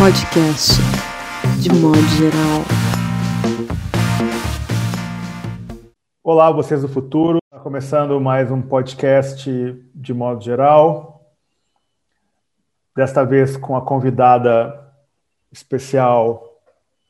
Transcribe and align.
podcast, 0.00 0.80
de 1.60 1.68
modo 1.74 2.00
geral. 2.16 2.64
Olá, 6.24 6.50
vocês 6.50 6.80
do 6.80 6.88
futuro. 6.88 7.36
Está 7.44 7.58
começando 7.58 8.18
mais 8.18 8.50
um 8.50 8.62
podcast 8.62 9.52
de 9.94 10.14
modo 10.14 10.42
geral. 10.42 11.30
Desta 12.96 13.24
vez 13.24 13.58
com 13.58 13.76
a 13.76 13.82
convidada 13.82 14.90
especial 15.52 16.48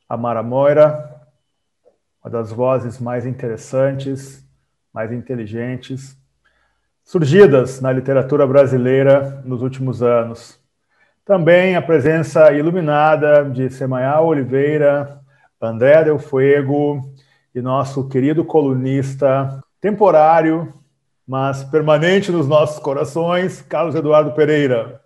Amara 0.09 0.43
Moira, 0.43 1.15
uma 2.25 2.29
das 2.29 2.51
vozes 2.51 2.98
mais 2.98 3.25
interessantes, 3.25 4.45
mais 4.93 5.12
inteligentes, 5.12 6.19
surgidas 7.05 7.80
na 7.80 7.93
literatura 7.93 8.45
brasileira 8.48 9.41
nos 9.45 9.62
últimos 9.62 10.02
anos. 10.02 10.59
Também 11.30 11.77
a 11.77 11.80
presença 11.80 12.52
iluminada 12.52 13.45
de 13.45 13.70
Semaia 13.70 14.20
Oliveira, 14.20 15.20
André 15.62 16.03
Del 16.03 16.19
Fuego 16.19 17.15
e 17.55 17.62
nosso 17.62 18.09
querido 18.09 18.45
colunista 18.45 19.62
temporário, 19.80 20.75
mas 21.25 21.62
permanente 21.62 22.33
nos 22.33 22.48
nossos 22.48 22.80
corações, 22.80 23.62
Carlos 23.62 23.95
Eduardo 23.95 24.33
Pereira. 24.33 25.01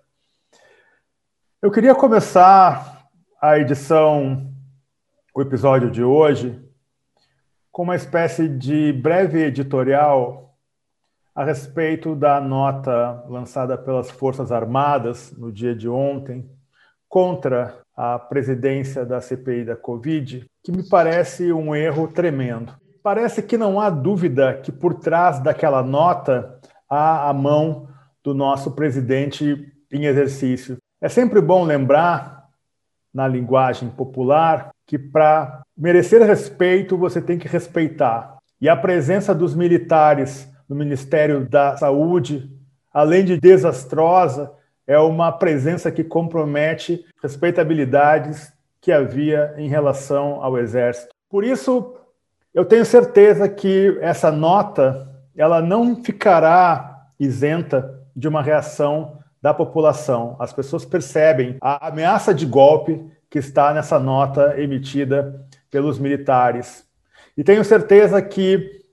Eu 1.61 1.71
queria 1.71 1.95
começar 1.95 3.07
a 3.39 3.59
edição, 3.59 4.51
o 5.35 5.43
episódio 5.43 5.91
de 5.91 6.03
hoje, 6.03 6.59
com 7.71 7.83
uma 7.83 7.97
espécie 7.97 8.49
de 8.49 8.95
breve 8.95 9.43
editorial 9.43 10.54
a 11.35 11.45
respeito 11.45 12.15
da 12.15 12.41
nota 12.41 13.25
lançada 13.29 13.77
pelas 13.77 14.11
Forças 14.11 14.53
Armadas 14.53 15.35
no 15.37 15.51
dia 15.51 15.75
de 15.75 15.89
ontem 15.89 16.49
contra 17.09 17.79
a 17.97 18.19
presidência 18.19 19.05
da 19.05 19.21
CPI 19.21 19.65
da 19.65 19.77
Covid, 19.77 20.47
que 20.63 20.71
me 20.71 20.89
parece 20.89 21.53
um 21.53 21.75
erro 21.75 22.09
tremendo. 22.09 22.73
Parece 23.03 23.43
que 23.43 23.59
não 23.59 23.81
há 23.81 23.91
dúvida 23.91 24.55
que 24.63 24.71
por 24.71 24.95
trás 24.95 25.41
daquela 25.41 25.83
nota 25.83 26.59
há 26.89 27.29
a 27.29 27.33
mão 27.33 27.89
do 28.23 28.33
nosso 28.33 28.71
presidente 28.71 29.73
em 29.93 30.07
exercício. 30.07 30.79
É 31.01 31.09
sempre 31.09 31.41
bom 31.41 31.65
lembrar, 31.65 32.45
na 33.13 33.29
linguagem 33.29 33.89
popular, 33.91 34.71
que 34.87 34.99
para 34.99 35.63
merecer 35.77 36.23
respeito 36.23 36.97
você 36.97 37.21
tem 37.21 37.39
que 37.39 37.47
respeitar. 37.47 38.39
E 38.61 38.69
a 38.69 38.77
presença 38.77 39.35
dos 39.35 39.55
militares 39.55 40.53
no 40.69 40.77
Ministério 40.77 41.49
da 41.49 41.77
Saúde, 41.77 42.51
além 42.93 43.25
de 43.25 43.39
desastrosa, 43.39 44.53
é 44.87 44.99
uma 44.99 45.33
presença 45.33 45.91
que 45.91 46.05
compromete 46.05 47.05
respeitabilidades 47.23 48.53
que 48.81 48.93
havia 48.93 49.55
em 49.57 49.69
relação 49.69 50.43
ao 50.43 50.59
Exército. 50.59 51.15
Por 51.29 51.43
isso, 51.43 51.95
eu 52.53 52.65
tenho 52.65 52.85
certeza 52.85 53.49
que 53.49 53.99
essa 54.01 54.31
nota 54.31 55.11
ela 55.37 55.61
não 55.61 56.03
ficará 56.05 57.09
isenta 57.19 58.01
de 58.15 58.29
uma 58.29 58.43
reação 58.43 59.19
da 59.43 59.53
população. 59.53 60.37
As 60.39 60.53
pessoas 60.53 60.85
percebem 60.85 61.57
a 61.61 61.89
ameaça 61.89 62.33
de 62.33 62.47
golpe 62.47 63.05
que 63.29 63.39
está 63.39 63.75
nessa 63.75 63.99
nota 63.99 64.55
emitida 64.61 65.45
pelos 65.71 65.99
militares. 65.99 66.87
E 67.37 67.43
tenho 67.43 67.65
certeza 67.65 68.23
que 68.23 68.84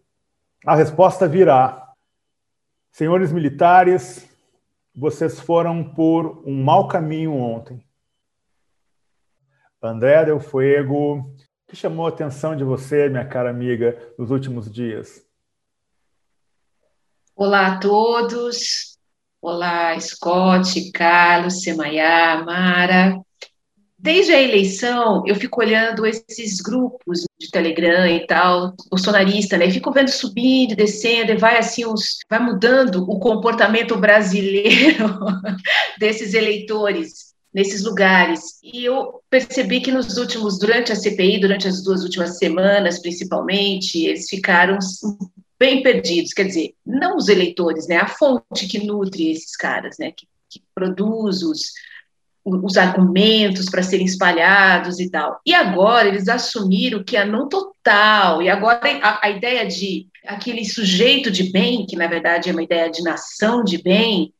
a 0.66 0.76
resposta 0.76 1.28
virá. 1.28 1.94
Senhores 2.92 3.32
militares, 3.32 4.28
vocês 4.94 5.40
foram 5.40 5.84
por 5.84 6.44
um 6.46 6.64
mau 6.64 6.88
caminho 6.88 7.34
ontem. 7.34 7.84
André 9.82 10.26
Del 10.26 10.40
Fuego, 10.40 11.20
o 11.20 11.36
que 11.68 11.76
chamou 11.76 12.06
a 12.06 12.10
atenção 12.10 12.56
de 12.56 12.64
você, 12.64 13.10
minha 13.10 13.26
cara 13.26 13.50
amiga, 13.50 13.98
nos 14.18 14.30
últimos 14.30 14.72
dias? 14.72 15.26
Olá 17.36 17.68
a 17.68 17.80
todos. 17.80 19.00
Olá, 19.42 20.00
Scott, 20.00 20.92
Carlos, 20.92 21.64
Semaiá, 21.64 22.44
Mara. 22.46 23.20
Desde 24.02 24.32
a 24.32 24.42
eleição, 24.42 25.22
eu 25.28 25.36
fico 25.36 25.62
olhando 25.62 26.08
esses 26.08 26.60
grupos 26.60 27.24
de 27.40 27.52
Telegram 27.52 28.08
e 28.08 28.26
tal, 28.26 28.74
bolsonarista, 28.90 29.60
né? 29.60 29.68
Eu 29.68 29.72
fico 29.72 29.92
vendo 29.92 30.10
subindo, 30.10 30.76
descendo, 30.76 31.32
e 31.32 31.38
vai 31.38 31.60
assim, 31.60 31.84
vai 32.28 32.40
mudando 32.40 33.04
o 33.08 33.20
comportamento 33.20 33.96
brasileiro 33.96 35.20
desses 36.00 36.34
eleitores 36.34 37.32
nesses 37.54 37.84
lugares. 37.84 38.60
E 38.64 38.86
eu 38.86 39.22
percebi 39.30 39.82
que 39.82 39.92
nos 39.92 40.18
últimos, 40.18 40.58
durante 40.58 40.92
a 40.92 40.96
CPI, 40.96 41.40
durante 41.40 41.68
as 41.68 41.84
duas 41.84 42.02
últimas 42.02 42.38
semanas, 42.38 43.00
principalmente, 43.00 44.06
eles 44.06 44.28
ficaram 44.28 44.80
bem 45.60 45.84
perdidos. 45.84 46.34
Quer 46.34 46.46
dizer, 46.46 46.74
não 46.84 47.18
os 47.18 47.28
eleitores, 47.28 47.88
né? 47.88 47.98
A 47.98 48.08
fonte 48.08 48.68
que 48.68 48.84
nutre 48.84 49.30
esses 49.30 49.56
caras, 49.56 49.98
né? 50.00 50.12
Que, 50.12 50.26
que 50.50 50.64
produz 50.74 51.44
os 51.44 51.72
os 52.44 52.78
argumentos 52.78 53.68
para 53.70 53.84
serem 53.84 54.06
espalhados 54.06 55.00
e 55.00 55.10
tal. 55.10 55.40
E 55.46 55.54
agora 55.54 56.08
eles 56.08 56.28
assumiram 56.28 57.04
que 57.04 57.16
é 57.16 57.24
não 57.24 57.48
total, 57.48 58.42
e 58.42 58.50
agora 58.50 58.82
a, 59.02 59.28
a, 59.28 59.30
ideia 59.30 59.66
de 59.66 60.08
aquele 60.26 60.66
sujeito 60.66 61.30
de 61.30 61.52
bem, 61.52 61.86
que 61.86 61.96
na 61.96 62.08
verdade 62.08 62.50
é 62.50 62.52
uma 62.52 62.64
ideia 62.64 62.90
de 62.90 63.04
nação 63.04 63.64
de 63.64 63.82
bem, 63.82 64.34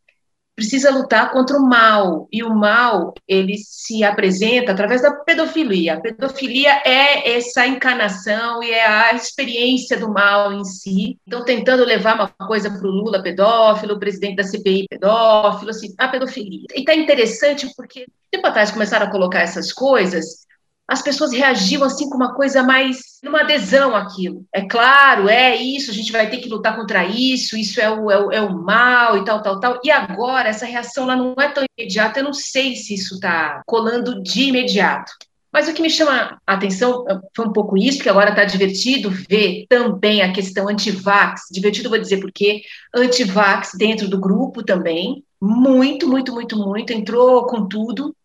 precisa 0.62 0.92
lutar 0.92 1.32
contra 1.32 1.58
o 1.58 1.68
mal, 1.68 2.28
e 2.32 2.44
o 2.44 2.54
mal, 2.54 3.16
ele 3.28 3.58
se 3.58 4.04
apresenta 4.04 4.72
através 4.72 5.02
da 5.02 5.12
pedofilia. 5.12 5.96
A 5.96 6.00
pedofilia 6.00 6.84
é 6.86 7.36
essa 7.36 7.66
encarnação 7.66 8.62
e 8.62 8.70
é 8.70 8.86
a 8.86 9.16
experiência 9.16 9.98
do 9.98 10.14
mal 10.14 10.54
em 10.54 10.64
si. 10.64 11.18
Então, 11.28 11.44
tentando 11.44 11.84
levar 11.84 12.14
uma 12.14 12.28
coisa 12.48 12.70
para 12.70 12.88
o 12.88 12.92
Lula 12.92 13.24
pedófilo, 13.24 13.96
o 13.96 14.00
presidente 14.00 14.36
da 14.36 14.44
CPI 14.44 14.86
pedófilo, 14.88 15.72
assim, 15.72 15.96
a 15.98 16.08
pedofilia. 16.08 16.68
E 16.76 16.86
tá 16.86 16.94
interessante 16.94 17.68
porque, 17.76 18.06
tempo 18.30 18.46
atrás, 18.46 18.70
começaram 18.70 19.08
a 19.08 19.12
colocar 19.12 19.40
essas 19.40 19.74
coisas, 19.74 20.46
as 20.88 21.02
pessoas 21.02 21.32
reagiam 21.32 21.84
assim 21.84 22.10
com 22.10 22.16
uma 22.16 22.34
coisa 22.34 22.64
mais, 22.64 23.00
numa 23.24 23.42
adesão 23.42 23.96
àquilo. 23.96 24.46
É 24.54 24.68
claro, 24.68 25.30
é 25.30 25.56
isso, 25.56 25.90
a 25.90 25.94
gente 25.94 26.12
vai 26.12 26.30
ter 26.30 26.38
que 26.38 26.50
lutar 26.50 26.76
contra 26.76 27.06
isso, 27.06 27.56
isso 27.58 27.80
é 27.80 27.90
o, 27.90 28.12
é 28.12 28.20
o, 28.20 28.32
é 28.32 28.42
o 28.42 28.62
mal 28.62 29.18
e 29.18 29.24
tal, 29.24 29.42
tal, 29.42 29.60
tal. 29.60 29.80
E 29.84 29.90
agora, 29.90 30.50
essa 30.50 30.66
reação 30.66 31.06
lá 31.06 31.16
não 31.16 31.34
é 31.40 31.48
tão 31.50 31.64
imediata, 31.78 32.20
eu 32.20 32.26
não 32.26 32.34
sei 32.34 32.76
se 32.76 32.94
isso 32.94 33.16
está 33.16 33.62
colando 33.66 34.22
de 34.22 34.44
imediato. 34.44 35.12
Mas 35.52 35.68
o 35.68 35.74
que 35.74 35.82
me 35.82 35.90
chama 35.90 36.40
a 36.48 36.54
atenção 36.54 37.06
eh, 37.10 37.20
foi 37.36 37.46
um 37.46 37.52
pouco 37.52 37.78
isso, 37.78 37.98
porque 37.98 38.10
agora 38.10 38.30
está 38.30 38.46
divertido 38.46 39.12
ver 39.30 39.66
também 39.68 40.22
a 40.22 40.32
questão 40.32 40.70
anti-vax. 40.70 41.42
Divertido, 41.52 41.90
vou 41.90 42.00
dizer 42.00 42.22
por 42.22 42.32
quê. 42.32 42.62
Anti-vax 42.96 43.72
dentro 43.78 44.08
do 44.08 44.20
grupo 44.20 44.64
também. 44.64 45.24
Muito, 45.42 46.08
muito, 46.08 46.32
muito, 46.32 46.58
muito. 46.58 46.94
Entrou 46.94 47.46
com 47.48 47.68
tudo. 47.68 48.16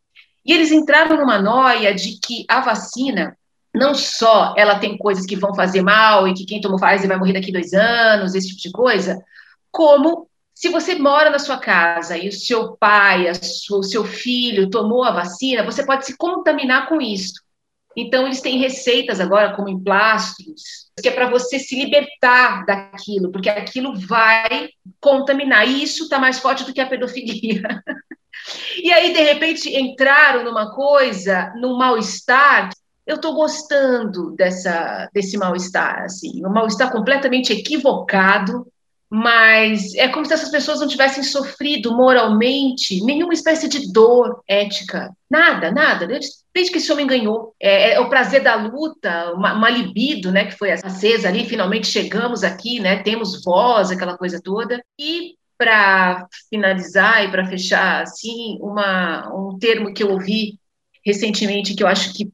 E 0.47 0.53
eles 0.53 0.71
entraram 0.71 1.17
numa 1.17 1.41
noia 1.41 1.93
de 1.95 2.21
que 2.21 2.45
a 2.49 2.61
vacina, 2.61 3.37
não 3.75 3.95
só 3.95 4.55
ela 4.57 4.79
tem 4.79 4.97
coisas 4.97 5.27
que 5.27 5.37
vão 5.37 5.55
fazer 5.55 5.83
mal 5.83 6.29
e 6.29 6.35
que 6.35 6.47
quem 6.47 6.61
tomou 6.61 6.79
Pfizer 6.79 7.09
vai 7.09 7.19
morrer 7.19 7.33
daqui 7.33 7.51
dois 7.51 7.75
anos, 7.75 8.35
esse 8.35 8.49
tipo 8.49 8.63
de 8.63 8.71
coisa, 8.71 9.21
como 9.73 10.29
se 10.55 10.69
você 10.71 10.95
mora 10.95 11.29
na 11.29 11.39
sua 11.39 11.59
casa 11.59 12.17
e 12.17 12.29
o 12.29 12.33
seu 12.33 12.77
pai, 12.77 13.27
o 13.71 13.83
seu 13.83 14.05
filho 14.05 14.71
tomou 14.71 15.05
a 15.05 15.11
vacina, 15.11 15.65
você 15.65 15.85
pode 15.85 16.07
se 16.07 16.17
contaminar 16.17 16.89
com 16.89 17.01
isso. 17.01 17.35
Então, 17.97 18.27
eles 18.27 18.43
têm 18.43 18.59
receitas 18.59 19.21
agora, 19.21 19.55
como 19.57 19.71
emplastros, 19.71 20.63
que 21.01 21.09
é 21.09 21.11
para 21.11 21.31
você 21.31 21.59
se 21.59 21.75
libertar 21.77 22.65
daquilo, 22.67 23.33
porque 23.33 23.49
aquilo 23.49 23.99
vai 23.99 24.69
contaminar. 25.01 25.67
E 25.67 25.83
isso 25.83 26.05
está 26.05 26.19
mais 26.19 26.39
forte 26.39 26.65
do 26.65 26.75
que 26.75 26.81
a 26.81 26.87
pedofilia. 26.87 27.63
E 28.83 28.93
aí, 28.93 29.13
de 29.13 29.21
repente, 29.21 29.75
entraram 29.77 30.45
numa 30.45 30.75
coisa, 30.75 31.53
num 31.57 31.77
mal-estar. 31.77 32.71
Eu 33.07 33.17
estou 33.17 33.35
gostando 33.35 34.33
dessa, 34.33 35.09
desse 35.13 35.37
mal-estar, 35.37 36.03
assim, 36.03 36.45
um 36.45 36.51
mal-estar 36.51 36.91
completamente 36.91 37.53
equivocado, 37.53 38.67
mas 39.09 39.95
é 39.95 40.09
como 40.09 40.27
se 40.27 40.33
essas 40.33 40.51
pessoas 40.51 40.81
não 40.81 40.89
tivessem 40.89 41.23
sofrido 41.23 41.95
moralmente 41.95 43.03
nenhuma 43.05 43.33
espécie 43.33 43.69
de 43.69 43.93
dor 43.93 44.43
ética, 44.49 45.13
nada, 45.31 45.71
nada, 45.71 46.07
desde 46.07 46.73
que 46.73 46.79
esse 46.79 46.93
homem 46.93 47.07
ganhou. 47.07 47.55
É, 47.61 47.93
é 47.93 48.01
o 48.01 48.09
prazer 48.09 48.43
da 48.43 48.57
luta, 48.57 49.33
uma, 49.33 49.55
uma, 49.55 49.71
libido, 49.71 50.33
né, 50.33 50.47
que 50.47 50.59
foi 50.59 50.73
acesa 50.73 51.29
ali, 51.29 51.47
finalmente 51.47 51.87
chegamos 51.87 52.43
aqui, 52.43 52.81
né, 52.81 53.03
temos 53.03 53.45
voz, 53.45 53.93
aquela 53.93 54.19
coisa 54.19 54.41
toda, 54.43 54.83
e 54.99 55.37
para 55.59 56.27
finalizar 56.51 57.25
e 57.25 57.31
para 57.31 57.47
fechar, 57.47 58.03
assim, 58.03 58.59
uma, 58.61 59.33
um 59.35 59.59
termo 59.59 59.93
que 59.93 60.03
eu 60.03 60.11
ouvi 60.11 60.59
recentemente 61.05 61.75
que 61.75 61.83
eu 61.83 61.87
acho 61.87 62.13
que 62.13 62.33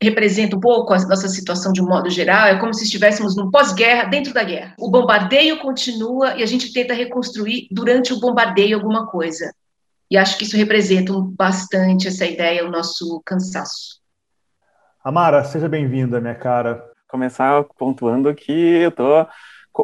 representa 0.00 0.56
um 0.56 0.60
pouco 0.60 0.92
a 0.92 0.98
nossa 0.98 1.28
situação 1.28 1.72
de 1.72 1.82
um 1.82 1.86
modo 1.86 2.08
geral, 2.08 2.46
é 2.46 2.58
como 2.58 2.72
se 2.72 2.84
estivéssemos 2.84 3.36
num 3.36 3.50
pós-guerra 3.50 4.04
dentro 4.04 4.32
da 4.32 4.44
guerra. 4.44 4.74
O 4.78 4.90
bombardeio 4.90 5.58
continua 5.58 6.36
e 6.36 6.42
a 6.42 6.46
gente 6.46 6.72
tenta 6.72 6.94
reconstruir 6.94 7.66
durante 7.70 8.12
o 8.12 8.20
bombardeio 8.20 8.76
alguma 8.76 9.06
coisa. 9.06 9.52
E 10.10 10.16
acho 10.16 10.38
que 10.38 10.44
isso 10.44 10.56
representa 10.56 11.12
bastante 11.36 12.08
essa 12.08 12.24
ideia, 12.24 12.66
o 12.66 12.70
nosso 12.70 13.20
cansaço. 13.24 14.00
Amara, 15.04 15.44
seja 15.44 15.68
bem-vinda, 15.68 16.20
minha 16.20 16.34
cara. 16.34 16.82
Começar 17.08 17.64
pontuando 17.76 18.32
que 18.34 18.52
eu 18.52 18.90
estou 18.90 19.26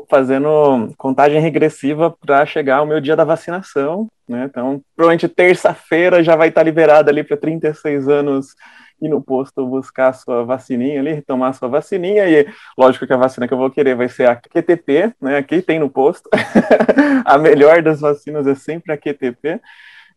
fazendo 0.08 0.92
contagem 0.96 1.40
regressiva 1.40 2.10
para 2.10 2.44
chegar 2.46 2.82
o 2.82 2.86
meu 2.86 3.00
dia 3.00 3.16
da 3.16 3.24
vacinação, 3.24 4.08
né? 4.28 4.46
Então, 4.48 4.80
provavelmente 4.96 5.28
terça-feira 5.28 6.22
já 6.22 6.36
vai 6.36 6.48
estar 6.48 6.62
liberada 6.62 7.10
ali 7.10 7.22
para 7.22 7.36
36 7.36 8.08
anos 8.08 8.54
ir 9.00 9.08
no 9.08 9.22
posto 9.22 9.66
buscar 9.66 10.08
a 10.08 10.12
sua 10.12 10.44
vacininha 10.44 11.00
ali, 11.00 11.20
tomar 11.22 11.48
a 11.48 11.52
sua 11.52 11.68
vacininha, 11.68 12.26
e 12.28 12.46
lógico 12.76 13.06
que 13.06 13.12
a 13.12 13.16
vacina 13.16 13.46
que 13.46 13.54
eu 13.54 13.58
vou 13.58 13.70
querer 13.70 13.94
vai 13.94 14.08
ser 14.08 14.28
a 14.28 14.36
QTP, 14.36 15.14
né? 15.20 15.36
Aqui 15.36 15.60
tem 15.60 15.78
no 15.78 15.90
posto. 15.90 16.28
a 17.24 17.38
melhor 17.38 17.82
das 17.82 18.00
vacinas 18.00 18.46
é 18.46 18.54
sempre 18.54 18.92
a 18.92 18.96
QTP. 18.96 19.60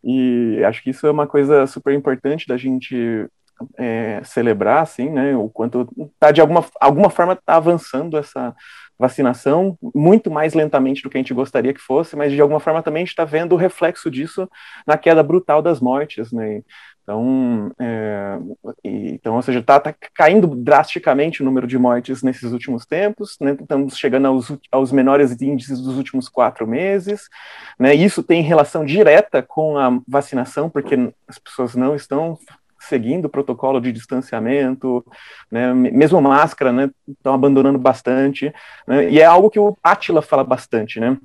E 0.03 0.63
acho 0.63 0.81
que 0.83 0.91
isso 0.91 1.05
é 1.07 1.11
uma 1.11 1.27
coisa 1.27 1.65
super 1.67 1.93
importante 1.93 2.47
da 2.47 2.55
gente 2.55 3.27
é, 3.77 4.21
celebrar, 4.23 4.83
assim, 4.83 5.09
né, 5.09 5.35
o 5.35 5.49
quanto 5.49 5.87
tá 6.19 6.31
de 6.31 6.41
alguma, 6.41 6.65
alguma 6.79 7.09
forma 7.09 7.35
tá 7.35 7.55
avançando 7.55 8.17
essa 8.17 8.55
vacinação, 8.99 9.77
muito 9.93 10.31
mais 10.31 10.53
lentamente 10.53 11.03
do 11.03 11.09
que 11.09 11.17
a 11.17 11.19
gente 11.19 11.33
gostaria 11.33 11.73
que 11.73 11.79
fosse, 11.79 12.15
mas 12.15 12.31
de 12.31 12.41
alguma 12.41 12.59
forma 12.59 12.81
também 12.81 13.01
a 13.01 13.05
gente 13.05 13.13
está 13.13 13.25
vendo 13.25 13.53
o 13.53 13.57
reflexo 13.57 14.09
disso 14.09 14.49
na 14.87 14.97
queda 14.97 15.21
brutal 15.21 15.61
das 15.61 15.79
mortes, 15.79 16.31
né, 16.31 16.63
então, 17.03 17.71
é, 17.79 18.37
então 18.83 19.35
ou 19.35 19.41
seja, 19.41 19.59
está 19.59 19.79
tá 19.79 19.95
caindo 20.13 20.47
drasticamente 20.47 21.41
o 21.41 21.45
número 21.45 21.65
de 21.65 21.77
mortes 21.77 22.21
nesses 22.21 22.51
últimos 22.51 22.85
tempos, 22.85 23.37
né, 23.39 23.55
estamos 23.57 23.97
chegando 23.97 24.27
aos, 24.27 24.51
aos 24.71 24.91
menores 24.91 25.39
índices 25.41 25.79
dos 25.79 25.95
últimos 25.95 26.27
quatro 26.27 26.67
meses, 26.67 27.29
né, 27.79 27.93
isso 27.93 28.23
tem 28.23 28.41
relação 28.41 28.83
direta 28.83 29.43
com 29.43 29.77
a 29.77 30.01
vacinação, 30.07 30.69
porque 30.69 30.95
as 31.27 31.37
pessoas 31.37 31.75
não 31.75 31.95
estão 31.95 32.37
seguindo 32.87 33.25
o 33.25 33.29
protocolo 33.29 33.79
de 33.79 33.91
distanciamento, 33.91 35.05
né, 35.51 35.73
mesmo 35.73 36.21
máscara, 36.21 36.71
né, 36.71 36.89
estão 37.07 37.33
abandonando 37.33 37.77
bastante, 37.77 38.53
né, 38.87 39.09
e 39.09 39.19
é 39.19 39.25
algo 39.25 39.49
que 39.49 39.59
o 39.59 39.77
Atila 39.83 40.21
fala 40.21 40.43
bastante, 40.43 40.99
né, 40.99 41.17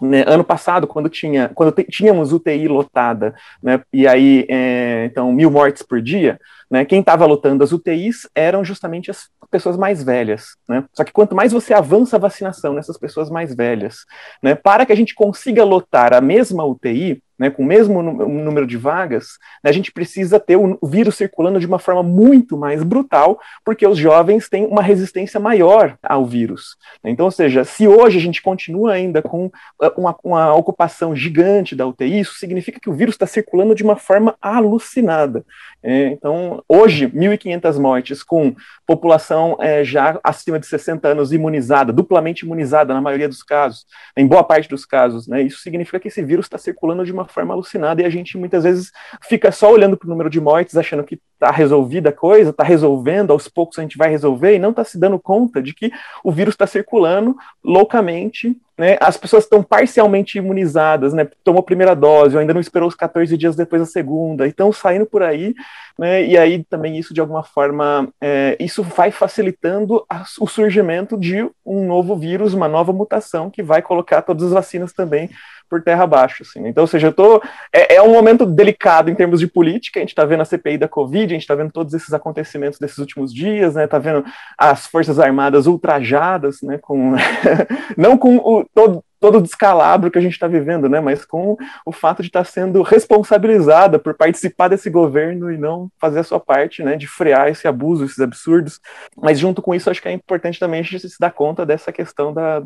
né, 0.00 0.24
ano 0.26 0.44
passado, 0.44 0.86
quando, 0.86 1.08
tinha, 1.08 1.50
quando 1.54 1.72
tínhamos 1.84 2.32
UTI 2.32 2.68
lotada, 2.68 3.34
né, 3.62 3.80
e 3.92 4.06
aí, 4.06 4.46
é, 4.48 5.06
então, 5.06 5.32
mil 5.32 5.50
mortes 5.50 5.82
por 5.82 6.02
dia, 6.02 6.38
né, 6.70 6.84
quem 6.84 7.00
estava 7.00 7.24
lotando 7.26 7.62
as 7.62 7.72
UTIs 7.72 8.28
eram 8.34 8.64
justamente 8.64 9.10
as 9.10 9.28
pessoas 9.50 9.76
mais 9.76 10.02
velhas. 10.02 10.56
Né? 10.68 10.84
Só 10.92 11.04
que 11.04 11.12
quanto 11.12 11.34
mais 11.34 11.52
você 11.52 11.72
avança 11.72 12.16
a 12.16 12.18
vacinação 12.18 12.72
nessas 12.72 12.98
pessoas 12.98 13.30
mais 13.30 13.54
velhas, 13.54 14.04
né, 14.42 14.54
para 14.54 14.84
que 14.84 14.92
a 14.92 14.96
gente 14.96 15.14
consiga 15.14 15.64
lotar 15.64 16.12
a 16.12 16.20
mesma 16.20 16.64
UTI, 16.64 17.22
né, 17.38 17.50
com 17.50 17.62
o 17.62 17.66
mesmo 17.66 18.02
número 18.02 18.66
de 18.66 18.76
vagas, 18.76 19.38
né, 19.62 19.70
a 19.70 19.72
gente 19.72 19.92
precisa 19.92 20.40
ter 20.40 20.56
o 20.56 20.78
vírus 20.86 21.16
circulando 21.16 21.60
de 21.60 21.66
uma 21.66 21.78
forma 21.78 22.02
muito 22.02 22.56
mais 22.56 22.82
brutal, 22.82 23.38
porque 23.64 23.86
os 23.86 23.98
jovens 23.98 24.48
têm 24.48 24.66
uma 24.66 24.82
resistência 24.82 25.38
maior 25.38 25.96
ao 26.02 26.24
vírus. 26.24 26.76
Então, 27.04 27.26
ou 27.26 27.32
seja, 27.32 27.64
se 27.64 27.86
hoje 27.86 28.18
a 28.18 28.20
gente 28.20 28.42
continua 28.42 28.92
ainda 28.92 29.22
com 29.22 29.46
uh, 29.46 29.52
uma, 29.96 30.16
uma 30.22 30.54
ocupação 30.54 31.14
gigante 31.14 31.74
da 31.74 31.86
UTI, 31.86 32.20
isso 32.20 32.34
significa 32.34 32.80
que 32.80 32.90
o 32.90 32.94
vírus 32.94 33.14
está 33.14 33.26
circulando 33.26 33.74
de 33.74 33.82
uma 33.82 33.96
forma 33.96 34.36
alucinada. 34.40 35.44
É, 35.82 36.08
então, 36.08 36.62
hoje, 36.68 37.08
1.500 37.08 37.78
mortes 37.78 38.22
com 38.22 38.54
população 38.86 39.56
é, 39.60 39.84
já 39.84 40.18
acima 40.22 40.58
de 40.58 40.66
60 40.66 41.08
anos 41.08 41.32
imunizada, 41.32 41.92
duplamente 41.92 42.44
imunizada 42.44 42.92
na 42.92 43.00
maioria 43.00 43.28
dos 43.28 43.42
casos, 43.42 43.86
em 44.16 44.26
boa 44.26 44.42
parte 44.42 44.68
dos 44.68 44.84
casos, 44.84 45.26
né, 45.26 45.42
isso 45.42 45.60
significa 45.60 46.00
que 46.00 46.08
esse 46.08 46.22
vírus 46.22 46.46
está 46.46 46.58
circulando 46.58 47.04
de 47.04 47.12
uma 47.12 47.25
forma 47.26 47.54
alucinada 47.54 48.02
e 48.02 48.04
a 48.04 48.10
gente 48.10 48.36
muitas 48.36 48.64
vezes 48.64 48.92
fica 49.22 49.50
só 49.52 49.70
olhando 49.70 49.96
para 49.96 50.06
o 50.06 50.10
número 50.10 50.30
de 50.30 50.40
mortes, 50.40 50.76
achando 50.76 51.04
que 51.04 51.20
está 51.34 51.50
resolvida 51.50 52.10
a 52.10 52.12
coisa, 52.12 52.50
está 52.50 52.64
resolvendo, 52.64 53.30
aos 53.30 53.48
poucos 53.48 53.78
a 53.78 53.82
gente 53.82 53.98
vai 53.98 54.08
resolver 54.08 54.54
e 54.54 54.58
não 54.58 54.70
está 54.70 54.84
se 54.84 54.98
dando 54.98 55.18
conta 55.18 55.62
de 55.62 55.74
que 55.74 55.90
o 56.24 56.32
vírus 56.32 56.54
está 56.54 56.66
circulando 56.66 57.36
loucamente 57.62 58.56
né, 58.78 58.96
as 59.00 59.16
pessoas 59.16 59.44
estão 59.44 59.62
parcialmente 59.62 60.38
imunizadas, 60.38 61.12
né, 61.12 61.28
tomou 61.42 61.60
a 61.60 61.64
primeira 61.64 61.94
dose, 61.94 62.34
ou 62.34 62.40
ainda 62.40 62.54
não 62.54 62.60
esperou 62.60 62.88
os 62.88 62.94
14 62.94 63.36
dias 63.36 63.56
depois 63.56 63.80
a 63.82 63.86
segunda, 63.86 64.46
e 64.46 64.50
estão 64.50 64.72
saindo 64.72 65.06
por 65.06 65.22
aí, 65.22 65.54
né, 65.98 66.24
e 66.24 66.36
aí 66.36 66.62
também 66.64 66.98
isso 66.98 67.14
de 67.14 67.20
alguma 67.20 67.42
forma, 67.42 68.08
é, 68.20 68.56
isso 68.60 68.82
vai 68.82 69.10
facilitando 69.10 70.04
a, 70.10 70.24
o 70.40 70.46
surgimento 70.46 71.16
de 71.16 71.48
um 71.64 71.86
novo 71.86 72.16
vírus, 72.16 72.54
uma 72.54 72.68
nova 72.68 72.92
mutação 72.92 73.50
que 73.50 73.62
vai 73.62 73.80
colocar 73.80 74.22
todas 74.22 74.44
as 74.44 74.52
vacinas 74.52 74.92
também 74.92 75.30
por 75.68 75.82
terra 75.82 76.04
abaixo, 76.04 76.42
assim. 76.42 76.66
Então, 76.66 76.82
ou 76.82 76.88
seja, 76.88 77.08
eu 77.08 77.12
tô, 77.12 77.42
é, 77.72 77.96
é 77.96 78.02
um 78.02 78.12
momento 78.12 78.46
delicado 78.46 79.10
em 79.10 79.14
termos 79.14 79.40
de 79.40 79.46
política, 79.46 79.98
a 79.98 80.02
gente 80.02 80.10
está 80.10 80.24
vendo 80.24 80.42
a 80.42 80.44
CPI 80.44 80.78
da 80.78 80.88
Covid, 80.88 81.24
a 81.24 81.28
gente 81.28 81.42
está 81.42 81.54
vendo 81.54 81.72
todos 81.72 81.92
esses 81.92 82.12
acontecimentos 82.12 82.78
desses 82.78 82.98
últimos 82.98 83.32
dias, 83.32 83.74
né, 83.74 83.86
tá 83.86 83.98
vendo 83.98 84.24
as 84.56 84.86
Forças 84.86 85.18
Armadas 85.18 85.66
ultrajadas, 85.66 86.62
né, 86.62 86.78
com, 86.78 87.14
não 87.96 88.16
com 88.16 88.36
o, 88.36 88.65
todo, 88.74 89.04
todo 89.18 89.38
o 89.38 89.42
descalabro 89.42 90.10
que 90.10 90.18
a 90.18 90.20
gente 90.20 90.32
está 90.32 90.46
vivendo, 90.46 90.88
né? 90.88 91.00
Mas 91.00 91.24
com 91.24 91.56
o 91.84 91.92
fato 91.92 92.22
de 92.22 92.28
estar 92.28 92.44
tá 92.44 92.44
sendo 92.44 92.82
responsabilizada 92.82 93.98
por 93.98 94.14
participar 94.14 94.68
desse 94.68 94.90
governo 94.90 95.50
e 95.50 95.56
não 95.56 95.90
fazer 95.98 96.20
a 96.20 96.24
sua 96.24 96.38
parte, 96.38 96.82
né? 96.82 96.96
De 96.96 97.06
frear 97.06 97.48
esse 97.48 97.66
abuso, 97.66 98.04
esses 98.04 98.20
absurdos. 98.20 98.80
Mas 99.16 99.38
junto 99.38 99.62
com 99.62 99.74
isso, 99.74 99.90
acho 99.90 100.02
que 100.02 100.08
é 100.08 100.12
importante 100.12 100.60
também 100.60 100.80
a 100.80 100.82
gente 100.82 101.08
se 101.08 101.18
dar 101.18 101.32
conta 101.32 101.64
dessa 101.64 101.92
questão 101.92 102.32
da, 102.32 102.62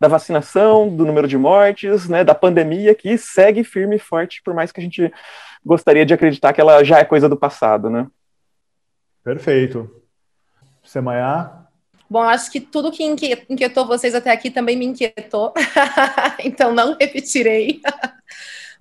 da 0.00 0.08
vacinação, 0.08 0.88
do 0.88 1.06
número 1.06 1.28
de 1.28 1.38
mortes, 1.38 2.08
né? 2.08 2.24
Da 2.24 2.34
pandemia 2.34 2.94
que 2.94 3.16
segue 3.16 3.64
firme 3.64 3.96
e 3.96 4.00
forte, 4.00 4.42
por 4.44 4.54
mais 4.54 4.72
que 4.72 4.80
a 4.80 4.82
gente 4.82 5.12
gostaria 5.64 6.04
de 6.04 6.14
acreditar 6.14 6.52
que 6.52 6.60
ela 6.60 6.82
já 6.82 6.98
é 6.98 7.04
coisa 7.04 7.28
do 7.28 7.36
passado, 7.36 7.88
né? 7.88 8.06
Perfeito. 9.22 9.90
Semaiá, 10.82 11.67
Bom, 12.10 12.22
acho 12.22 12.50
que 12.50 12.60
tudo 12.60 12.90
que 12.90 13.04
inquietou 13.04 13.86
vocês 13.86 14.14
até 14.14 14.30
aqui 14.30 14.50
também 14.50 14.76
me 14.76 14.86
inquietou, 14.86 15.52
então 16.42 16.72
não 16.72 16.96
repetirei. 16.98 17.82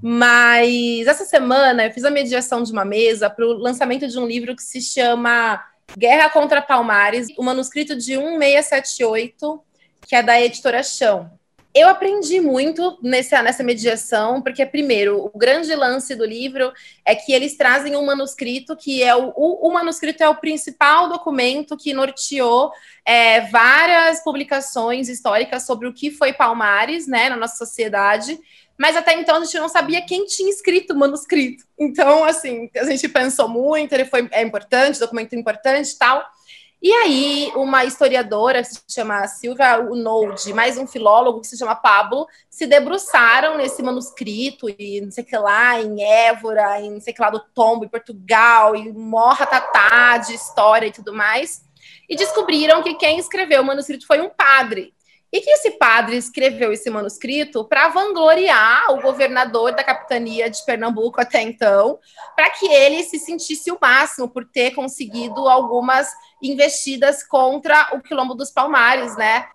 Mas 0.02 1.08
essa 1.08 1.26
semana 1.26 1.86
eu 1.86 1.92
fiz 1.92 2.06
a 2.06 2.12
mediação 2.12 2.64
de 2.64 2.72
uma 2.72 2.86
mesa 2.86 3.30
para 3.30 3.46
o 3.46 3.54
lançamento 3.54 4.08
de 4.08 4.18
um 4.18 4.26
livro 4.26 4.56
que 4.56 4.62
se 4.62 4.80
chama 4.80 5.62
Guerra 5.98 6.30
contra 6.30 6.62
Palmares, 6.62 7.28
o 7.38 7.44
manuscrito 7.44 7.96
de 7.96 8.18
1678, 8.18 9.62
que 10.08 10.16
é 10.16 10.24
da 10.24 10.40
editora 10.40 10.82
Chão. 10.82 11.37
Eu 11.80 11.90
aprendi 11.90 12.42
muito 12.42 12.98
nessa, 13.04 13.44
nessa 13.44 13.64
mediação, 13.64 14.42
porque, 14.42 14.66
primeiro, 14.66 15.24
o 15.24 15.38
grande 15.38 15.76
lance 15.76 16.16
do 16.16 16.26
livro 16.26 16.74
é 17.06 17.14
que 17.14 17.32
eles 17.32 17.56
trazem 17.56 17.96
um 17.96 18.04
manuscrito 18.04 18.76
que 18.76 19.04
é 19.04 19.16
o, 19.16 19.32
o, 19.36 19.68
o 19.68 19.72
manuscrito 19.72 20.24
é 20.24 20.28
o 20.28 20.34
principal 20.34 21.08
documento 21.08 21.78
que 21.78 21.94
norteou 21.94 22.72
é, 23.06 23.42
várias 23.42 24.24
publicações 24.24 25.08
históricas 25.08 25.68
sobre 25.68 25.88
o 25.88 25.94
que 25.94 26.10
foi 26.10 26.34
Palmares, 26.34 27.06
né, 27.06 27.30
na 27.30 27.36
nossa 27.36 27.64
sociedade. 27.64 28.40
Mas 28.76 28.98
até 28.98 29.14
então 29.14 29.36
a 29.36 29.44
gente 29.44 29.60
não 29.60 29.70
sabia 29.70 30.02
quem 30.02 30.26
tinha 30.26 30.50
escrito 30.50 30.94
o 30.94 30.98
manuscrito. 30.98 31.64
Então, 31.78 32.24
assim, 32.24 32.72
a 32.76 32.86
gente 32.86 33.08
pensou 33.08 33.48
muito, 33.48 33.94
ele 33.94 34.06
foi 34.06 34.28
é 34.32 34.42
importante, 34.42 35.00
documento 35.00 35.36
importante 35.36 35.92
e 35.92 35.98
tal. 36.00 36.26
E 36.80 36.94
aí, 36.94 37.52
uma 37.56 37.86
historiadora 37.86 38.62
que 38.62 38.70
se 38.70 38.82
chama 38.88 39.28
Silvia 39.28 39.80
Unoldi, 39.80 40.54
mais 40.54 40.78
um 40.78 40.86
filólogo 40.86 41.42
que 41.42 41.48
se 41.48 41.58
chama 41.58 41.76
Pablo, 41.76 42.28
se 42.52 42.68
debruçaram 42.68 43.58
nesse 43.58 43.82
manuscrito 43.82 44.70
e 44.70 45.02
não 45.02 45.10
sei 45.10 45.24
que 45.24 45.36
lá, 45.36 45.82
em 45.82 46.04
Évora, 46.04 46.80
em 46.80 46.92
não 46.92 47.02
sei 47.02 47.14
que 47.14 47.22
lá 47.22 47.32
do 47.32 47.40
Tombo, 47.40 47.84
em 47.84 47.90
Portugal, 47.90 48.76
e 48.76 48.94
morra 48.94 49.48
tatá 49.48 50.20
de 50.20 50.36
história 50.36 50.86
e 50.86 50.92
tudo 50.92 51.12
mais, 51.12 51.64
e 52.08 52.16
descobriram 52.16 52.84
que 52.84 52.94
quem 52.94 53.18
escreveu 53.18 53.64
o 53.64 53.66
manuscrito 53.66 54.06
foi 54.06 54.22
um 54.22 54.30
padre. 54.30 54.94
E 55.32 55.42
que 55.42 55.50
esse 55.50 55.72
padre 55.72 56.16
escreveu 56.16 56.72
esse 56.72 56.90
manuscrito 56.90 57.66
para 57.66 57.90
vangloriar 57.90 58.92
o 58.94 59.02
governador 59.02 59.74
da 59.74 59.84
capitania 59.84 60.50
de 60.50 60.64
Pernambuco 60.66 61.20
até 61.20 61.42
então, 61.42 62.00
para 62.36 62.50
que 62.50 62.66
ele 62.66 63.04
se 63.04 63.20
sentisse 63.20 63.70
o 63.70 63.78
máximo 63.82 64.30
por 64.30 64.46
ter 64.46 64.72
conseguido 64.72 65.50
algumas 65.50 66.10
investidas 66.42 67.24
contra 67.28 67.90
o 67.94 68.02
quilombo 68.02 68.36
dos 68.36 68.52
Palmares, 68.52 69.18
né? 69.18 69.48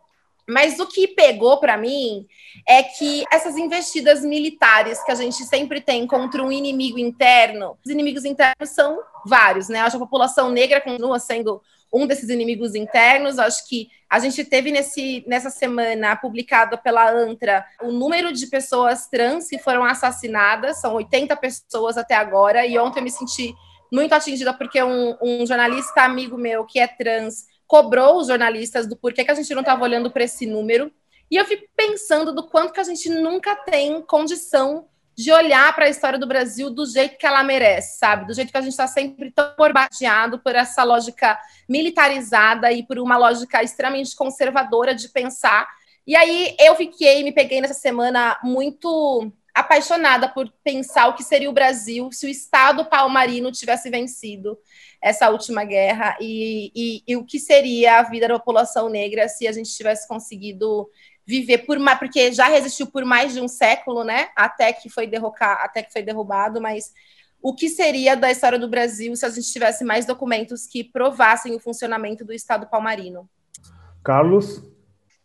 Mas 0.49 0.79
o 0.81 0.87
que 0.87 1.09
pegou 1.09 1.59
para 1.59 1.76
mim 1.76 2.26
é 2.69 2.83
que 2.83 3.25
essas 3.33 3.57
investidas 3.57 4.23
militares 4.23 5.02
que 5.02 5.12
a 5.12 5.14
gente 5.14 5.45
sempre 5.45 5.81
tem 5.81 6.07
contra 6.07 6.43
um 6.43 6.50
inimigo 6.50 6.99
interno, 6.99 7.79
os 7.85 7.91
inimigos 7.91 8.25
internos 8.25 8.71
são 8.71 8.99
vários, 9.25 9.69
né? 9.69 9.81
A 9.81 9.91
população 9.91 10.50
negra 10.50 10.81
continua 10.81 11.19
sendo 11.19 11.62
um 11.93 12.07
desses 12.07 12.29
inimigos 12.29 12.75
internos. 12.75 13.39
Acho 13.39 13.69
que 13.69 13.89
a 14.09 14.19
gente 14.19 14.45
teve 14.45 14.71
nesse, 14.71 15.25
nessa 15.27 15.51
semana, 15.51 16.17
publicado 16.17 16.79
pela 16.79 17.11
ANTRA, 17.11 17.65
o 17.83 17.93
número 17.93 18.33
de 18.33 18.47
pessoas 18.47 19.09
trans 19.09 19.49
que 19.49 19.59
foram 19.59 19.85
assassinadas, 19.85 20.81
são 20.81 20.95
80 20.95 21.37
pessoas 21.37 21.97
até 21.97 22.15
agora, 22.15 22.67
e 22.67 22.79
ontem 22.79 23.01
eu 23.01 23.05
me 23.05 23.11
senti 23.11 23.55
muito 23.93 24.15
atingida 24.15 24.55
porque 24.55 24.83
um, 24.83 25.17
um 25.21 25.47
jornalista 25.47 26.03
amigo 26.03 26.39
meu 26.39 26.65
que 26.65 26.81
é 26.81 26.87
trans 26.87 27.45
cobrou 27.67 28.19
os 28.19 28.29
jornalistas 28.29 28.87
do 28.87 28.97
porquê 28.97 29.25
que 29.25 29.31
a 29.31 29.35
gente 29.35 29.53
não 29.55 29.61
estava 29.61 29.83
olhando 29.83 30.11
para 30.11 30.25
esse 30.25 30.47
número. 30.47 30.91
E 31.31 31.37
eu 31.37 31.45
fico 31.47 31.65
pensando 31.75 32.35
do 32.35 32.47
quanto 32.47 32.73
que 32.73 32.81
a 32.81 32.85
gente 32.85 33.09
nunca 33.09 33.57
tem 33.57 34.03
condição 34.03 34.89
de 35.23 35.31
olhar 35.31 35.73
para 35.75 35.85
a 35.85 35.88
história 35.88 36.19
do 36.19 36.26
Brasil 36.26 36.69
do 36.69 36.85
jeito 36.85 37.17
que 37.17 37.26
ela 37.26 37.45
merece, 37.45 37.99
sabe? 37.99 38.26
Do 38.26 38.35
jeito 38.35 38.50
que 38.50 38.59
a 38.59 38.61
gente 38.61 38.73
está 38.73 38.88
sempre 38.88 39.31
tão 39.31 39.55
bombardeado 39.57 40.41
por 40.41 40.55
essa 40.55 40.83
lógica 40.83 41.38
militarizada 41.69 42.73
e 42.73 42.83
por 42.85 42.99
uma 42.99 43.17
lógica 43.17 43.62
extremamente 43.62 44.17
conservadora 44.17 44.95
de 44.95 45.09
pensar. 45.09 45.69
E 46.05 46.17
aí 46.17 46.57
eu 46.59 46.75
fiquei, 46.75 47.23
me 47.23 47.31
peguei 47.31 47.61
nessa 47.61 47.75
semana 47.75 48.37
muito 48.43 49.33
apaixonada 49.55 50.29
por 50.29 50.50
pensar 50.64 51.09
o 51.09 51.14
que 51.14 51.23
seria 51.23 51.49
o 51.49 51.52
Brasil 51.52 52.11
se 52.11 52.26
o 52.26 52.29
Estado 52.29 52.87
palmarino 52.87 53.52
tivesse 53.52 53.91
vencido 53.91 54.59
essa 55.00 55.29
última 55.31 55.62
guerra 55.62 56.17
e, 56.21 56.73
e, 56.75 57.02
e, 57.07 57.17
o 57.17 57.25
que 57.25 57.38
seria 57.38 57.99
a 57.99 58.02
vida 58.02 58.29
da 58.29 58.38
população 58.38 58.88
negra 58.88 59.29
se 59.29 59.47
a 59.47 59.52
gente 59.52 59.71
tivesse 59.71 60.09
conseguido 60.09 60.88
viver 61.26 61.59
por 61.59 61.79
mais, 61.79 61.99
porque 61.99 62.33
já 62.33 62.49
resistiu 62.49 62.87
por 62.87 63.05
mais 63.05 63.33
de 63.33 63.41
um 63.41 63.49
século, 63.49 64.05
né? 64.05 64.29
Até 64.37 64.73
que 64.73 64.88
foi 64.88 65.07
derrocar, 65.07 65.61
até 65.62 65.83
que 65.83 65.93
foi 65.93 66.02
derrubado, 66.02 66.61
mas 66.61 66.93
o 67.41 67.55
que 67.55 67.69
seria 67.69 68.17
da 68.17 68.31
história 68.31 68.59
do 68.59 68.69
Brasil 68.69 69.14
se 69.17 69.26
a 69.26 69.31
gente 69.31 69.52
tivesse 69.52 69.85
mais 69.85 70.07
documentos 70.07 70.67
que 70.67 70.85
provassem 70.85 71.55
o 71.55 71.61
funcionamento 71.61 72.25
do 72.25 72.33
Estado 72.33 72.69
palmarino? 72.69 73.29
Carlos, 74.02 74.62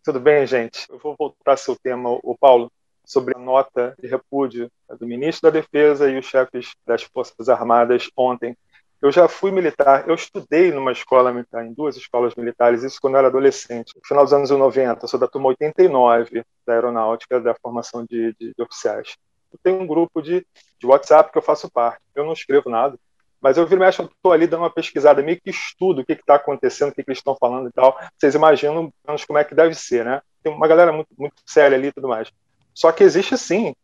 tudo 0.04 0.20
bem, 0.20 0.46
gente? 0.48 0.88
Eu 0.90 0.98
vou 0.98 1.16
voltar 1.18 1.52
ao 1.52 1.58
seu 1.58 1.76
tema, 1.76 2.10
o 2.10 2.36
Paulo 2.40 2.72
sobre 3.06 3.36
a 3.38 3.40
nota 3.40 3.96
de 4.02 4.08
repúdio 4.08 4.70
do 5.00 5.08
ministro 5.08 5.50
da 5.50 5.60
Defesa 5.60 6.10
e 6.10 6.18
os 6.18 6.26
chefes 6.26 6.72
das 6.86 7.04
Forças 7.04 7.48
Armadas 7.48 8.10
ontem. 8.18 8.56
Eu 9.02 9.12
já 9.12 9.28
fui 9.28 9.52
militar, 9.52 10.08
eu 10.08 10.16
estudei 10.16 10.72
numa 10.72 10.92
escola 10.92 11.32
militar, 11.32 11.66
em 11.66 11.74
duas 11.74 11.96
escolas 11.96 12.34
militares, 12.36 12.84
isso 12.84 13.00
quando 13.00 13.14
eu 13.14 13.20
era 13.20 13.28
adolescente, 13.28 13.94
no 13.96 14.02
final 14.04 14.24
dos 14.24 14.34
anos 14.34 14.50
90, 14.50 15.04
eu 15.04 15.08
sou 15.08 15.20
da 15.20 15.28
turma 15.28 15.50
89 15.50 16.44
da 16.66 16.74
aeronáutica, 16.74 17.40
da 17.40 17.54
formação 17.56 18.04
de, 18.04 18.34
de, 18.40 18.54
de 18.56 18.64
oficiais. 18.64 19.16
Eu 19.54 19.60
tenho 19.64 19.80
um 19.82 19.88
grupo 19.88 20.22
de, 20.22 20.46
de 20.80 20.88
WhatsApp 20.88 21.32
que 21.32 21.38
eu 21.38 21.44
faço 21.44 21.70
parte, 21.70 22.02
eu 22.16 22.26
não 22.26 22.34
escrevo 22.34 22.70
nada, 22.70 22.98
mas 23.40 23.58
eu 23.58 23.68
viro 23.68 23.80
mexe, 23.80 24.02
estou 24.02 24.32
ali 24.32 24.48
dando 24.48 24.62
uma 24.62 24.70
pesquisada, 24.70 25.22
meio 25.22 25.40
que 25.40 25.50
estudo 25.50 26.02
o 26.02 26.06
que 26.06 26.14
está 26.14 26.36
acontecendo, 26.36 26.90
o 26.90 26.92
que, 26.92 27.04
que, 27.04 27.10
eles 27.10 27.20
estão 27.20 27.36
falando 27.40 27.70
e 27.70 27.72
tal. 27.72 27.98
Vocês 28.18 28.34
imaginam 28.34 28.92
como 29.28 29.40
é 29.40 29.44
que 29.44 29.54
deve 29.54 29.76
ser, 29.76 30.04
né? 30.04 30.22
Tem 30.42 30.52
uma 30.52 30.68
galera 30.68 30.92
muito, 30.92 31.10
muito 31.18 31.36
séria 31.46 31.78
ali 31.78 31.88
e 31.88 31.92
tudo 31.92 32.08
mais. 32.08 32.32
Só 32.74 32.92
que 32.92 33.04
existe 33.04 33.38
sim, 33.38 33.76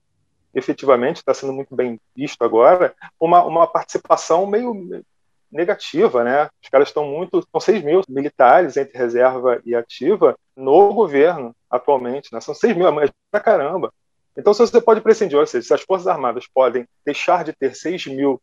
efetivamente, 0.54 1.18
está 1.18 1.34
sendo 1.34 1.54
muito 1.54 1.76
bem 1.76 2.00
visto 2.16 2.44
agora, 2.44 2.94
uma, 3.20 3.44
uma 3.44 3.68
participação 3.68 4.46
meio 4.46 5.04
negativa, 5.52 6.24
né? 6.24 6.50
Os 6.62 6.70
caras 6.70 6.88
estão 6.88 7.06
muito, 7.06 7.46
são 7.52 7.62
6 7.62 7.84
mil 7.84 8.02
militares 8.10 8.76
entre 8.76 8.98
reserva 8.98 9.62
e 9.66 9.76
ativa 9.76 10.36
no 10.56 10.94
governo 10.94 11.56
atualmente, 11.70 12.34
né? 12.34 12.42
São 12.42 12.56
6 12.56 12.76
mil, 12.76 12.88
é 13.02 13.10
pra 13.32 13.40
caramba. 13.40 13.94
Então, 14.36 14.54
se 14.54 14.60
você 14.60 14.82
pode 14.82 15.02
prescindir, 15.02 15.38
ou 15.38 15.46
seja, 15.46 15.68
se 15.68 15.74
as 15.74 15.82
Forças 15.82 16.08
Armadas 16.08 16.48
podem 16.52 16.88
deixar 17.06 17.44
de 17.44 17.54
ter 17.54 17.76
6 17.76 18.08
mil 18.08 18.42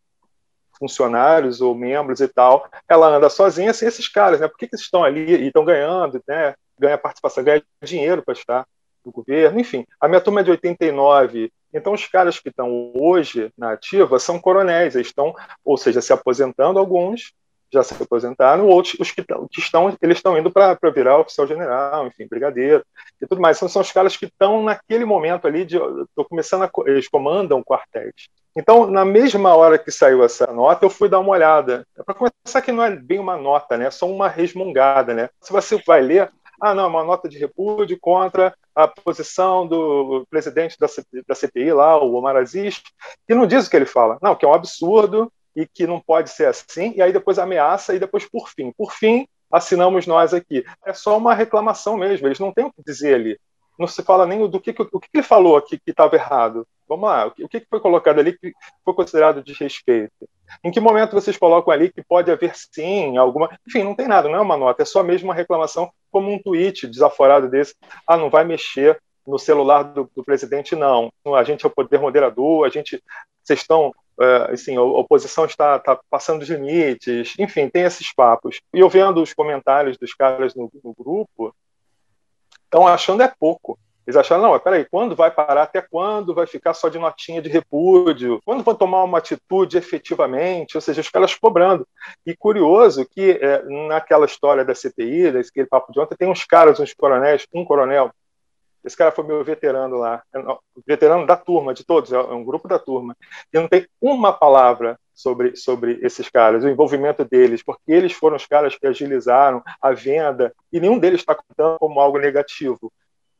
funcionários 0.78 1.60
ou 1.60 1.74
membros 1.74 2.20
e 2.20 2.28
tal, 2.28 2.66
ela 2.88 3.08
anda 3.08 3.28
sozinha 3.28 3.74
sem 3.74 3.88
esses 3.88 4.08
caras, 4.08 4.40
né? 4.40 4.48
Por 4.48 4.56
que, 4.56 4.68
que 4.68 4.74
eles 4.74 4.84
estão 4.84 5.04
ali 5.04 5.34
e 5.34 5.46
estão 5.48 5.64
ganhando, 5.64 6.22
né? 6.26 6.54
Ganha 6.78 6.96
participação, 6.96 7.44
ganha 7.44 7.62
dinheiro 7.82 8.22
para 8.22 8.32
estar 8.32 8.66
do 9.04 9.10
governo, 9.10 9.60
enfim. 9.60 9.84
A 10.00 10.06
minha 10.08 10.20
turma 10.20 10.40
é 10.40 10.44
de 10.44 10.50
89, 10.52 11.52
então 11.72 11.92
os 11.92 12.06
caras 12.06 12.38
que 12.38 12.48
estão 12.48 12.92
hoje 12.94 13.52
na 13.56 13.72
ativa 13.72 14.18
são 14.18 14.38
coronéis, 14.38 14.94
eles 14.94 15.08
estão, 15.08 15.34
ou 15.64 15.76
seja, 15.76 16.00
se 16.00 16.12
aposentando 16.12 16.78
alguns, 16.78 17.32
já 17.72 17.82
se 17.82 17.94
aposentaram, 17.94 18.66
outros 18.66 18.96
os 18.98 19.12
que, 19.12 19.22
que 19.22 19.60
estão, 19.60 19.96
eles 20.02 20.18
estão 20.18 20.36
indo 20.36 20.50
para 20.50 20.76
virar 20.92 21.18
oficial 21.18 21.46
general, 21.46 22.06
enfim, 22.06 22.26
brigadeiro 22.28 22.84
e 23.20 23.26
tudo 23.26 23.40
mais. 23.40 23.58
São, 23.58 23.68
são 23.68 23.80
os 23.80 23.92
caras 23.92 24.16
que 24.16 24.26
estão 24.26 24.62
naquele 24.62 25.04
momento 25.04 25.46
ali 25.46 25.64
de, 25.64 25.76
estou 25.76 26.24
começando 26.24 26.64
a, 26.64 26.70
eles 26.86 27.08
comandam 27.08 27.62
quartéis. 27.62 28.28
Então, 28.56 28.90
na 28.90 29.04
mesma 29.04 29.54
hora 29.54 29.78
que 29.78 29.92
saiu 29.92 30.24
essa 30.24 30.48
nota, 30.48 30.84
eu 30.84 30.90
fui 30.90 31.08
dar 31.08 31.20
uma 31.20 31.30
olhada. 31.30 31.86
Para 32.04 32.14
começar, 32.14 32.60
que 32.60 32.72
não 32.72 32.82
é 32.82 32.96
bem 32.96 33.20
uma 33.20 33.36
nota, 33.36 33.76
né? 33.76 33.86
É 33.86 33.90
só 33.92 34.10
uma 34.10 34.28
resmungada, 34.28 35.14
né? 35.14 35.30
Se 35.40 35.52
você 35.52 35.80
vai 35.86 36.00
ler, 36.00 36.32
ah, 36.60 36.74
não, 36.74 36.88
uma 36.88 37.04
nota 37.04 37.28
de 37.28 37.38
repúdio 37.38 37.98
contra 38.00 38.54
a 38.74 38.86
posição 38.86 39.66
do 39.66 40.26
presidente 40.30 40.76
da, 40.78 40.86
da 41.26 41.34
CPI 41.34 41.72
lá, 41.72 42.02
o 42.02 42.14
Omar 42.14 42.36
Aziz, 42.36 42.82
que 43.26 43.34
não 43.34 43.46
diz 43.46 43.66
o 43.66 43.70
que 43.70 43.76
ele 43.76 43.86
fala. 43.86 44.18
Não, 44.22 44.36
que 44.36 44.44
é 44.44 44.48
um 44.48 44.54
absurdo 44.54 45.32
e 45.54 45.66
que 45.66 45.86
não 45.86 46.00
pode 46.00 46.30
ser 46.30 46.46
assim, 46.46 46.92
e 46.96 47.02
aí 47.02 47.12
depois 47.12 47.38
ameaça 47.38 47.94
e 47.94 47.98
depois 47.98 48.28
por 48.28 48.48
fim. 48.48 48.72
Por 48.72 48.92
fim, 48.92 49.26
assinamos 49.50 50.06
nós 50.06 50.32
aqui. 50.32 50.64
É 50.84 50.92
só 50.92 51.16
uma 51.16 51.34
reclamação 51.34 51.96
mesmo, 51.96 52.26
eles 52.26 52.38
não 52.38 52.52
têm 52.52 52.66
o 52.66 52.72
que 52.72 52.82
dizer 52.84 53.14
ali. 53.14 53.38
Não 53.78 53.86
se 53.86 54.02
fala 54.02 54.26
nem 54.26 54.46
do 54.48 54.60
que, 54.60 54.70
o 54.70 55.00
que 55.00 55.08
ele 55.14 55.22
falou 55.22 55.56
aqui 55.56 55.78
que 55.78 55.90
estava 55.90 56.14
errado. 56.14 56.66
Vamos 56.86 57.08
lá, 57.08 57.28
o 57.28 57.48
que 57.48 57.64
foi 57.70 57.80
colocado 57.80 58.18
ali 58.18 58.36
que 58.36 58.52
foi 58.84 58.94
considerado 58.94 59.42
desrespeito? 59.42 60.28
Em 60.62 60.70
que 60.70 60.80
momento 60.80 61.12
vocês 61.12 61.36
colocam 61.36 61.72
ali 61.72 61.90
que 61.90 62.02
pode 62.02 62.30
haver 62.30 62.52
sim 62.54 63.16
alguma. 63.16 63.48
Enfim, 63.66 63.84
não 63.84 63.94
tem 63.94 64.08
nada, 64.08 64.28
não 64.28 64.36
é 64.36 64.40
uma 64.40 64.56
nota, 64.56 64.82
é 64.82 64.84
só 64.84 65.02
mesmo 65.02 65.28
uma 65.28 65.34
reclamação, 65.34 65.90
como 66.10 66.32
um 66.32 66.38
tweet 66.38 66.86
desaforado 66.86 67.48
desse. 67.48 67.74
Ah, 68.06 68.16
não 68.16 68.30
vai 68.30 68.44
mexer 68.44 69.00
no 69.26 69.38
celular 69.38 69.82
do, 69.84 70.10
do 70.14 70.24
presidente, 70.24 70.74
não. 70.74 71.12
A 71.36 71.44
gente 71.44 71.64
é 71.64 71.68
o 71.68 71.72
poder 71.72 72.00
moderador, 72.00 72.66
a 72.66 72.70
gente. 72.70 73.02
Vocês 73.42 73.60
estão. 73.60 73.92
Uh, 74.18 74.52
assim, 74.52 74.76
a 74.76 74.82
oposição 74.82 75.46
está, 75.46 75.76
está 75.76 75.98
passando 76.10 76.42
os 76.42 76.50
limites, 76.50 77.34
enfim, 77.38 77.70
tem 77.70 77.84
esses 77.84 78.12
papos. 78.12 78.60
E 78.74 78.78
eu 78.78 78.88
vendo 78.90 79.22
os 79.22 79.32
comentários 79.32 79.96
dos 79.96 80.12
caras 80.12 80.54
no, 80.54 80.70
no 80.84 80.92
grupo, 80.92 81.54
estão 82.64 82.86
achando 82.86 83.22
é 83.22 83.32
pouco. 83.40 83.78
Eles 84.06 84.16
acharam, 84.16 84.42
não, 84.42 84.58
peraí, 84.58 84.84
quando 84.90 85.14
vai 85.14 85.30
parar? 85.30 85.62
Até 85.62 85.80
quando 85.80 86.34
vai 86.34 86.46
ficar 86.46 86.74
só 86.74 86.88
de 86.88 86.98
notinha 86.98 87.40
de 87.40 87.48
repúdio? 87.48 88.40
Quando 88.44 88.64
vão 88.64 88.74
tomar 88.74 89.04
uma 89.04 89.18
atitude 89.18 89.76
efetivamente? 89.76 90.76
Ou 90.76 90.80
seja, 90.80 91.00
os 91.00 91.08
caras 91.08 91.34
cobrando. 91.34 91.86
E 92.26 92.34
curioso 92.34 93.06
que 93.08 93.38
é, 93.40 93.62
naquela 93.88 94.26
história 94.26 94.64
da 94.64 94.74
CPI, 94.74 95.32
daquele 95.32 95.66
papo 95.66 95.92
de 95.92 96.00
ontem, 96.00 96.16
tem 96.16 96.28
uns 96.28 96.44
caras, 96.44 96.80
uns 96.80 96.94
coronéis, 96.94 97.46
um 97.54 97.64
coronel, 97.64 98.10
esse 98.84 98.96
cara 98.96 99.12
foi 99.12 99.24
meu 99.24 99.44
veterano 99.44 99.98
lá, 99.98 100.22
é, 100.34 100.38
veterano 100.86 101.26
da 101.26 101.36
turma, 101.36 101.74
de 101.74 101.84
todos, 101.84 102.12
é 102.12 102.18
um 102.18 102.44
grupo 102.44 102.66
da 102.66 102.78
turma, 102.78 103.14
e 103.52 103.58
não 103.58 103.68
tem 103.68 103.86
uma 104.00 104.32
palavra 104.32 104.98
sobre, 105.14 105.54
sobre 105.54 105.98
esses 106.02 106.30
caras, 106.30 106.64
o 106.64 106.68
envolvimento 106.68 107.24
deles, 107.24 107.62
porque 107.62 107.92
eles 107.92 108.12
foram 108.12 108.36
os 108.36 108.46
caras 108.46 108.76
que 108.76 108.86
agilizaram 108.86 109.62
a 109.82 109.92
venda, 109.92 110.52
e 110.72 110.80
nenhum 110.80 110.98
deles 110.98 111.20
está 111.20 111.34
contando 111.34 111.78
como 111.78 112.00
algo 112.00 112.18
negativo 112.18 112.90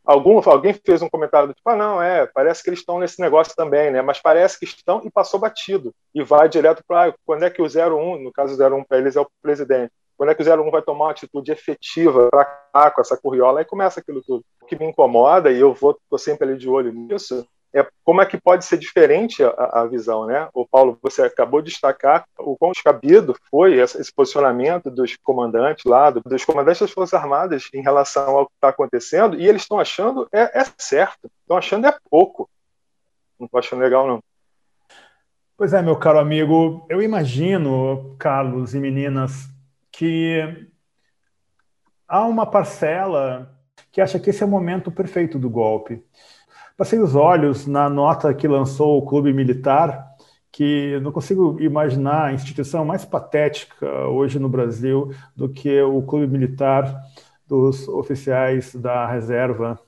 algum, 0.05 0.41
alguém 0.45 0.73
fez 0.73 1.03
um 1.03 1.09
comentário 1.09 1.53
tipo, 1.53 1.69
ah, 1.69 1.77
não, 1.77 2.03
é, 2.03 2.27
parece 2.27 2.63
que 2.63 2.71
eles 2.71 2.81
estão 2.81 2.99
nesse 2.99 3.21
negócio 3.21 3.55
também, 3.55 3.91
né? 3.91 4.03
Mas 4.03 4.21
parece 4.21 4.59
que 4.59 4.65
estão 4.65 5.03
e 5.05 5.11
passou 5.11 5.41
batido. 5.41 5.95
E 6.15 6.23
vai 6.23 6.49
direto 6.49 6.83
para 6.87 7.11
ah, 7.11 7.15
quando 7.25 7.45
é 7.45 7.51
que 7.51 7.63
o 7.63 7.67
01, 7.67 8.23
no 8.23 8.33
caso 8.33 8.61
01 8.63 8.85
para 8.85 8.99
eles 8.99 9.17
é 9.17 9.21
o 9.21 9.29
presidente, 9.43 9.93
quando 10.17 10.31
é 10.31 10.35
que 10.35 10.43
o 10.43 10.63
01 10.63 10.71
vai 10.71 10.83
tomar 10.83 11.07
uma 11.07 11.11
atitude 11.13 11.51
efetiva 11.51 12.29
para 12.31 12.43
acabar 12.43 12.91
com 12.91 13.01
essa 13.01 13.17
curriola? 13.17 13.61
Aí 13.61 13.65
começa 13.65 14.01
aquilo 14.01 14.23
tudo. 14.23 14.45
O 14.61 14.67
que 14.67 14.79
me 14.79 14.85
incomoda, 14.85 15.51
e 15.51 15.59
eu 15.59 15.73
vou 15.73 15.99
tô 16.11 16.19
sempre 16.19 16.47
ali 16.47 16.59
de 16.59 16.69
olho 16.69 16.93
nisso, 16.93 17.47
é 17.73 17.87
como 18.05 18.21
é 18.21 18.27
que 18.27 18.41
pode 18.41 18.65
ser 18.65 18.79
diferente 18.79 19.43
a, 19.45 19.81
a, 19.81 19.87
visão, 19.87 20.27
né? 20.27 20.49
O 20.53 20.67
Paulo, 20.67 20.99
você 21.01 21.23
acabou 21.23 21.63
de 21.63 21.71
destacar 21.71 22.25
o 22.39 22.57
quão 22.57 22.73
descabido 22.73 23.37
foi 23.49 23.75
esse, 23.79 24.13
posicionamento 24.13 24.91
dos 24.91 25.17
comandantes 25.23 25.85
lá, 25.85 26.11
do, 26.11 26.21
dos 26.21 26.45
comandantes 26.45 26.81
das 26.81 26.91
Forças 26.91 27.15
Armadas 27.15 27.69
em 27.73 27.81
relação 27.81 28.37
ao 28.37 28.47
que 28.47 28.53
está 28.55 28.69
acontecendo, 28.71 29.39
e 29.39 29.49
eles 29.49 29.63
estão 29.63 29.79
achando 29.79 30.29
é, 30.33 30.61
é 30.61 30.65
certo, 30.79 31.31
estão 31.43 31.57
achando 31.57 31.87
é 31.87 31.97
pouco. 32.11 32.51
Não 33.39 33.47
estou 33.47 33.59
achando 33.59 33.81
legal, 33.81 34.07
não. 34.07 34.21
Pois 35.57 35.73
é, 35.73 35.81
meu 35.81 35.97
caro 35.97 36.19
amigo, 36.19 36.87
eu 36.89 37.03
imagino, 37.03 38.17
Carlos 38.19 38.75
e 38.75 38.81
meninas, 38.81 39.49
que 39.93 40.69
há 42.09 42.25
uma 42.27 42.47
parcela 42.47 43.55
que 43.93 44.01
acha 44.01 44.19
que 44.19 44.31
esse 44.31 44.43
é 44.43 44.47
o 44.47 44.49
momento 44.49 44.91
perfeito 44.91 45.39
do 45.39 45.51
golpe 45.51 46.03
Passei 46.81 46.99
os 46.99 47.15
olhos 47.15 47.67
na 47.67 47.91
nota 47.91 48.33
que 48.33 48.49
lançou 48.49 48.97
o 48.97 49.03
Clube 49.03 49.35
Militar, 49.35 50.17
que 50.51 50.99
não 51.03 51.13
consigo 51.13 51.61
imaginar 51.61 52.25
a 52.25 52.33
instituição 52.33 52.87
mais 52.87 53.05
patética 53.05 53.87
hoje 54.07 54.39
no 54.39 54.49
Brasil 54.49 55.13
do 55.37 55.47
que 55.47 55.79
o 55.83 56.01
Clube 56.01 56.27
Militar 56.27 56.99
dos 57.47 57.87
oficiais 57.87 58.75
da 58.75 59.07
reserva. 59.07 59.79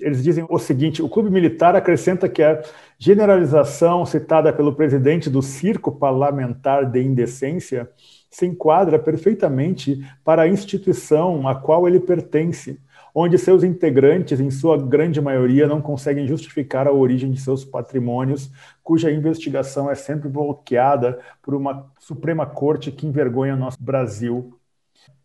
Eles 0.00 0.22
dizem 0.22 0.46
o 0.48 0.56
seguinte: 0.56 1.02
o 1.02 1.08
Clube 1.08 1.30
Militar 1.30 1.74
acrescenta 1.74 2.28
que 2.28 2.44
a 2.44 2.62
generalização 2.96 4.06
citada 4.06 4.52
pelo 4.52 4.72
presidente 4.72 5.28
do 5.28 5.42
Circo 5.42 5.90
Parlamentar 5.90 6.88
de 6.88 7.02
Indecência 7.02 7.90
se 8.30 8.46
enquadra 8.46 9.00
perfeitamente 9.00 9.98
para 10.22 10.42
a 10.42 10.48
instituição 10.48 11.48
a 11.48 11.56
qual 11.56 11.88
ele 11.88 11.98
pertence 11.98 12.78
onde 13.18 13.38
seus 13.38 13.64
integrantes, 13.64 14.40
em 14.40 14.50
sua 14.50 14.76
grande 14.76 15.22
maioria, 15.22 15.66
não 15.66 15.80
conseguem 15.80 16.28
justificar 16.28 16.86
a 16.86 16.92
origem 16.92 17.30
de 17.30 17.40
seus 17.40 17.64
patrimônios, 17.64 18.50
cuja 18.84 19.10
investigação 19.10 19.90
é 19.90 19.94
sempre 19.94 20.28
bloqueada 20.28 21.18
por 21.40 21.54
uma 21.54 21.90
Suprema 21.98 22.44
Corte 22.44 22.92
que 22.92 23.06
envergonha 23.06 23.56
nosso 23.56 23.82
Brasil. 23.82 24.58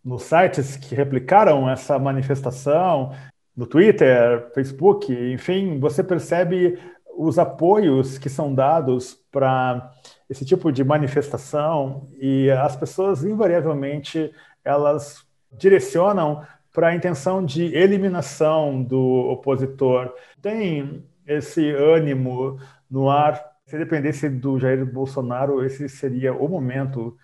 Nos 0.02 0.24
sites 0.24 0.78
que 0.78 0.96
replicaram 0.96 1.70
essa 1.70 2.00
manifestação, 2.00 3.12
no 3.54 3.68
Twitter, 3.68 4.50
Facebook, 4.54 5.12
enfim, 5.12 5.78
você 5.78 6.02
percebe 6.02 6.80
os 7.18 7.38
apoios 7.38 8.18
que 8.18 8.30
são 8.30 8.56
dados 8.56 9.20
para 9.30 9.92
esse 10.30 10.46
tipo 10.46 10.72
de 10.72 10.82
manifestação 10.82 12.08
e 12.18 12.50
as 12.52 12.74
pessoas 12.74 13.26
invariavelmente 13.26 14.32
elas 14.64 15.26
direcionam 15.52 16.42
para 16.74 16.88
a 16.88 16.96
intenção 16.96 17.44
de 17.44 17.66
eliminação 17.75 18.82
do 18.82 19.00
opositor. 19.00 20.13
Tem 20.42 21.04
esse 21.28 21.70
ânimo 21.72 22.60
no 22.90 23.10
ar. 23.10 23.42
Se 23.66 23.78
dependesse 23.78 24.30
do 24.30 24.60
Jair 24.60 24.86
Bolsonaro, 24.86 25.63
esse 25.63 25.88
seria 25.88 26.34
o 26.34 26.48
momento 26.48 27.18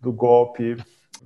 do 0.00 0.12
golpe. 0.12 0.76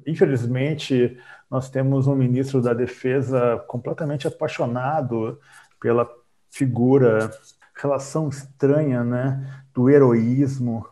Infelizmente, 0.07 1.19
nós 1.51 1.71
temos 1.71 2.07
um 2.07 2.15
ministro 2.15 2.61
da 2.61 2.75
Defesa 2.75 3.63
completamente 3.67 4.27
apaixonado 4.27 5.41
pela 5.81 6.09
figura, 6.51 7.31
relação 7.75 8.29
estranha, 8.29 9.03
né, 9.05 9.63
do 9.73 9.89
heroísmo, 9.89 10.87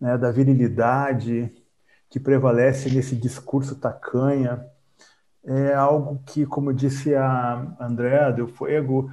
né, 0.00 0.16
da 0.16 0.30
virilidade 0.30 1.52
que 2.08 2.20
prevalece 2.20 2.88
nesse 2.90 3.16
discurso 3.16 3.74
tacanha. 3.74 4.64
É 5.46 5.74
algo 5.74 6.20
que, 6.26 6.46
como 6.46 6.72
disse 6.72 7.14
a 7.14 7.76
Andréa 7.78 8.32
Del 8.32 8.48
Fuego, 8.48 9.10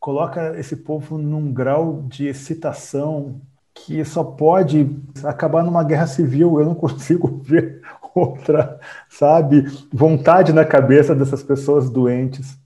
coloca 0.00 0.58
esse 0.58 0.76
povo 0.76 1.16
num 1.18 1.52
grau 1.52 2.02
de 2.08 2.26
excitação 2.26 3.40
que 3.74 4.04
só 4.04 4.22
pode 4.24 5.00
acabar 5.24 5.62
numa 5.62 5.84
guerra 5.84 6.06
civil. 6.06 6.58
Eu 6.58 6.66
não 6.66 6.74
consigo 6.76 7.40
ver 7.42 7.80
outra, 8.14 8.78
sabe, 9.08 9.64
vontade 9.92 10.52
na 10.52 10.64
cabeça 10.64 11.14
dessas 11.14 11.42
pessoas 11.42 11.88
doentes. 11.88 12.58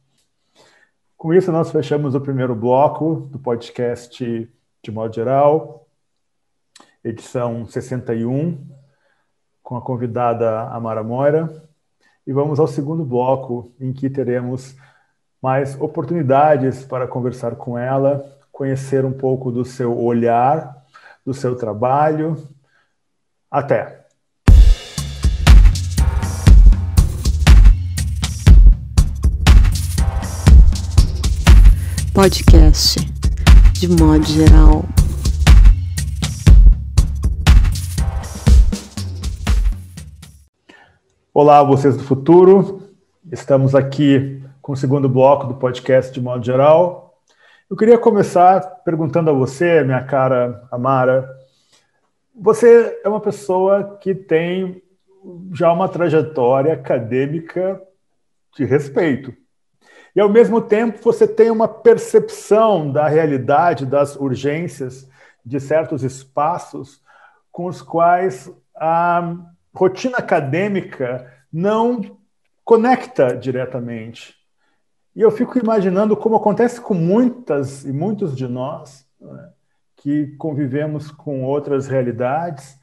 Com 1.16 1.32
isso, 1.32 1.50
nós 1.52 1.70
fechamos 1.70 2.14
o 2.14 2.20
primeiro 2.20 2.54
bloco 2.54 3.28
do 3.30 3.38
podcast 3.38 4.50
de 4.82 4.90
modo 4.92 5.14
geral, 5.14 5.88
edição 7.02 7.66
61, 7.66 8.64
com 9.62 9.76
a 9.76 9.82
convidada 9.82 10.62
Amara 10.68 11.02
Moira. 11.02 11.65
E 12.26 12.32
vamos 12.32 12.58
ao 12.58 12.66
segundo 12.66 13.04
bloco, 13.04 13.72
em 13.80 13.92
que 13.92 14.10
teremos 14.10 14.74
mais 15.40 15.80
oportunidades 15.80 16.84
para 16.84 17.06
conversar 17.06 17.54
com 17.54 17.78
ela, 17.78 18.24
conhecer 18.50 19.04
um 19.04 19.12
pouco 19.12 19.52
do 19.52 19.64
seu 19.64 19.96
olhar, 19.96 20.84
do 21.24 21.32
seu 21.32 21.54
trabalho. 21.54 22.36
Até! 23.48 24.06
Podcast, 32.12 32.98
de 33.74 33.88
modo 33.88 34.24
geral. 34.24 34.84
Olá, 41.38 41.62
vocês 41.62 41.94
do 41.94 42.02
futuro. 42.02 42.88
Estamos 43.30 43.74
aqui 43.74 44.42
com 44.62 44.72
o 44.72 44.76
segundo 44.76 45.06
bloco 45.06 45.46
do 45.46 45.54
podcast 45.56 46.10
de 46.10 46.18
modo 46.18 46.42
geral. 46.42 47.20
Eu 47.68 47.76
queria 47.76 47.98
começar 47.98 48.58
perguntando 48.86 49.28
a 49.28 49.34
você, 49.34 49.84
minha 49.84 50.02
cara 50.02 50.66
Amara, 50.72 51.28
você 52.34 52.98
é 53.04 53.06
uma 53.06 53.20
pessoa 53.20 53.98
que 54.00 54.14
tem 54.14 54.82
já 55.52 55.70
uma 55.70 55.90
trajetória 55.90 56.72
acadêmica 56.72 57.82
de 58.56 58.64
respeito. 58.64 59.30
E, 60.16 60.20
ao 60.22 60.30
mesmo 60.30 60.62
tempo, 60.62 60.98
você 61.02 61.28
tem 61.28 61.50
uma 61.50 61.68
percepção 61.68 62.90
da 62.90 63.08
realidade, 63.08 63.84
das 63.84 64.16
urgências 64.16 65.06
de 65.44 65.60
certos 65.60 66.02
espaços 66.02 67.02
com 67.52 67.66
os 67.66 67.82
quais 67.82 68.50
a 68.74 69.36
rotina 69.76 70.18
acadêmica 70.18 71.30
não 71.52 72.18
conecta 72.64 73.36
diretamente. 73.36 74.34
E 75.14 75.20
eu 75.20 75.30
fico 75.30 75.58
imaginando 75.58 76.16
como 76.16 76.36
acontece 76.36 76.80
com 76.80 76.94
muitas 76.94 77.84
e 77.84 77.92
muitos 77.92 78.36
de 78.36 78.48
nós 78.48 79.06
né, 79.20 79.50
que 79.96 80.28
convivemos 80.36 81.10
com 81.10 81.44
outras 81.44 81.86
realidades, 81.86 82.78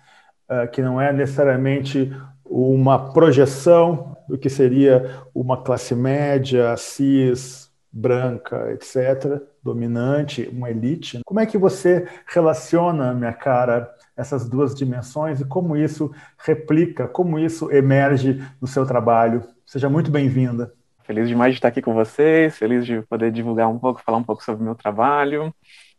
uh, 0.49 0.69
que 0.71 0.81
não 0.81 0.99
é 1.01 1.11
necessariamente 1.11 2.11
uma 2.45 3.11
projeção 3.11 4.15
do 4.27 4.37
que 4.37 4.49
seria 4.49 5.21
uma 5.33 5.61
classe 5.61 5.93
média, 5.93 6.75
cis, 6.77 7.71
branca, 7.91 8.71
etc., 8.71 9.41
dominante, 9.61 10.49
uma 10.51 10.69
elite. 10.69 11.21
Como 11.25 11.39
é 11.39 11.45
que 11.45 11.57
você 11.57 12.07
relaciona, 12.25 13.13
minha 13.13 13.33
cara, 13.33 13.93
essas 14.15 14.47
duas 14.47 14.75
dimensões 14.75 15.41
e 15.41 15.45
como 15.45 15.75
isso 15.75 16.11
replica, 16.37 17.07
como 17.07 17.39
isso 17.39 17.71
emerge 17.71 18.41
no 18.61 18.67
seu 18.67 18.85
trabalho? 18.85 19.43
Seja 19.65 19.89
muito 19.89 20.11
bem-vinda. 20.11 20.73
Feliz 21.03 21.27
demais 21.27 21.53
de 21.53 21.57
estar 21.57 21.67
aqui 21.67 21.81
com 21.81 21.93
vocês, 21.93 22.57
feliz 22.57 22.85
de 22.85 23.01
poder 23.03 23.31
divulgar 23.31 23.69
um 23.69 23.77
pouco, 23.77 24.01
falar 24.01 24.17
um 24.17 24.23
pouco 24.23 24.43
sobre 24.43 24.61
o 24.61 24.65
meu 24.65 24.75
trabalho, 24.75 25.53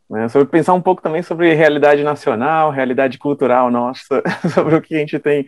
né, 0.09 0.29
sobre 0.29 0.49
pensar 0.49 0.73
um 0.75 0.81
pouco 0.81 1.03
também 1.03 1.23
sobre 1.23 1.53
realidade 1.55 2.03
nacional, 2.03 2.71
realidade 2.71 3.19
cultural 3.19 3.71
nossa, 3.71 4.23
sobre 4.55 4.77
o 4.77 4.83
que 4.83 4.95
a 4.95 4.99
gente 4.99 5.19
tem, 5.19 5.43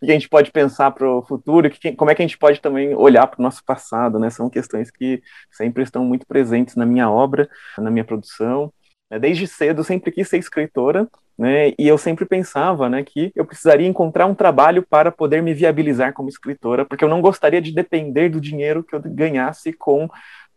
o 0.00 0.06
que 0.06 0.10
a 0.10 0.14
gente 0.14 0.28
pode 0.28 0.50
pensar 0.50 0.90
para 0.92 1.08
o 1.08 1.22
futuro, 1.22 1.68
que, 1.70 1.92
como 1.92 2.10
é 2.10 2.14
que 2.14 2.22
a 2.22 2.26
gente 2.26 2.38
pode 2.38 2.60
também 2.60 2.94
olhar 2.94 3.26
para 3.26 3.40
o 3.40 3.42
nosso 3.42 3.64
passado, 3.64 4.18
né? 4.18 4.30
São 4.30 4.48
questões 4.48 4.90
que 4.90 5.22
sempre 5.50 5.82
estão 5.82 6.04
muito 6.04 6.26
presentes 6.26 6.76
na 6.76 6.86
minha 6.86 7.10
obra, 7.10 7.48
na 7.78 7.90
minha 7.90 8.04
produção. 8.04 8.72
Desde 9.20 9.46
cedo 9.46 9.82
sempre 9.82 10.12
quis 10.12 10.28
ser 10.28 10.38
escritora, 10.38 11.08
né, 11.40 11.72
e 11.78 11.88
eu 11.88 11.96
sempre 11.96 12.26
pensava 12.26 12.86
né, 12.86 13.02
que 13.02 13.32
eu 13.34 13.46
precisaria 13.46 13.88
encontrar 13.88 14.26
um 14.26 14.34
trabalho 14.34 14.84
para 14.86 15.10
poder 15.10 15.42
me 15.42 15.54
viabilizar 15.54 16.12
como 16.12 16.28
escritora, 16.28 16.84
porque 16.84 17.02
eu 17.02 17.08
não 17.08 17.22
gostaria 17.22 17.62
de 17.62 17.72
depender 17.72 18.28
do 18.28 18.38
dinheiro 18.38 18.84
que 18.84 18.94
eu 18.94 19.00
ganhasse 19.02 19.72
com 19.72 20.06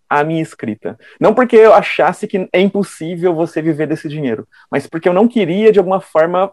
a 0.09 0.25
minha 0.25 0.41
escrita. 0.41 0.99
Não 1.17 1.33
porque 1.33 1.55
eu 1.55 1.73
achasse 1.73 2.27
que 2.27 2.49
é 2.51 2.59
impossível 2.59 3.33
você 3.33 3.61
viver 3.61 3.87
desse 3.87 4.09
dinheiro, 4.09 4.45
mas 4.69 4.85
porque 4.85 5.07
eu 5.07 5.13
não 5.13 5.25
queria, 5.25 5.71
de 5.71 5.79
alguma 5.79 6.01
forma, 6.01 6.51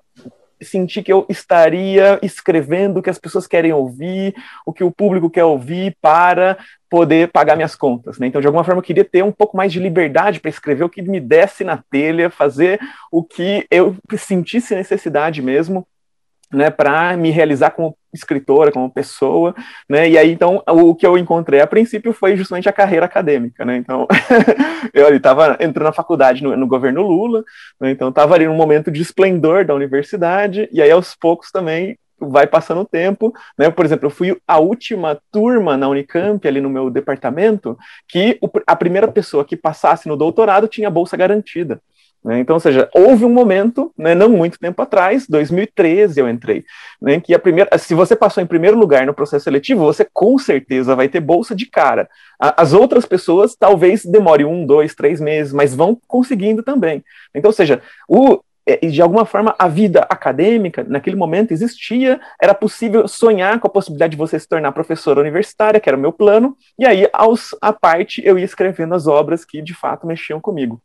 sentir 0.62 1.03
que 1.03 1.12
eu 1.12 1.27
estaria 1.29 2.18
escrevendo 2.23 2.99
o 2.99 3.03
que 3.03 3.11
as 3.11 3.18
pessoas 3.18 3.46
querem 3.46 3.73
ouvir, 3.73 4.35
o 4.66 4.73
que 4.73 4.85
o 4.85 4.90
público 4.90 5.31
quer 5.31 5.44
ouvir 5.44 5.96
para 6.01 6.59
poder 6.88 7.29
pagar 7.29 7.57
minhas 7.57 7.77
contas, 7.77 8.18
né? 8.18 8.27
Então, 8.27 8.40
de 8.40 8.46
alguma 8.46 8.64
forma, 8.64 8.81
eu 8.81 8.85
queria 8.85 9.05
ter 9.05 9.23
um 9.23 9.31
pouco 9.31 9.57
mais 9.57 9.73
de 9.73 9.79
liberdade 9.79 10.40
para 10.40 10.49
escrever 10.49 10.85
o 10.85 10.88
que 10.88 11.01
me 11.01 11.20
desse 11.20 11.62
na 11.62 11.77
telha, 11.90 12.31
fazer 12.31 12.81
o 13.12 13.23
que 13.23 13.66
eu 13.70 13.96
sentisse 14.18 14.75
necessidade 14.75 15.40
mesmo, 15.40 15.87
né, 16.53 16.68
para 16.68 17.16
me 17.16 17.31
realizar 17.31 17.70
como 17.70 17.96
escritora, 18.12 18.73
como 18.73 18.90
pessoa, 18.90 19.55
né, 19.88 20.09
e 20.09 20.18
aí, 20.18 20.33
então, 20.33 20.62
o 20.66 20.94
que 20.94 21.07
eu 21.07 21.16
encontrei 21.16 21.61
a 21.61 21.66
princípio 21.66 22.12
foi 22.12 22.37
justamente 22.37 22.68
a 22.68 22.73
carreira 22.73 23.07
acadêmica, 23.07 23.64
né, 23.64 23.77
então, 23.77 24.07
eu 24.92 25.14
estava 25.14 25.57
entrando 25.61 25.87
na 25.87 25.92
faculdade 25.92 26.42
no, 26.42 26.57
no 26.57 26.66
governo 26.66 27.03
Lula, 27.03 27.44
né, 27.81 27.90
então 27.90 28.09
estava 28.09 28.35
ali 28.35 28.46
num 28.46 28.55
momento 28.55 28.90
de 28.90 29.03
esplendor 29.03 29.64
da 29.64 29.75
universidade, 29.75 30.68
e 30.73 30.83
aí, 30.83 30.90
aos 30.90 31.14
poucos, 31.14 31.51
também, 31.51 31.96
vai 32.20 32.46
passando 32.46 32.83
o 32.83 32.85
tempo, 32.85 33.33
né? 33.59 33.70
Por 33.70 33.85
exemplo, 33.85 34.07
eu 34.07 34.11
fui 34.11 34.37
a 34.46 34.59
última 34.59 35.18
turma 35.33 35.77
na 35.77 35.88
Unicamp, 35.88 36.46
ali 36.46 36.61
no 36.61 36.68
meu 36.68 36.90
departamento, 36.90 37.79
que 38.07 38.38
a 38.66 38.77
primeira 38.77 39.09
pessoa 39.09 39.44
que 39.44 39.57
passasse 39.57 40.07
no 40.07 40.16
doutorado 40.16 40.68
tinha 40.68 40.90
bolsa 40.90 41.16
garantida. 41.16 41.81
Né? 42.25 42.41
Então, 42.41 42.55
ou 42.55 42.61
seja, 42.61 42.89
houve 42.95 43.25
um 43.25 43.31
momento, 43.31 43.93
né, 43.97 44.15
não 44.15 44.29
muito 44.29 44.59
tempo 44.59 44.81
atrás, 44.83 45.27
2013 45.27 46.21
eu 46.21 46.29
entrei, 46.29 46.65
né, 47.01 47.19
que 47.19 47.35
a 47.35 47.39
primeira, 47.39 47.79
se 47.79 47.95
você 47.95 48.15
passou 48.15 48.43
em 48.43 48.47
primeiro 48.47 48.79
lugar 48.79 49.07
no 49.07 49.15
processo 49.15 49.45
seletivo, 49.45 49.85
você 49.85 50.07
com 50.13 50.37
certeza 50.39 50.95
vai 50.95 51.09
ter 51.09 51.21
bolsa 51.21 51.55
de 51.55 51.67
cara. 51.67 52.09
As 52.39 52.73
outras 52.73 53.07
pessoas 53.07 53.57
talvez 53.57 54.05
demore 54.05 54.45
um, 54.45 54.67
dois, 54.67 54.95
três 54.95 55.21
meses, 55.21 55.53
mas 55.53 55.75
vão 55.75 55.99
conseguindo 56.07 56.63
também. 56.63 57.03
Então, 57.35 57.49
ou 57.49 57.55
seja, 57.55 57.81
o, 58.07 58.41
é, 58.67 58.77
de 58.87 59.01
alguma 59.01 59.25
forma 59.25 59.55
a 59.59 59.67
vida 59.67 60.07
acadêmica 60.11 60.85
naquele 60.87 61.17
momento 61.17 61.53
existia, 61.53 62.21
era 62.41 62.55
possível 62.55 63.09
sonhar 63.09 63.59
com 63.59 63.67
a 63.67 63.71
possibilidade 63.71 64.13
de 64.13 64.19
você 64.19 64.39
se 64.39 64.47
tornar 64.47 64.73
professora 64.73 65.21
universitária, 65.21 65.81
que 65.81 65.89
era 65.89 65.97
o 65.97 66.01
meu 66.01 66.13
plano, 66.13 66.57
e 66.79 66.85
aí 66.85 67.09
aos 67.13 67.57
à 67.63 67.73
parte 67.73 68.23
eu 68.25 68.39
ia 68.39 68.45
escrevendo 68.45 68.95
as 68.95 69.07
obras 69.07 69.45
que 69.45 69.63
de 69.63 69.75
fato 69.75 70.07
mexiam 70.07 70.41
comigo. 70.41 70.83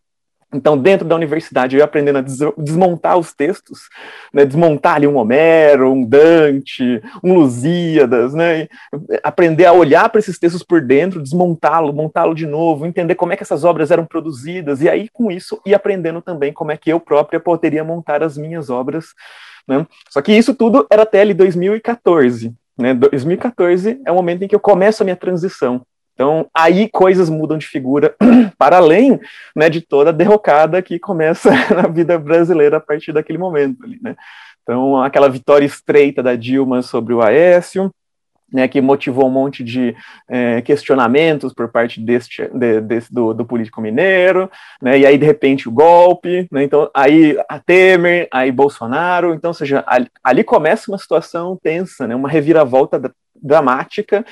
Então, 0.55 0.77
dentro 0.77 1.05
da 1.05 1.15
universidade, 1.15 1.75
eu 1.75 1.79
ia 1.79 1.85
aprendendo 1.85 2.19
a 2.19 2.23
desmontar 2.57 3.17
os 3.17 3.33
textos, 3.33 3.89
né, 4.33 4.45
desmontar 4.45 4.95
ali 4.95 5.05
um 5.05 5.17
Homero, 5.17 5.91
um 5.91 6.05
Dante, 6.05 7.01
um 7.21 7.33
Lusíadas, 7.33 8.33
né, 8.33 8.67
aprender 9.21 9.65
a 9.65 9.73
olhar 9.73 10.07
para 10.09 10.19
esses 10.19 10.39
textos 10.39 10.63
por 10.63 10.81
dentro, 10.81 11.21
desmontá-lo, 11.21 11.91
montá-lo 11.91 12.33
de 12.33 12.47
novo, 12.47 12.85
entender 12.85 13.15
como 13.15 13.33
é 13.33 13.35
que 13.35 13.43
essas 13.43 13.65
obras 13.65 13.91
eram 13.91 14.05
produzidas, 14.05 14.81
e 14.81 14.89
aí, 14.89 15.09
com 15.11 15.29
isso, 15.29 15.59
ir 15.65 15.75
aprendendo 15.75 16.21
também 16.21 16.53
como 16.53 16.71
é 16.71 16.77
que 16.77 16.91
eu 16.91 16.99
própria 16.99 17.39
poderia 17.39 17.83
montar 17.83 18.23
as 18.23 18.37
minhas 18.37 18.69
obras. 18.69 19.07
Né. 19.67 19.85
Só 20.09 20.21
que 20.21 20.31
isso 20.31 20.53
tudo 20.53 20.87
era 20.89 21.03
até 21.03 21.21
ali 21.21 21.33
2014. 21.33 22.53
Né, 22.77 22.93
2014 22.93 24.01
é 24.05 24.11
o 24.11 24.15
momento 24.15 24.43
em 24.43 24.47
que 24.47 24.55
eu 24.55 24.59
começo 24.59 25.01
a 25.01 25.05
minha 25.05 25.15
transição 25.15 25.85
Então, 26.15 26.47
aí 26.53 26.89
coisas 26.89 27.29
mudam 27.29 27.57
de 27.57 27.67
figura 27.67 28.15
para 28.57 28.77
além 28.77 29.19
né, 29.53 29.69
de 29.69 29.81
toda 29.81 30.09
a 30.09 30.13
derrocada 30.13 30.81
que 30.81 30.97
começa 30.97 31.51
na 31.75 31.87
vida 31.89 32.17
brasileira 32.17 32.77
a 32.77 32.81
partir 32.81 33.11
daquele 33.11 33.37
momento. 33.37 33.83
Ali, 33.83 33.99
né? 34.01 34.15
Então, 34.63 34.99
aquela 35.03 35.29
vitória 35.29 35.65
estreita 35.65 36.23
da 36.23 36.35
Dilma 36.35 36.81
sobre 36.81 37.13
o 37.13 37.21
Aécio, 37.21 37.91
né, 38.51 38.67
que 38.67 38.79
motivou 38.79 39.27
um 39.27 39.31
monte 39.31 39.63
de 39.63 39.95
é, 40.29 40.61
questionamentos 40.61 41.53
por 41.53 41.67
parte 41.67 41.99
deste, 41.99 42.47
de, 42.47 42.79
desse, 42.81 43.13
do, 43.13 43.33
do, 43.33 43.45
político 43.45 43.81
mineiro, 43.81 44.49
né, 44.81 44.97
e 44.99 45.05
aí 45.05 45.17
de 45.17 45.25
repente 45.25 45.67
o 45.67 45.71
golpe, 45.71 46.47
né, 46.51 46.63
então 46.63 46.89
aí 46.93 47.37
a 47.49 47.59
Temer, 47.59 48.27
aí 48.31 48.51
Bolsonaro, 48.51 49.33
então, 49.33 49.49
ou 49.49 49.53
seja, 49.53 49.83
ali, 49.85 50.07
ali 50.23 50.43
começa 50.43 50.89
uma 50.89 50.97
situação 50.97 51.57
tensa, 51.61 52.07
né, 52.07 52.15
uma 52.15 52.29
reviravolta 52.29 52.99
dramática, 53.45 54.25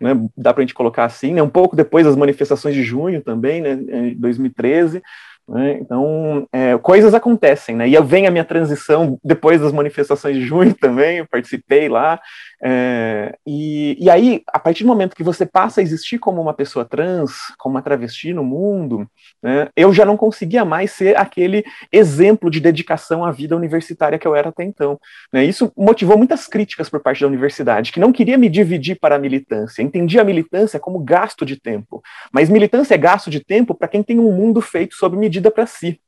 né, 0.00 0.14
dá 0.36 0.54
para 0.54 0.62
a 0.62 0.64
gente 0.64 0.74
colocar 0.74 1.04
assim, 1.04 1.34
né, 1.34 1.42
um 1.42 1.50
pouco 1.50 1.74
depois 1.74 2.06
das 2.06 2.16
manifestações 2.16 2.74
de 2.74 2.82
junho 2.82 3.20
também, 3.20 3.60
né, 3.60 3.72
em 3.72 4.14
2013, 4.14 5.02
né? 5.50 5.78
Então, 5.80 6.46
é, 6.52 6.78
coisas 6.78 7.12
acontecem, 7.12 7.74
né? 7.74 7.88
E 7.88 8.00
vem 8.02 8.26
a 8.26 8.30
minha 8.30 8.44
transição 8.44 9.18
depois 9.22 9.60
das 9.60 9.72
manifestações 9.72 10.36
de 10.36 10.42
junho 10.42 10.72
também, 10.74 11.18
eu 11.18 11.26
participei 11.26 11.88
lá, 11.88 12.20
é, 12.62 13.34
e, 13.46 13.96
e 13.98 14.10
aí, 14.10 14.42
a 14.46 14.58
partir 14.58 14.84
do 14.84 14.88
momento 14.88 15.16
que 15.16 15.22
você 15.22 15.46
passa 15.46 15.80
a 15.80 15.82
existir 15.82 16.18
como 16.18 16.40
uma 16.42 16.52
pessoa 16.52 16.84
trans, 16.84 17.32
como 17.58 17.74
uma 17.74 17.82
travesti 17.82 18.34
no 18.34 18.44
mundo, 18.44 19.08
né, 19.42 19.68
eu 19.74 19.92
já 19.94 20.04
não 20.04 20.16
conseguia 20.16 20.64
mais 20.64 20.92
ser 20.92 21.16
aquele 21.16 21.64
exemplo 21.90 22.50
de 22.50 22.60
dedicação 22.60 23.24
à 23.24 23.32
vida 23.32 23.56
universitária 23.56 24.18
que 24.18 24.28
eu 24.28 24.36
era 24.36 24.50
até 24.50 24.62
então. 24.62 25.00
Né, 25.32 25.44
isso 25.44 25.72
motivou 25.76 26.18
muitas 26.18 26.46
críticas 26.46 26.90
por 26.90 27.00
parte 27.00 27.22
da 27.22 27.26
universidade, 27.26 27.92
que 27.92 28.00
não 28.00 28.12
queria 28.12 28.36
me 28.36 28.48
dividir 28.48 28.98
para 29.00 29.16
a 29.16 29.18
militância, 29.18 29.82
entendia 29.82 30.20
a 30.20 30.24
militância 30.24 30.78
como 30.78 30.98
gasto 30.98 31.46
de 31.46 31.58
tempo, 31.58 32.02
mas 32.30 32.50
militância 32.50 32.94
é 32.94 32.98
gasto 32.98 33.30
de 33.30 33.40
tempo 33.40 33.74
para 33.74 33.88
quem 33.88 34.02
tem 34.02 34.18
um 34.18 34.32
mundo 34.32 34.60
feito 34.60 34.94
sob 34.94 35.16
medida 35.16 35.39
para 35.48 35.64
si. 35.66 36.00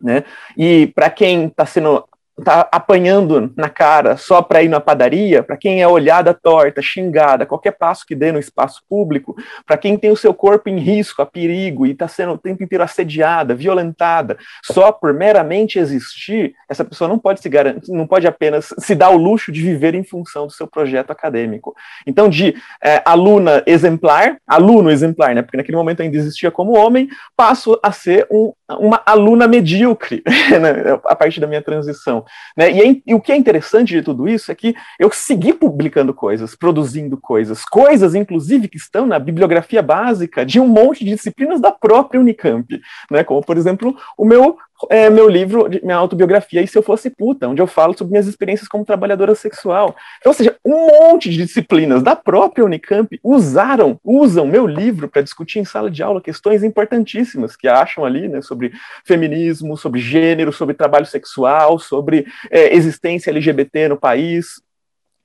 Né? 0.00 0.24
E 0.56 0.88
para 0.88 1.08
quem 1.08 1.46
está 1.46 1.64
sendo 1.64 2.04
tá 2.44 2.68
apanhando 2.70 3.52
na 3.56 3.68
cara 3.68 4.16
só 4.16 4.42
para 4.42 4.62
ir 4.62 4.68
na 4.68 4.80
padaria, 4.80 5.42
para 5.42 5.56
quem 5.56 5.80
é 5.80 5.88
olhada 5.88 6.34
torta, 6.34 6.82
xingada, 6.82 7.46
qualquer 7.46 7.72
passo 7.72 8.04
que 8.06 8.14
dê 8.14 8.30
no 8.30 8.38
espaço 8.38 8.82
público, 8.88 9.34
para 9.64 9.78
quem 9.78 9.96
tem 9.96 10.10
o 10.10 10.16
seu 10.16 10.34
corpo 10.34 10.68
em 10.68 10.78
risco, 10.78 11.22
a 11.22 11.26
perigo 11.26 11.86
e 11.86 11.92
está 11.92 12.06
sendo 12.06 12.32
o 12.32 12.38
tempo 12.38 12.62
inteiro 12.62 12.84
assediada, 12.84 13.54
violentada, 13.54 14.36
só 14.62 14.92
por 14.92 15.14
meramente 15.14 15.78
existir, 15.78 16.54
essa 16.68 16.84
pessoa 16.84 17.08
não 17.08 17.18
pode 17.18 17.40
se 17.40 17.48
garantir, 17.48 17.92
não 17.92 18.06
pode 18.06 18.26
apenas 18.26 18.74
se 18.78 18.94
dar 18.94 19.10
o 19.10 19.16
luxo 19.16 19.50
de 19.50 19.62
viver 19.62 19.94
em 19.94 20.04
função 20.04 20.46
do 20.46 20.52
seu 20.52 20.66
projeto 20.66 21.10
acadêmico. 21.10 21.74
Então, 22.06 22.28
de 22.28 22.54
é, 22.84 23.02
aluna 23.04 23.62
exemplar, 23.66 24.36
aluno 24.46 24.90
exemplar, 24.90 25.34
né, 25.34 25.40
porque 25.40 25.56
naquele 25.56 25.76
momento 25.76 26.02
ainda 26.02 26.16
existia 26.16 26.50
como 26.50 26.76
homem, 26.76 27.08
passo 27.34 27.78
a 27.82 27.90
ser 27.92 28.26
um, 28.30 28.52
uma 28.68 29.00
aluna 29.06 29.46
medíocre 29.46 30.22
né, 30.60 30.98
a 31.04 31.14
partir 31.14 31.40
da 31.40 31.46
minha 31.46 31.62
transição. 31.62 32.24
Né? 32.56 32.70
E, 32.72 33.02
e, 33.06 33.14
o 33.14 33.20
que 33.20 33.30
é 33.30 33.36
interessante 33.36 33.94
de 33.94 34.02
tudo 34.02 34.28
isso 34.28 34.50
é 34.50 34.54
que 34.54 34.74
eu 34.98 35.10
segui 35.12 35.52
publicando 35.52 36.12
coisas, 36.12 36.56
produzindo 36.56 37.16
coisas, 37.16 37.64
coisas, 37.64 38.14
inclusive, 38.14 38.68
que 38.68 38.76
estão 38.76 39.06
na 39.06 39.18
bibliografia 39.18 39.82
básica 39.82 40.44
de 40.44 40.58
um 40.58 40.66
monte 40.66 41.04
de 41.04 41.12
disciplinas 41.12 41.60
da 41.60 41.70
própria 41.70 42.20
Unicamp, 42.20 42.80
né? 43.10 43.22
como, 43.22 43.40
por 43.40 43.56
exemplo, 43.56 43.96
o 44.16 44.24
meu 44.24 44.58
é, 44.90 45.08
meu 45.08 45.28
livro, 45.28 45.68
minha 45.82 45.96
autobiografia, 45.96 46.62
E 46.62 46.66
Se 46.66 46.76
Eu 46.76 46.82
Fosse 46.82 47.10
Puta, 47.10 47.48
onde 47.48 47.62
eu 47.62 47.66
falo 47.66 47.96
sobre 47.96 48.12
minhas 48.12 48.26
experiências 48.26 48.68
como 48.68 48.84
trabalhadora 48.84 49.34
sexual. 49.34 49.96
Então, 50.18 50.30
ou 50.30 50.34
seja, 50.34 50.56
um 50.64 50.86
monte 50.86 51.30
de 51.30 51.38
disciplinas 51.38 52.02
da 52.02 52.14
própria 52.14 52.64
Unicamp 52.64 53.18
usaram, 53.22 53.98
usam 54.04 54.46
meu 54.46 54.66
livro 54.66 55.08
para 55.08 55.22
discutir 55.22 55.58
em 55.58 55.64
sala 55.64 55.90
de 55.90 56.02
aula 56.02 56.20
questões 56.20 56.62
importantíssimas 56.62 57.56
que 57.56 57.68
acham 57.68 58.04
ali, 58.04 58.28
né, 58.28 58.42
sobre 58.42 58.72
feminismo, 59.04 59.76
sobre 59.76 60.00
gênero, 60.00 60.52
sobre 60.52 60.74
trabalho 60.74 61.06
sexual, 61.06 61.78
sobre 61.78 62.26
é, 62.50 62.74
existência 62.74 63.30
LGBT 63.30 63.88
no 63.88 63.96
país, 63.96 64.60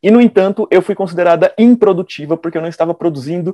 e, 0.01 0.09
no 0.09 0.21
entanto, 0.21 0.67
eu 0.71 0.81
fui 0.81 0.95
considerada 0.95 1.53
improdutiva 1.57 2.35
porque 2.35 2.57
eu 2.57 2.61
não 2.61 2.69
estava 2.69 2.93
produzindo 2.93 3.53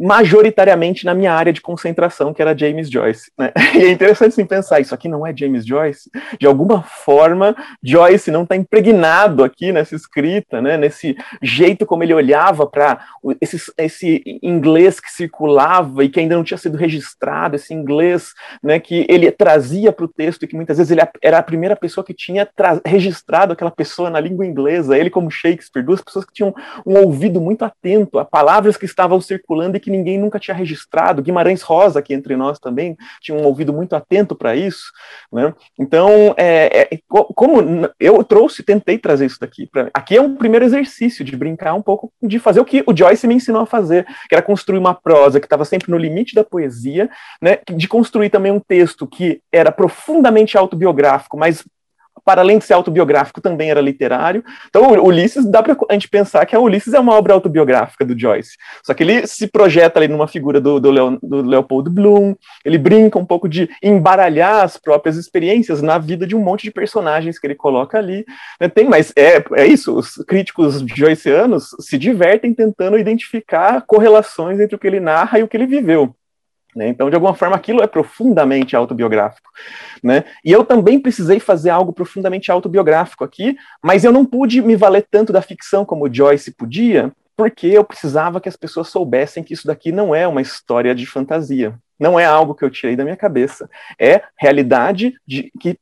majoritariamente 0.00 1.04
na 1.04 1.12
minha 1.12 1.32
área 1.32 1.52
de 1.52 1.60
concentração, 1.60 2.32
que 2.32 2.40
era 2.40 2.56
James 2.56 2.88
Joyce. 2.88 3.32
Né? 3.36 3.52
E 3.78 3.84
é 3.84 3.90
interessante 3.90 4.34
sim, 4.34 4.44
pensar, 4.44 4.80
isso 4.80 4.94
aqui 4.94 5.08
não 5.08 5.26
é 5.26 5.36
James 5.36 5.64
Joyce? 5.66 6.10
De 6.38 6.46
alguma 6.46 6.82
forma, 6.82 7.54
Joyce 7.82 8.30
não 8.30 8.42
está 8.42 8.56
impregnado 8.56 9.44
aqui 9.44 9.72
nessa 9.72 9.94
escrita, 9.94 10.60
né? 10.60 10.76
nesse 10.76 11.16
jeito 11.42 11.84
como 11.84 12.02
ele 12.02 12.14
olhava 12.14 12.66
para 12.66 13.04
esse, 13.40 13.60
esse 13.76 14.22
inglês 14.42 15.00
que 15.00 15.10
circulava 15.10 16.04
e 16.04 16.08
que 16.08 16.20
ainda 16.20 16.36
não 16.36 16.44
tinha 16.44 16.58
sido 16.58 16.76
registrado, 16.76 17.56
esse 17.56 17.74
inglês 17.74 18.32
né, 18.62 18.78
que 18.78 19.06
ele 19.08 19.30
trazia 19.30 19.92
para 19.92 20.04
o 20.04 20.08
texto 20.08 20.42
e 20.42 20.46
que 20.46 20.56
muitas 20.56 20.78
vezes 20.78 20.90
ele 20.90 21.02
era 21.22 21.38
a 21.38 21.42
primeira 21.42 21.76
pessoa 21.76 22.04
que 22.04 22.14
tinha 22.14 22.48
registrado 22.84 23.52
aquela 23.52 23.70
pessoa 23.70 24.10
na 24.10 24.20
língua 24.20 24.46
inglesa, 24.46 24.96
ele 24.96 25.10
como 25.10 25.30
Shakespeare, 25.30 25.84
duas 25.88 26.02
pessoas 26.02 26.24
que 26.24 26.32
tinham 26.32 26.54
um 26.86 26.98
ouvido 26.98 27.40
muito 27.40 27.64
atento 27.64 28.18
a 28.18 28.24
palavras 28.24 28.76
que 28.76 28.84
estavam 28.84 29.20
circulando 29.20 29.76
e 29.76 29.80
que 29.80 29.90
ninguém 29.90 30.18
nunca 30.18 30.38
tinha 30.38 30.54
registrado. 30.54 31.22
Guimarães 31.22 31.62
Rosa, 31.62 31.98
aqui 31.98 32.12
entre 32.12 32.36
nós 32.36 32.58
também, 32.58 32.96
tinha 33.20 33.36
um 33.36 33.44
ouvido 33.44 33.72
muito 33.72 33.96
atento 33.96 34.34
para 34.34 34.54
isso. 34.54 34.92
Né? 35.32 35.54
Então, 35.78 36.34
é, 36.36 36.88
é, 36.92 36.98
como 37.08 37.88
eu 37.98 38.22
trouxe, 38.22 38.62
tentei 38.62 38.98
trazer 38.98 39.26
isso 39.26 39.40
daqui. 39.40 39.66
Pra, 39.66 39.88
aqui 39.94 40.16
é 40.16 40.20
um 40.20 40.36
primeiro 40.36 40.64
exercício 40.64 41.24
de 41.24 41.36
brincar 41.36 41.74
um 41.74 41.82
pouco, 41.82 42.12
de 42.22 42.38
fazer 42.38 42.60
o 42.60 42.64
que 42.64 42.84
o 42.86 42.96
Joyce 42.96 43.26
me 43.26 43.34
ensinou 43.34 43.62
a 43.62 43.66
fazer, 43.66 44.06
que 44.28 44.34
era 44.34 44.42
construir 44.42 44.78
uma 44.78 44.94
prosa 44.94 45.40
que 45.40 45.46
estava 45.46 45.64
sempre 45.64 45.90
no 45.90 45.96
limite 45.96 46.34
da 46.34 46.44
poesia, 46.44 47.08
né? 47.40 47.58
de 47.74 47.88
construir 47.88 48.28
também 48.28 48.52
um 48.52 48.60
texto 48.60 49.06
que 49.06 49.40
era 49.50 49.72
profundamente 49.72 50.58
autobiográfico, 50.58 51.38
mas 51.38 51.64
para 52.28 52.42
além 52.42 52.58
de 52.58 52.66
ser 52.66 52.74
autobiográfico, 52.74 53.40
também 53.40 53.70
era 53.70 53.80
literário. 53.80 54.44
Então, 54.68 54.92
Ulisses, 55.02 55.46
dá 55.46 55.62
para 55.62 55.74
a 55.88 55.92
gente 55.94 56.10
pensar 56.10 56.44
que 56.44 56.54
a 56.54 56.60
Ulisses 56.60 56.92
é 56.92 57.00
uma 57.00 57.14
obra 57.14 57.32
autobiográfica 57.32 58.04
do 58.04 58.18
Joyce. 58.18 58.58
Só 58.82 58.92
que 58.92 59.02
ele 59.02 59.26
se 59.26 59.46
projeta 59.46 59.98
ali 59.98 60.08
numa 60.08 60.28
figura 60.28 60.60
do, 60.60 60.78
do, 60.78 61.18
do 61.22 61.40
Leopold 61.40 61.88
Bloom, 61.88 62.34
ele 62.66 62.76
brinca 62.76 63.18
um 63.18 63.24
pouco 63.24 63.48
de 63.48 63.70
embaralhar 63.82 64.62
as 64.62 64.76
próprias 64.76 65.16
experiências 65.16 65.80
na 65.80 65.96
vida 65.96 66.26
de 66.26 66.36
um 66.36 66.40
monte 66.40 66.64
de 66.64 66.70
personagens 66.70 67.38
que 67.38 67.46
ele 67.46 67.54
coloca 67.54 67.96
ali. 67.96 68.26
Né? 68.60 68.68
Tem, 68.68 68.86
mas 68.86 69.10
é, 69.16 69.42
é 69.54 69.66
isso, 69.66 69.96
os 69.96 70.16
críticos 70.28 70.84
joyceanos 70.94 71.70
se 71.80 71.96
divertem 71.96 72.52
tentando 72.52 72.98
identificar 72.98 73.80
correlações 73.86 74.60
entre 74.60 74.76
o 74.76 74.78
que 74.78 74.86
ele 74.86 75.00
narra 75.00 75.38
e 75.38 75.42
o 75.42 75.48
que 75.48 75.56
ele 75.56 75.66
viveu. 75.66 76.14
Né? 76.74 76.88
Então, 76.88 77.08
de 77.08 77.14
alguma 77.14 77.34
forma, 77.34 77.56
aquilo 77.56 77.82
é 77.82 77.86
profundamente 77.86 78.76
autobiográfico. 78.76 79.50
Né? 80.02 80.24
E 80.44 80.52
eu 80.52 80.64
também 80.64 81.00
precisei 81.00 81.40
fazer 81.40 81.70
algo 81.70 81.92
profundamente 81.92 82.50
autobiográfico 82.50 83.24
aqui, 83.24 83.56
mas 83.82 84.04
eu 84.04 84.12
não 84.12 84.24
pude 84.24 84.60
me 84.62 84.76
valer 84.76 85.06
tanto 85.10 85.32
da 85.32 85.42
ficção 85.42 85.84
como 85.84 86.12
Joyce 86.12 86.52
podia, 86.52 87.12
porque 87.36 87.68
eu 87.68 87.84
precisava 87.84 88.40
que 88.40 88.48
as 88.48 88.56
pessoas 88.56 88.88
soubessem 88.88 89.42
que 89.42 89.54
isso 89.54 89.66
daqui 89.66 89.92
não 89.92 90.14
é 90.14 90.26
uma 90.26 90.42
história 90.42 90.94
de 90.94 91.06
fantasia. 91.06 91.78
Não 91.98 92.18
é 92.18 92.24
algo 92.24 92.54
que 92.54 92.64
eu 92.64 92.70
tirei 92.70 92.94
da 92.94 93.04
minha 93.04 93.16
cabeça. 93.16 93.68
É 93.98 94.22
realidade 94.36 95.14
de 95.26 95.50
que 95.58 95.76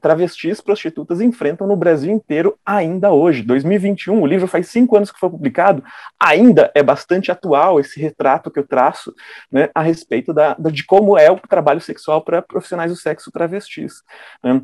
travestis 0.00 0.60
prostitutas 0.60 1.20
enfrentam 1.20 1.66
no 1.66 1.76
Brasil 1.76 2.12
inteiro 2.12 2.58
ainda 2.64 3.10
hoje. 3.10 3.42
2021, 3.42 4.20
o 4.20 4.26
livro 4.26 4.46
faz 4.46 4.68
cinco 4.68 4.96
anos 4.96 5.10
que 5.10 5.18
foi 5.18 5.30
publicado, 5.30 5.82
ainda 6.20 6.70
é 6.74 6.82
bastante 6.82 7.30
atual 7.30 7.80
esse 7.80 8.00
retrato 8.00 8.50
que 8.50 8.58
eu 8.58 8.66
traço 8.66 9.14
né, 9.50 9.70
a 9.74 9.82
respeito 9.82 10.32
da, 10.32 10.54
de 10.54 10.84
como 10.84 11.16
é 11.18 11.30
o 11.30 11.38
trabalho 11.38 11.80
sexual 11.80 12.22
para 12.22 12.42
profissionais 12.42 12.90
do 12.90 12.96
sexo 12.96 13.32
travestis. 13.32 14.02
Né? 14.42 14.60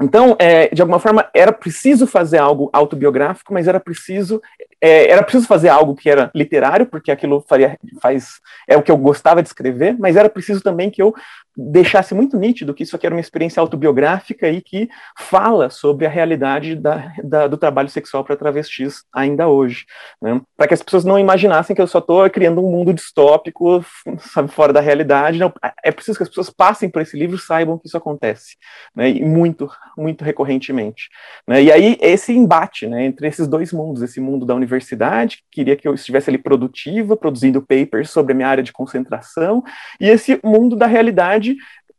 Então, 0.00 0.36
é, 0.38 0.68
de 0.68 0.82
alguma 0.82 1.00
forma, 1.00 1.28
era 1.32 1.52
preciso 1.52 2.06
fazer 2.06 2.36
algo 2.36 2.68
autobiográfico, 2.72 3.52
mas 3.52 3.66
era 3.66 3.80
preciso 3.80 4.42
é, 4.86 5.10
era 5.10 5.22
preciso 5.22 5.46
fazer 5.46 5.68
algo 5.68 5.96
que 5.96 6.08
era 6.08 6.30
literário, 6.34 6.86
porque 6.86 7.10
aquilo 7.10 7.44
faria, 7.48 7.76
faz, 8.00 8.40
é 8.68 8.76
o 8.76 8.82
que 8.82 8.90
eu 8.90 8.96
gostava 8.96 9.42
de 9.42 9.48
escrever, 9.48 9.96
mas 9.98 10.16
era 10.16 10.28
preciso 10.28 10.62
também 10.62 10.90
que 10.90 11.02
eu 11.02 11.14
deixasse 11.56 12.14
muito 12.14 12.36
nítido 12.38 12.74
que 12.74 12.82
isso 12.82 12.94
aqui 12.94 13.06
era 13.06 13.14
uma 13.14 13.20
experiência 13.20 13.60
autobiográfica 13.60 14.48
e 14.48 14.60
que 14.60 14.88
fala 15.16 15.70
sobre 15.70 16.06
a 16.06 16.08
realidade 16.08 16.76
da, 16.76 17.12
da, 17.22 17.46
do 17.46 17.56
trabalho 17.56 17.88
sexual 17.88 18.24
para 18.24 18.36
travestis 18.36 19.04
ainda 19.12 19.48
hoje. 19.48 19.86
Né? 20.20 20.40
Para 20.56 20.68
que 20.68 20.74
as 20.74 20.82
pessoas 20.82 21.04
não 21.04 21.18
imaginassem 21.18 21.74
que 21.74 21.82
eu 21.82 21.86
só 21.86 21.98
estou 21.98 22.28
criando 22.30 22.64
um 22.64 22.70
mundo 22.70 22.92
distópico, 22.92 23.84
sabe, 24.18 24.48
fora 24.48 24.72
da 24.72 24.80
realidade. 24.80 25.38
Não, 25.38 25.52
é 25.82 25.90
preciso 25.90 26.18
que 26.18 26.22
as 26.22 26.28
pessoas 26.28 26.50
passem 26.50 26.90
por 26.90 27.02
esse 27.02 27.16
livro 27.18 27.38
saibam 27.38 27.78
que 27.78 27.86
isso 27.86 27.96
acontece, 27.96 28.56
né? 28.94 29.08
e 29.10 29.24
muito, 29.24 29.70
muito 29.96 30.24
recorrentemente. 30.24 31.08
Né? 31.46 31.64
E 31.64 31.72
aí, 31.72 31.96
esse 32.00 32.32
embate 32.32 32.86
né, 32.86 33.04
entre 33.04 33.26
esses 33.28 33.48
dois 33.48 33.72
mundos, 33.72 34.02
esse 34.02 34.20
mundo 34.20 34.44
da 34.44 34.54
universidade, 34.54 35.38
que 35.50 35.66
queria 35.66 35.76
que 35.76 35.88
eu 35.88 35.94
estivesse 35.94 36.30
ali 36.30 36.38
produtiva, 36.38 37.16
produzindo 37.16 37.60
papers 37.60 38.10
sobre 38.10 38.32
a 38.32 38.36
minha 38.36 38.48
área 38.48 38.62
de 38.62 38.72
concentração, 38.72 39.64
e 40.00 40.08
esse 40.08 40.38
mundo 40.44 40.76
da 40.76 40.86
realidade 40.86 41.45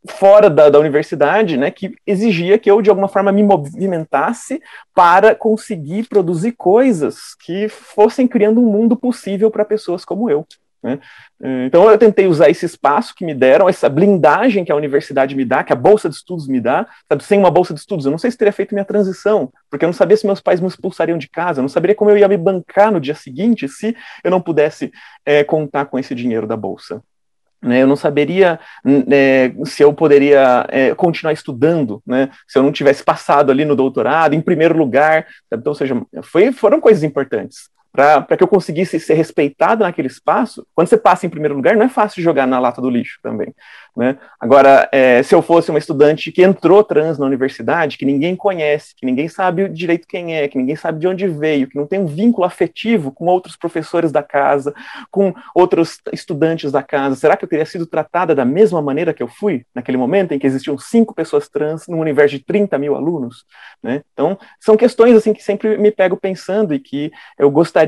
fora 0.08 0.48
da, 0.48 0.70
da, 0.70 0.78
universidade, 0.78 1.56
né, 1.56 1.70
que 1.70 1.94
exigia 2.06 2.58
que 2.58 2.70
eu, 2.70 2.80
de 2.80 2.90
alguma 2.90 3.08
forma, 3.08 3.32
me 3.32 3.42
movimentasse 3.42 4.60
para 4.94 5.34
conseguir 5.34 6.08
produzir 6.08 6.52
coisas 6.52 7.34
que 7.34 7.68
fossem 7.68 8.26
criando 8.26 8.60
um 8.60 8.70
mundo 8.70 8.96
possível 8.96 9.50
para 9.50 9.64
pessoas 9.64 10.04
como 10.04 10.30
eu. 10.30 10.46
Né? 10.82 11.00
Então 11.66 11.90
eu 11.90 11.98
tentei 11.98 12.26
usar 12.26 12.48
esse 12.50 12.64
espaço 12.64 13.14
que 13.14 13.24
me 13.24 13.34
deram, 13.34 13.68
essa 13.68 13.88
blindagem 13.88 14.64
que 14.64 14.70
a 14.70 14.76
universidade 14.76 15.34
me 15.34 15.44
dá, 15.44 15.64
que 15.64 15.72
a 15.72 15.76
bolsa 15.76 16.08
de 16.08 16.14
estudos 16.14 16.46
me 16.46 16.60
dá, 16.60 16.86
sabe? 17.08 17.24
Sem 17.24 17.38
uma 17.38 17.50
bolsa 17.50 17.74
de 17.74 17.80
estudos, 17.80 18.06
eu 18.06 18.10
não 18.10 18.18
sei 18.18 18.30
se 18.30 18.38
teria 18.38 18.52
feito 18.52 18.74
minha 18.74 18.84
transição, 18.84 19.52
porque 19.68 19.84
eu 19.84 19.88
não 19.88 19.92
sabia 19.92 20.16
se 20.16 20.26
meus 20.26 20.40
pais 20.40 20.60
me 20.60 20.68
expulsariam 20.68 21.18
de 21.18 21.28
casa, 21.28 21.58
eu 21.58 21.62
não 21.62 21.68
saberia 21.68 21.96
como 21.96 22.10
eu 22.10 22.18
ia 22.18 22.28
me 22.28 22.36
bancar 22.36 22.92
no 22.92 23.00
dia 23.00 23.14
seguinte 23.14 23.68
se 23.68 23.96
eu 24.22 24.30
não 24.30 24.40
pudesse 24.40 24.92
é, 25.24 25.42
contar 25.42 25.86
com 25.86 25.98
esse 25.98 26.14
dinheiro 26.14 26.46
da 26.46 26.56
bolsa. 26.56 27.02
Né, 27.60 27.82
eu 27.82 27.88
não 27.88 27.96
saberia 27.96 28.60
é, 29.10 29.52
se 29.64 29.82
eu 29.82 29.92
poderia 29.92 30.64
é, 30.68 30.94
continuar 30.94 31.32
estudando, 31.32 32.00
né, 32.06 32.30
se 32.46 32.56
eu 32.56 32.62
não 32.62 32.70
tivesse 32.70 33.02
passado 33.02 33.50
ali 33.50 33.64
no 33.64 33.74
doutorado, 33.74 34.34
em 34.34 34.40
primeiro 34.40 34.78
lugar. 34.78 35.26
Então, 35.52 35.74
seja, 35.74 36.00
foi, 36.22 36.52
foram 36.52 36.80
coisas 36.80 37.02
importantes 37.02 37.68
para 37.98 38.36
que 38.36 38.44
eu 38.44 38.48
conseguisse 38.48 39.00
ser 39.00 39.14
respeitado 39.14 39.82
naquele 39.82 40.06
espaço, 40.06 40.64
quando 40.72 40.86
você 40.86 40.96
passa 40.96 41.26
em 41.26 41.28
primeiro 41.28 41.56
lugar, 41.56 41.76
não 41.76 41.84
é 41.84 41.88
fácil 41.88 42.22
jogar 42.22 42.46
na 42.46 42.60
lata 42.60 42.80
do 42.80 42.88
lixo 42.88 43.18
também. 43.20 43.52
Né? 43.96 44.16
Agora, 44.38 44.88
é, 44.92 45.20
se 45.24 45.34
eu 45.34 45.42
fosse 45.42 45.70
uma 45.70 45.80
estudante 45.80 46.30
que 46.30 46.44
entrou 46.44 46.84
trans 46.84 47.18
na 47.18 47.26
universidade, 47.26 47.98
que 47.98 48.04
ninguém 48.04 48.36
conhece, 48.36 48.94
que 48.94 49.04
ninguém 49.04 49.26
sabe 49.26 49.68
direito 49.68 50.06
quem 50.06 50.36
é, 50.36 50.46
que 50.46 50.56
ninguém 50.56 50.76
sabe 50.76 51.00
de 51.00 51.08
onde 51.08 51.26
veio, 51.26 51.66
que 51.66 51.76
não 51.76 51.88
tem 51.88 51.98
um 51.98 52.06
vínculo 52.06 52.46
afetivo 52.46 53.10
com 53.10 53.26
outros 53.26 53.56
professores 53.56 54.12
da 54.12 54.22
casa, 54.22 54.72
com 55.10 55.34
outros 55.52 55.98
estudantes 56.12 56.70
da 56.70 56.84
casa, 56.84 57.16
será 57.16 57.36
que 57.36 57.44
eu 57.44 57.48
teria 57.48 57.66
sido 57.66 57.84
tratada 57.84 58.32
da 58.32 58.44
mesma 58.44 58.80
maneira 58.80 59.12
que 59.12 59.24
eu 59.24 59.28
fui 59.28 59.64
naquele 59.74 59.98
momento 59.98 60.30
em 60.30 60.38
que 60.38 60.46
existiam 60.46 60.78
cinco 60.78 61.12
pessoas 61.12 61.48
trans 61.48 61.88
num 61.88 61.98
universo 61.98 62.36
de 62.36 62.44
30 62.44 62.78
mil 62.78 62.94
alunos? 62.94 63.44
Né? 63.82 64.02
Então, 64.12 64.38
são 64.60 64.76
questões 64.76 65.16
assim 65.16 65.32
que 65.32 65.42
sempre 65.42 65.76
me 65.76 65.90
pego 65.90 66.16
pensando 66.16 66.72
e 66.72 66.78
que 66.78 67.10
eu 67.36 67.50
gostaria 67.50 67.87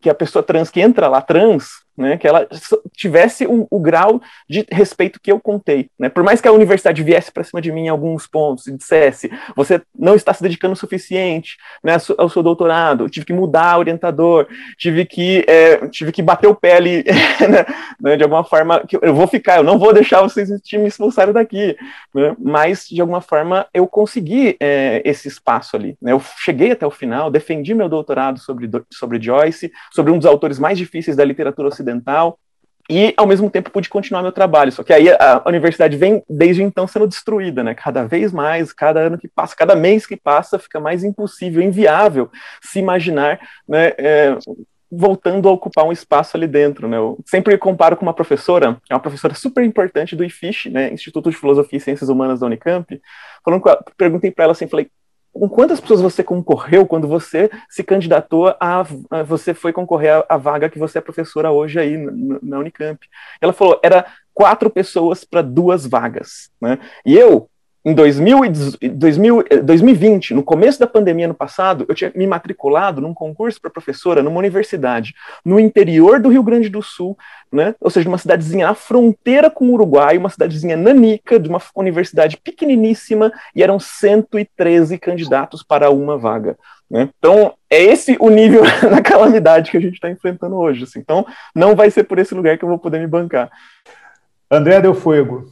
que 0.00 0.10
a 0.10 0.14
pessoa 0.14 0.42
trans 0.42 0.70
que 0.70 0.80
entra 0.80 1.08
lá 1.08 1.20
trans 1.20 1.83
né, 1.96 2.16
que 2.16 2.26
ela 2.26 2.46
tivesse 2.92 3.46
o, 3.46 3.66
o, 3.70 3.78
grau 3.78 4.20
de 4.48 4.66
respeito 4.70 5.20
que 5.20 5.30
eu 5.30 5.38
contei. 5.38 5.88
Né? 5.98 6.08
Por 6.08 6.24
mais 6.24 6.40
que 6.40 6.48
a 6.48 6.52
universidade 6.52 7.02
viesse 7.02 7.30
para 7.30 7.44
cima 7.44 7.60
de 7.60 7.70
mim 7.70 7.82
em 7.82 7.88
alguns 7.88 8.26
pontos 8.26 8.66
e 8.66 8.76
dissesse, 8.76 9.30
você 9.54 9.80
não 9.96 10.14
está 10.14 10.34
se 10.34 10.42
dedicando 10.42 10.72
o 10.72 10.76
suficiente 10.76 11.56
né, 11.82 11.96
ao 12.18 12.28
seu 12.28 12.42
doutorado, 12.42 13.08
tive 13.08 13.26
que 13.26 13.32
mudar 13.32 13.78
orientador, 13.78 14.46
tive 14.76 15.04
que, 15.04 15.44
é, 15.46 15.86
tive 15.88 16.10
que 16.10 16.22
bater 16.22 16.48
o 16.48 16.54
pé 16.54 16.76
ali, 16.76 17.04
né, 17.48 17.64
né, 18.00 18.16
de 18.16 18.22
alguma 18.24 18.42
forma, 18.42 18.80
que 18.86 18.98
eu 19.00 19.14
vou 19.14 19.26
ficar, 19.26 19.58
eu 19.58 19.64
não 19.64 19.78
vou 19.78 19.92
deixar 19.92 20.22
vocês 20.22 20.48
me 20.50 20.88
expulsarem 20.88 21.32
daqui. 21.32 21.76
Né? 22.12 22.34
Mas, 22.38 22.88
de 22.88 23.00
alguma 23.00 23.20
forma, 23.20 23.66
eu 23.72 23.86
consegui 23.86 24.56
é, 24.58 25.00
esse 25.04 25.28
espaço 25.28 25.76
ali. 25.76 25.96
Né? 26.02 26.12
Eu 26.12 26.20
cheguei 26.38 26.72
até 26.72 26.86
o 26.86 26.90
final, 26.90 27.30
defendi 27.30 27.72
meu 27.72 27.88
doutorado 27.88 28.40
sobre, 28.40 28.68
sobre 28.92 29.22
Joyce, 29.22 29.70
sobre 29.92 30.12
um 30.12 30.18
dos 30.18 30.26
autores 30.26 30.58
mais 30.58 30.76
difíceis 30.76 31.16
da 31.16 31.24
literatura 31.24 31.68
ocidental 31.68 31.83
ocidental, 31.84 32.38
e 32.88 33.14
ao 33.16 33.26
mesmo 33.26 33.50
tempo 33.50 33.70
pude 33.70 33.88
continuar 33.88 34.22
meu 34.22 34.32
trabalho. 34.32 34.70
Só 34.70 34.82
que 34.82 34.92
aí 34.92 35.08
a, 35.10 35.42
universidade 35.46 35.96
vem 35.96 36.22
desde 36.28 36.62
então 36.62 36.86
sendo 36.86 37.06
destruída, 37.06 37.62
né? 37.62 37.74
Cada 37.74 38.04
vez 38.04 38.32
mais, 38.32 38.72
cada 38.72 39.00
ano 39.00 39.18
que 39.18 39.28
passa, 39.28 39.56
cada 39.56 39.74
mês 39.74 40.06
que 40.06 40.16
passa, 40.16 40.58
fica 40.58 40.78
mais 40.78 41.02
impossível, 41.02 41.62
inviável 41.62 42.30
se 42.62 42.78
imaginar, 42.78 43.40
né? 43.66 43.92
É, 43.96 44.36
voltando 44.90 45.48
a 45.48 45.52
ocupar 45.52 45.84
um 45.84 45.92
espaço 45.92 46.36
ali 46.36 46.46
dentro, 46.46 46.86
né? 46.86 46.98
Eu 46.98 47.18
sempre 47.24 47.56
comparo 47.56 47.96
com 47.96 48.04
uma 48.04 48.14
professora, 48.14 48.78
é 48.88 48.94
uma 48.94 49.00
professora 49.00 49.34
super 49.34 49.64
importante 49.64 50.14
do 50.14 50.22
IFISH, 50.22 50.66
né? 50.66 50.92
Instituto 50.92 51.30
de 51.30 51.36
Filosofia 51.36 51.78
e 51.78 51.80
Ciências 51.80 52.10
Humanas 52.10 52.40
da 52.40 52.46
Unicamp. 52.46 53.00
Falando 53.42 53.62
com 53.62 53.68
ela, 53.70 53.82
perguntei 53.96 54.30
para 54.30 54.44
ela 54.44 54.52
assim, 54.52 54.68
falei, 54.68 54.90
com 55.34 55.48
quantas 55.48 55.80
pessoas 55.80 56.00
você 56.00 56.22
concorreu 56.22 56.86
quando 56.86 57.08
você 57.08 57.50
se 57.68 57.82
candidatou 57.82 58.54
a, 58.60 58.86
a 59.10 59.22
você 59.24 59.52
foi 59.52 59.72
concorrer 59.72 60.24
à 60.28 60.36
vaga 60.36 60.70
que 60.70 60.78
você 60.78 60.98
é 60.98 61.00
professora 61.00 61.50
hoje 61.50 61.78
aí 61.80 61.96
na, 61.96 62.38
na 62.40 62.58
Unicamp? 62.60 63.04
Ela 63.40 63.52
falou, 63.52 63.80
era 63.82 64.06
quatro 64.32 64.70
pessoas 64.70 65.24
para 65.24 65.42
duas 65.42 65.84
vagas, 65.84 66.50
né? 66.60 66.78
E 67.04 67.16
eu 67.16 67.50
em 67.84 67.92
2000, 67.92 68.40
2000, 68.94 69.44
2020, 69.62 70.32
no 70.32 70.42
começo 70.42 70.80
da 70.80 70.86
pandemia 70.86 71.28
no 71.28 71.34
passado, 71.34 71.84
eu 71.86 71.94
tinha 71.94 72.10
me 72.14 72.26
matriculado 72.26 73.00
num 73.00 73.12
concurso 73.12 73.60
para 73.60 73.70
professora 73.70 74.22
numa 74.22 74.38
universidade 74.38 75.14
no 75.44 75.60
interior 75.60 76.18
do 76.18 76.30
Rio 76.30 76.42
Grande 76.42 76.70
do 76.70 76.82
Sul, 76.82 77.16
né? 77.52 77.74
ou 77.78 77.90
seja, 77.90 78.08
numa 78.08 78.16
cidadezinha 78.16 78.66
na 78.66 78.74
fronteira 78.74 79.50
com 79.50 79.66
o 79.66 79.72
Uruguai, 79.72 80.16
uma 80.16 80.30
cidadezinha 80.30 80.78
nanica, 80.78 81.38
de 81.38 81.48
uma 81.48 81.60
universidade 81.76 82.38
pequeniníssima, 82.38 83.30
e 83.54 83.62
eram 83.62 83.78
113 83.78 84.96
candidatos 84.96 85.62
para 85.62 85.90
uma 85.90 86.16
vaga. 86.16 86.56
Né? 86.90 87.10
Então, 87.18 87.52
é 87.68 87.82
esse 87.82 88.16
o 88.18 88.30
nível 88.30 88.62
da 88.88 89.02
calamidade 89.02 89.70
que 89.70 89.76
a 89.76 89.80
gente 89.80 89.94
está 89.94 90.10
enfrentando 90.10 90.56
hoje. 90.56 90.84
Assim. 90.84 91.00
Então, 91.00 91.26
não 91.54 91.74
vai 91.74 91.90
ser 91.90 92.04
por 92.04 92.18
esse 92.18 92.34
lugar 92.34 92.56
que 92.56 92.64
eu 92.64 92.68
vou 92.68 92.78
poder 92.78 92.98
me 92.98 93.06
bancar. 93.06 93.50
André 94.50 94.80
Del 94.80 94.94
Fuego, 94.94 95.50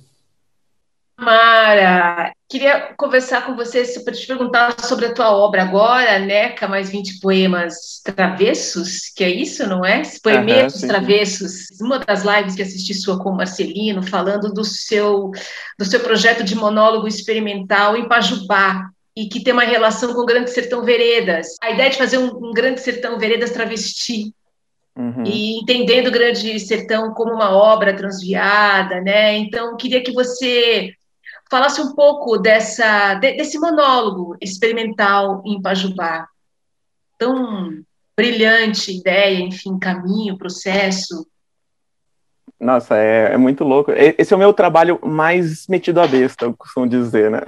Mara, 1.22 2.32
queria 2.48 2.94
conversar 2.96 3.46
com 3.46 3.54
você 3.54 3.84
para 4.00 4.12
te 4.12 4.26
perguntar 4.26 4.74
sobre 4.84 5.06
a 5.06 5.14
tua 5.14 5.30
obra 5.30 5.62
agora, 5.62 6.18
Neca, 6.18 6.66
mais 6.66 6.90
20 6.90 7.20
poemas 7.20 8.00
travessos, 8.04 9.08
que 9.14 9.22
é 9.22 9.30
isso, 9.30 9.64
não 9.68 9.84
é? 9.84 10.02
Poemetos 10.20 10.82
uhum, 10.82 10.88
travessos. 10.88 11.68
Uma 11.80 12.00
das 12.00 12.24
lives 12.24 12.56
que 12.56 12.62
assisti 12.62 12.92
sua 12.92 13.22
com 13.22 13.30
o 13.30 13.36
Marcelino, 13.36 14.02
falando 14.02 14.52
do 14.52 14.64
seu, 14.64 15.30
do 15.78 15.84
seu 15.84 16.00
projeto 16.00 16.42
de 16.42 16.56
monólogo 16.56 17.06
experimental 17.06 17.96
em 17.96 18.08
Pajubá, 18.08 18.90
e 19.14 19.28
que 19.28 19.44
tem 19.44 19.52
uma 19.52 19.62
relação 19.62 20.12
com 20.14 20.22
o 20.22 20.26
Grande 20.26 20.50
Sertão 20.50 20.82
Veredas. 20.82 21.48
A 21.62 21.70
ideia 21.70 21.90
de 21.90 21.98
fazer 21.98 22.18
um, 22.18 22.48
um 22.48 22.52
Grande 22.52 22.80
Sertão 22.80 23.18
Veredas 23.18 23.52
travesti, 23.52 24.32
Uhum. 24.94 25.24
E 25.24 25.58
entendendo 25.58 26.08
o 26.08 26.12
Grande 26.12 26.60
Sertão 26.60 27.14
como 27.14 27.32
uma 27.32 27.50
obra 27.50 27.96
transviada, 27.96 29.00
né? 29.00 29.34
Então, 29.38 29.74
queria 29.74 30.02
que 30.02 30.12
você 30.12 30.92
falasse 31.52 31.82
um 31.82 31.94
pouco 31.94 32.38
dessa, 32.38 33.12
desse 33.16 33.58
monólogo 33.58 34.34
experimental 34.40 35.42
em 35.44 35.60
Pajubá. 35.60 36.26
Tão 37.18 37.84
brilhante 38.16 38.96
ideia, 38.96 39.38
enfim, 39.38 39.78
caminho, 39.78 40.38
processo. 40.38 41.26
Nossa, 42.58 42.96
é, 42.96 43.34
é, 43.34 43.36
muito 43.36 43.64
louco. 43.64 43.92
Esse 43.92 44.32
é 44.32 44.36
o 44.36 44.38
meu 44.38 44.54
trabalho 44.54 44.98
mais 45.02 45.66
metido 45.66 46.00
à 46.00 46.06
besta, 46.06 46.46
eu 46.46 46.54
costumo 46.56 46.88
dizer, 46.88 47.30
né? 47.30 47.40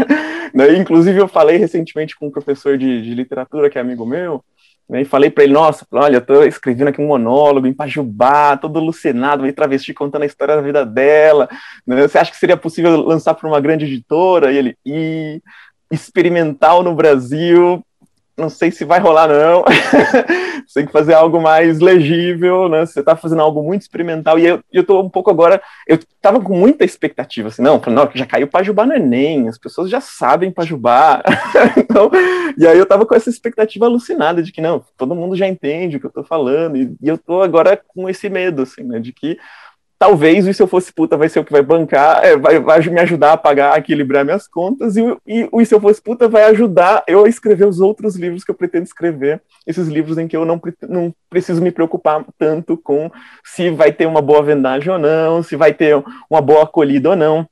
né? 0.52 0.76
Inclusive, 0.76 1.18
eu 1.18 1.26
falei 1.26 1.56
recentemente 1.56 2.14
com 2.14 2.26
um 2.26 2.30
professor 2.30 2.76
de, 2.76 3.00
de 3.00 3.14
literatura, 3.14 3.70
que 3.70 3.78
é 3.78 3.80
amigo 3.80 4.04
meu, 4.04 4.44
e 4.88 5.04
falei 5.04 5.30
para 5.30 5.42
ele, 5.42 5.52
nossa, 5.52 5.84
olha, 5.90 6.16
eu 6.16 6.20
tô 6.20 6.44
escrevendo 6.44 6.88
aqui 6.88 7.00
um 7.00 7.08
monólogo 7.08 7.66
em 7.66 7.72
Pajubá, 7.72 8.56
todo 8.56 8.78
alucinado, 8.78 9.42
meio 9.42 9.54
travesti 9.54 9.92
contando 9.92 10.22
a 10.22 10.26
história 10.26 10.54
da 10.54 10.62
vida 10.62 10.86
dela. 10.86 11.48
Né, 11.84 12.06
você 12.06 12.18
acha 12.18 12.30
que 12.30 12.36
seria 12.36 12.56
possível 12.56 12.96
lançar 13.00 13.34
para 13.34 13.48
uma 13.48 13.60
grande 13.60 13.84
editora? 13.84 14.52
E 14.52 14.56
ele, 14.56 14.78
e 14.86 15.42
experimental 15.90 16.84
no 16.84 16.94
Brasil, 16.94 17.84
não 18.36 18.50
sei 18.50 18.70
se 18.70 18.84
vai 18.84 19.00
rolar, 19.00 19.28
não. 19.28 19.64
você 20.66 20.74
tem 20.80 20.86
que 20.86 20.92
fazer 20.92 21.14
algo 21.14 21.40
mais 21.40 21.80
legível, 21.80 22.68
né? 22.68 22.84
Você 22.84 23.00
está 23.00 23.16
fazendo 23.16 23.40
algo 23.40 23.62
muito 23.62 23.82
experimental. 23.82 24.38
E 24.38 24.46
eu, 24.46 24.60
eu 24.70 24.84
tô 24.84 25.00
um 25.00 25.08
pouco 25.08 25.30
agora. 25.30 25.60
Eu 25.86 25.96
estava 25.96 26.40
com 26.40 26.54
muita 26.54 26.84
expectativa, 26.84 27.48
assim, 27.48 27.62
não, 27.62 27.80
não, 27.86 28.10
já 28.14 28.26
caiu 28.26 28.48
Pajubá 28.48 28.84
no 28.84 28.92
Enem, 28.92 29.48
as 29.48 29.56
pessoas 29.56 29.88
já 29.88 30.00
sabem 30.00 30.50
Pajubá. 30.50 31.22
então, 31.78 32.10
e 32.58 32.66
aí 32.66 32.76
eu 32.76 32.82
estava 32.82 33.06
com 33.06 33.14
essa 33.14 33.30
expectativa 33.30 33.86
alucinada 33.86 34.42
de 34.42 34.52
que, 34.52 34.60
não, 34.60 34.84
todo 34.96 35.14
mundo 35.14 35.34
já 35.34 35.46
entende 35.46 35.96
o 35.96 36.00
que 36.00 36.06
eu 36.06 36.10
estou 36.10 36.24
falando. 36.24 36.76
E, 36.76 36.94
e 37.00 37.08
eu 37.08 37.14
estou 37.14 37.42
agora 37.42 37.80
com 37.88 38.08
esse 38.08 38.28
medo, 38.28 38.62
assim, 38.62 38.82
né? 38.82 39.00
De 39.00 39.12
que 39.12 39.38
talvez 39.98 40.46
o 40.46 40.52
Se 40.52 40.62
Eu 40.62 40.66
Fosse 40.66 40.92
Puta 40.92 41.16
vai 41.16 41.28
ser 41.28 41.40
o 41.40 41.44
que 41.44 41.52
vai 41.52 41.62
bancar, 41.62 42.24
é, 42.24 42.36
vai, 42.36 42.60
vai, 42.60 42.80
me 42.80 43.00
ajudar 43.00 43.32
a 43.32 43.36
pagar, 43.36 43.74
a 43.74 43.78
equilibrar 43.78 44.24
minhas 44.24 44.46
contas, 44.46 44.96
e, 44.96 45.02
e 45.26 45.48
o 45.50 45.64
Se 45.64 45.74
Eu 45.74 45.80
Fosse 45.80 46.00
Puta 46.02 46.28
vai 46.28 46.44
ajudar 46.44 47.02
eu 47.06 47.24
a 47.24 47.28
escrever 47.28 47.66
os 47.66 47.80
outros 47.80 48.16
livros 48.16 48.44
que 48.44 48.50
eu 48.50 48.54
pretendo 48.54 48.84
escrever, 48.84 49.42
esses 49.66 49.88
livros 49.88 50.18
em 50.18 50.28
que 50.28 50.36
eu 50.36 50.44
não, 50.44 50.60
não 50.88 51.14
preciso 51.28 51.62
me 51.62 51.70
preocupar 51.70 52.24
tanto 52.38 52.76
com 52.76 53.10
se 53.44 53.70
vai 53.70 53.92
ter 53.92 54.06
uma 54.06 54.22
boa 54.22 54.42
vendagem 54.42 54.92
ou 54.92 54.98
não, 54.98 55.42
se 55.42 55.56
vai 55.56 55.72
ter 55.72 56.02
uma 56.30 56.40
boa 56.40 56.64
acolhida 56.64 57.10
ou 57.10 57.16
não. 57.16 57.46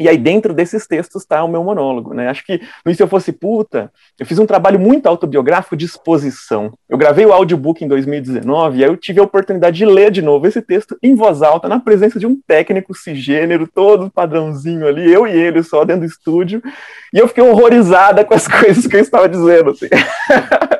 E 0.00 0.08
aí, 0.08 0.16
dentro 0.16 0.54
desses 0.54 0.86
textos, 0.86 1.20
está 1.20 1.44
o 1.44 1.48
meu 1.48 1.62
monólogo, 1.62 2.14
né? 2.14 2.28
Acho 2.28 2.42
que 2.42 2.58
no 2.86 2.94
Se 2.94 3.02
Eu 3.02 3.06
Fosse 3.06 3.32
Puta, 3.32 3.92
eu 4.18 4.24
fiz 4.24 4.38
um 4.38 4.46
trabalho 4.46 4.80
muito 4.80 5.06
autobiográfico 5.06 5.76
de 5.76 5.84
exposição. 5.84 6.72
Eu 6.88 6.96
gravei 6.96 7.26
o 7.26 7.32
audiobook 7.34 7.84
em 7.84 7.88
2019 7.88 8.78
e 8.78 8.82
aí 8.82 8.88
eu 8.88 8.96
tive 8.96 9.20
a 9.20 9.24
oportunidade 9.24 9.76
de 9.76 9.84
ler 9.84 10.10
de 10.10 10.22
novo 10.22 10.46
esse 10.46 10.62
texto 10.62 10.96
em 11.02 11.14
voz 11.14 11.42
alta, 11.42 11.68
na 11.68 11.78
presença 11.78 12.18
de 12.18 12.26
um 12.26 12.40
técnico 12.46 12.94
cisgênero, 12.94 13.68
todo 13.68 14.10
padrãozinho 14.10 14.88
ali, 14.88 15.12
eu 15.12 15.26
e 15.26 15.32
ele 15.32 15.62
só 15.62 15.84
dentro 15.84 16.00
do 16.00 16.06
estúdio, 16.06 16.62
e 17.12 17.18
eu 17.18 17.28
fiquei 17.28 17.44
horrorizada 17.44 18.24
com 18.24 18.32
as 18.32 18.48
coisas 18.48 18.86
que 18.86 18.96
eu 18.96 19.00
estava 19.00 19.28
dizendo, 19.28 19.68
assim. 19.68 19.88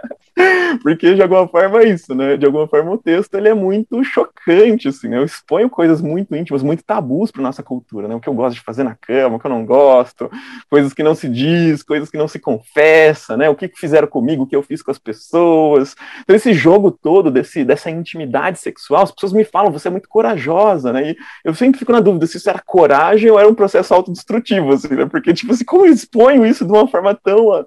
Porque 0.78 1.14
de 1.14 1.22
alguma 1.22 1.46
forma 1.48 1.82
é 1.82 1.88
isso, 1.88 2.14
né? 2.14 2.36
De 2.36 2.46
alguma 2.46 2.66
forma 2.66 2.92
o 2.92 2.98
texto 2.98 3.34
ele 3.34 3.48
é 3.48 3.54
muito 3.54 4.02
chocante, 4.04 4.88
assim, 4.88 5.08
né? 5.08 5.18
Eu 5.18 5.24
exponho 5.24 5.68
coisas 5.68 6.00
muito 6.00 6.34
íntimas, 6.34 6.62
muito 6.62 6.84
tabus 6.84 7.30
para 7.30 7.42
nossa 7.42 7.62
cultura, 7.62 8.08
né? 8.08 8.14
O 8.14 8.20
que 8.20 8.28
eu 8.28 8.34
gosto 8.34 8.56
de 8.56 8.62
fazer 8.62 8.84
na 8.84 8.94
cama, 8.94 9.36
o 9.36 9.38
que 9.38 9.46
eu 9.46 9.50
não 9.50 9.64
gosto, 9.64 10.30
coisas 10.68 10.92
que 10.92 11.02
não 11.02 11.14
se 11.14 11.28
diz, 11.28 11.82
coisas 11.82 12.10
que 12.10 12.18
não 12.18 12.28
se 12.28 12.38
confessa, 12.38 13.36
né? 13.36 13.48
O 13.48 13.54
que, 13.54 13.68
fizeram 13.68 14.08
comigo, 14.08 14.42
o 14.42 14.46
que 14.46 14.56
eu 14.56 14.62
fiz 14.62 14.82
com 14.82 14.90
as 14.90 14.98
pessoas. 14.98 15.94
Então 16.22 16.36
esse 16.36 16.52
jogo 16.52 16.90
todo 16.90 17.30
desse, 17.30 17.64
dessa 17.64 17.90
intimidade 17.90 18.58
sexual, 18.58 19.02
as 19.02 19.12
pessoas 19.12 19.32
me 19.32 19.44
falam, 19.44 19.72
você 19.72 19.88
é 19.88 19.90
muito 19.90 20.08
corajosa, 20.08 20.92
né? 20.92 21.10
E 21.10 21.16
eu 21.44 21.54
sempre 21.54 21.78
fico 21.78 21.92
na 21.92 22.00
dúvida 22.00 22.26
se 22.26 22.36
isso 22.36 22.48
era 22.48 22.60
coragem 22.60 23.30
ou 23.30 23.38
era 23.38 23.48
um 23.48 23.54
processo 23.54 23.94
autodestrutivo, 23.94 24.72
assim, 24.72 24.94
né? 24.94 25.06
Porque, 25.06 25.32
tipo 25.32 25.52
assim, 25.52 25.64
como 25.64 25.86
eu 25.86 25.92
exponho 25.92 26.46
isso 26.46 26.64
de 26.64 26.72
uma 26.72 26.86
forma 26.88 27.14
tão 27.14 27.64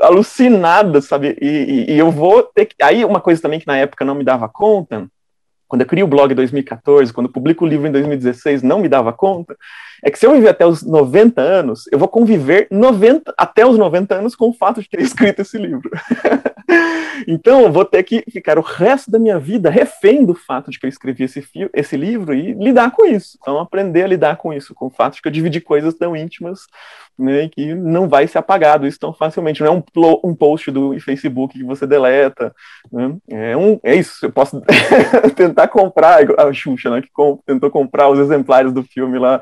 alucinada, 0.00 1.00
sabe? 1.00 1.36
E, 1.40 1.46
e, 1.46 1.92
e, 1.92 1.98
eu 1.98 2.10
vou 2.10 2.42
ter 2.42 2.66
que. 2.66 2.74
Aí, 2.82 3.04
uma 3.04 3.20
coisa 3.20 3.40
também 3.40 3.60
que 3.60 3.66
na 3.66 3.76
época 3.76 4.04
não 4.04 4.14
me 4.14 4.24
dava 4.24 4.48
conta, 4.48 5.06
quando 5.68 5.82
eu 5.82 5.86
crio 5.86 6.04
o 6.04 6.08
blog 6.08 6.32
em 6.32 6.34
2014, 6.34 7.12
quando 7.12 7.26
eu 7.28 7.32
publico 7.32 7.64
o 7.64 7.68
livro 7.68 7.86
em 7.86 7.92
2016, 7.92 8.62
não 8.62 8.80
me 8.80 8.88
dava 8.88 9.12
conta, 9.12 9.56
é 10.02 10.10
que 10.10 10.18
se 10.18 10.26
eu 10.26 10.32
viver 10.32 10.48
até 10.48 10.66
os 10.66 10.82
90 10.82 11.40
anos, 11.40 11.84
eu 11.92 11.98
vou 11.98 12.08
conviver 12.08 12.66
90, 12.72 13.32
até 13.38 13.64
os 13.64 13.78
90 13.78 14.14
anos 14.16 14.34
com 14.34 14.48
o 14.48 14.52
fato 14.52 14.82
de 14.82 14.88
ter 14.88 14.98
escrito 15.02 15.42
esse 15.42 15.56
livro. 15.56 15.88
Então, 17.26 17.62
eu 17.62 17.72
vou 17.72 17.84
ter 17.84 18.02
que 18.02 18.24
ficar 18.30 18.58
o 18.58 18.62
resto 18.62 19.10
da 19.10 19.18
minha 19.18 19.38
vida 19.38 19.70
refém 19.70 20.24
do 20.24 20.34
fato 20.34 20.70
de 20.70 20.78
que 20.78 20.86
eu 20.86 20.88
escrevi 20.88 21.24
esse, 21.24 21.44
esse 21.74 21.96
livro 21.96 22.34
e 22.34 22.52
lidar 22.52 22.90
com 22.90 23.06
isso. 23.06 23.38
Então, 23.40 23.58
aprender 23.58 24.04
a 24.04 24.06
lidar 24.06 24.36
com 24.36 24.52
isso, 24.52 24.74
com 24.74 24.86
o 24.86 24.90
fato 24.90 25.14
de 25.14 25.22
que 25.22 25.28
eu 25.28 25.32
dividi 25.32 25.60
coisas 25.60 25.94
tão 25.94 26.16
íntimas 26.16 26.66
né, 27.18 27.48
que 27.48 27.74
não 27.74 28.08
vai 28.08 28.26
ser 28.26 28.38
apagado 28.38 28.86
isso 28.86 28.98
tão 28.98 29.12
facilmente. 29.12 29.60
Não 29.60 29.66
é 29.66 29.70
um, 29.70 29.82
um 30.24 30.34
post 30.34 30.70
do 30.70 30.98
Facebook 31.00 31.58
que 31.58 31.64
você 31.64 31.86
deleta. 31.86 32.54
Né? 32.90 33.16
É, 33.28 33.56
um, 33.56 33.78
é 33.82 33.94
isso. 33.94 34.24
Eu 34.24 34.32
posso 34.32 34.62
tentar 35.36 35.68
comprar 35.68 36.20
a 36.38 36.52
Xuxa, 36.52 36.90
né, 36.90 37.02
que 37.02 37.10
com, 37.12 37.38
tentou 37.44 37.70
comprar 37.70 38.08
os 38.08 38.18
exemplares 38.18 38.72
do 38.72 38.82
filme 38.82 39.18
lá 39.18 39.40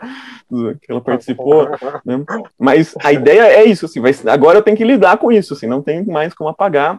que 0.83 0.91
ela 0.91 1.01
participou, 1.01 1.69
né? 2.05 2.25
Mas 2.59 2.95
a 3.03 3.12
ideia 3.12 3.43
é 3.43 3.64
isso, 3.64 3.85
assim, 3.85 4.01
vai, 4.01 4.12
agora 4.27 4.59
eu 4.59 4.62
tenho 4.62 4.77
que 4.77 4.85
lidar 4.85 5.19
com 5.19 5.31
isso, 5.31 5.53
assim, 5.53 5.67
não 5.67 5.83
tem 5.83 6.05
mais 6.05 6.33
como 6.33 6.49
apagar 6.49 6.99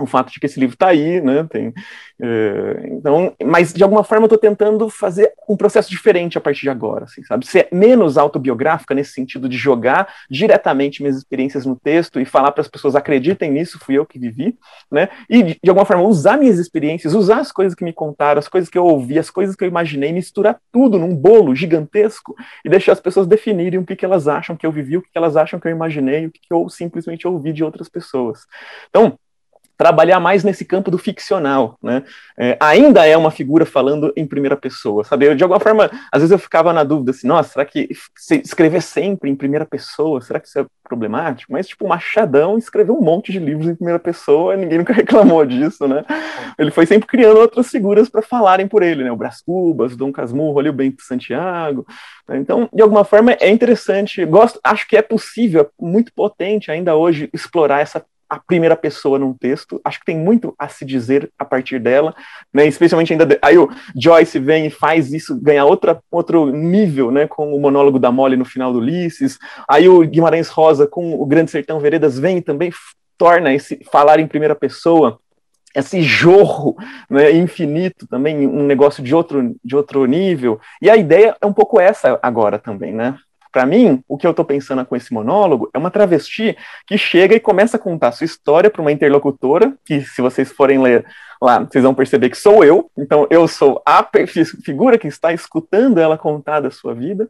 o 0.00 0.06
fato 0.06 0.32
de 0.32 0.38
que 0.38 0.46
esse 0.46 0.60
livro 0.60 0.74
está 0.74 0.88
aí, 0.88 1.20
né? 1.20 1.46
Tem, 1.50 1.68
uh, 1.68 2.86
então, 2.86 3.34
mas 3.44 3.72
de 3.72 3.82
alguma 3.82 4.04
forma 4.04 4.24
eu 4.24 4.26
estou 4.26 4.38
tentando 4.38 4.88
fazer 4.88 5.32
um 5.48 5.56
processo 5.56 5.90
diferente 5.90 6.38
a 6.38 6.40
partir 6.40 6.62
de 6.62 6.70
agora, 6.70 7.04
assim, 7.04 7.22
sabe? 7.24 7.46
Ser 7.46 7.68
menos 7.72 8.16
autobiográfica 8.16 8.94
nesse 8.94 9.12
sentido 9.12 9.48
de 9.48 9.56
jogar 9.56 10.08
diretamente 10.30 11.02
minhas 11.02 11.16
experiências 11.16 11.66
no 11.66 11.76
texto 11.76 12.20
e 12.20 12.24
falar 12.24 12.52
para 12.52 12.60
as 12.60 12.68
pessoas 12.68 12.94
acreditem 12.94 13.50
nisso, 13.50 13.78
fui 13.80 13.96
eu 13.96 14.06
que 14.06 14.18
vivi, 14.18 14.56
né? 14.90 15.08
E 15.28 15.42
de, 15.42 15.58
de, 15.62 15.70
alguma 15.70 15.86
forma 15.86 16.04
usar 16.04 16.36
minhas 16.36 16.58
experiências, 16.58 17.14
usar 17.14 17.38
as 17.38 17.50
coisas 17.50 17.74
que 17.74 17.84
me 17.84 17.92
contaram, 17.92 18.38
as 18.38 18.48
coisas 18.48 18.70
que 18.70 18.78
eu 18.78 18.84
ouvi, 18.84 19.18
as 19.18 19.30
coisas 19.30 19.56
que 19.56 19.64
eu 19.64 19.68
imaginei, 19.68 20.12
misturar 20.12 20.60
tudo 20.72 20.98
num 20.98 21.14
bolo 21.14 21.54
gigantesco 21.54 22.36
e 22.64 22.68
deixar 22.68 22.92
as 22.92 23.00
pessoas 23.00 23.26
definirem 23.26 23.80
o 23.80 23.84
que, 23.84 23.96
que 23.96 24.04
elas 24.04 24.28
acham 24.28 24.56
que 24.56 24.66
eu 24.66 24.72
vivi, 24.72 24.96
o 24.96 25.02
que, 25.02 25.10
que 25.10 25.18
elas 25.18 25.36
acham 25.36 25.58
que 25.58 25.66
eu 25.66 25.72
imaginei, 25.72 26.26
o 26.26 26.30
que, 26.30 26.40
que 26.40 26.52
eu 26.52 26.68
simplesmente 26.68 27.26
ouvi 27.26 27.52
de 27.52 27.64
outras 27.64 27.88
pessoas. 27.88 28.46
Então 28.90 29.18
trabalhar 29.78 30.18
mais 30.18 30.42
nesse 30.42 30.64
campo 30.64 30.90
do 30.90 30.98
ficcional, 30.98 31.78
né? 31.80 32.02
É, 32.36 32.56
ainda 32.60 33.06
é 33.06 33.16
uma 33.16 33.30
figura 33.30 33.64
falando 33.64 34.12
em 34.16 34.26
primeira 34.26 34.56
pessoa, 34.56 35.04
sabe? 35.04 35.26
Eu, 35.26 35.36
de 35.36 35.42
alguma 35.44 35.60
forma, 35.60 35.88
às 36.10 36.20
vezes 36.20 36.32
eu 36.32 36.38
ficava 36.38 36.72
na 36.72 36.82
dúvida 36.82 37.12
assim, 37.12 37.28
nossa, 37.28 37.50
será 37.50 37.64
que 37.64 37.88
escrever 38.44 38.82
sempre 38.82 39.30
em 39.30 39.36
primeira 39.36 39.64
pessoa, 39.64 40.20
será 40.20 40.40
que 40.40 40.48
isso 40.48 40.58
é 40.58 40.66
problemático? 40.82 41.52
Mas, 41.52 41.68
tipo, 41.68 41.86
Machadão 41.86 42.58
escreveu 42.58 42.98
um 42.98 43.00
monte 43.00 43.30
de 43.30 43.38
livros 43.38 43.68
em 43.68 43.76
primeira 43.76 44.00
pessoa, 44.00 44.56
ninguém 44.56 44.78
nunca 44.78 44.92
reclamou 44.92 45.46
disso, 45.46 45.86
né? 45.86 46.04
Ele 46.58 46.72
foi 46.72 46.84
sempre 46.84 47.06
criando 47.06 47.38
outras 47.38 47.68
figuras 47.68 48.08
para 48.08 48.20
falarem 48.20 48.66
por 48.66 48.82
ele, 48.82 49.04
né? 49.04 49.12
O 49.12 49.16
Brás 49.16 49.40
Cubas, 49.40 49.92
o 49.92 49.96
Dom 49.96 50.10
Casmurro, 50.10 50.58
ali 50.58 50.70
o 50.70 50.72
Bento 50.72 51.02
Santiago. 51.04 51.86
Né? 52.26 52.38
Então, 52.38 52.68
de 52.72 52.82
alguma 52.82 53.04
forma, 53.04 53.36
é 53.38 53.48
interessante, 53.48 54.24
gosto, 54.24 54.58
acho 54.64 54.88
que 54.88 54.96
é 54.96 55.02
possível, 55.02 55.62
é 55.62 55.68
muito 55.80 56.12
potente 56.12 56.68
ainda 56.68 56.96
hoje 56.96 57.30
explorar 57.32 57.80
essa 57.80 58.04
a 58.28 58.38
primeira 58.38 58.76
pessoa 58.76 59.18
num 59.18 59.32
texto. 59.32 59.80
Acho 59.84 60.00
que 60.00 60.06
tem 60.06 60.18
muito 60.18 60.54
a 60.58 60.68
se 60.68 60.84
dizer 60.84 61.30
a 61.38 61.44
partir 61.44 61.78
dela, 61.78 62.14
né? 62.52 62.66
Especialmente 62.66 63.12
ainda 63.12 63.24
de... 63.24 63.38
aí 63.40 63.56
o 63.56 63.70
Joyce 63.96 64.38
vem 64.38 64.66
e 64.66 64.70
faz 64.70 65.12
isso 65.12 65.40
ganhar 65.40 65.64
outra 65.64 66.00
outro 66.10 66.46
nível, 66.46 67.10
né? 67.10 67.26
Com 67.26 67.54
o 67.54 67.60
monólogo 67.60 67.98
da 67.98 68.12
Molly 68.12 68.36
no 68.36 68.44
final 68.44 68.72
do 68.72 68.78
Ulisses. 68.78 69.38
Aí 69.68 69.88
o 69.88 70.00
Guimarães 70.06 70.48
Rosa 70.48 70.86
com 70.86 71.14
o 71.14 71.26
Grande 71.26 71.50
Sertão 71.50 71.80
Veredas 71.80 72.18
vem 72.18 72.38
e 72.38 72.42
também 72.42 72.72
torna 73.16 73.52
esse 73.52 73.80
falar 73.90 74.20
em 74.20 74.26
primeira 74.26 74.54
pessoa 74.54 75.18
esse 75.74 76.02
jorro 76.02 76.76
né, 77.10 77.30
infinito 77.32 78.06
também 78.06 78.46
um 78.46 78.64
negócio 78.64 79.02
de 79.02 79.14
outro 79.14 79.54
de 79.62 79.76
outro 79.76 80.06
nível 80.06 80.58
e 80.80 80.88
a 80.88 80.96
ideia 80.96 81.36
é 81.40 81.46
um 81.46 81.52
pouco 81.52 81.78
essa 81.78 82.18
agora 82.22 82.58
também 82.58 82.92
né 82.92 83.18
para 83.52 83.66
mim, 83.66 84.02
o 84.08 84.16
que 84.16 84.26
eu 84.26 84.30
estou 84.30 84.44
pensando 84.44 84.84
com 84.84 84.96
esse 84.96 85.12
monólogo 85.12 85.70
é 85.72 85.78
uma 85.78 85.90
travesti 85.90 86.56
que 86.86 86.96
chega 86.98 87.34
e 87.34 87.40
começa 87.40 87.76
a 87.76 87.80
contar 87.80 88.12
sua 88.12 88.24
história 88.24 88.70
para 88.70 88.82
uma 88.82 88.92
interlocutora, 88.92 89.74
que 89.84 90.00
se 90.02 90.20
vocês 90.20 90.50
forem 90.50 90.80
ler 90.80 91.04
lá, 91.40 91.60
vocês 91.60 91.84
vão 91.84 91.94
perceber 91.94 92.30
que 92.30 92.36
sou 92.36 92.64
eu, 92.64 92.90
então 92.96 93.26
eu 93.30 93.46
sou 93.46 93.82
a 93.86 94.06
figura 94.64 94.98
que 94.98 95.06
está 95.06 95.32
escutando 95.32 95.98
ela 95.98 96.18
contar 96.18 96.60
da 96.60 96.70
sua 96.70 96.94
vida. 96.94 97.28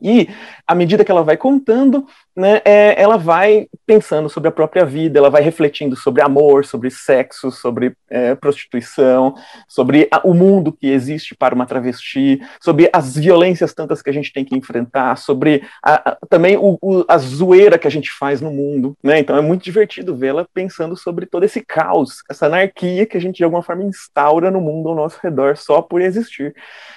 E 0.00 0.28
à 0.66 0.74
medida 0.74 1.04
que 1.04 1.10
ela 1.10 1.22
vai 1.22 1.36
contando, 1.36 2.06
né, 2.36 2.60
é, 2.64 3.00
ela 3.00 3.16
vai 3.16 3.68
pensando 3.86 4.28
sobre 4.28 4.48
a 4.48 4.52
própria 4.52 4.84
vida, 4.84 5.18
ela 5.18 5.30
vai 5.30 5.40
refletindo 5.40 5.94
sobre 5.94 6.20
amor, 6.22 6.64
sobre 6.64 6.90
sexo, 6.90 7.50
sobre 7.50 7.96
é, 8.10 8.34
prostituição, 8.34 9.34
sobre 9.68 10.08
a, 10.10 10.20
o 10.26 10.34
mundo 10.34 10.72
que 10.72 10.88
existe 10.88 11.34
para 11.34 11.54
uma 11.54 11.64
travesti, 11.64 12.40
sobre 12.60 12.90
as 12.92 13.16
violências 13.16 13.72
tantas 13.72 14.02
que 14.02 14.10
a 14.10 14.12
gente 14.12 14.32
tem 14.32 14.44
que 14.44 14.56
enfrentar, 14.56 15.16
sobre 15.16 15.62
a, 15.82 16.10
a, 16.10 16.18
também 16.28 16.56
o, 16.56 16.76
o, 16.82 17.04
a 17.06 17.16
zoeira 17.18 17.78
que 17.78 17.86
a 17.86 17.90
gente 17.90 18.10
faz 18.10 18.40
no 18.40 18.50
mundo. 18.50 18.96
Né? 19.02 19.20
Então 19.20 19.36
é 19.36 19.40
muito 19.40 19.62
divertido 19.62 20.16
vê-la 20.16 20.46
pensando 20.52 20.96
sobre 20.96 21.26
todo 21.26 21.44
esse 21.44 21.64
caos, 21.64 22.22
essa 22.28 22.46
anarquia 22.46 23.06
que 23.06 23.16
a 23.16 23.20
gente 23.20 23.36
de 23.36 23.44
alguma 23.44 23.62
forma 23.62 23.84
instaura 23.84 24.50
no 24.50 24.60
mundo 24.60 24.88
ao 24.88 24.94
nosso 24.94 25.18
redor 25.22 25.56
só 25.56 25.80
por 25.80 26.00
existir. 26.00 26.54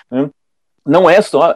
Né? 0.09 0.29
Não 0.87 1.09
é 1.09 1.21
só 1.21 1.53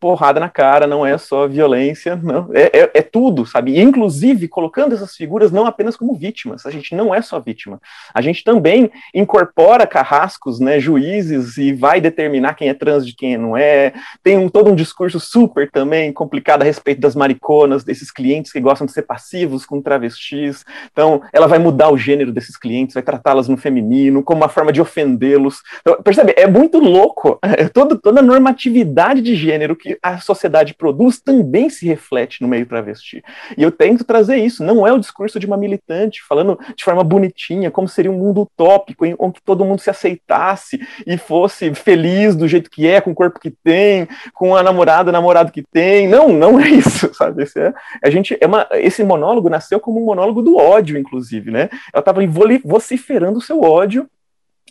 porrada 0.00 0.40
na 0.40 0.48
cara, 0.48 0.86
não 0.86 1.04
é 1.04 1.18
só 1.18 1.46
violência, 1.46 2.16
não, 2.16 2.48
é, 2.54 2.70
é, 2.72 2.90
é, 2.94 3.02
tudo, 3.02 3.44
sabe? 3.44 3.72
E, 3.72 3.80
inclusive, 3.80 4.48
colocando 4.48 4.94
essas 4.94 5.14
figuras 5.14 5.52
não 5.52 5.66
apenas 5.66 5.94
como 5.94 6.14
vítimas, 6.14 6.64
a 6.64 6.70
gente 6.70 6.94
não 6.94 7.14
é 7.14 7.20
só 7.20 7.38
vítima, 7.38 7.78
a 8.14 8.22
gente 8.22 8.42
também 8.42 8.90
incorpora 9.14 9.86
carrascos, 9.86 10.58
né, 10.58 10.80
juízes, 10.80 11.58
e 11.58 11.74
vai 11.74 12.00
determinar 12.00 12.54
quem 12.54 12.70
é 12.70 12.74
trans 12.74 13.06
de 13.06 13.14
quem 13.14 13.36
não 13.36 13.54
é, 13.54 13.92
tem 14.22 14.38
um, 14.38 14.48
todo 14.48 14.70
um 14.70 14.74
discurso 14.74 15.20
super 15.20 15.70
também 15.70 16.10
complicado 16.12 16.62
a 16.62 16.64
respeito 16.64 17.00
das 17.00 17.14
mariconas, 17.14 17.84
desses 17.84 18.10
clientes 18.10 18.50
que 18.50 18.60
gostam 18.60 18.86
de 18.86 18.92
ser 18.92 19.02
passivos 19.02 19.66
com 19.66 19.82
travestis, 19.82 20.64
então 20.90 21.20
ela 21.30 21.46
vai 21.46 21.58
mudar 21.58 21.90
o 21.90 21.98
gênero 21.98 22.32
desses 22.32 22.56
clientes, 22.56 22.94
vai 22.94 23.02
tratá-las 23.02 23.48
no 23.48 23.58
feminino, 23.58 24.22
como 24.22 24.40
uma 24.40 24.48
forma 24.48 24.72
de 24.72 24.80
ofendê-los, 24.80 25.60
então, 25.82 26.02
percebe? 26.02 26.32
É 26.38 26.46
muito 26.46 26.78
louco, 26.78 27.38
é 27.44 27.68
todo, 27.68 27.98
toda 27.98 28.20
a 28.20 28.22
normatividade 28.40 29.20
de 29.20 29.36
gênero 29.36 29.76
que 29.76 29.98
a 30.02 30.18
sociedade 30.18 30.74
produz 30.74 31.20
também 31.20 31.68
se 31.68 31.86
reflete 31.86 32.40
no 32.40 32.48
meio 32.48 32.66
travesti. 32.66 33.22
E 33.56 33.62
eu 33.62 33.70
tento 33.70 34.02
trazer 34.02 34.36
isso, 34.38 34.64
não 34.64 34.86
é 34.86 34.92
o 34.92 34.98
discurso 34.98 35.38
de 35.38 35.46
uma 35.46 35.56
militante 35.56 36.22
falando 36.22 36.58
de 36.74 36.82
forma 36.82 37.04
bonitinha, 37.04 37.70
como 37.70 37.86
seria 37.86 38.10
um 38.10 38.18
mundo 38.18 38.42
utópico, 38.42 39.04
em 39.04 39.14
onde 39.18 39.40
todo 39.44 39.64
mundo 39.64 39.80
se 39.80 39.90
aceitasse 39.90 40.80
e 41.06 41.16
fosse 41.18 41.74
feliz 41.74 42.34
do 42.34 42.48
jeito 42.48 42.70
que 42.70 42.86
é, 42.86 43.00
com 43.00 43.10
o 43.10 43.14
corpo 43.14 43.38
que 43.38 43.50
tem, 43.50 44.08
com 44.34 44.56
a 44.56 44.62
namorada, 44.62 45.12
namorado 45.12 45.52
que 45.52 45.62
tem. 45.62 46.08
Não, 46.08 46.28
não 46.30 46.58
é 46.58 46.68
isso, 46.68 47.12
sabe? 47.14 47.42
Esse, 47.42 47.60
é, 47.60 47.74
a 48.02 48.10
gente, 48.10 48.36
é 48.40 48.46
uma, 48.46 48.66
esse 48.72 49.04
monólogo 49.04 49.50
nasceu 49.50 49.78
como 49.78 50.00
um 50.00 50.06
monólogo 50.06 50.42
do 50.42 50.56
ódio, 50.56 50.98
inclusive, 50.98 51.50
né? 51.50 51.68
Ela 51.92 52.00
estava 52.00 52.20
vociferando 52.64 53.38
o 53.38 53.42
seu 53.42 53.60
ódio 53.60 54.08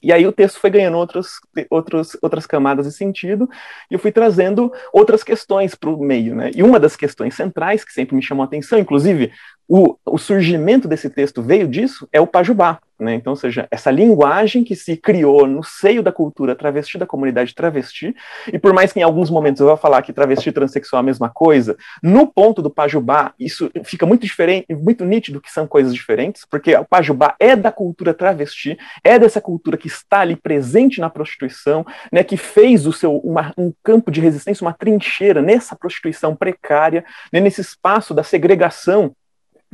e 0.03 0.11
aí 0.13 0.25
o 0.25 0.31
texto 0.31 0.59
foi 0.59 0.69
ganhando 0.69 0.97
outros, 0.97 1.39
outros, 1.69 2.17
outras 2.21 2.45
camadas 2.45 2.85
de 2.85 2.93
sentido, 2.93 3.49
e 3.89 3.93
eu 3.93 3.99
fui 3.99 4.11
trazendo 4.11 4.71
outras 4.93 5.23
questões 5.23 5.75
para 5.75 5.89
o 5.89 5.99
meio. 5.99 6.35
Né? 6.35 6.51
E 6.55 6.63
uma 6.63 6.79
das 6.79 6.95
questões 6.95 7.35
centrais 7.35 7.83
que 7.83 7.93
sempre 7.93 8.15
me 8.15 8.21
chamou 8.21 8.43
a 8.43 8.45
atenção, 8.45 8.79
inclusive 8.79 9.31
o, 9.69 9.95
o 10.03 10.17
surgimento 10.17 10.87
desse 10.87 11.11
texto 11.11 11.43
veio 11.43 11.67
disso, 11.67 12.09
é 12.11 12.19
o 12.19 12.25
Pajubá. 12.25 12.79
Né? 12.99 13.13
Então, 13.13 13.31
ou 13.31 13.37
seja, 13.37 13.65
essa 13.71 13.89
linguagem 13.89 14.61
que 14.63 14.75
se 14.75 14.97
criou 14.97 15.47
no 15.47 15.63
seio 15.63 16.03
da 16.03 16.11
cultura 16.11 16.53
travesti, 16.53 16.97
da 16.97 17.05
comunidade 17.05 17.55
travesti, 17.55 18.13
e 18.51 18.59
por 18.59 18.73
mais 18.73 18.91
que 18.91 18.99
em 18.99 19.03
alguns 19.03 19.29
momentos 19.29 19.61
eu 19.61 19.67
vá 19.67 19.77
falar 19.77 20.01
que 20.01 20.11
travesti 20.11 20.49
e 20.49 20.51
transexual 20.51 20.99
é 20.99 21.03
a 21.03 21.05
mesma 21.05 21.29
coisa, 21.29 21.77
no 22.03 22.27
ponto 22.27 22.61
do 22.61 22.69
Pajubá, 22.69 23.33
isso 23.39 23.71
fica 23.85 24.05
muito 24.05 24.23
diferente, 24.23 24.65
muito 24.75 25.05
nítido 25.05 25.39
que 25.39 25.51
são 25.51 25.65
coisas 25.65 25.93
diferentes, 25.93 26.45
porque 26.49 26.75
o 26.75 26.83
Pajubá 26.83 27.35
é 27.39 27.55
da 27.55 27.71
cultura 27.71 28.13
travesti, 28.13 28.77
é 29.01 29.17
dessa 29.17 29.39
cultura 29.39 29.77
que 29.77 29.87
está 29.87 30.19
ali 30.19 30.35
presente 30.35 30.99
na 30.99 31.09
prostituição, 31.09 31.85
né, 32.11 32.21
que 32.21 32.35
fez 32.35 32.85
o 32.85 32.91
seu 32.91 33.15
uma, 33.17 33.53
um 33.57 33.71
campo 33.81 34.11
de 34.11 34.19
resistência, 34.19 34.65
uma 34.65 34.73
trincheira 34.73 35.41
nessa 35.41 35.73
prostituição 35.73 36.35
precária, 36.35 37.05
né, 37.31 37.39
nesse 37.39 37.61
espaço 37.61 38.13
da 38.13 38.23
segregação? 38.23 39.15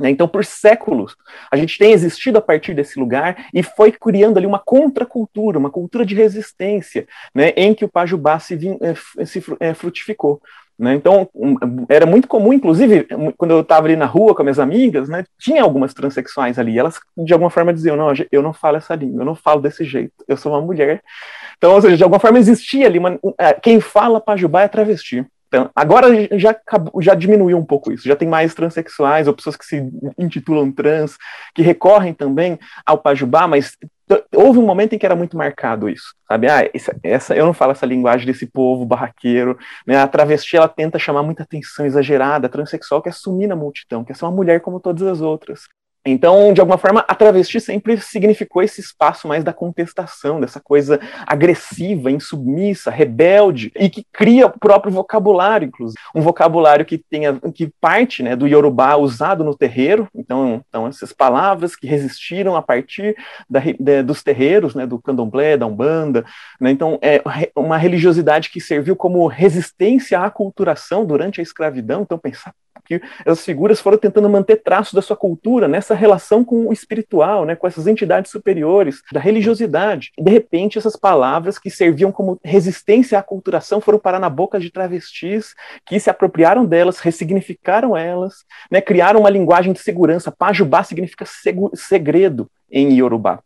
Então, 0.00 0.28
por 0.28 0.44
séculos, 0.44 1.16
a 1.50 1.56
gente 1.56 1.78
tem 1.78 1.92
existido 1.92 2.38
a 2.38 2.42
partir 2.42 2.74
desse 2.74 2.98
lugar 2.98 3.46
e 3.52 3.62
foi 3.62 3.90
criando 3.90 4.36
ali 4.36 4.46
uma 4.46 4.58
contracultura, 4.58 5.58
uma 5.58 5.70
cultura 5.70 6.04
de 6.04 6.14
resistência, 6.14 7.06
né, 7.34 7.50
em 7.56 7.72
que 7.72 7.84
o 7.84 7.88
Pajubá 7.88 8.38
se, 8.38 8.58
eh, 8.80 9.24
se 9.24 9.42
eh, 9.58 9.72
frutificou. 9.72 10.40
Né? 10.78 10.94
Então, 10.94 11.26
era 11.88 12.04
muito 12.04 12.28
comum, 12.28 12.52
inclusive, 12.52 13.06
quando 13.38 13.52
eu 13.52 13.60
estava 13.60 13.86
ali 13.86 13.96
na 13.96 14.04
rua 14.04 14.34
com 14.34 14.42
minhas 14.42 14.58
amigas, 14.58 15.08
né, 15.08 15.24
tinha 15.38 15.62
algumas 15.62 15.94
transexuais 15.94 16.58
ali, 16.58 16.78
elas 16.78 17.00
de 17.16 17.32
alguma 17.32 17.48
forma 17.48 17.72
diziam: 17.72 17.96
Não, 17.96 18.12
eu 18.30 18.42
não 18.42 18.52
falo 18.52 18.76
essa 18.76 18.94
língua, 18.94 19.22
eu 19.22 19.24
não 19.24 19.34
falo 19.34 19.62
desse 19.62 19.84
jeito, 19.84 20.12
eu 20.28 20.36
sou 20.36 20.52
uma 20.52 20.60
mulher. 20.60 21.02
Então, 21.56 21.72
ou 21.72 21.80
seja, 21.80 21.96
de 21.96 22.02
alguma 22.02 22.20
forma 22.20 22.38
existia 22.38 22.86
ali, 22.86 22.98
uma, 22.98 23.18
eh, 23.38 23.54
quem 23.54 23.80
fala 23.80 24.20
Pajubá 24.20 24.62
é 24.62 24.68
travesti. 24.68 25.24
Então, 25.56 25.70
agora 25.74 26.08
já, 26.38 26.54
já 27.00 27.14
diminuiu 27.14 27.56
um 27.56 27.64
pouco 27.64 27.90
isso, 27.90 28.06
já 28.06 28.14
tem 28.14 28.28
mais 28.28 28.52
transexuais 28.52 29.26
ou 29.26 29.32
pessoas 29.32 29.56
que 29.56 29.64
se 29.64 29.82
intitulam 30.18 30.70
trans, 30.70 31.16
que 31.54 31.62
recorrem 31.62 32.12
também 32.12 32.58
ao 32.84 32.98
Pajubá, 32.98 33.48
mas 33.48 33.74
houve 34.34 34.58
um 34.58 34.66
momento 34.66 34.92
em 34.92 34.98
que 34.98 35.06
era 35.06 35.16
muito 35.16 35.34
marcado 35.34 35.88
isso, 35.88 36.14
sabe? 36.28 36.46
Ah, 36.46 36.68
essa, 36.74 36.94
essa, 37.02 37.34
eu 37.34 37.46
não 37.46 37.54
falo 37.54 37.72
essa 37.72 37.86
linguagem 37.86 38.26
desse 38.26 38.46
povo 38.46 38.84
barraqueiro, 38.84 39.56
né? 39.86 39.96
A 39.96 40.06
travesti, 40.06 40.58
ela 40.58 40.68
tenta 40.68 40.98
chamar 40.98 41.22
muita 41.22 41.42
atenção 41.42 41.86
exagerada, 41.86 42.48
a 42.48 42.50
transexual 42.50 43.00
quer 43.00 43.14
sumir 43.14 43.48
na 43.48 43.56
multidão, 43.56 44.04
quer 44.04 44.14
ser 44.14 44.26
uma 44.26 44.32
mulher 44.32 44.60
como 44.60 44.78
todas 44.78 45.04
as 45.04 45.22
outras. 45.22 45.60
Então, 46.06 46.52
de 46.52 46.60
alguma 46.60 46.78
forma, 46.78 47.04
a 47.08 47.14
travesti 47.14 47.60
sempre 47.60 47.96
significou 48.00 48.62
esse 48.62 48.80
espaço 48.80 49.26
mais 49.26 49.42
da 49.42 49.52
contestação, 49.52 50.40
dessa 50.40 50.60
coisa 50.60 51.00
agressiva, 51.26 52.10
insubmissa, 52.10 52.90
rebelde, 52.90 53.72
e 53.74 53.90
que 53.90 54.06
cria 54.12 54.46
o 54.46 54.58
próprio 54.58 54.92
vocabulário, 54.92 55.66
inclusive. 55.66 55.98
Um 56.14 56.20
vocabulário 56.20 56.84
que 56.86 56.96
tenha, 56.96 57.40
que 57.52 57.72
parte 57.80 58.22
né, 58.22 58.36
do 58.36 58.46
Yorubá 58.46 58.96
usado 58.96 59.42
no 59.42 59.56
terreiro, 59.56 60.08
então, 60.14 60.62
então 60.68 60.86
essas 60.86 61.12
palavras 61.12 61.74
que 61.74 61.86
resistiram 61.86 62.54
a 62.54 62.62
partir 62.62 63.16
da, 63.50 63.60
de, 63.60 64.02
dos 64.02 64.22
terreiros, 64.22 64.74
né, 64.76 64.86
do 64.86 65.00
candomblé, 65.00 65.56
da 65.56 65.66
umbanda. 65.66 66.24
Né, 66.60 66.70
então, 66.70 66.98
é 67.02 67.20
uma 67.56 67.76
religiosidade 67.76 68.50
que 68.50 68.60
serviu 68.60 68.94
como 68.94 69.26
resistência 69.26 70.20
à 70.20 70.26
aculturação 70.26 71.04
durante 71.04 71.40
a 71.40 71.42
escravidão. 71.42 72.02
Então, 72.02 72.16
pensar 72.18 72.54
que 72.84 73.00
as 73.24 73.44
figuras 73.44 73.80
foram 73.80 73.98
tentando 73.98 74.28
manter 74.28 74.56
traços 74.56 74.94
da 74.94 75.02
sua 75.02 75.16
cultura 75.16 75.68
nessa 75.68 75.94
relação 75.94 76.44
com 76.44 76.68
o 76.68 76.72
espiritual, 76.72 77.44
né, 77.44 77.56
com 77.56 77.66
essas 77.66 77.86
entidades 77.86 78.30
superiores, 78.30 79.02
da 79.12 79.20
religiosidade. 79.20 80.12
E, 80.18 80.22
de 80.22 80.30
repente, 80.30 80.78
essas 80.78 80.96
palavras 80.96 81.58
que 81.58 81.70
serviam 81.70 82.12
como 82.12 82.38
resistência 82.44 83.18
à 83.18 83.22
culturação 83.22 83.80
foram 83.80 83.98
parar 83.98 84.18
na 84.18 84.30
boca 84.30 84.58
de 84.58 84.70
travestis 84.70 85.54
que 85.86 85.98
se 85.98 86.10
apropriaram 86.10 86.64
delas, 86.64 86.98
ressignificaram 86.98 87.96
elas, 87.96 88.44
né, 88.70 88.80
criaram 88.80 89.20
uma 89.20 89.30
linguagem 89.30 89.72
de 89.72 89.80
segurança. 89.80 90.32
Pajubá 90.32 90.82
significa 90.82 91.24
segredo 91.74 92.48
em 92.70 92.94
Yorubá. 92.98 93.40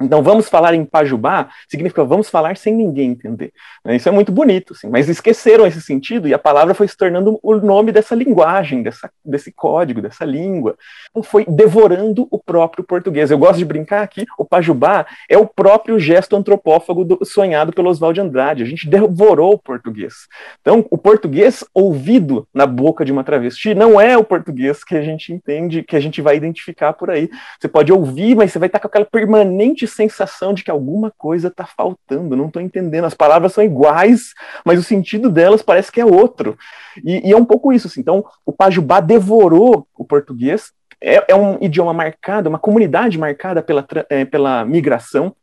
Então, 0.00 0.22
vamos 0.22 0.48
falar 0.48 0.74
em 0.74 0.84
Pajubá 0.84 1.48
significa 1.68 2.04
vamos 2.04 2.28
falar 2.28 2.56
sem 2.56 2.74
ninguém 2.74 3.12
entender. 3.12 3.52
Né? 3.84 3.96
Isso 3.96 4.08
é 4.08 4.12
muito 4.12 4.30
bonito, 4.30 4.74
assim, 4.74 4.88
mas 4.88 5.08
esqueceram 5.08 5.66
esse 5.66 5.80
sentido 5.80 6.28
e 6.28 6.34
a 6.34 6.38
palavra 6.38 6.74
foi 6.74 6.86
se 6.86 6.96
tornando 6.96 7.38
o 7.42 7.56
nome 7.56 7.92
dessa 7.92 8.14
linguagem, 8.14 8.82
dessa, 8.82 9.10
desse 9.24 9.50
código, 9.50 10.02
dessa 10.02 10.24
língua. 10.24 10.76
Então, 11.10 11.22
foi 11.22 11.46
devorando 11.46 12.28
o 12.30 12.38
próprio 12.38 12.84
português. 12.84 13.30
Eu 13.30 13.38
gosto 13.38 13.58
de 13.58 13.64
brincar 13.64 14.02
aqui, 14.02 14.26
o 14.38 14.44
Pajubá 14.44 15.06
é 15.30 15.38
o 15.38 15.46
próprio 15.46 15.98
gesto 15.98 16.36
antropófago 16.36 17.04
do, 17.04 17.24
sonhado 17.24 17.72
pelo 17.72 17.88
Oswald 17.88 18.20
Andrade. 18.20 18.62
A 18.62 18.66
gente 18.66 18.88
devorou 18.88 19.54
o 19.54 19.58
português. 19.58 20.14
Então, 20.60 20.84
o 20.90 20.98
português 20.98 21.64
ouvido 21.72 22.46
na 22.52 22.66
boca 22.66 23.04
de 23.04 23.12
uma 23.12 23.24
travesti 23.24 23.74
não 23.74 23.98
é 23.98 24.16
o 24.16 24.24
português 24.24 24.84
que 24.84 24.94
a 24.94 25.02
gente 25.02 25.32
entende, 25.32 25.82
que 25.82 25.96
a 25.96 26.00
gente 26.00 26.20
vai 26.20 26.36
identificar 26.36 26.92
por 26.92 27.10
aí. 27.10 27.30
Você 27.58 27.68
pode 27.68 27.90
ouvir, 27.92 28.34
mas 28.34 28.52
você 28.52 28.58
vai 28.58 28.66
estar 28.66 28.78
com 28.78 28.88
aquela 28.88 29.04
permanente 29.04 29.85
sensação 29.86 30.52
de 30.52 30.64
que 30.64 30.70
alguma 30.70 31.12
coisa 31.16 31.48
está 31.48 31.64
faltando, 31.64 32.36
não 32.36 32.46
estou 32.46 32.62
entendendo. 32.62 33.04
As 33.04 33.14
palavras 33.14 33.52
são 33.52 33.64
iguais, 33.64 34.32
mas 34.64 34.78
o 34.78 34.82
sentido 34.82 35.30
delas 35.30 35.62
parece 35.62 35.90
que 35.90 36.00
é 36.00 36.04
outro. 36.04 36.56
E, 37.04 37.28
e 37.28 37.32
é 37.32 37.36
um 37.36 37.44
pouco 37.44 37.72
isso. 37.72 37.86
Assim. 37.86 38.00
Então, 38.00 38.24
o 38.44 38.52
Pajubá 38.52 39.00
devorou 39.00 39.86
o 39.96 40.04
português. 40.04 40.72
É, 41.00 41.32
é 41.32 41.34
um 41.34 41.58
idioma 41.60 41.92
marcado, 41.92 42.48
uma 42.48 42.58
comunidade 42.58 43.18
marcada 43.18 43.62
pela, 43.62 43.86
é, 44.08 44.24
pela 44.24 44.64
migração, 44.64 45.34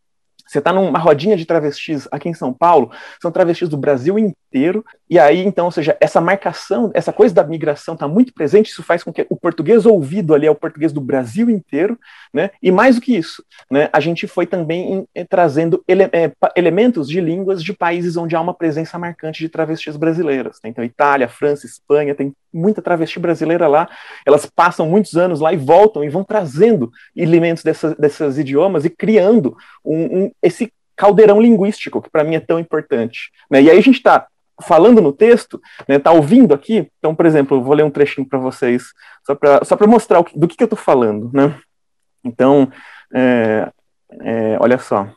você 0.53 0.59
está 0.59 0.71
numa 0.71 0.99
rodinha 0.99 1.35
de 1.35 1.45
travestis 1.45 2.07
aqui 2.11 2.29
em 2.29 2.33
São 2.33 2.53
Paulo, 2.53 2.91
são 3.21 3.31
travestis 3.31 3.67
do 3.67 3.75
Brasil 3.75 4.17
inteiro, 4.19 4.85
e 5.09 5.19
aí, 5.19 5.45
então, 5.45 5.65
ou 5.65 5.71
seja, 5.71 5.97
essa 5.99 6.21
marcação, 6.21 6.91
essa 6.93 7.11
coisa 7.11 7.35
da 7.35 7.43
migração 7.43 7.93
está 7.93 8.07
muito 8.07 8.33
presente, 8.33 8.71
isso 8.71 8.81
faz 8.81 9.03
com 9.03 9.11
que 9.11 9.25
o 9.29 9.35
português 9.35 9.85
ouvido 9.85 10.33
ali 10.33 10.47
é 10.47 10.51
o 10.51 10.55
português 10.55 10.91
do 10.91 11.01
Brasil 11.01 11.49
inteiro, 11.49 11.99
né? 12.33 12.51
E 12.61 12.71
mais 12.71 12.95
do 12.95 13.01
que 13.01 13.15
isso, 13.15 13.43
né? 13.69 13.89
A 13.91 13.99
gente 13.99 14.27
foi 14.27 14.45
também 14.45 14.93
em, 14.93 15.07
eh, 15.13 15.25
trazendo 15.25 15.83
ele, 15.87 16.03
é, 16.03 16.31
elementos 16.55 17.07
de 17.07 17.19
línguas 17.19 17.63
de 17.63 17.73
países 17.73 18.17
onde 18.17 18.35
há 18.35 18.41
uma 18.41 18.53
presença 18.53 18.97
marcante 18.97 19.39
de 19.39 19.49
travestis 19.49 19.95
brasileiras. 19.97 20.57
Né? 20.63 20.69
Então, 20.69 20.83
Itália, 20.83 21.27
França, 21.27 21.65
Espanha, 21.65 22.15
tem 22.15 22.33
muita 22.53 22.81
travesti 22.81 23.19
brasileira 23.19 23.67
lá, 23.67 23.89
elas 24.25 24.45
passam 24.45 24.87
muitos 24.87 25.15
anos 25.15 25.39
lá 25.39 25.51
e 25.51 25.57
voltam 25.57 26.03
e 26.03 26.09
vão 26.09 26.23
trazendo 26.23 26.91
elementos 27.15 27.63
desses 27.63 28.37
idiomas 28.37 28.85
e 28.85 28.89
criando 28.89 29.57
um, 29.83 30.23
um, 30.23 30.31
esse 30.43 30.71
caldeirão 30.95 31.41
linguístico, 31.41 32.01
que 32.01 32.09
para 32.09 32.23
mim 32.23 32.35
é 32.35 32.39
tão 32.39 32.59
importante. 32.59 33.31
Né? 33.49 33.63
E 33.63 33.71
aí 33.71 33.77
a 33.77 33.81
gente 33.81 33.97
está 33.97 34.27
falando 34.61 35.01
no 35.01 35.11
texto, 35.11 35.59
está 35.79 35.85
né, 35.87 35.99
tá 35.99 36.11
ouvindo 36.11 36.53
aqui, 36.53 36.87
então, 36.99 37.15
por 37.15 37.25
exemplo, 37.25 37.57
eu 37.57 37.63
vou 37.63 37.73
ler 37.73 37.83
um 37.83 37.89
trechinho 37.89 38.27
para 38.27 38.37
vocês, 38.37 38.83
só 39.25 39.33
para 39.33 39.65
só 39.65 39.75
mostrar 39.87 40.23
que, 40.23 40.37
do 40.37 40.47
que, 40.47 40.55
que 40.55 40.63
eu 40.63 40.67
estou 40.67 40.77
falando. 40.77 41.31
Né? 41.33 41.59
Então, 42.23 42.71
é, 43.13 43.71
é, 44.21 44.57
olha 44.59 44.77
só 44.77 45.09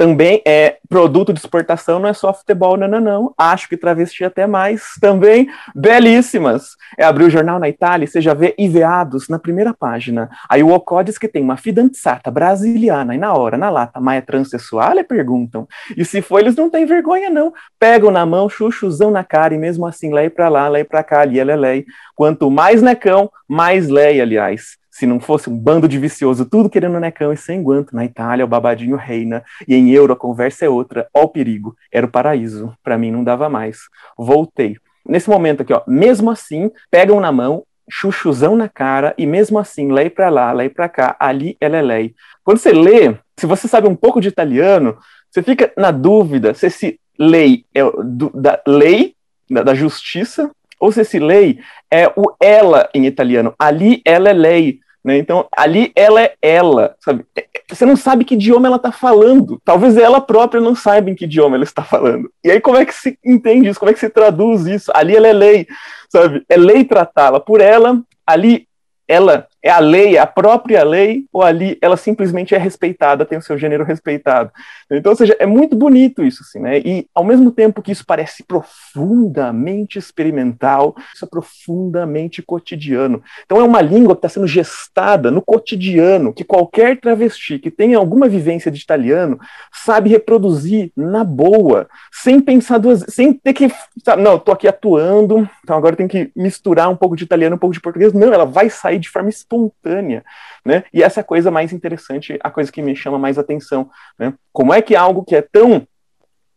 também 0.00 0.40
é 0.46 0.78
produto 0.88 1.30
de 1.30 1.40
exportação, 1.40 1.98
não 1.98 2.08
é 2.08 2.14
só 2.14 2.32
futebol, 2.32 2.74
não, 2.74 2.88
não, 2.88 3.00
não. 3.02 3.34
Acho 3.36 3.68
que 3.68 3.76
travesti 3.76 4.24
até 4.24 4.46
mais. 4.46 4.94
Também 4.98 5.46
belíssimas. 5.74 6.70
É 6.96 7.04
abrir 7.04 7.24
o 7.24 7.30
jornal 7.30 7.58
na 7.58 7.68
Itália, 7.68 8.06
você 8.06 8.18
já 8.18 8.32
vê 8.32 8.54
Iveados 8.56 9.28
na 9.28 9.38
primeira 9.38 9.74
página. 9.74 10.30
Aí 10.48 10.62
o 10.62 10.70
Ocó 10.70 11.02
diz 11.02 11.18
que 11.18 11.28
tem 11.28 11.42
uma 11.42 11.58
fidanzata 11.58 12.30
brasiliana, 12.30 13.14
e 13.14 13.18
na 13.18 13.34
hora, 13.34 13.58
na 13.58 13.68
lata, 13.68 14.00
mas 14.00 14.16
é 14.16 14.20
transexual? 14.22 14.92
Eles 14.92 15.06
perguntam. 15.06 15.68
E 15.94 16.02
se 16.02 16.22
for, 16.22 16.40
eles 16.40 16.56
não 16.56 16.70
têm 16.70 16.86
vergonha, 16.86 17.28
não. 17.28 17.52
Pegam 17.78 18.10
na 18.10 18.24
mão, 18.24 18.48
chuchuzão 18.48 19.10
na 19.10 19.22
cara, 19.22 19.54
e 19.54 19.58
mesmo 19.58 19.86
assim, 19.86 20.14
lei 20.14 20.30
pra 20.30 20.48
lá, 20.48 20.66
lei 20.66 20.82
pra 20.82 21.04
cá, 21.04 21.20
ali, 21.20 21.38
é 21.38 21.44
lei. 21.44 21.84
Quanto 22.16 22.50
mais 22.50 22.80
necão, 22.80 23.30
mais 23.46 23.90
lei, 23.90 24.18
aliás 24.18 24.79
se 24.90 25.06
não 25.06 25.20
fosse 25.20 25.48
um 25.48 25.56
bando 25.56 25.86
de 25.86 25.98
vicioso, 25.98 26.44
tudo 26.44 26.68
querendo 26.68 26.98
necão 26.98 27.32
e 27.32 27.36
sem 27.36 27.62
guanto. 27.62 27.94
Na 27.94 28.04
Itália, 28.04 28.44
o 28.44 28.48
babadinho 28.48 28.96
reina, 28.96 29.44
e 29.66 29.74
em 29.74 29.90
euro 29.90 30.12
a 30.12 30.16
conversa 30.16 30.64
é 30.64 30.68
outra. 30.68 31.08
Ó 31.14 31.22
o 31.22 31.28
perigo, 31.28 31.76
era 31.92 32.06
o 32.06 32.10
paraíso. 32.10 32.74
Para 32.82 32.98
mim 32.98 33.10
não 33.10 33.22
dava 33.22 33.48
mais. 33.48 33.78
Voltei. 34.18 34.76
Nesse 35.06 35.30
momento 35.30 35.62
aqui, 35.62 35.72
ó, 35.72 35.82
mesmo 35.86 36.30
assim, 36.30 36.70
pegam 36.90 37.20
na 37.20 37.32
mão, 37.32 37.64
chuchuzão 37.88 38.54
na 38.56 38.68
cara, 38.68 39.14
e 39.18 39.26
mesmo 39.26 39.58
assim, 39.58 39.92
lei 39.92 40.08
para 40.10 40.28
lá, 40.28 40.52
lei 40.52 40.68
para 40.68 40.88
cá, 40.88 41.16
ali 41.18 41.56
ela 41.60 41.76
é 41.76 41.82
lei. 41.82 42.14
Quando 42.44 42.58
você 42.58 42.72
lê, 42.72 43.16
se 43.36 43.46
você 43.46 43.66
sabe 43.66 43.88
um 43.88 43.96
pouco 43.96 44.20
de 44.20 44.28
italiano, 44.28 44.96
você 45.30 45.42
fica 45.42 45.72
na 45.76 45.90
dúvida 45.90 46.54
se 46.54 46.66
esse 46.66 47.00
lei 47.18 47.64
é 47.74 47.82
do, 48.04 48.30
da 48.34 48.60
lei, 48.66 49.14
da, 49.50 49.62
da 49.62 49.74
justiça, 49.74 50.50
ou 50.80 50.90
se 50.90 51.02
esse 51.02 51.18
lei 51.18 51.60
é 51.90 52.08
o 52.16 52.34
ela 52.40 52.88
em 52.94 53.06
italiano. 53.06 53.54
Ali 53.58 54.00
ela 54.04 54.30
é 54.30 54.32
lei. 54.32 54.80
Né? 55.04 55.16
Então, 55.18 55.46
ali 55.56 55.92
ela 55.94 56.22
é 56.22 56.34
ela, 56.42 56.94
sabe? 57.00 57.24
É, 57.34 57.40
é, 57.40 57.62
você 57.68 57.86
não 57.86 57.96
sabe 57.96 58.24
que 58.24 58.34
idioma 58.34 58.66
ela 58.66 58.76
está 58.76 58.92
falando. 58.92 59.60
Talvez 59.64 59.96
ela 59.96 60.20
própria 60.20 60.60
não 60.60 60.74
saiba 60.74 61.10
em 61.10 61.14
que 61.14 61.24
idioma 61.24 61.56
ela 61.56 61.64
está 61.64 61.82
falando. 61.82 62.30
E 62.44 62.50
aí, 62.50 62.60
como 62.60 62.76
é 62.76 62.84
que 62.84 62.94
se 62.94 63.18
entende 63.24 63.68
isso? 63.68 63.78
Como 63.78 63.90
é 63.90 63.94
que 63.94 64.00
se 64.00 64.10
traduz 64.10 64.66
isso? 64.66 64.90
Ali 64.94 65.16
ela 65.16 65.28
é 65.28 65.32
lei, 65.32 65.66
sabe? 66.08 66.44
É 66.48 66.56
lei 66.56 66.84
tratá-la 66.84 67.40
por 67.40 67.60
ela. 67.60 68.00
Ali 68.26 68.66
ela 69.08 69.48
é 69.62 69.70
a 69.70 69.78
lei, 69.78 70.16
a 70.16 70.26
própria 70.26 70.82
lei, 70.82 71.26
ou 71.32 71.42
ali 71.42 71.76
ela 71.82 71.96
simplesmente 71.96 72.54
é 72.54 72.58
respeitada, 72.58 73.24
tem 73.24 73.38
o 73.38 73.42
seu 73.42 73.58
gênero 73.58 73.84
respeitado. 73.84 74.50
Então, 74.90 75.12
ou 75.12 75.16
seja, 75.16 75.36
é 75.38 75.46
muito 75.46 75.76
bonito 75.76 76.24
isso, 76.24 76.42
assim, 76.42 76.60
né? 76.60 76.78
E 76.78 77.06
ao 77.14 77.24
mesmo 77.24 77.50
tempo 77.50 77.82
que 77.82 77.92
isso 77.92 78.04
parece 78.06 78.42
profundamente 78.42 79.98
experimental, 79.98 80.96
isso 81.14 81.24
é 81.24 81.28
profundamente 81.28 82.42
cotidiano. 82.42 83.22
Então, 83.44 83.60
é 83.60 83.64
uma 83.64 83.82
língua 83.82 84.14
que 84.14 84.18
está 84.18 84.28
sendo 84.28 84.46
gestada 84.46 85.30
no 85.30 85.42
cotidiano, 85.42 86.32
que 86.32 86.44
qualquer 86.44 86.98
travesti 86.98 87.58
que 87.58 87.70
tenha 87.70 87.98
alguma 87.98 88.28
vivência 88.28 88.70
de 88.70 88.80
italiano 88.80 89.38
sabe 89.72 90.10
reproduzir 90.10 90.90
na 90.96 91.22
boa, 91.22 91.88
sem 92.10 92.40
pensar 92.40 92.78
duas, 92.78 93.04
sem 93.08 93.32
ter 93.32 93.52
que, 93.52 93.70
sabe, 94.04 94.22
não, 94.22 94.36
estou 94.36 94.54
aqui 94.54 94.66
atuando, 94.66 95.48
então 95.62 95.76
agora 95.76 95.96
tem 95.96 96.08
que 96.08 96.30
misturar 96.34 96.88
um 96.88 96.96
pouco 96.96 97.16
de 97.16 97.24
italiano, 97.24 97.56
um 97.56 97.58
pouco 97.58 97.74
de 97.74 97.80
português. 97.80 98.12
Não, 98.12 98.32
ela 98.32 98.46
vai 98.46 98.70
sair 98.70 98.98
de 98.98 99.08
forma 99.08 99.28
espontânea, 99.50 100.24
né? 100.64 100.84
E 100.92 101.02
essa 101.02 101.20
é 101.20 101.22
a 101.22 101.24
coisa 101.24 101.50
mais 101.50 101.72
interessante, 101.72 102.38
a 102.42 102.50
coisa 102.50 102.70
que 102.70 102.80
me 102.80 102.94
chama 102.94 103.18
mais 103.18 103.38
atenção, 103.38 103.90
né? 104.18 104.32
Como 104.52 104.72
é 104.72 104.80
que 104.80 104.94
algo 104.94 105.24
que 105.24 105.34
é 105.34 105.42
tão 105.42 105.86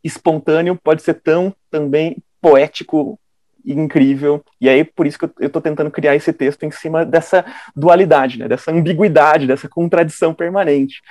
espontâneo 0.04 0.80
pode 0.82 1.02
ser 1.02 1.16
tão 1.16 1.54
também 1.72 2.18
poético 2.42 3.18
incrível. 3.66 4.44
E 4.60 4.68
aí, 4.68 4.84
por 4.84 5.08
isso 5.08 5.18
que 5.18 5.24
eu 5.24 5.48
estou 5.48 5.62
tentando 5.62 5.90
criar 5.90 6.16
esse 6.16 6.34
texto 6.34 6.64
em 6.64 6.72
cima 6.72 7.06
dessa 7.06 7.46
dualidade, 7.74 8.38
né, 8.38 8.46
dessa 8.46 8.72
ambiguidade, 8.72 9.48
dessa 9.48 9.70
contradição 9.70 10.34
permanente. 10.34 11.02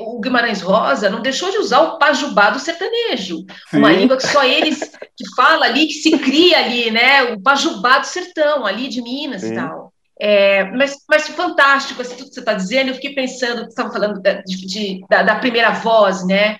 O 0.00 0.20
Guimarães 0.20 0.60
Rosa 0.60 1.08
não 1.08 1.22
deixou 1.22 1.52
de 1.52 1.58
usar 1.58 1.80
o 1.80 1.98
pajubá 1.98 2.50
do 2.50 2.58
sertanejo, 2.58 3.44
Sim. 3.70 3.78
uma 3.78 3.92
língua 3.92 4.16
que 4.16 4.26
só 4.26 4.42
eles 4.42 4.80
que 5.16 5.34
fala 5.36 5.66
ali, 5.66 5.86
que 5.86 5.94
se 5.94 6.18
cria 6.18 6.58
ali, 6.58 6.90
né? 6.90 7.32
O 7.32 7.40
pajubá 7.40 7.98
do 7.98 8.06
sertão, 8.06 8.66
ali 8.66 8.88
de 8.88 9.00
Minas 9.00 9.42
Sim. 9.42 9.52
e 9.52 9.54
tal. 9.54 9.89
É, 10.20 10.64
mas, 10.72 10.96
mas 11.08 11.28
fantástico, 11.28 12.02
assim, 12.02 12.14
tudo 12.14 12.28
que 12.28 12.34
você 12.34 12.40
está 12.40 12.52
dizendo, 12.52 12.88
eu 12.88 12.94
fiquei 12.94 13.14
pensando, 13.14 13.60
você 13.60 13.68
estava 13.68 13.90
falando 13.90 14.20
da, 14.20 14.34
de, 14.42 15.00
da, 15.08 15.22
da 15.22 15.36
primeira 15.36 15.70
voz, 15.70 16.26
né? 16.26 16.58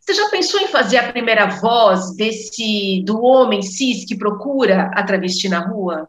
Você 0.00 0.14
já 0.14 0.30
pensou 0.30 0.60
em 0.60 0.66
fazer 0.66 0.96
a 0.96 1.12
primeira 1.12 1.46
voz 1.46 2.16
desse 2.16 3.02
do 3.04 3.22
homem 3.22 3.60
cis 3.60 4.06
que 4.06 4.16
procura 4.16 4.90
a 4.94 5.02
travesti 5.02 5.48
na 5.48 5.60
rua? 5.60 6.08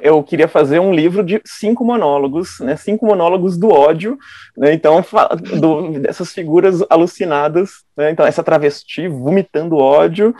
Eu 0.00 0.22
queria 0.22 0.46
fazer 0.46 0.78
um 0.78 0.92
livro 0.92 1.24
de 1.24 1.40
cinco 1.44 1.84
monólogos, 1.84 2.60
né? 2.60 2.76
Cinco 2.76 3.06
monólogos 3.06 3.56
do 3.56 3.70
ódio, 3.70 4.18
né? 4.56 4.72
Então 4.72 5.04
do, 5.60 6.00
dessas 6.00 6.32
figuras 6.32 6.84
alucinadas, 6.90 7.84
né? 7.96 8.10
Então 8.10 8.26
essa 8.26 8.42
travesti 8.42 9.08
vomitando 9.08 9.76
ódio? 9.76 10.34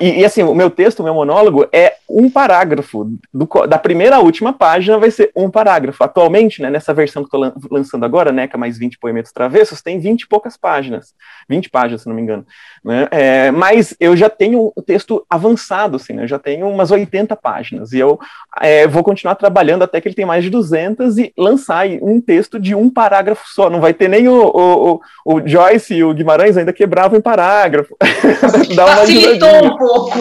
E, 0.00 0.20
e, 0.20 0.24
assim, 0.24 0.42
o 0.42 0.54
meu 0.54 0.70
texto, 0.70 1.00
o 1.00 1.02
meu 1.02 1.14
monólogo 1.14 1.66
é 1.72 1.94
um 2.08 2.28
parágrafo. 2.28 3.10
Do, 3.32 3.48
da 3.66 3.78
primeira 3.78 4.16
à 4.16 4.20
última 4.20 4.52
página 4.52 4.98
vai 4.98 5.10
ser 5.10 5.30
um 5.34 5.50
parágrafo. 5.50 6.04
Atualmente, 6.04 6.60
né, 6.60 6.68
nessa 6.68 6.92
versão 6.92 7.22
que 7.22 7.34
estou 7.34 7.52
lançando 7.70 8.04
agora, 8.04 8.30
né, 8.30 8.46
que 8.46 8.54
é 8.54 8.58
mais 8.58 8.76
20 8.76 8.98
poemetos 8.98 9.32
travessos, 9.32 9.80
tem 9.80 9.98
20 9.98 10.22
e 10.22 10.28
poucas 10.28 10.58
páginas. 10.58 11.14
20 11.48 11.70
páginas, 11.70 12.02
se 12.02 12.08
não 12.08 12.14
me 12.14 12.20
engano. 12.20 12.44
Né? 12.84 13.08
É, 13.10 13.50
mas 13.50 13.96
eu 13.98 14.14
já 14.14 14.28
tenho 14.28 14.72
o 14.76 14.82
texto 14.82 15.24
avançado, 15.28 15.96
assim, 15.96 16.12
né? 16.12 16.24
eu 16.24 16.28
já 16.28 16.38
tenho 16.38 16.68
umas 16.68 16.90
80 16.90 17.34
páginas. 17.36 17.92
E 17.92 17.98
eu 17.98 18.20
é, 18.60 18.86
vou 18.86 19.02
continuar 19.02 19.36
trabalhando 19.36 19.84
até 19.84 20.02
que 20.02 20.08
ele 20.08 20.14
tem 20.14 20.26
mais 20.26 20.44
de 20.44 20.50
200 20.50 21.16
e 21.16 21.32
lançar 21.36 21.86
um 22.02 22.20
texto 22.20 22.60
de 22.60 22.74
um 22.74 22.90
parágrafo 22.90 23.44
só. 23.46 23.70
Não 23.70 23.80
vai 23.80 23.94
ter 23.94 24.08
nem 24.08 24.28
o, 24.28 24.34
o, 24.34 24.92
o, 24.92 25.00
o 25.24 25.48
Joyce 25.48 25.94
e 25.94 26.04
o 26.04 26.12
Guimarães 26.12 26.58
ainda 26.58 26.74
quebravam 26.74 27.18
em 27.18 27.22
parágrafo. 27.22 27.96
Dá 28.76 28.84
uma 28.84 28.96
Facilitou 28.96 29.61
um 29.62 29.76
pouco. 29.76 30.18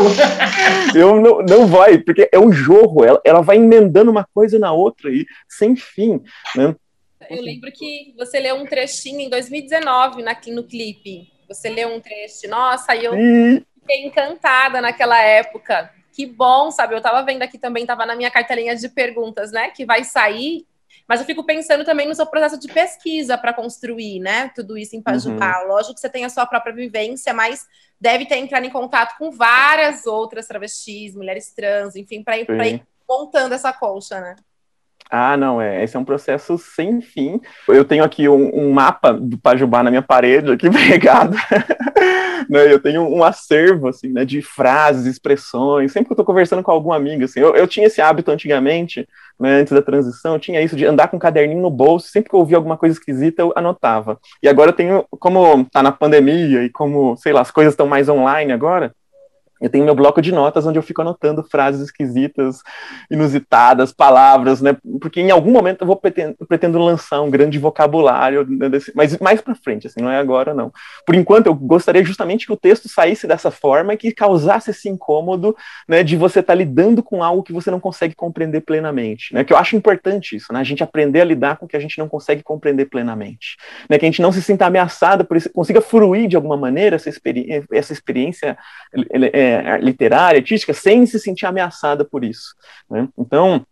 Eu 0.96 1.20
não, 1.22 1.42
não 1.42 1.68
vai, 1.68 1.98
porque 1.98 2.30
é 2.32 2.40
um 2.40 2.52
jorro, 2.52 3.04
ela, 3.04 3.22
ela 3.26 3.42
vai 3.42 3.58
emendando 3.58 4.12
uma 4.12 4.28
coisa 4.34 4.60
na 4.60 4.72
outra 4.72 5.10
e 5.10 5.26
sem 5.48 5.76
fim. 5.76 6.22
Né? 6.56 6.76
Eu 7.30 7.42
lembro 7.42 7.72
que 7.72 8.14
você 8.18 8.40
leu 8.40 8.56
um 8.56 8.66
trechinho 8.66 9.22
em 9.22 9.30
2019 9.30 10.22
na, 10.24 10.36
no 10.48 10.64
clipe. 10.64 11.32
Você 11.48 11.70
leu 11.70 11.90
um 11.90 12.00
trecho, 12.00 12.48
nossa, 12.50 12.96
e 12.96 13.06
eu 13.06 13.14
fiquei 13.80 14.06
encantada 14.06 14.82
naquela 14.82 15.22
época. 15.22 15.92
Que 16.14 16.26
bom, 16.26 16.72
sabe? 16.72 16.94
Eu 16.94 17.02
tava 17.02 17.24
vendo 17.24 17.42
aqui 17.42 17.58
também, 17.58 17.86
tava 17.86 18.06
na 18.06 18.16
minha 18.16 18.30
cartelinha 18.30 18.76
de 18.76 18.90
perguntas, 18.90 19.52
né? 19.52 19.70
Que 19.70 19.86
vai 19.86 20.04
sair 20.04 20.66
mas 21.08 21.20
eu 21.20 21.26
fico 21.26 21.44
pensando 21.44 21.84
também 21.84 22.08
no 22.08 22.16
seu 22.16 22.26
processo 22.26 22.60
de 22.60 22.68
pesquisa 22.68 23.38
para 23.38 23.54
construir, 23.54 24.20
né? 24.20 24.50
Tudo 24.56 24.78
isso 24.78 24.96
em 24.96 25.02
Pajubá. 25.02 25.62
Uhum. 25.62 25.68
Lógico 25.68 25.94
que 25.94 26.00
você 26.00 26.10
tem 26.10 26.26
a 26.26 26.30
sua 26.30 26.46
própria 26.46 26.74
vivência, 26.74 27.34
mas 27.34 27.66
deve 28.00 28.26
ter 28.26 28.38
entrado 28.38 28.66
em 28.66 28.70
contato 28.70 29.18
com 29.18 29.32
várias 29.32 30.06
outras 30.06 30.48
travestis, 30.48 31.16
mulheres 31.16 31.54
trans, 31.54 31.96
enfim, 31.96 32.24
para 32.24 32.38
ir, 32.38 32.48
ir 32.50 32.84
montando 33.08 33.54
essa 33.54 33.72
colcha, 33.74 34.20
né? 34.20 34.36
Ah, 35.10 35.36
não, 35.36 35.62
é. 35.62 35.84
Esse 35.84 35.98
é 35.98 36.00
um 36.00 36.06
processo 36.06 36.58
sem 36.58 37.02
fim. 37.02 37.42
Eu 37.68 37.84
tenho 37.84 38.02
aqui 38.02 38.30
um, 38.30 38.50
um 38.56 38.72
mapa 38.72 39.12
do 39.12 39.38
Pajubá 39.38 39.84
na 39.84 39.90
minha 39.90 40.02
parede, 40.02 40.50
aqui 40.50 40.70
pregado. 40.72 41.36
Né, 42.52 42.70
eu 42.70 42.82
tenho 42.82 43.04
um 43.04 43.24
acervo, 43.24 43.88
assim, 43.88 44.10
né, 44.10 44.26
de 44.26 44.42
frases, 44.42 45.06
expressões. 45.06 45.94
Sempre 45.94 46.08
que 46.08 46.12
eu 46.12 46.18
tô 46.18 46.26
conversando 46.26 46.62
com 46.62 46.70
algum 46.70 46.92
amigo, 46.92 47.24
assim, 47.24 47.40
eu, 47.40 47.56
eu 47.56 47.66
tinha 47.66 47.88
esse 47.88 48.02
hábito 48.02 48.30
antigamente, 48.30 49.08
né, 49.40 49.62
antes 49.62 49.72
da 49.72 49.82
transição, 49.82 50.34
eu 50.34 50.40
tinha 50.40 50.62
isso 50.62 50.76
de 50.76 50.86
andar 50.86 51.08
com 51.08 51.16
um 51.16 51.20
caderninho 51.20 51.62
no 51.62 51.70
bolso. 51.70 52.10
Sempre 52.10 52.30
que 52.30 52.36
eu 52.36 52.42
ouvia 52.42 52.58
alguma 52.58 52.76
coisa 52.76 52.94
esquisita, 52.94 53.42
eu 53.42 53.54
anotava. 53.56 54.20
E 54.44 54.50
agora 54.50 54.72
eu 54.72 54.76
tenho, 54.76 55.06
como 55.12 55.66
tá 55.72 55.82
na 55.82 55.94
pandemia 55.94 56.66
e 56.66 56.70
como, 56.70 57.16
sei 57.16 57.32
lá, 57.32 57.40
as 57.40 57.52
coisas 57.52 57.72
estão 57.72 57.88
mais 57.88 58.10
online 58.10 58.52
agora, 58.52 58.94
eu 59.62 59.70
tenho 59.70 59.86
meu 59.86 59.94
bloco 59.94 60.22
de 60.22 60.32
notas 60.32 60.66
onde 60.66 60.80
eu 60.80 60.84
fico 60.84 61.02
anotando 61.02 61.44
frases 61.44 61.82
esquisitas, 61.82 62.62
inusitadas, 63.10 63.94
palavras, 63.94 64.62
né? 64.62 64.76
Porque 65.00 65.22
em 65.22 65.30
algum 65.30 65.52
momento 65.52 65.82
eu 65.82 65.88
vou 65.88 65.96
pretendo, 65.96 66.36
pretendo 66.48 66.80
lançar 66.80 67.22
um 67.22 67.30
grande 67.30 67.60
vocabulário, 67.60 68.46
né, 68.48 68.68
desse, 68.68 68.92
mas 68.96 69.18
mais 69.20 69.40
para 69.40 69.54
frente, 69.54 69.88
assim, 69.88 70.02
não 70.02 70.10
é 70.10 70.18
agora 70.18 70.54
não. 70.54 70.72
Por 71.06 71.16
enquanto 71.16 71.46
eu 71.48 71.54
gostaria 71.54 72.04
justamente 72.04 72.46
que 72.46 72.54
o 72.54 72.58
texto 72.58 72.90
saísse 72.90 73.28
dessa 73.28 73.52
forma 73.52 73.94
e 73.94 73.98
que 73.98 74.12
causasse 74.12 74.72
esse 74.72 74.90
incômodo, 74.90 75.56
né, 75.88 76.04
de 76.04 76.16
você 76.16 76.40
estar 76.40 76.54
tá 76.54 76.58
lidando 76.58 77.04
com 77.04 77.24
algo 77.24 77.44
que 77.44 77.54
você 77.54 77.70
não 77.70 77.80
consegue 77.80 78.16
compreender 78.16 78.62
plenamente, 78.62 79.34
né? 79.34 79.44
Que 79.44 79.54
eu 79.54 79.58
acho 79.58 79.76
importante 79.76 80.36
isso, 80.36 80.52
né? 80.52 80.60
A 80.60 80.64
gente 80.64 80.84
aprender 80.84 81.22
a 81.22 81.26
lidar 81.26 81.58
com 81.58 81.66
o 81.66 81.68
que 81.68 81.78
a 81.78 81.80
gente 81.80 82.00
não 82.00 82.10
consegue 82.10 82.42
compreender 82.42 82.86
plenamente, 82.86 83.58
né? 83.88 84.00
Que 84.00 84.06
a 84.06 84.10
gente 84.10 84.22
não 84.22 84.32
se 84.32 84.42
sinta 84.42 84.66
ameaçada 84.66 85.24
por 85.24 85.38
isso, 85.38 85.52
consiga 85.52 85.82
fruir 85.82 86.28
de 86.28 86.36
alguma 86.36 86.58
maneira 86.58 86.96
essa, 86.96 87.10
experi 87.10 87.64
essa 87.72 87.94
experiência 87.94 88.58
é, 89.12 89.51
literária, 89.80 90.40
artística, 90.40 90.74
sem 90.74 91.06
se 91.06 91.20
sentir 91.20 91.46
ameaçada 91.46 92.06
por 92.06 92.24
isso. 92.24 92.56
Né? 92.90 93.08
Então, 93.18 93.66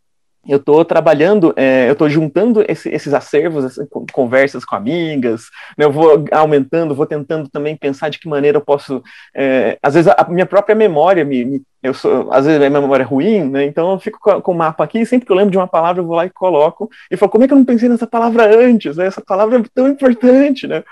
eu 0.48 0.58
estou 0.58 0.84
trabalhando, 0.86 1.54
é, 1.56 1.88
eu 1.90 1.94
estou 1.94 2.10
juntando 2.10 2.64
esse, 2.68 2.90
esses 2.90 3.14
acervos, 3.14 3.66
essas 3.66 3.88
conversas 4.12 4.64
com 4.64 4.76
amigas, 4.76 5.44
né, 5.78 5.86
eu 5.86 5.92
vou 5.92 6.26
aumentando, 6.32 6.96
vou 6.96 7.06
tentando 7.06 7.50
também 7.50 7.76
pensar 7.76 8.10
de 8.10 8.20
que 8.20 8.28
maneira 8.28 8.58
eu 8.58 8.62
posso, 8.62 9.04
é, 9.36 9.78
às 9.84 9.96
vezes 9.96 10.12
a 10.18 10.26
minha 10.30 10.46
própria 10.46 10.76
memória 10.76 11.26
me, 11.26 11.44
me 11.44 11.62
eu 11.82 11.94
sou, 11.94 12.32
às 12.32 12.46
vezes 12.46 12.58
a 12.58 12.70
minha 12.70 12.82
memória 12.82 13.04
é 13.04 13.06
ruim, 13.06 13.44
né? 13.50 13.66
Então 13.66 13.92
eu 13.92 14.00
fico 14.00 14.20
com, 14.42 14.52
o 14.52 14.56
mapa 14.56 14.84
aqui, 14.84 15.06
sempre 15.06 15.26
que 15.26 15.32
eu 15.32 15.36
lembro 15.36 15.52
de 15.52 15.58
uma 15.58 15.68
palavra, 15.68 16.02
eu 16.02 16.06
vou 16.06 16.16
lá 16.16 16.26
e 16.26 16.30
coloco, 16.30 16.90
e 17.10 17.16
falo, 17.16 17.32
como 17.32 17.44
é 17.44 17.48
que 17.48 17.54
eu 17.54 17.58
não 17.58 17.66
pensei 17.66 17.88
nessa 17.88 18.06
palavra 18.06 18.46
antes? 18.56 18.98
Né? 18.98 19.06
Essa 19.06 19.22
palavra 19.22 19.60
é 19.60 19.64
tão 19.74 19.88
importante, 19.88 20.68
né? 20.68 20.84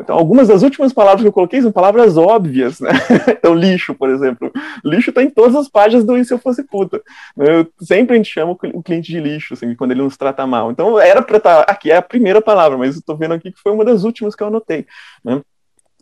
Então, 0.00 0.16
algumas 0.16 0.46
das 0.46 0.62
últimas 0.62 0.92
palavras 0.92 1.22
que 1.22 1.26
eu 1.26 1.32
coloquei 1.32 1.60
são 1.60 1.72
palavras 1.72 2.16
óbvias, 2.16 2.78
né? 2.78 2.90
Então, 3.44 3.54
lixo, 3.54 3.92
por 3.94 4.08
exemplo. 4.08 4.50
Lixo 4.84 5.12
tá 5.12 5.22
em 5.22 5.28
todas 5.28 5.56
as 5.56 5.68
páginas 5.68 6.04
do 6.04 6.16
E 6.16 6.24
Se 6.24 6.32
Eu 6.32 6.38
Fosse 6.38 6.62
Puta. 6.62 7.02
Eu, 7.36 7.66
sempre 7.80 8.14
a 8.14 8.16
gente 8.16 8.32
chama 8.32 8.52
o 8.52 8.82
cliente 8.82 9.10
de 9.10 9.20
lixo, 9.20 9.54
assim, 9.54 9.74
quando 9.74 9.90
ele 9.90 10.02
nos 10.02 10.16
trata 10.16 10.46
mal. 10.46 10.70
Então, 10.70 10.98
era 10.98 11.20
para 11.20 11.38
estar, 11.38 11.64
tá, 11.64 11.72
aqui 11.72 11.90
é 11.90 11.96
a 11.96 12.02
primeira 12.02 12.40
palavra, 12.40 12.78
mas 12.78 13.00
tô 13.02 13.16
vendo 13.16 13.34
aqui 13.34 13.50
que 13.50 13.60
foi 13.60 13.72
uma 13.72 13.84
das 13.84 14.04
últimas 14.04 14.34
que 14.34 14.42
eu 14.42 14.46
anotei, 14.46 14.86
né? 15.24 15.42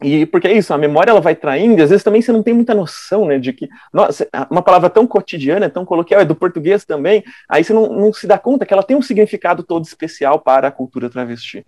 E 0.03 0.27
porque 0.27 0.49
é 0.49 0.53
isso, 0.53 0.73
a 0.73 0.79
memória 0.79 1.11
ela 1.11 1.21
vai 1.21 1.35
traindo, 1.35 1.79
e 1.79 1.83
às 1.83 1.91
vezes 1.91 2.03
também 2.03 2.23
você 2.23 2.33
não 2.33 2.43
tem 2.43 2.55
muita 2.55 2.75
noção, 2.75 3.27
né, 3.27 3.39
de 3.39 3.53
que 3.53 3.69
nossa, 3.93 4.29
uma 4.51 4.63
palavra 4.63 4.91
tão 4.91 5.07
cotidiana, 5.07 5.71
tão 5.71 5.85
coloquial, 5.85 6.21
é 6.21 6.25
do 6.25 6.35
português 6.35 6.85
também, 6.85 7.23
aí 7.49 7.63
você 7.63 7.73
não, 7.73 7.87
não 7.89 8.13
se 8.13 8.27
dá 8.27 8.39
conta 8.39 8.67
que 8.67 8.73
ela 8.73 8.83
tem 8.83 8.97
um 8.97 9.03
significado 9.03 9.63
todo 9.63 9.85
especial 9.85 10.41
para 10.41 10.69
a 10.69 10.73
cultura 10.73 11.11
travesti. 11.11 11.65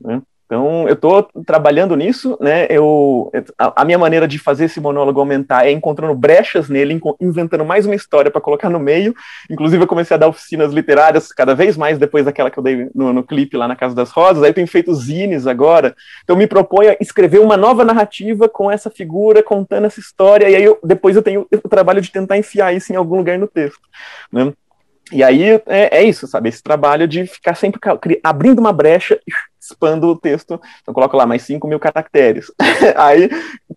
Né? 0.00 0.20
Então, 0.48 0.88
eu 0.88 0.94
estou 0.94 1.28
trabalhando 1.44 1.94
nisso, 1.94 2.38
né? 2.40 2.66
Eu, 2.70 3.30
a, 3.58 3.82
a, 3.82 3.84
minha 3.84 3.98
maneira 3.98 4.26
de 4.26 4.38
fazer 4.38 4.64
esse 4.64 4.80
monólogo 4.80 5.20
aumentar 5.20 5.66
é 5.66 5.70
encontrando 5.70 6.14
brechas 6.14 6.70
nele, 6.70 6.98
inventando 7.20 7.66
mais 7.66 7.84
uma 7.84 7.94
história 7.94 8.30
para 8.30 8.40
colocar 8.40 8.70
no 8.70 8.80
meio. 8.80 9.14
Inclusive, 9.50 9.82
eu 9.82 9.86
comecei 9.86 10.14
a 10.14 10.18
dar 10.18 10.26
oficinas 10.26 10.72
literárias 10.72 11.30
cada 11.32 11.54
vez 11.54 11.76
mais 11.76 11.98
depois 11.98 12.24
daquela 12.24 12.50
que 12.50 12.58
eu 12.58 12.62
dei 12.62 12.88
no, 12.94 13.12
no 13.12 13.22
clipe 13.22 13.58
lá 13.58 13.68
na 13.68 13.76
Casa 13.76 13.94
das 13.94 14.10
Rosas. 14.10 14.42
Aí 14.42 14.48
eu 14.48 14.54
tenho 14.54 14.66
feito 14.66 14.94
zines 14.94 15.46
agora. 15.46 15.94
Então, 16.24 16.34
me 16.34 16.46
proponho 16.46 16.92
a 16.92 16.96
escrever 16.98 17.40
uma 17.40 17.58
nova 17.58 17.84
narrativa 17.84 18.48
com 18.48 18.70
essa 18.70 18.88
figura, 18.88 19.42
contando 19.42 19.84
essa 19.84 20.00
história. 20.00 20.48
E 20.48 20.56
aí, 20.56 20.64
eu, 20.64 20.78
depois 20.82 21.14
eu 21.14 21.22
tenho 21.22 21.46
o 21.62 21.68
trabalho 21.68 22.00
de 22.00 22.10
tentar 22.10 22.38
enfiar 22.38 22.74
isso 22.74 22.90
em 22.90 22.96
algum 22.96 23.18
lugar 23.18 23.38
no 23.38 23.46
texto, 23.46 23.82
né? 24.32 24.50
E 25.10 25.22
aí 25.22 25.42
é, 25.66 25.98
é, 25.98 26.02
isso, 26.02 26.26
sabe? 26.26 26.48
Esse 26.48 26.62
trabalho 26.62 27.08
de 27.08 27.26
ficar 27.26 27.54
sempre 27.54 27.80
abrindo 28.22 28.58
uma 28.58 28.72
brecha 28.72 29.18
expando 29.70 30.08
o 30.08 30.16
texto, 30.16 30.60
então 30.82 30.94
coloco 30.94 31.16
lá 31.16 31.26
mais 31.26 31.42
5 31.42 31.66
mil 31.66 31.78
caracteres. 31.78 32.50
Aí 32.96 33.28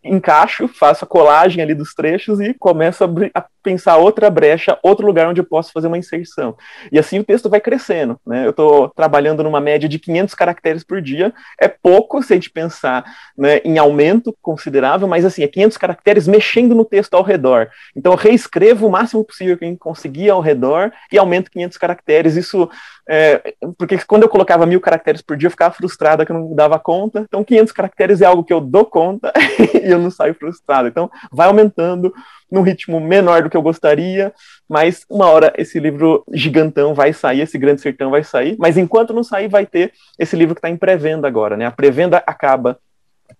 encaixo, 0.03 0.67
faço 0.67 1.05
a 1.05 1.07
colagem 1.07 1.61
ali 1.61 1.73
dos 1.73 1.93
trechos 1.93 2.39
e 2.39 2.53
começo 2.53 3.03
a, 3.03 3.07
a, 3.35 3.45
pensar 3.61 3.97
outra 3.97 4.29
brecha, 4.29 4.79
outro 4.81 5.05
lugar 5.05 5.27
onde 5.27 5.39
eu 5.39 5.45
posso 5.45 5.71
fazer 5.71 5.87
uma 5.87 5.97
inserção. 5.97 6.55
E 6.91 6.97
assim 6.97 7.19
o 7.19 7.23
texto 7.23 7.49
vai 7.49 7.59
crescendo, 7.59 8.19
né? 8.25 8.45
Eu 8.45 8.49
estou 8.49 8.89
trabalhando 8.89 9.43
numa 9.43 9.61
média 9.61 9.87
de 9.87 9.99
500 9.99 10.33
caracteres 10.33 10.83
por 10.83 11.01
dia, 11.01 11.33
é 11.59 11.67
pouco 11.67 12.23
se 12.23 12.33
a 12.33 12.35
gente 12.35 12.49
pensar 12.49 13.03
né, 13.37 13.57
em 13.63 13.77
aumento 13.77 14.35
considerável, 14.41 15.07
mas 15.07 15.25
assim, 15.25 15.43
é 15.43 15.47
500 15.47 15.77
caracteres 15.77 16.27
mexendo 16.27 16.73
no 16.73 16.85
texto 16.85 17.13
ao 17.13 17.23
redor. 17.23 17.69
Então 17.95 18.13
eu 18.13 18.17
reescrevo 18.17 18.87
o 18.87 18.91
máximo 18.91 19.23
possível 19.23 19.57
que 19.57 19.65
eu 19.65 19.77
conseguir 19.77 20.29
ao 20.29 20.41
redor 20.41 20.91
e 21.11 21.17
aumento 21.17 21.51
500 21.51 21.77
caracteres. 21.77 22.35
Isso 22.35 22.69
é, 23.09 23.55
porque 23.77 23.97
quando 24.07 24.23
eu 24.23 24.29
colocava 24.29 24.65
mil 24.65 24.79
caracteres 24.79 25.21
por 25.21 25.35
dia, 25.35 25.47
eu 25.47 25.51
ficava 25.51 25.75
frustrada 25.82 26.25
que 26.25 26.32
eu 26.32 26.38
não 26.38 26.53
dava 26.53 26.77
conta. 26.77 27.21
Então, 27.27 27.43
500 27.43 27.71
caracteres 27.73 28.21
é 28.21 28.25
algo 28.25 28.43
que 28.43 28.53
eu 28.53 28.61
dou 28.61 28.86
conta 28.86 29.34
e 29.84 29.89
eu 29.89 29.97
não 29.97 30.11
saio 30.11 30.36
frustrado. 30.36 30.88
Então, 30.88 31.09
vai 31.32 31.47
aumentando 31.47 32.13
num 32.51 32.61
ritmo 32.61 32.99
menor 32.99 33.41
do 33.41 33.49
que 33.49 33.57
eu 33.57 33.61
gostaria, 33.61 34.32
mas 34.69 35.05
uma 35.09 35.25
hora 35.27 35.51
esse 35.57 35.79
livro 35.79 36.23
gigantão 36.32 36.93
vai 36.93 37.13
sair, 37.13 37.41
esse 37.41 37.57
Grande 37.57 37.82
Sertão 37.82 38.11
vai 38.11 38.23
sair. 38.23 38.55
Mas 38.59 38.77
enquanto 38.77 39.13
não 39.13 39.23
sair, 39.23 39.47
vai 39.47 39.65
ter 39.65 39.91
esse 40.19 40.36
livro 40.36 40.53
que 40.53 40.59
está 40.59 40.69
em 40.69 40.77
pré-venda 40.77 41.27
agora, 41.27 41.57
né? 41.57 41.65
A 41.65 41.71
pré-venda 41.71 42.21
acaba 42.27 42.77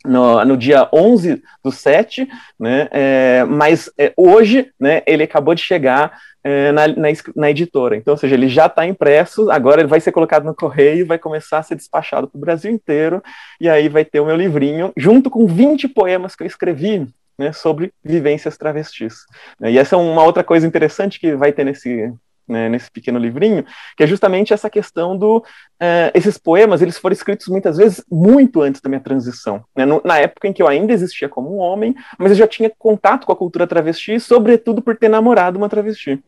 no, 0.06 0.44
no, 0.46 0.58
dia 0.58 0.88
11 0.92 1.42
do 1.64 1.72
7, 1.72 2.28
né, 2.60 2.88
é, 2.92 3.44
mas 3.44 3.92
é, 3.98 4.14
hoje, 4.16 4.72
né, 4.80 5.02
ele 5.06 5.24
acabou 5.24 5.54
de 5.54 5.62
chegar 5.62 6.18
é, 6.44 6.72
na, 6.72 6.88
na, 6.88 7.08
na, 7.36 7.50
editora. 7.52 7.96
Então, 7.96 8.14
ou 8.14 8.18
seja, 8.18 8.36
ele 8.36 8.48
já 8.48 8.66
está 8.66 8.86
impresso, 8.86 9.50
agora 9.52 9.82
ele 9.82 9.88
vai 9.88 10.00
ser 10.00 10.12
colocado 10.12 10.44
no 10.44 10.56
correio, 10.56 11.06
vai 11.06 11.18
começar 11.18 11.60
a 11.60 11.64
ser 11.64 11.76
despachado 11.76 12.28
para 12.28 12.38
o 12.38 12.42
Brasil 12.42 12.72
inteiro, 12.72 13.22
e 13.60 13.70
aí 13.70 13.90
vai 13.90 14.04
ter 14.04 14.20
o 14.20 14.26
meu 14.26 14.36
livrinho, 14.36 14.92
junto 14.98 15.30
com 15.30 15.46
20 15.46 15.88
poemas 15.90 16.36
que 16.36 16.44
eu 16.44 16.48
escrevi 16.48 17.08
né, 17.38 17.52
sobre 17.52 17.92
vivências 18.04 18.58
travestis. 18.58 19.26
E 19.62 19.78
essa 19.78 19.96
é 19.96 19.98
uma 19.98 20.24
outra 20.24 20.44
coisa 20.44 20.66
interessante 20.66 21.20
que 21.20 21.36
vai 21.36 21.52
ter 21.52 21.64
nesse, 21.64 22.14
né, 22.48 22.70
nesse 22.70 22.92
pequeno 22.92 23.18
livrinho, 23.18 23.66
que 23.96 24.04
é 24.04 24.08
justamente 24.08 24.54
essa 24.54 24.70
questão 24.70 25.18
do 25.18 25.38
uh, 25.38 26.12
esses 26.14 26.38
poemas 26.38 26.82
eles 26.82 26.98
foram 26.98 27.14
escritos 27.14 27.48
muitas 27.48 27.78
vezes 27.78 28.04
muito 28.12 28.62
antes 28.62 28.82
da 28.82 28.90
minha 28.90 29.02
transição, 29.02 29.64
né, 29.76 29.86
no, 29.86 30.02
na 30.04 30.20
época 30.20 30.48
em 30.48 30.54
que 30.54 30.62
eu 30.62 30.68
ainda 30.68 30.94
existia 30.94 31.30
como 31.30 31.56
um 31.56 31.60
homem, 31.60 31.96
mas 32.18 32.32
eu 32.32 32.38
já 32.38 32.48
tinha 32.48 32.72
contato 32.78 33.26
com 33.26 33.32
a 33.32 33.36
cultura 33.36 33.66
travesti, 33.66 34.20
sobretudo 34.20 34.82
por 34.82 34.98
ter 34.98 35.10
namorado 35.10 35.58
uma 35.58 35.70
travesti. 35.70 36.22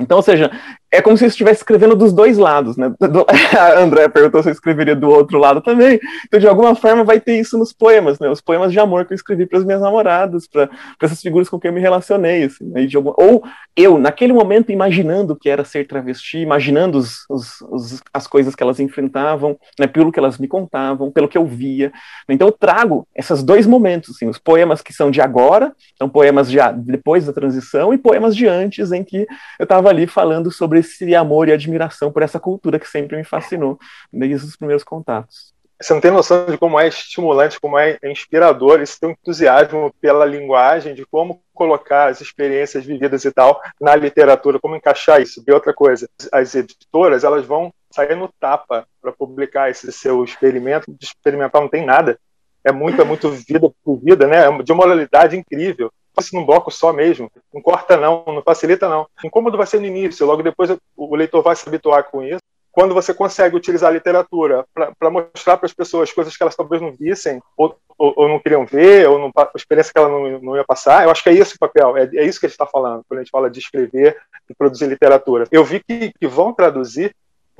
Então, 0.00 0.16
ou 0.16 0.22
seja, 0.22 0.50
é 0.94 1.02
como 1.02 1.16
se 1.16 1.24
eu 1.24 1.28
estivesse 1.28 1.60
escrevendo 1.60 1.96
dos 1.96 2.12
dois 2.12 2.38
lados, 2.38 2.76
né? 2.76 2.88
Do, 3.00 3.26
a 3.58 3.80
André 3.80 4.08
perguntou 4.08 4.42
se 4.42 4.48
eu 4.48 4.52
escreveria 4.52 4.94
do 4.94 5.10
outro 5.10 5.38
lado 5.38 5.60
também. 5.60 5.98
Então, 6.24 6.38
de 6.38 6.46
alguma 6.46 6.76
forma, 6.76 7.02
vai 7.02 7.18
ter 7.18 7.38
isso 7.38 7.58
nos 7.58 7.72
poemas, 7.72 8.20
né? 8.20 8.30
Os 8.30 8.40
poemas 8.40 8.70
de 8.70 8.78
amor 8.78 9.04
que 9.04 9.12
eu 9.12 9.16
escrevi 9.16 9.44
para 9.44 9.58
as 9.58 9.64
minhas 9.64 9.80
namoradas, 9.80 10.46
para 10.46 10.70
essas 11.02 11.20
figuras 11.20 11.48
com 11.48 11.58
quem 11.58 11.70
eu 11.70 11.74
me 11.74 11.80
relacionei, 11.80 12.44
assim, 12.44 12.64
né? 12.66 12.86
algum, 12.94 13.12
ou 13.16 13.42
eu, 13.76 13.98
naquele 13.98 14.32
momento, 14.32 14.70
imaginando 14.70 15.32
o 15.32 15.36
que 15.36 15.50
era 15.50 15.64
ser 15.64 15.84
travesti, 15.84 16.38
imaginando 16.38 16.96
os, 16.96 17.24
os, 17.28 17.60
os, 17.62 18.02
as 18.12 18.28
coisas 18.28 18.54
que 18.54 18.62
elas 18.62 18.78
enfrentavam, 18.78 19.58
né? 19.78 19.88
Pelo 19.88 20.12
que 20.12 20.18
elas 20.20 20.38
me 20.38 20.46
contavam, 20.46 21.10
pelo 21.10 21.28
que 21.28 21.36
eu 21.36 21.44
via. 21.44 21.92
Então, 22.28 22.46
eu 22.46 22.52
trago 22.52 23.04
esses 23.16 23.42
dois 23.42 23.66
momentos, 23.66 24.14
assim, 24.14 24.28
os 24.28 24.38
poemas 24.38 24.80
que 24.80 24.92
são 24.92 25.10
de 25.10 25.20
agora, 25.20 25.72
são 25.98 26.08
poemas 26.08 26.48
de 26.48 26.58
depois 26.84 27.26
da 27.26 27.32
transição, 27.32 27.92
e 27.92 27.98
poemas 27.98 28.36
de 28.36 28.46
antes, 28.46 28.92
em 28.92 29.02
que 29.02 29.26
eu 29.58 29.64
estava 29.64 29.88
ali 29.88 30.06
falando 30.06 30.52
sobre 30.52 30.83
esse 30.84 31.14
amor 31.14 31.48
e 31.48 31.52
admiração 31.52 32.12
por 32.12 32.22
essa 32.22 32.38
cultura 32.38 32.78
que 32.78 32.88
sempre 32.88 33.16
me 33.16 33.24
fascinou 33.24 33.78
desde 34.12 34.46
os 34.46 34.56
primeiros 34.56 34.84
contatos. 34.84 35.54
Você 35.80 35.92
não 35.92 36.00
tem 36.00 36.10
noção 36.10 36.46
de 36.46 36.56
como 36.56 36.78
é 36.78 36.86
estimulante, 36.86 37.60
como 37.60 37.78
é 37.78 37.98
inspirador 38.04 38.80
esse 38.80 38.98
teu 38.98 39.10
entusiasmo 39.10 39.92
pela 40.00 40.24
linguagem, 40.24 40.94
de 40.94 41.04
como 41.04 41.42
colocar 41.52 42.08
as 42.08 42.20
experiências 42.20 42.84
vividas 42.84 43.24
e 43.24 43.32
tal 43.32 43.60
na 43.80 43.94
literatura, 43.96 44.60
como 44.60 44.76
encaixar 44.76 45.20
isso. 45.20 45.42
E 45.46 45.52
outra 45.52 45.74
coisa, 45.74 46.08
as 46.32 46.54
editoras 46.54 47.24
elas 47.24 47.44
vão 47.44 47.72
sair 47.90 48.14
no 48.14 48.28
tapa 48.40 48.86
para 49.02 49.12
publicar 49.12 49.68
esse 49.68 49.90
seu 49.92 50.22
experimento. 50.24 50.90
De 50.90 51.04
experimental 51.04 51.62
não 51.62 51.68
tem 51.68 51.84
nada. 51.84 52.18
É 52.62 52.72
muito, 52.72 53.02
é 53.02 53.04
muito 53.04 53.30
vida 53.30 53.70
por 53.84 53.96
vida, 53.96 54.26
né? 54.26 54.46
É 54.46 54.62
de 54.62 54.72
uma 54.72 54.84
moralidade 54.84 55.36
incrível 55.36 55.92
isso 56.20 56.34
num 56.34 56.46
bloco 56.46 56.70
só 56.70 56.92
mesmo. 56.92 57.30
Não 57.52 57.62
corta 57.62 57.96
não, 57.96 58.24
não 58.26 58.42
facilita 58.42 58.88
não. 58.88 59.06
O 59.22 59.26
incômodo 59.26 59.56
vai 59.56 59.66
ser 59.66 59.80
no 59.80 59.86
início, 59.86 60.26
logo 60.26 60.42
depois 60.42 60.70
o 60.96 61.16
leitor 61.16 61.42
vai 61.42 61.56
se 61.56 61.68
habituar 61.68 62.04
com 62.04 62.22
isso. 62.22 62.40
Quando 62.74 62.92
você 62.92 63.14
consegue 63.14 63.54
utilizar 63.54 63.90
a 63.90 63.92
literatura 63.92 64.64
para 64.98 65.10
mostrar 65.10 65.56
para 65.56 65.66
as 65.66 65.72
pessoas 65.72 66.10
coisas 66.10 66.36
que 66.36 66.42
elas 66.42 66.56
talvez 66.56 66.82
não 66.82 66.90
vissem, 66.90 67.40
ou, 67.56 67.76
ou, 67.96 68.12
ou 68.16 68.28
não 68.28 68.40
queriam 68.40 68.66
ver, 68.66 69.08
ou 69.08 69.16
não, 69.16 69.30
experiência 69.54 69.92
que 69.92 69.98
ela 69.98 70.08
não, 70.08 70.40
não, 70.40 70.56
ia 70.56 70.64
passar, 70.64 71.04
eu 71.04 71.10
acho 71.10 71.22
que 71.22 71.28
é 71.28 71.34
esse 71.34 71.54
o 71.54 71.58
papel, 71.58 71.96
é, 71.96 72.10
é 72.12 72.24
isso 72.24 72.40
que 72.40 72.46
a 72.46 72.48
gente 72.48 72.56
está 72.56 72.66
falando, 72.66 73.04
quando 73.08 73.20
a 73.20 73.22
gente 73.22 73.30
fala 73.30 73.48
de 73.48 73.60
escrever 73.60 74.20
e 74.50 74.54
produzir 74.54 74.88
literatura. 74.88 75.46
Eu 75.52 75.64
vi 75.64 75.80
que, 75.84 76.12
que 76.18 76.26
vão 76.26 76.52
traduzir 76.52 77.14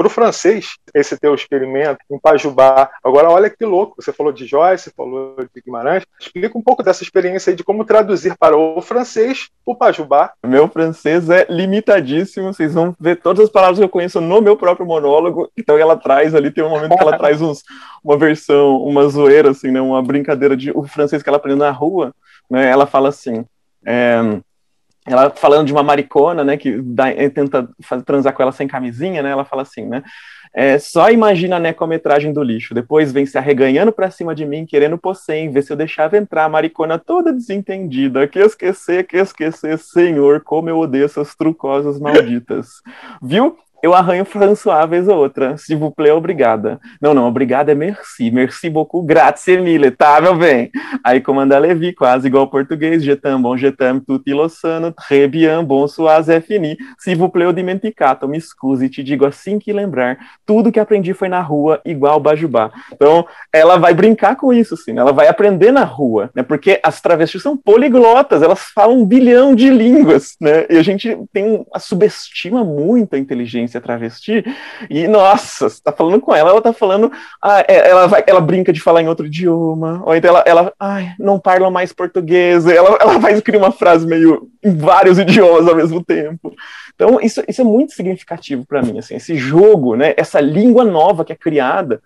para 0.04 0.08
o 0.08 0.10
francês 0.10 0.76
esse 0.94 1.18
teu 1.18 1.34
experimento 1.34 1.98
em 2.10 2.18
Pajubá. 2.18 2.90
Agora, 3.02 3.30
olha 3.30 3.48
que 3.48 3.64
louco, 3.64 4.02
você 4.02 4.12
falou 4.12 4.32
de 4.32 4.46
Joyce, 4.46 4.92
falou 4.94 5.36
de 5.54 5.62
Guimarães. 5.62 6.04
Explica 6.20 6.58
um 6.58 6.62
pouco 6.62 6.82
dessa 6.82 7.02
experiência 7.02 7.50
aí 7.50 7.56
de 7.56 7.64
como 7.64 7.84
traduzir 7.84 8.36
para 8.36 8.56
o 8.56 8.82
francês 8.82 9.48
o 9.64 9.74
Pajubá. 9.74 10.32
Meu 10.44 10.68
francês 10.68 11.30
é 11.30 11.46
limitadíssimo, 11.48 12.52
vocês 12.52 12.74
vão 12.74 12.94
ver 13.00 13.16
todas 13.16 13.44
as 13.44 13.50
palavras 13.50 13.78
que 13.78 13.84
eu 13.84 13.88
conheço 13.88 14.20
no 14.20 14.42
meu 14.42 14.56
próprio 14.56 14.86
monólogo, 14.86 15.50
então 15.56 15.78
ela 15.78 15.96
traz 15.96 16.34
ali, 16.34 16.50
tem 16.50 16.62
um 16.62 16.68
momento 16.68 16.96
que 16.96 17.02
ela 17.02 17.16
traz 17.18 17.40
uns, 17.40 17.62
uma 18.02 18.18
versão, 18.18 18.76
uma 18.82 19.08
zoeira, 19.08 19.50
assim, 19.50 19.70
né, 19.70 19.80
uma 19.80 20.02
brincadeira 20.02 20.54
de 20.54 20.70
o 20.70 20.82
francês 20.84 21.22
que 21.22 21.28
ela 21.28 21.38
aprendeu 21.38 21.64
na 21.64 21.70
rua, 21.70 22.14
né, 22.50 22.68
ela 22.68 22.86
fala 22.86 23.08
assim... 23.08 23.44
É, 23.86 24.20
ela 25.06 25.30
falando 25.30 25.66
de 25.66 25.72
uma 25.72 25.82
maricona, 25.82 26.42
né, 26.42 26.56
que 26.56 26.80
dá, 26.80 27.10
eh, 27.10 27.28
tenta 27.28 27.68
fazer, 27.82 28.04
transar 28.04 28.32
com 28.32 28.42
ela 28.42 28.52
sem 28.52 28.66
camisinha, 28.66 29.22
né, 29.22 29.30
ela 29.30 29.44
fala 29.44 29.62
assim, 29.62 29.86
né, 29.86 30.02
é, 30.56 30.78
só 30.78 31.10
imagina 31.10 31.56
a 31.56 31.60
necometragem 31.60 32.32
do 32.32 32.42
lixo, 32.42 32.74
depois 32.74 33.10
vem 33.10 33.26
se 33.26 33.36
arreganhando 33.36 33.90
pra 33.90 34.10
cima 34.10 34.34
de 34.34 34.46
mim, 34.46 34.64
querendo 34.64 34.96
possém, 34.96 35.50
ver 35.50 35.62
se 35.62 35.72
eu 35.72 35.76
deixava 35.76 36.16
entrar 36.16 36.44
a 36.44 36.48
maricona 36.48 36.96
toda 36.96 37.32
desentendida, 37.32 38.26
que 38.28 38.38
esquecer, 38.38 39.04
que 39.04 39.16
esquecer, 39.16 39.76
senhor, 39.78 40.42
como 40.42 40.70
eu 40.70 40.78
odeio 40.78 41.04
essas 41.04 41.34
trucosas 41.34 41.98
malditas, 41.98 42.80
viu? 43.20 43.58
Eu 43.84 43.92
arranho 43.92 44.24
François 44.24 44.86
vez 44.86 45.08
ou 45.08 45.18
outra. 45.18 45.58
S'il 45.58 45.76
vous 45.76 45.90
plaît, 45.90 46.10
obrigada. 46.10 46.80
Não, 47.02 47.12
não, 47.12 47.28
obrigada 47.28 47.70
é 47.70 47.74
merci. 47.74 48.30
Merci 48.30 48.70
beaucoup, 48.70 49.02
grazie 49.02 49.58
mille, 49.60 49.90
tá, 49.90 50.22
meu 50.22 50.34
bem? 50.34 50.70
Aí 51.04 51.20
comanda 51.20 51.58
Levi, 51.58 51.92
quase 51.92 52.28
igual 52.28 52.44
ao 52.44 52.50
português. 52.50 53.04
Je 53.04 53.14
t'aime, 53.14 53.42
bon, 53.42 53.58
je 53.58 53.70
t'aime, 53.70 54.00
tutti 54.00 54.32
lo 54.32 54.48
sano, 54.48 54.90
très 54.90 55.28
bien, 55.28 55.62
bonsoir, 55.62 56.24
fini. 56.40 56.78
S'il 56.98 57.18
vous 57.18 57.28
plaît, 57.28 57.44
eu 57.44 57.52
dimenticato, 57.52 58.26
me 58.26 58.38
excuse, 58.38 58.88
te 58.88 59.02
digo 59.02 59.26
assim 59.26 59.58
que 59.58 59.70
lembrar. 59.70 60.16
Tudo 60.46 60.72
que 60.72 60.80
aprendi 60.80 61.12
foi 61.12 61.28
na 61.28 61.42
rua, 61.42 61.82
igual 61.84 62.18
Bajubá. 62.18 62.70
Então, 62.90 63.26
ela 63.52 63.76
vai 63.76 63.92
brincar 63.92 64.34
com 64.36 64.50
isso, 64.50 64.76
né? 64.88 65.02
ela 65.02 65.12
vai 65.12 65.28
aprender 65.28 65.70
na 65.70 65.84
rua, 65.84 66.30
né? 66.34 66.42
Porque 66.42 66.80
as 66.82 67.02
travestis 67.02 67.42
são 67.42 67.54
poliglotas, 67.54 68.40
elas 68.40 68.60
falam 68.74 69.00
um 69.00 69.04
bilhão 69.04 69.54
de 69.54 69.68
línguas, 69.68 70.36
né? 70.40 70.64
E 70.70 70.78
a 70.78 70.82
gente 70.82 71.14
tem, 71.34 71.66
subestima 71.78 72.64
muito 72.64 73.14
a 73.14 73.18
inteligência 73.18 73.73
ser 73.74 73.80
travesti, 73.80 74.44
e 74.88 75.06
nossa, 75.08 75.68
você 75.68 75.80
tá 75.82 75.92
falando 75.92 76.20
com 76.20 76.34
ela, 76.34 76.50
ela 76.50 76.62
tá 76.62 76.72
falando, 76.72 77.10
ah, 77.42 77.64
é, 77.66 77.90
ela, 77.90 78.06
vai, 78.06 78.24
ela 78.26 78.40
brinca 78.40 78.72
de 78.72 78.80
falar 78.80 79.02
em 79.02 79.08
outro 79.08 79.26
idioma, 79.26 80.02
ou 80.04 80.14
então 80.14 80.30
ela, 80.30 80.44
ela 80.46 80.72
ai, 80.78 81.12
não 81.18 81.38
parla 81.38 81.70
mais 81.70 81.92
português, 81.92 82.66
ela, 82.66 82.96
ela 83.00 83.18
vai 83.18 83.32
escrever 83.32 83.58
uma 83.58 83.72
frase 83.72 84.06
meio 84.06 84.48
em 84.62 84.76
vários 84.76 85.18
idiomas 85.18 85.68
ao 85.68 85.76
mesmo 85.76 86.02
tempo. 86.02 86.54
Então, 86.94 87.20
isso, 87.20 87.42
isso 87.48 87.60
é 87.60 87.64
muito 87.64 87.92
significativo 87.92 88.64
para 88.64 88.82
mim, 88.82 88.98
assim, 88.98 89.16
esse 89.16 89.36
jogo, 89.36 89.96
né, 89.96 90.14
essa 90.16 90.40
língua 90.40 90.84
nova 90.84 91.24
que 91.24 91.32
é 91.32 91.36
criada, 91.36 92.00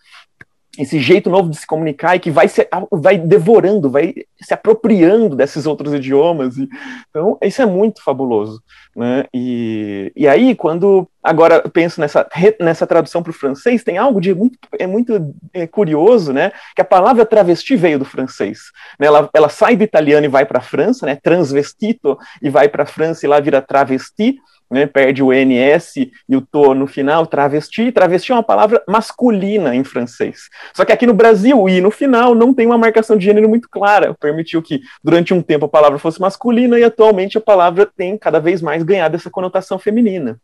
esse 0.78 1.00
jeito 1.00 1.28
novo 1.28 1.50
de 1.50 1.56
se 1.56 1.66
comunicar 1.66 2.14
e 2.14 2.20
que 2.20 2.30
vai 2.30 2.48
se 2.48 2.66
vai 2.90 3.18
devorando, 3.18 3.90
vai 3.90 4.14
se 4.40 4.54
apropriando 4.54 5.34
desses 5.34 5.66
outros 5.66 5.92
idiomas. 5.92 6.56
E, 6.56 6.68
então, 7.10 7.36
isso 7.42 7.60
é 7.60 7.66
muito 7.66 8.02
fabuloso. 8.02 8.62
Né? 8.94 9.24
E, 9.34 10.12
e 10.16 10.28
aí, 10.28 10.54
quando 10.54 11.08
agora 11.22 11.60
penso 11.68 12.00
nessa, 12.00 12.26
nessa 12.60 12.86
tradução 12.86 13.22
para 13.22 13.30
o 13.30 13.34
francês, 13.34 13.82
tem 13.82 13.98
algo 13.98 14.20
de 14.20 14.32
muito, 14.32 14.56
é 14.78 14.86
muito 14.86 15.34
é, 15.52 15.66
curioso, 15.66 16.32
né? 16.32 16.52
Que 16.74 16.82
a 16.82 16.84
palavra 16.84 17.26
travesti 17.26 17.74
veio 17.74 17.98
do 17.98 18.04
francês. 18.04 18.58
Né? 18.98 19.08
Ela, 19.08 19.28
ela 19.34 19.48
sai 19.48 19.76
do 19.76 19.84
italiano 19.84 20.26
e 20.26 20.28
vai 20.28 20.46
para 20.46 20.58
a 20.58 20.62
França, 20.62 21.06
né? 21.06 21.16
Transvestito, 21.16 22.16
e 22.40 22.48
vai 22.48 22.68
para 22.68 22.84
a 22.84 22.86
França 22.86 23.26
e 23.26 23.28
lá 23.28 23.40
vira 23.40 23.60
travesti 23.60 24.36
né, 24.70 24.86
perde 24.86 25.22
o 25.22 25.32
NS 25.32 25.96
e 26.28 26.36
o 26.36 26.40
to 26.40 26.74
no 26.74 26.86
final, 26.86 27.26
travesti. 27.26 27.90
Travesti 27.92 28.32
é 28.32 28.34
uma 28.34 28.42
palavra 28.42 28.82
masculina 28.86 29.74
em 29.74 29.84
francês. 29.84 30.48
Só 30.74 30.84
que 30.84 30.92
aqui 30.92 31.06
no 31.06 31.14
Brasil, 31.14 31.60
o 31.60 31.68
i 31.68 31.80
no 31.80 31.90
final 31.90 32.34
não 32.34 32.52
tem 32.52 32.66
uma 32.66 32.78
marcação 32.78 33.16
de 33.16 33.24
gênero 33.24 33.48
muito 33.48 33.68
clara. 33.68 34.14
Permitiu 34.20 34.62
que 34.62 34.80
durante 35.02 35.32
um 35.32 35.42
tempo 35.42 35.66
a 35.66 35.68
palavra 35.68 35.98
fosse 35.98 36.20
masculina 36.20 36.78
e 36.78 36.84
atualmente 36.84 37.38
a 37.38 37.40
palavra 37.40 37.86
tem 37.86 38.16
cada 38.18 38.38
vez 38.38 38.60
mais 38.62 38.82
ganhado 38.82 39.16
essa 39.16 39.30
conotação 39.30 39.78
feminina. 39.78 40.38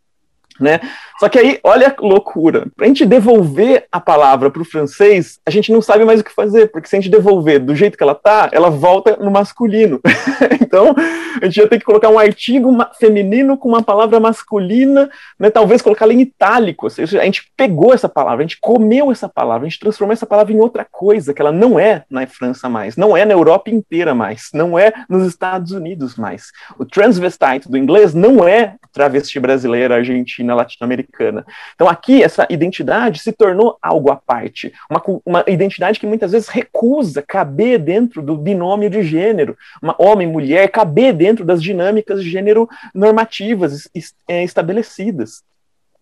Né? 0.60 0.80
Só 1.18 1.28
que 1.28 1.38
aí, 1.38 1.58
olha 1.64 1.94
a 1.96 2.06
loucura. 2.06 2.66
Para 2.76 2.86
a 2.86 2.88
gente 2.88 3.04
devolver 3.04 3.86
a 3.90 4.00
palavra 4.00 4.50
para 4.50 4.62
o 4.62 4.64
francês, 4.64 5.38
a 5.44 5.50
gente 5.50 5.72
não 5.72 5.82
sabe 5.82 6.04
mais 6.04 6.20
o 6.20 6.24
que 6.24 6.32
fazer, 6.32 6.70
porque 6.70 6.88
se 6.88 6.96
a 6.96 7.00
gente 7.00 7.10
devolver 7.10 7.58
do 7.58 7.74
jeito 7.74 7.96
que 7.96 8.02
ela 8.02 8.14
tá, 8.14 8.48
ela 8.52 8.70
volta 8.70 9.16
no 9.16 9.30
masculino. 9.30 10.00
então, 10.60 10.94
a 11.40 11.44
gente 11.46 11.56
ia 11.56 11.68
ter 11.68 11.78
que 11.78 11.84
colocar 11.84 12.08
um 12.08 12.18
artigo 12.18 12.70
feminino 12.98 13.56
com 13.56 13.68
uma 13.68 13.82
palavra 13.82 14.20
masculina, 14.20 15.10
né? 15.38 15.50
talvez 15.50 15.82
colocar 15.82 16.04
ela 16.04 16.14
em 16.14 16.20
itálico. 16.20 16.88
Seja, 16.88 17.20
a 17.20 17.24
gente 17.24 17.50
pegou 17.56 17.92
essa 17.92 18.08
palavra, 18.08 18.44
a 18.44 18.46
gente 18.46 18.60
comeu 18.60 19.10
essa 19.10 19.28
palavra, 19.28 19.66
a 19.66 19.68
gente 19.68 19.80
transformou 19.80 20.12
essa 20.12 20.26
palavra 20.26 20.52
em 20.52 20.60
outra 20.60 20.84
coisa, 20.84 21.34
que 21.34 21.40
ela 21.40 21.52
não 21.52 21.78
é 21.78 22.04
na 22.10 22.26
França 22.26 22.68
mais, 22.68 22.96
não 22.96 23.16
é 23.16 23.24
na 23.24 23.32
Europa 23.32 23.70
inteira 23.70 24.14
mais, 24.14 24.50
não 24.52 24.78
é 24.78 24.92
nos 25.08 25.26
Estados 25.26 25.72
Unidos 25.72 26.16
mais. 26.16 26.50
O 26.78 26.84
transvestite 26.84 27.68
do 27.68 27.78
inglês 27.78 28.14
não 28.14 28.46
é 28.46 28.74
travesti 28.92 29.40
brasileira, 29.40 29.96
argentina 29.96 30.43
latina 30.52 30.84
latino-americana. 30.84 31.46
Então 31.74 31.88
aqui 31.88 32.22
essa 32.22 32.46
identidade 32.50 33.20
se 33.20 33.32
tornou 33.32 33.78
algo 33.80 34.10
à 34.10 34.16
parte, 34.16 34.72
uma, 34.90 35.02
uma 35.24 35.44
identidade 35.46 36.00
que 36.00 36.06
muitas 36.06 36.32
vezes 36.32 36.48
recusa 36.48 37.22
caber 37.22 37.78
dentro 37.78 38.20
do 38.20 38.36
binômio 38.36 38.90
de 38.90 39.02
gênero, 39.02 39.56
uma 39.80 39.94
homem 39.98 40.26
mulher 40.26 40.68
caber 40.68 41.12
dentro 41.12 41.44
das 41.44 41.62
dinâmicas 41.62 42.22
de 42.22 42.28
gênero 42.28 42.68
normativas 42.94 43.88
é, 44.28 44.42
estabelecidas. 44.42 45.42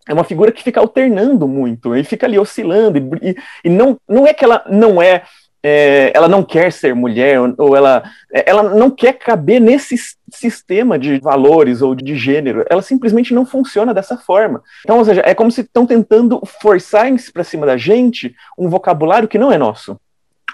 É 0.07 0.13
uma 0.13 0.25
figura 0.25 0.51
que 0.51 0.63
fica 0.63 0.81
alternando 0.81 1.47
muito, 1.47 1.95
e 1.95 2.03
fica 2.03 2.25
ali 2.25 2.37
oscilando, 2.37 2.97
e, 3.21 3.35
e, 3.63 3.69
não, 3.69 3.97
não 4.07 4.27
é 4.27 4.33
que 4.33 4.43
ela 4.43 4.63
não 4.69 5.01
é 5.01 5.23
é, 5.63 6.11
ela 6.13 6.27
não 6.27 6.43
quer 6.43 6.71
ser 6.71 6.93
mulher, 6.93 7.39
ou 7.57 7.75
ela, 7.75 8.03
ela 8.31 8.63
não 8.63 8.91
quer 8.91 9.13
caber 9.13 9.61
nesse 9.61 9.95
sistema 10.29 10.99
de 10.99 11.19
valores 11.19 11.81
ou 11.81 11.95
de 11.95 12.15
gênero. 12.15 12.65
Ela 12.69 12.81
simplesmente 12.81 13.33
não 13.33 13.45
funciona 13.45 13.93
dessa 13.93 14.17
forma. 14.17 14.61
Então, 14.81 14.97
ou 14.97 15.05
seja, 15.05 15.23
é 15.25 15.33
como 15.33 15.51
se 15.51 15.61
estão 15.61 15.85
tentando 15.85 16.41
forçar 16.61 17.07
para 17.33 17.43
cima 17.43 17.65
da 17.65 17.77
gente 17.77 18.35
um 18.57 18.67
vocabulário 18.67 19.27
que 19.27 19.37
não 19.37 19.51
é 19.51 19.57
nosso 19.57 19.97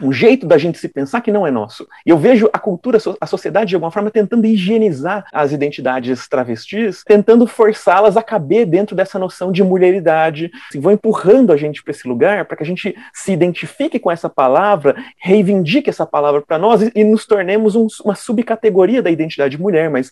um 0.02 0.12
jeito 0.12 0.47
da 0.47 0.58
gente 0.58 0.78
se 0.78 0.88
pensar 0.88 1.22
que 1.22 1.32
não 1.32 1.45
é 1.45 1.52
nosso. 1.52 1.88
E 2.06 2.10
eu 2.10 2.18
vejo 2.18 2.50
a 2.54 2.60
cultura, 2.60 2.97
a 3.20 3.26
sociedade, 3.26 3.70
de 3.70 3.76
alguma 3.76 3.91
forma, 3.91 4.10
tentando 4.10 4.45
higienizar 4.45 5.26
as 5.34 5.52
identidades 5.52 6.28
travestis, 6.28 7.04
tentando 7.06 7.45
forçá-las 7.45 8.18
a 8.18 8.24
caber 8.24 8.66
dentro 8.66 8.95
dessa 8.95 9.20
noção 9.20 9.52
de 9.52 9.64
mulheridade. 9.64 10.52
Assim, 10.70 10.80
vão 10.80 10.93
empurrando 10.93 11.52
a 11.52 11.58
gente 11.58 11.84
para 11.84 11.91
esse 11.91 12.08
lugar 12.08 12.45
para 12.45 12.58
que 12.58 12.64
a 12.64 12.66
gente 12.66 12.95
se 13.14 13.32
identifique 13.32 14.00
com 14.00 14.12
essa 14.12 14.30
palavra, 14.30 14.95
reivindique 15.18 15.89
essa 15.89 16.06
palavra 16.06 16.41
para 16.41 16.58
nós 16.58 16.82
e, 16.82 16.91
e, 16.95 17.04
nos 17.04 17.26
tornemos 17.26 17.76
um, 17.76 17.88
uma 18.04 18.16
subcategoria 18.16 19.02
da 19.02 19.10
identidade 19.10 19.60
mulher, 19.60 19.89
mas 19.89 20.12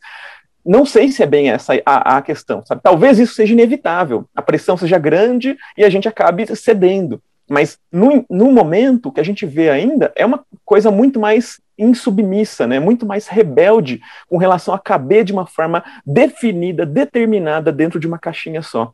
não 0.65 0.85
sei 0.85 1.11
se 1.11 1.23
é 1.23 1.25
bem 1.25 1.49
essa 1.49 1.73
a, 1.85 2.17
a, 2.17 2.21
questão, 2.21 2.65
sabe? 2.65 2.81
Talvez 2.83 3.17
isso 3.19 3.33
seja 3.33 3.53
inevitável, 3.53 4.25
a 4.35 4.41
pressão 4.41 4.75
seja 4.75 4.97
grande 4.97 5.57
e 5.77 5.85
a 5.85 5.89
gente 5.89 6.09
acabe 6.09 6.45
cedendo. 6.55 7.21
Mas 7.49 7.77
no, 7.91 8.25
no 8.29 8.51
momento 8.51 9.11
que 9.11 9.19
a 9.19 9.23
gente 9.23 9.45
vê 9.45 9.69
ainda 9.69 10.11
é 10.15 10.25
uma 10.25 10.43
coisa 10.65 10.91
muito 10.91 11.19
mais 11.19 11.61
insubmissa, 11.77 12.65
né, 12.65 12.79
muito 12.79 13.05
mais 13.05 13.27
rebelde 13.27 14.01
com 14.27 14.37
relação 14.37 14.73
a 14.73 14.79
caber 14.79 15.23
de 15.23 15.31
uma 15.31 15.45
forma 15.45 15.83
definida, 16.05 16.85
determinada 16.85 17.71
dentro 17.71 17.99
de 17.99 18.07
uma 18.07 18.17
caixinha 18.17 18.61
só. 18.61 18.91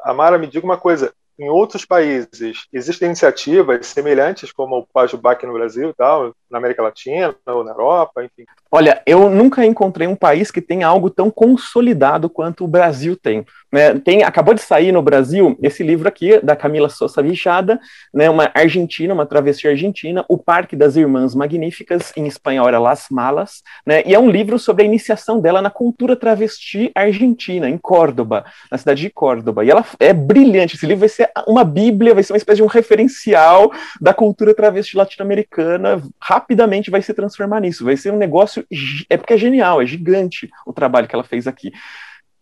Amara, 0.00 0.38
me 0.38 0.46
diga 0.46 0.64
uma 0.64 0.76
coisa, 0.76 1.12
em 1.38 1.48
outros 1.48 1.84
países 1.84 2.66
existem 2.72 3.06
iniciativas 3.06 3.86
semelhantes 3.86 4.52
como 4.52 4.78
o 4.78 4.86
Pajubá 4.86 5.32
aqui 5.32 5.46
no 5.46 5.52
Brasil, 5.52 5.92
tal, 5.96 6.34
na 6.50 6.58
América 6.58 6.82
Latina 6.82 7.34
ou 7.46 7.64
na 7.64 7.72
Europa, 7.72 8.24
enfim? 8.24 8.44
Olha, 8.70 9.02
eu 9.06 9.28
nunca 9.28 9.64
encontrei 9.64 10.06
um 10.06 10.16
país 10.16 10.50
que 10.50 10.60
tenha 10.60 10.86
algo 10.86 11.10
tão 11.10 11.30
consolidado 11.30 12.28
quanto 12.28 12.64
o 12.64 12.68
Brasil 12.68 13.16
tem. 13.16 13.44
Né? 13.72 13.98
tem 13.98 14.22
acabou 14.22 14.54
de 14.54 14.62
sair 14.62 14.92
no 14.92 15.02
Brasil 15.02 15.58
esse 15.60 15.82
livro 15.82 16.08
aqui, 16.08 16.40
da 16.40 16.54
Camila 16.54 16.88
Sousa 16.88 17.22
Vichada, 17.22 17.80
né, 18.14 18.30
uma 18.30 18.50
argentina, 18.54 19.12
uma 19.12 19.26
travesti 19.26 19.68
argentina, 19.68 20.24
O 20.28 20.38
Parque 20.38 20.76
das 20.76 20.96
Irmãs 20.96 21.34
Magníficas, 21.34 22.12
em 22.16 22.26
espanhol 22.26 22.68
era 22.68 22.78
Las 22.78 23.06
Malas, 23.10 23.62
né, 23.84 24.02
e 24.06 24.14
é 24.14 24.18
um 24.18 24.30
livro 24.30 24.58
sobre 24.58 24.82
a 24.82 24.86
iniciação 24.86 25.40
dela 25.40 25.60
na 25.60 25.70
cultura 25.70 26.16
travesti 26.16 26.90
argentina, 26.94 27.68
em 27.68 27.76
Córdoba, 27.76 28.44
na 28.70 28.78
cidade 28.78 29.02
de 29.02 29.10
Córdoba. 29.10 29.64
E 29.64 29.70
ela 29.70 29.84
é 29.98 30.12
brilhante, 30.12 30.76
esse 30.76 30.86
livro 30.86 31.00
vai 31.00 31.08
ser 31.08 31.25
uma 31.46 31.64
bíblia, 31.64 32.14
vai 32.14 32.22
ser 32.22 32.32
uma 32.32 32.38
espécie 32.38 32.56
de 32.56 32.62
um 32.62 32.66
referencial 32.66 33.72
da 34.00 34.12
cultura 34.12 34.54
travesti 34.54 34.96
latino-americana, 34.96 36.02
rapidamente 36.20 36.90
vai 36.90 37.02
se 37.02 37.12
transformar 37.14 37.60
nisso, 37.60 37.84
vai 37.84 37.96
ser 37.96 38.12
um 38.12 38.18
negócio 38.18 38.66
é 39.08 39.16
porque 39.16 39.34
é 39.34 39.38
genial, 39.38 39.80
é 39.80 39.86
gigante 39.86 40.48
o 40.66 40.72
trabalho 40.72 41.08
que 41.08 41.14
ela 41.14 41.24
fez 41.24 41.46
aqui. 41.46 41.72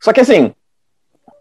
Só 0.00 0.12
que 0.12 0.20
assim, 0.20 0.52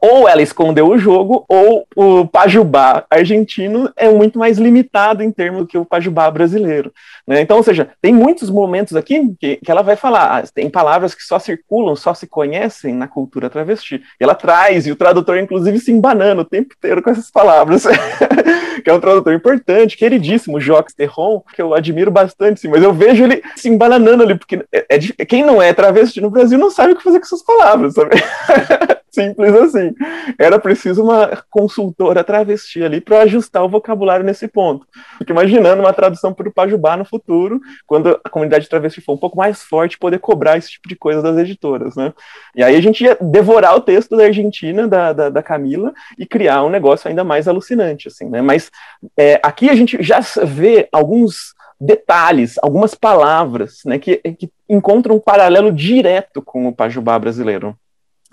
ou 0.04 0.28
ela 0.28 0.42
escondeu 0.42 0.90
o 0.90 0.98
jogo, 0.98 1.46
ou 1.48 1.88
o 1.96 2.28
Pajubá 2.28 3.06
argentino 3.10 3.90
é 3.96 4.10
muito 4.10 4.38
mais 4.38 4.58
limitado 4.58 5.24
em 5.24 5.32
termos 5.32 5.62
do 5.62 5.68
que 5.68 5.78
o 5.78 5.86
Pajubá 5.86 6.30
brasileiro. 6.30 6.92
Né? 7.26 7.40
Então, 7.40 7.56
ou 7.56 7.64
seja, 7.64 7.88
tem 8.02 8.14
muitos 8.14 8.50
momentos 8.50 8.98
aqui 8.98 9.34
que, 9.40 9.56
que 9.64 9.72
ela 9.72 9.82
vai 9.82 9.96
falar, 9.96 10.40
ah, 10.40 10.44
tem 10.54 10.70
palavras 10.70 11.16
que 11.16 11.24
só 11.24 11.40
circulam, 11.40 11.96
só 11.96 12.14
se 12.14 12.28
conhecem 12.28 12.94
na 12.94 13.08
cultura 13.08 13.50
travesti. 13.50 14.04
E 14.20 14.24
ela 14.26 14.36
traz, 14.36 14.86
e 14.86 14.92
o 14.92 14.96
tradutor, 14.98 15.38
inclusive, 15.38 15.80
se 15.80 15.94
embanando 15.94 16.42
o 16.42 16.46
tempo 16.46 16.76
inteiro 16.78 17.02
com 17.02 17.10
essas 17.10 17.32
palavras. 17.32 17.86
que 18.84 18.90
é 18.90 18.94
um 18.94 19.00
tradutor 19.00 19.34
importante, 19.34 19.96
queridíssimo, 19.96 20.60
Jacques 20.60 20.94
Terron, 20.94 21.42
que 21.56 21.62
eu 21.62 21.74
admiro 21.74 22.12
bastante, 22.12 22.60
sim, 22.60 22.68
mas 22.68 22.84
eu 22.84 22.92
vejo 22.92 23.24
ele 23.24 23.42
se 23.56 23.70
embananando 23.70 24.24
ali, 24.24 24.36
porque 24.36 24.66
é, 24.70 24.86
é, 24.90 25.26
quem 25.26 25.46
não 25.46 25.62
é 25.62 25.74
travesti 25.74 26.20
no 26.20 26.30
Brasil 26.30 26.60
não 26.60 26.70
sabe 26.70 26.92
o 26.92 26.98
que 26.98 27.04
fazer 27.04 27.20
com 27.20 27.26
essas 27.26 27.42
palavras, 27.42 27.94
sabe? 27.94 28.16
Simples 29.14 29.54
assim. 29.54 29.94
Era 30.40 30.58
preciso 30.58 31.04
uma 31.04 31.44
consultora 31.52 32.24
travesti 32.24 32.84
ali 32.84 33.00
para 33.00 33.22
ajustar 33.22 33.64
o 33.64 33.70
vocabulário 33.70 34.26
nesse 34.26 34.48
ponto. 34.48 34.88
Fico 35.20 35.32
imaginando 35.32 35.84
uma 35.84 35.94
tradução 35.94 36.34
para 36.34 36.50
o 36.50 36.52
Pajubá 36.52 36.98
no 36.98 37.06
futuro, 37.06 37.62
quando 37.86 38.20
a 38.24 38.30
comunidade 38.30 38.68
travesti 38.68 39.02
for 39.02 39.14
um 39.14 39.18
pouco 39.18 39.38
mais 39.38 39.62
forte, 39.62 40.00
poder 40.00 40.18
cobrar 40.18 40.58
esse 40.58 40.72
tipo 40.72 40.90
de 40.90 40.96
coisa 40.96 41.22
das 41.22 41.38
editoras, 41.38 41.96
né? 41.96 42.12
E 42.56 42.64
aí 42.64 42.76
a 42.76 42.82
gente 42.82 43.04
ia 43.04 43.16
devorar 43.22 43.76
o 43.76 43.82
texto 43.82 44.18
da 44.18 44.24
Argentina, 44.24 44.88
da, 44.88 45.14
da, 45.14 45.30
da 45.30 45.44
Camila, 45.44 45.94
e 46.18 46.26
criar 46.26 46.64
um 46.64 46.70
negócio 46.70 47.08
ainda 47.08 47.24
mais 47.24 47.48
alucinante, 47.48 48.08
assim, 48.08 48.28
né? 48.28 48.42
Mas 48.42 48.72
é, 49.16 49.40
aqui 49.44 49.70
a 49.70 49.76
gente 49.76 50.02
já 50.02 50.22
vê 50.44 50.90
alguns 50.92 51.54
detalhes, 51.80 52.58
algumas 52.64 52.96
palavras, 52.96 53.82
né, 53.86 54.00
que, 54.00 54.16
que 54.18 54.50
encontram 54.70 55.16
um 55.16 55.20
paralelo 55.20 55.72
direto 55.72 56.42
com 56.42 56.68
o 56.68 56.74
Pajubá 56.74 57.20
brasileiro 57.20 57.78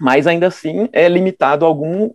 mas 0.00 0.26
ainda 0.26 0.46
assim 0.46 0.88
é 0.92 1.08
limitado 1.08 1.64
a 1.64 1.68
algum 1.68 2.10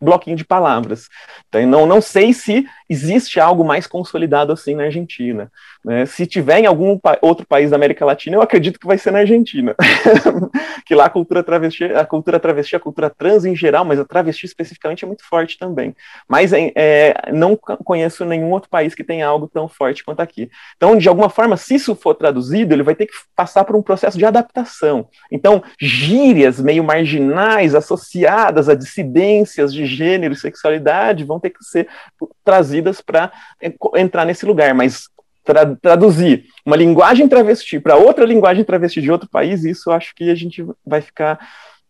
bloquinho 0.00 0.36
de 0.36 0.44
palavras. 0.44 1.08
Então, 1.48 1.66
não, 1.66 1.86
não 1.86 2.00
sei 2.00 2.32
se 2.32 2.66
existe 2.90 3.38
algo 3.38 3.64
mais 3.64 3.86
consolidado 3.86 4.52
assim 4.52 4.74
na 4.74 4.82
Argentina. 4.82 5.50
Né? 5.84 6.04
Se 6.06 6.26
tiver 6.26 6.58
em 6.58 6.66
algum 6.66 6.98
pa 6.98 7.16
outro 7.22 7.46
país 7.46 7.70
da 7.70 7.76
América 7.76 8.04
Latina, 8.04 8.36
eu 8.36 8.42
acredito 8.42 8.80
que 8.80 8.86
vai 8.86 8.98
ser 8.98 9.12
na 9.12 9.20
Argentina. 9.20 9.76
que 10.84 10.92
lá 10.92 11.04
a 11.04 11.10
cultura 11.10 11.44
travesti, 11.44 11.84
a 11.84 12.04
cultura 12.04 12.40
travesti, 12.40 12.74
a 12.74 12.80
cultura 12.80 13.08
trans 13.08 13.44
em 13.44 13.54
geral, 13.54 13.84
mas 13.84 14.00
a 14.00 14.04
travesti 14.04 14.44
especificamente 14.44 15.04
é 15.04 15.06
muito 15.06 15.24
forte 15.24 15.56
também. 15.56 15.94
Mas 16.28 16.52
é, 16.52 17.14
não 17.32 17.56
conheço 17.56 18.24
nenhum 18.24 18.50
outro 18.50 18.68
país 18.68 18.92
que 18.92 19.04
tenha 19.04 19.24
algo 19.24 19.46
tão 19.46 19.68
forte 19.68 20.02
quanto 20.02 20.20
aqui. 20.20 20.50
Então, 20.76 20.98
de 20.98 21.08
alguma 21.08 21.30
forma, 21.30 21.56
se 21.56 21.76
isso 21.76 21.94
for 21.94 22.14
traduzido, 22.14 22.74
ele 22.74 22.82
vai 22.82 22.96
ter 22.96 23.06
que 23.06 23.12
passar 23.36 23.64
por 23.64 23.76
um 23.76 23.82
processo 23.82 24.18
de 24.18 24.26
adaptação. 24.26 25.08
Então, 25.30 25.62
gírias 25.80 26.60
meio 26.60 26.82
marginais 26.82 27.76
associadas 27.76 28.68
a 28.68 28.74
dissidências 28.74 29.72
de 29.72 29.86
gênero 29.86 30.34
e 30.34 30.36
sexualidade 30.36 31.22
vão 31.22 31.38
ter 31.38 31.50
que 31.50 31.62
ser 31.64 31.86
trazidas 32.44 32.79
para 33.00 33.32
entrar 33.96 34.24
nesse 34.24 34.44
lugar, 34.46 34.74
mas 34.74 35.08
tra 35.44 35.74
traduzir 35.76 36.44
uma 36.64 36.76
linguagem 36.76 37.28
travesti 37.28 37.80
para 37.80 37.96
outra 37.96 38.24
linguagem 38.24 38.64
travesti 38.64 39.00
de 39.00 39.10
outro 39.10 39.28
país, 39.28 39.64
isso 39.64 39.90
eu 39.90 39.94
acho 39.94 40.14
que 40.14 40.30
a 40.30 40.34
gente 40.34 40.64
vai 40.84 41.00
ficar 41.00 41.38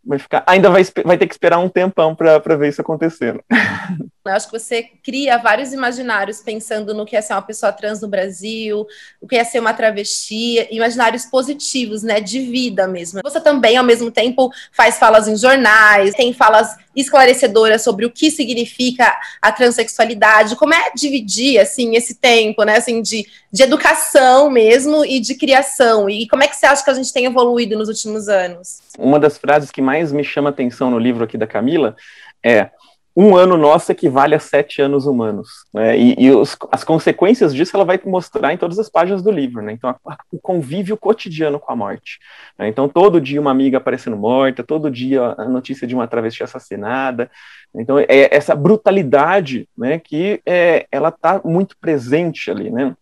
vai 0.05 0.19
ficar 0.19 0.43
ainda 0.47 0.71
vai, 0.71 0.83
vai 1.05 1.19
ter 1.19 1.27
que 1.27 1.35
esperar 1.35 1.59
um 1.59 1.69
tempão 1.69 2.15
para 2.15 2.57
ver 2.57 2.69
isso 2.69 2.81
acontecendo. 2.81 3.43
Eu 4.23 4.33
acho 4.33 4.51
que 4.51 4.59
você 4.59 4.83
cria 5.03 5.39
vários 5.39 5.73
imaginários 5.73 6.43
pensando 6.43 6.93
no 6.93 7.07
que 7.07 7.17
é 7.17 7.23
ser 7.23 7.33
uma 7.33 7.41
pessoa 7.41 7.73
trans 7.73 8.03
no 8.03 8.09
Brasil, 8.09 8.87
o 9.19 9.27
que 9.27 9.35
é 9.35 9.43
ser 9.45 9.61
uma 9.61 9.73
travesti, 9.73 10.69
imaginários 10.71 11.25
positivos, 11.25 12.03
né, 12.03 12.21
de 12.21 12.39
vida 12.41 12.87
mesmo. 12.87 13.21
Você 13.25 13.41
também, 13.41 13.79
ao 13.79 13.85
mesmo 13.85 14.11
tempo, 14.11 14.51
faz 14.73 14.99
falas 14.99 15.27
em 15.27 15.39
jornais, 15.39 16.15
tem 16.15 16.35
falas 16.35 16.77
esclarecedoras 16.95 17.83
sobre 17.83 18.05
o 18.05 18.11
que 18.11 18.31
significa 18.31 19.11
a 19.41 19.51
transexualidade, 19.51 20.55
como 20.55 20.75
é 20.75 20.91
dividir, 20.95 21.59
assim, 21.59 21.97
esse 21.97 22.15
tempo, 22.15 22.63
né, 22.63 22.77
assim, 22.77 23.01
de, 23.01 23.27
de 23.51 23.63
educação 23.63 24.51
mesmo 24.51 25.03
e 25.03 25.19
de 25.19 25.35
criação, 25.35 26.11
e 26.11 26.29
como 26.29 26.43
é 26.43 26.47
que 26.49 26.57
você 26.57 26.67
acha 26.67 26.85
que 26.85 26.91
a 26.91 26.95
gente 26.95 27.11
tem 27.11 27.25
evoluído 27.25 27.75
nos 27.79 27.89
últimos 27.89 28.29
anos? 28.29 28.83
Uma 28.99 29.19
das 29.19 29.39
frases 29.39 29.71
que 29.71 29.81
mais 29.81 30.13
me 30.13 30.23
chama 30.23 30.51
atenção 30.51 30.91
no 30.91 30.99
livro 30.99 31.25
aqui 31.25 31.39
da 31.39 31.47
Camila 31.47 31.97
é 32.43 32.71
um 33.17 33.37
ano 33.37 33.57
nosso 33.57 33.91
equivale 33.91 34.35
a 34.35 34.39
sete 34.39 34.81
anos 34.81 35.07
humanos. 35.07 35.49
Né? 35.75 35.99
E, 35.99 36.15
e 36.19 36.31
os, 36.31 36.57
as 36.71 36.85
consequências 36.85 37.55
disso 37.55 37.77
ela 37.77 37.85
vai 37.85 38.01
mostrar 38.05 38.53
em 38.53 38.57
todas 38.57 38.79
as 38.79 38.89
páginas 38.89 39.23
do 39.23 39.31
livro. 39.31 39.63
Né? 39.63 39.73
Então, 39.73 39.91
a, 39.91 40.17
o 40.33 40.39
convívio 40.39 40.97
cotidiano 40.97 41.59
com 41.59 41.73
a 41.73 41.77
morte. 41.77 42.19
Né? 42.59 42.69
Então, 42.69 42.89
todo 42.89 43.21
dia 43.21 43.41
uma 43.41 43.51
amiga 43.51 43.79
aparecendo 43.79 44.17
morta, 44.17 44.63
todo 44.63 44.91
dia 44.91 45.35
a 45.37 45.45
notícia 45.47 45.87
de 45.87 45.95
uma 45.95 46.07
travesti 46.07 46.43
assassinada. 46.43 47.31
Então, 47.75 47.99
é 47.99 48.35
essa 48.35 48.55
brutalidade 48.55 49.69
né, 49.77 49.99
que 49.99 50.41
é, 50.47 50.87
ela 50.91 51.09
está 51.09 51.41
muito 51.45 51.77
presente 51.81 52.51
ali. 52.51 52.71
Né? 52.71 52.95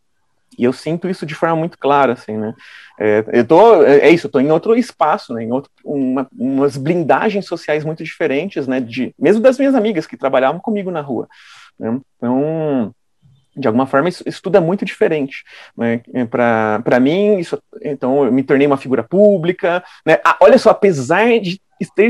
E 0.58 0.64
eu 0.64 0.72
sinto 0.72 1.08
isso 1.08 1.24
de 1.24 1.36
forma 1.36 1.54
muito 1.54 1.78
clara, 1.78 2.14
assim, 2.14 2.36
né? 2.36 2.52
É, 2.98 3.24
eu 3.32 3.46
tô, 3.46 3.84
é, 3.84 4.00
é 4.00 4.10
isso, 4.10 4.26
eu 4.26 4.30
tô 4.30 4.40
em 4.40 4.50
outro 4.50 4.74
espaço, 4.74 5.32
né? 5.32 5.44
Em 5.44 5.52
outro, 5.52 5.70
uma, 5.84 6.26
umas 6.36 6.76
blindagens 6.76 7.46
sociais 7.46 7.84
muito 7.84 8.02
diferentes, 8.02 8.66
né? 8.66 8.80
De, 8.80 9.14
mesmo 9.16 9.40
das 9.40 9.56
minhas 9.56 9.76
amigas 9.76 10.06
que 10.06 10.16
trabalhavam 10.16 10.60
comigo 10.60 10.90
na 10.90 11.00
rua. 11.00 11.28
Né? 11.78 12.00
Então, 12.16 12.92
de 13.56 13.68
alguma 13.68 13.86
forma, 13.86 14.08
isso, 14.08 14.24
isso, 14.26 14.42
tudo 14.42 14.56
é 14.56 14.60
muito 14.60 14.84
diferente. 14.84 15.44
Né? 15.76 16.00
É, 16.12 16.24
Para 16.24 17.00
mim, 17.00 17.38
isso, 17.38 17.62
então, 17.80 18.24
eu 18.24 18.32
me 18.32 18.42
tornei 18.42 18.66
uma 18.66 18.76
figura 18.76 19.04
pública. 19.04 19.82
Né? 20.04 20.18
Ah, 20.24 20.36
olha 20.40 20.58
só, 20.58 20.70
apesar 20.70 21.38
de 21.40 21.60
ter 21.94 22.08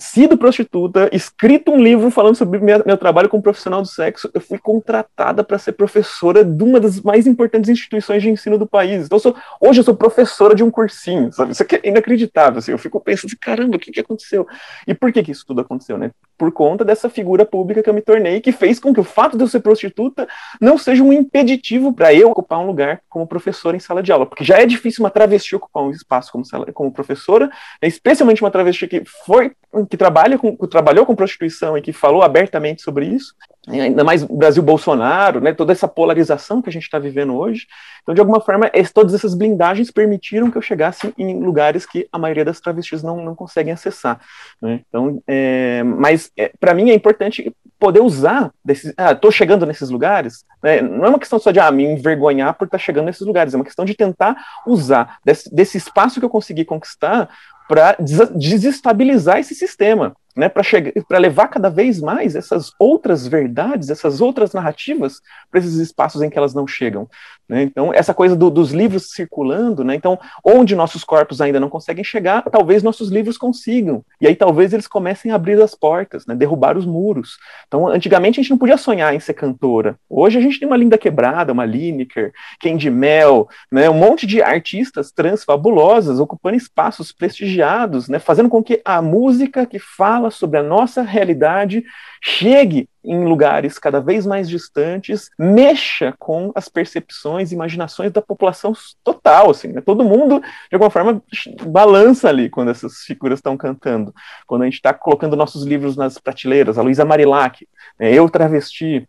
sido 0.00 0.36
prostituta, 0.36 1.08
escrito 1.12 1.70
um 1.70 1.80
livro 1.80 2.10
falando 2.10 2.34
sobre 2.34 2.58
minha, 2.58 2.82
meu 2.84 2.96
trabalho 2.96 3.28
como 3.28 3.42
profissional 3.42 3.82
do 3.82 3.88
sexo, 3.88 4.30
eu 4.34 4.40
fui 4.40 4.58
contratada 4.58 5.44
para 5.44 5.58
ser 5.58 5.72
professora 5.72 6.44
de 6.44 6.64
uma 6.64 6.80
das 6.80 7.00
mais 7.00 7.26
importantes 7.26 7.70
instituições 7.70 8.22
de 8.22 8.30
ensino 8.30 8.58
do 8.58 8.66
país. 8.66 9.06
Então, 9.06 9.16
eu 9.16 9.20
sou, 9.20 9.36
hoje 9.60 9.80
eu 9.80 9.84
sou 9.84 9.94
professora 9.94 10.54
de 10.54 10.64
um 10.64 10.70
cursinho, 10.70 11.32
sabe? 11.32 11.52
Isso 11.52 11.62
é 11.62 11.66
inacreditável, 11.84 12.58
assim, 12.58 12.72
eu 12.72 12.78
fico 12.78 12.98
pensando, 13.00 13.32
caramba, 13.40 13.76
o 13.76 13.78
que, 13.78 13.92
que 13.92 14.00
aconteceu? 14.00 14.46
E 14.86 14.94
por 14.94 15.12
que, 15.12 15.22
que 15.22 15.30
isso 15.30 15.44
tudo 15.46 15.60
aconteceu, 15.60 15.98
né? 15.98 16.10
Por 16.36 16.50
conta 16.50 16.84
dessa 16.84 17.10
figura 17.10 17.44
pública 17.44 17.82
que 17.82 17.90
eu 17.90 17.94
me 17.94 18.00
tornei, 18.00 18.40
que 18.40 18.52
fez 18.52 18.80
com 18.80 18.94
que 18.94 19.00
o 19.00 19.04
fato 19.04 19.36
de 19.36 19.44
eu 19.44 19.48
ser 19.48 19.60
prostituta 19.60 20.26
não 20.60 20.78
seja 20.78 21.02
um 21.02 21.12
impeditivo 21.12 21.92
para 21.92 22.14
eu 22.14 22.30
ocupar 22.30 22.58
um 22.58 22.66
lugar 22.66 23.02
como 23.08 23.26
professora 23.26 23.76
em 23.76 23.80
sala 23.80 24.02
de 24.02 24.10
aula, 24.10 24.24
porque 24.24 24.44
já 24.44 24.58
é 24.58 24.64
difícil 24.64 25.04
uma 25.04 25.10
travesti 25.10 25.54
ocupar 25.54 25.82
um 25.82 25.90
espaço 25.90 26.32
como, 26.32 26.44
sala, 26.44 26.66
como 26.72 26.90
professora, 26.90 27.46
né? 27.46 27.88
especialmente 27.88 28.42
uma 28.42 28.50
travesti 28.50 28.86
que 28.86 29.02
foi 29.26 29.52
que 29.90 29.96
trabalha 29.96 30.38
com, 30.38 30.56
que 30.56 30.66
trabalhou 30.68 31.04
com 31.04 31.16
prostituição 31.16 31.76
e 31.76 31.82
que 31.82 31.92
falou 31.92 32.22
abertamente 32.22 32.80
sobre 32.80 33.06
isso, 33.06 33.34
ainda 33.68 34.04
mais 34.04 34.22
Brasil 34.22 34.62
Bolsonaro, 34.62 35.40
né, 35.40 35.52
toda 35.52 35.72
essa 35.72 35.88
polarização 35.88 36.62
que 36.62 36.70
a 36.70 36.72
gente 36.72 36.84
está 36.84 36.96
vivendo 36.96 37.34
hoje. 37.34 37.66
Então, 38.00 38.14
de 38.14 38.20
alguma 38.20 38.40
forma, 38.40 38.70
esse, 38.72 38.92
todas 38.92 39.12
essas 39.12 39.34
blindagens 39.34 39.90
permitiram 39.90 40.48
que 40.48 40.56
eu 40.56 40.62
chegasse 40.62 41.12
em 41.18 41.40
lugares 41.40 41.84
que 41.84 42.08
a 42.12 42.18
maioria 42.18 42.44
das 42.44 42.60
travestis 42.60 43.02
não, 43.02 43.22
não 43.22 43.34
conseguem 43.34 43.72
acessar. 43.72 44.20
Né? 44.62 44.80
Então, 44.88 45.20
é, 45.26 45.82
mas 45.82 46.30
é, 46.36 46.52
para 46.60 46.72
mim 46.72 46.90
é 46.90 46.94
importante 46.94 47.52
poder 47.76 48.00
usar 48.00 48.52
desses. 48.64 48.94
Ah, 48.96 49.12
estou 49.12 49.32
chegando 49.32 49.66
nesses 49.66 49.90
lugares. 49.90 50.44
Né? 50.62 50.80
Não 50.80 51.06
é 51.06 51.08
uma 51.08 51.18
questão 51.18 51.38
só 51.40 51.50
de 51.50 51.58
ah, 51.58 51.70
me 51.72 51.84
envergonhar 51.84 52.54
por 52.54 52.66
estar 52.66 52.78
tá 52.78 52.84
chegando 52.84 53.06
nesses 53.06 53.26
lugares, 53.26 53.54
é 53.54 53.56
uma 53.56 53.64
questão 53.64 53.84
de 53.84 53.94
tentar 53.94 54.36
usar 54.64 55.18
desse, 55.24 55.52
desse 55.52 55.78
espaço 55.78 56.20
que 56.20 56.24
eu 56.24 56.30
consegui 56.30 56.64
conquistar 56.64 57.28
para 57.70 57.96
desestabilizar 58.34 59.38
esse 59.38 59.54
sistema 59.54 60.12
né, 60.40 60.48
para 60.48 61.18
levar 61.18 61.48
cada 61.48 61.68
vez 61.68 62.00
mais 62.00 62.34
essas 62.34 62.72
outras 62.78 63.26
verdades, 63.26 63.90
essas 63.90 64.22
outras 64.22 64.54
narrativas 64.54 65.20
para 65.50 65.60
esses 65.60 65.74
espaços 65.74 66.22
em 66.22 66.30
que 66.30 66.38
elas 66.38 66.54
não 66.54 66.66
chegam. 66.66 67.06
Né? 67.46 67.62
Então, 67.64 67.92
essa 67.92 68.14
coisa 68.14 68.34
do, 68.34 68.48
dos 68.48 68.70
livros 68.70 69.10
circulando, 69.10 69.84
né? 69.84 69.94
então, 69.94 70.18
onde 70.42 70.74
nossos 70.74 71.04
corpos 71.04 71.42
ainda 71.42 71.60
não 71.60 71.68
conseguem 71.68 72.02
chegar, 72.02 72.42
talvez 72.44 72.82
nossos 72.82 73.10
livros 73.10 73.36
consigam. 73.36 74.02
E 74.18 74.26
aí 74.26 74.34
talvez 74.34 74.72
eles 74.72 74.86
comecem 74.86 75.30
a 75.30 75.34
abrir 75.34 75.60
as 75.60 75.74
portas, 75.74 76.24
né? 76.24 76.34
derrubar 76.34 76.78
os 76.78 76.86
muros. 76.86 77.36
Então, 77.66 77.86
antigamente 77.86 78.40
a 78.40 78.42
gente 78.42 78.50
não 78.50 78.58
podia 78.58 78.78
sonhar 78.78 79.14
em 79.14 79.20
ser 79.20 79.34
cantora. 79.34 79.96
Hoje 80.08 80.38
a 80.38 80.40
gente 80.40 80.58
tem 80.58 80.66
uma 80.66 80.76
Linda 80.76 80.96
Quebrada, 80.96 81.52
uma 81.52 81.66
Lineker, 81.66 82.32
Candy 82.62 82.88
Mel, 82.88 83.46
né? 83.70 83.90
um 83.90 83.94
monte 83.94 84.26
de 84.26 84.40
artistas 84.40 85.12
trans 85.12 85.44
fabulosas 85.44 86.18
ocupando 86.18 86.56
espaços 86.56 87.12
prestigiados, 87.12 88.08
né? 88.08 88.18
fazendo 88.18 88.48
com 88.48 88.62
que 88.62 88.80
a 88.84 89.02
música 89.02 89.66
que 89.66 89.78
fala 89.78 90.29
sobre 90.30 90.58
a 90.58 90.62
nossa 90.62 91.02
realidade 91.02 91.84
chegue 92.22 92.88
em 93.02 93.24
lugares 93.24 93.78
cada 93.78 94.00
vez 94.00 94.26
mais 94.26 94.48
distantes, 94.48 95.30
mexa 95.38 96.14
com 96.18 96.52
as 96.54 96.68
percepções, 96.68 97.50
imaginações 97.50 98.12
da 98.12 98.20
população 98.20 98.72
total, 99.02 99.50
assim, 99.50 99.68
né? 99.68 99.80
Todo 99.80 100.04
mundo, 100.04 100.40
de 100.40 100.74
alguma 100.74 100.90
forma, 100.90 101.22
balança 101.66 102.28
ali 102.28 102.50
quando 102.50 102.70
essas 102.70 102.98
figuras 102.98 103.38
estão 103.38 103.56
cantando. 103.56 104.14
Quando 104.46 104.62
a 104.62 104.64
gente 104.66 104.74
está 104.74 104.92
colocando 104.92 105.36
nossos 105.36 105.64
livros 105.64 105.96
nas 105.96 106.18
prateleiras, 106.18 106.78
a 106.78 106.82
Luísa 106.82 107.04
Marilac, 107.04 107.66
né? 107.98 108.12
Eu 108.12 108.28
Travesti? 108.28 109.08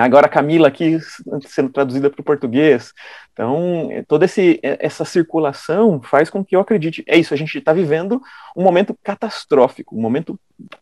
Agora 0.00 0.26
a 0.26 0.28
Camila 0.28 0.68
aqui 0.68 0.98
sendo 1.46 1.70
traduzida 1.70 2.10
para 2.10 2.20
o 2.20 2.24
português. 2.24 2.92
Então, 3.32 3.88
toda 4.08 4.24
esse, 4.24 4.60
essa 4.62 5.04
circulação 5.04 6.00
faz 6.02 6.30
com 6.30 6.44
que 6.44 6.56
eu 6.56 6.60
acredite. 6.60 7.04
É 7.06 7.16
isso, 7.16 7.34
a 7.34 7.36
gente 7.36 7.58
está 7.58 7.72
vivendo 7.72 8.20
um 8.56 8.62
momento 8.62 8.96
catastrófico, 9.02 9.96
um 9.96 10.00
momento, 10.00 10.38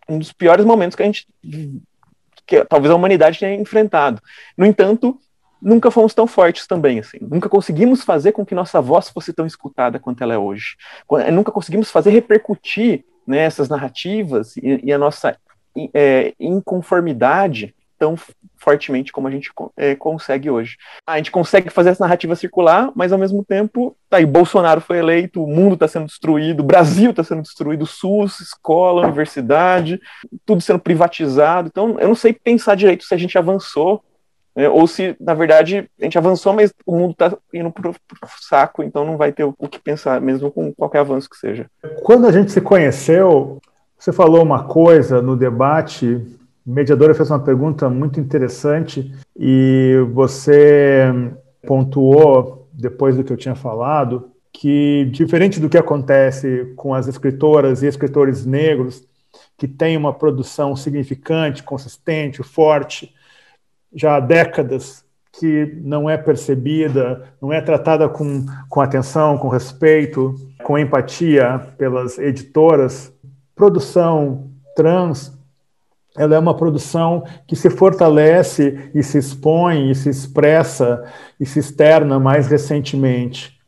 um 0.09 0.19
dos 0.19 0.33
piores 0.33 0.65
momentos 0.65 0.95
que 0.97 1.03
a 1.03 1.07
gente, 1.07 1.27
que 2.47 2.65
talvez 2.65 2.91
a 2.93 2.97
humanidade 2.97 3.39
tenha 3.39 3.55
enfrentado. 3.55 4.21
No 4.57 4.67
entanto, 4.67 5.19
nunca 5.61 5.91
fomos 5.91 6.13
tão 6.13 6.27
fortes 6.27 6.67
também, 6.67 6.99
assim. 6.99 7.19
Nunca 7.21 7.49
conseguimos 7.49 8.03
fazer 8.03 8.33
com 8.33 8.45
que 8.45 8.55
nossa 8.55 8.81
voz 8.81 9.09
fosse 9.09 9.33
tão 9.33 9.47
escutada 9.47 9.99
quanto 9.99 10.23
ela 10.23 10.35
é 10.35 10.39
hoje. 10.39 10.77
Nunca 11.33 11.53
conseguimos 11.53 11.91
fazer 11.91 12.11
repercutir 12.11 13.05
né, 13.27 13.39
essas 13.39 13.69
narrativas 13.69 14.57
e, 14.57 14.81
e 14.83 14.93
a 14.93 14.99
nossa 14.99 15.37
é, 15.95 16.35
inconformidade 16.39 17.75
tão 18.03 18.17
fortemente 18.57 19.13
como 19.13 19.29
a 19.29 19.31
gente 19.31 19.49
é, 19.77 19.95
consegue 19.95 20.51
hoje. 20.51 20.77
A 21.07 21.19
gente 21.19 21.31
consegue 21.31 21.71
fazer 21.71 21.91
essa 21.91 22.03
narrativa 22.03 22.35
circular, 22.35 22.91
mas 22.97 23.13
ao 23.13 23.19
mesmo 23.19 23.45
tempo, 23.45 23.97
tá 24.11 24.17
aí, 24.17 24.27
Bolsonaro 24.27 24.81
foi 24.81 24.99
eleito, 24.99 25.41
o 25.41 25.47
mundo 25.47 25.75
está 25.75 25.87
sendo 25.87 26.07
destruído, 26.07 26.61
o 26.61 26.67
Brasil 26.67 27.11
está 27.11 27.23
sendo 27.23 27.43
destruído, 27.43 27.87
SUS, 27.87 28.41
escola, 28.41 29.05
universidade, 29.05 30.01
tudo 30.45 30.61
sendo 30.61 30.81
privatizado. 30.81 31.69
Então, 31.69 31.97
eu 32.01 32.09
não 32.09 32.17
sei 32.17 32.33
pensar 32.33 32.75
direito 32.75 33.05
se 33.05 33.15
a 33.15 33.17
gente 33.19 33.39
avançou 33.39 34.03
né, 34.57 34.69
ou 34.69 34.85
se, 34.89 35.17
na 35.21 35.33
verdade, 35.33 35.89
a 36.01 36.05
gente 36.05 36.19
avançou, 36.19 36.53
mas 36.53 36.75
o 36.85 36.99
mundo 36.99 37.13
está 37.13 37.33
indo 37.55 37.71
para 37.71 37.89
o 37.89 37.95
saco, 38.41 38.83
então 38.83 39.05
não 39.05 39.17
vai 39.17 39.31
ter 39.31 39.45
o 39.45 39.69
que 39.69 39.79
pensar, 39.79 40.21
mesmo 40.21 40.51
com 40.51 40.75
qualquer 40.75 40.99
avanço 40.99 41.31
que 41.31 41.37
seja. 41.37 41.67
Quando 42.03 42.27
a 42.27 42.33
gente 42.33 42.51
se 42.51 42.61
conheceu, 42.61 43.61
você 43.97 44.13
falou 44.13 44.43
uma 44.43 44.65
coisa 44.65 45.23
no 45.23 45.37
debate 45.37 46.21
mediadora 46.65 47.15
fez 47.15 47.31
uma 47.31 47.41
pergunta 47.41 47.89
muito 47.89 48.21
interessante 48.21 49.13
e 49.37 49.97
você 50.13 51.13
pontuou, 51.67 52.69
depois 52.73 53.17
do 53.17 53.25
que 53.25 53.33
eu 53.33 53.37
tinha 53.37 53.55
falado, 53.55 54.31
que, 54.53 55.09
diferente 55.13 55.59
do 55.59 55.69
que 55.69 55.79
acontece 55.79 56.73
com 56.77 56.95
as 56.95 57.09
escritoras 57.09 57.83
e 57.83 57.87
escritores 57.87 58.45
negros, 58.47 59.07
que 59.57 59.67
têm 59.67 59.97
uma 59.97 60.13
produção 60.13 60.75
significante, 60.77 61.63
consistente, 61.63 62.43
forte, 62.43 63.15
já 63.95 64.17
há 64.17 64.21
décadas, 64.21 65.05
que 65.33 65.79
não 65.83 66.11
é 66.11 66.17
percebida, 66.17 67.33
não 67.41 67.53
é 67.53 67.61
tratada 67.61 68.09
com, 68.09 68.45
com 68.69 68.81
atenção, 68.81 69.39
com 69.39 69.49
respeito, 69.49 70.35
com 70.63 70.79
empatia 70.79 71.59
pelas 71.79 72.19
editoras, 72.19 73.13
produção 73.55 74.51
trans 74.77 75.33
ela 76.17 76.35
é 76.35 76.39
uma 76.39 76.57
produção 76.57 77.25
que 77.47 77.57
se 77.57 77.71
fortalece 77.71 78.91
e 78.95 79.03
se 79.03 79.19
expõe 79.19 79.91
e 79.91 79.95
se 79.95 80.11
expressa 80.11 81.05
e 81.41 81.47
se 81.47 81.59
externa 81.59 82.19
mais 82.19 82.49
recentemente. 82.49 83.59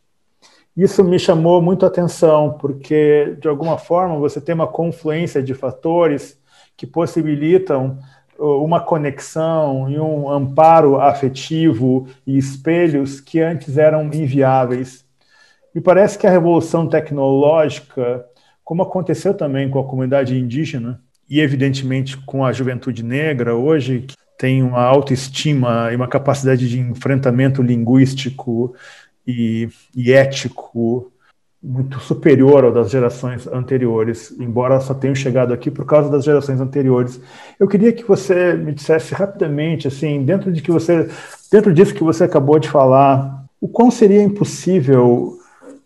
Isso 0.76 1.05
me 1.05 1.18
chamou 1.18 1.62
muito 1.62 1.84
a 1.84 1.88
atenção, 1.88 2.59
porque, 2.61 3.36
de 3.40 3.47
alguma 3.47 3.78
forma, 3.78 4.18
você 4.18 4.40
tem 4.40 4.55
uma 4.55 4.66
confluência 4.66 5.40
de 5.40 5.55
fatores 5.55 6.36
que 6.76 6.84
possibilitam 6.84 7.99
uh, 8.36 8.62
uma 8.62 8.80
conexão 8.80 9.88
e 9.88 9.99
um 10.01 10.28
amparo 10.28 11.01
afetivo 11.01 12.09
e 12.26 12.36
espelhos 12.36 13.20
que 13.20 13.40
antes 13.40 13.78
eram 13.78 14.07
inviáveis. 14.07 15.05
Me 15.72 15.80
parece 15.80 16.18
que 16.18 16.26
a 16.26 16.30
revolução 16.30 16.88
tecnológica, 16.88 18.26
como 18.64 18.82
aconteceu 18.82 19.32
também 19.32 19.70
com 19.70 19.78
a 19.78 19.84
comunidade 19.84 20.36
indígena, 20.36 21.01
e 21.29 21.41
evidentemente 21.41 22.16
com 22.18 22.45
a 22.45 22.53
juventude 22.53 23.03
negra 23.03 23.55
hoje, 23.55 24.05
que 24.07 24.14
tem 24.39 24.62
uma 24.62 24.83
autoestima 24.83 25.91
e 25.93 25.97
uma 25.97 26.09
capacidade 26.09 26.68
de 26.68 26.79
enfrentamento 26.79 27.62
linguístico 27.62 28.75
e, 29.27 29.68
e 29.95 30.12
ético 30.12 31.11
muito 31.62 31.99
superior 31.99 32.62
ao 32.64 32.72
das 32.72 32.91
gerações 32.91 33.47
anteriores, 33.47 34.35
embora 34.39 34.81
só 34.81 34.93
tenham 34.93 35.14
chegado 35.14 35.55
aqui 35.55 35.70
por 35.70 35.87
causa 35.87 36.11
das 36.11 36.22
gerações 36.22 36.61
anteriores. 36.61 37.18
Eu 37.59 37.66
queria 37.66 37.91
que 37.91 38.05
você 38.05 38.53
me 38.53 38.70
dissesse 38.70 39.14
rapidamente, 39.14 39.89
assim, 39.89 40.22
dentro 40.25 40.53
de 40.53 40.61
que 40.61 40.70
você, 40.70 41.09
dentro 41.51 41.72
disso 41.72 41.95
que 41.95 42.05
você 42.05 42.25
acabou 42.25 42.59
de 42.59 42.68
falar, 42.68 43.47
o 43.59 43.66
quão 43.66 43.91
seria 43.91 44.22
impossível 44.22 45.39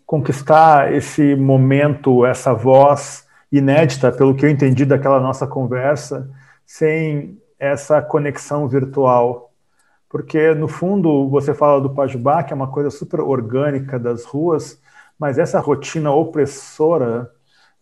conquistar 0.05 0.93
esse 0.93 1.33
momento, 1.33 2.25
essa 2.25 2.53
voz 2.53 3.23
inédita, 3.51 4.11
pelo 4.11 4.35
que 4.35 4.45
eu 4.45 4.49
entendi 4.49 4.85
daquela 4.85 5.19
nossa 5.19 5.47
conversa, 5.47 6.29
sem 6.65 7.37
essa 7.57 8.01
conexão 8.01 8.67
virtual. 8.67 9.51
Porque, 10.07 10.53
no 10.53 10.67
fundo, 10.67 11.29
você 11.29 11.53
fala 11.53 11.81
do 11.81 11.91
Pajubá, 11.91 12.43
que 12.43 12.53
é 12.53 12.55
uma 12.55 12.71
coisa 12.71 12.89
super 12.89 13.19
orgânica 13.19 13.99
das 13.99 14.25
ruas, 14.25 14.79
mas 15.17 15.37
essa 15.37 15.59
rotina 15.59 16.11
opressora 16.11 17.29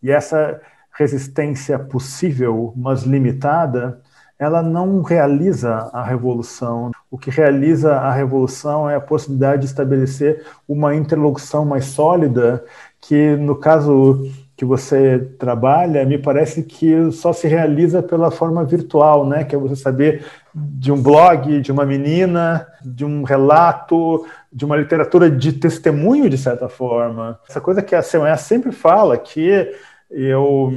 e 0.02 0.12
essa 0.12 0.60
resistência 0.98 1.78
possível, 1.78 2.74
mas 2.76 3.04
limitada, 3.04 4.02
ela 4.40 4.62
não 4.62 5.02
realiza 5.02 5.90
a 5.94 6.04
revolução. 6.04 6.92
O 7.10 7.18
que 7.18 7.30
realiza 7.30 7.96
a 7.96 8.12
revolução 8.12 8.90
é 8.90 8.96
a 8.96 9.02
possibilidade 9.02 9.62
de 9.62 9.68
estabelecer 9.68 10.46
uma 10.68 10.96
interlocução 10.96 11.66
mais 11.66 11.86
sólida, 11.86 12.64
que, 13.00 13.36
no 13.36 13.56
caso 13.56 14.30
que 14.58 14.66
você 14.66 15.20
trabalha, 15.38 16.04
me 16.04 16.18
parece 16.18 16.64
que 16.64 17.12
só 17.12 17.32
se 17.32 17.48
realiza 17.48 18.02
pela 18.02 18.32
forma 18.32 18.66
virtual, 18.66 19.24
né? 19.24 19.44
Que 19.44 19.56
é 19.56 19.58
você 19.58 19.76
saber 19.76 20.26
de 20.52 20.92
um 20.92 21.00
blog, 21.00 21.62
de 21.62 21.72
uma 21.72 21.86
menina, 21.86 22.68
de 22.84 23.06
um 23.06 23.22
relato, 23.22 24.26
de 24.52 24.66
uma 24.66 24.76
literatura 24.76 25.30
de 25.30 25.54
testemunho, 25.54 26.28
de 26.28 26.40
certa 26.40 26.68
forma. 26.68 27.40
Essa 27.48 27.62
coisa 27.62 27.84
que 27.84 27.94
a 27.94 28.02
CME 28.02 28.36
sempre 28.40 28.72
fala, 28.72 29.16
que 29.16 29.72
eu 30.10 30.74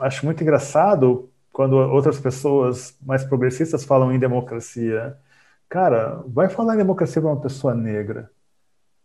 acho 0.00 0.26
muito 0.26 0.42
engraçado 0.42 1.30
quando 1.52 1.74
outras 1.74 2.18
pessoas 2.18 2.96
mais 3.06 3.22
progressistas 3.22 3.84
falam 3.84 4.12
em 4.12 4.18
democracia. 4.18 5.16
Cara, 5.68 6.24
vai 6.26 6.48
falar 6.48 6.74
em 6.74 6.78
democracia 6.78 7.22
para 7.22 7.30
uma 7.30 7.40
pessoa 7.40 7.72
negra. 7.72 8.28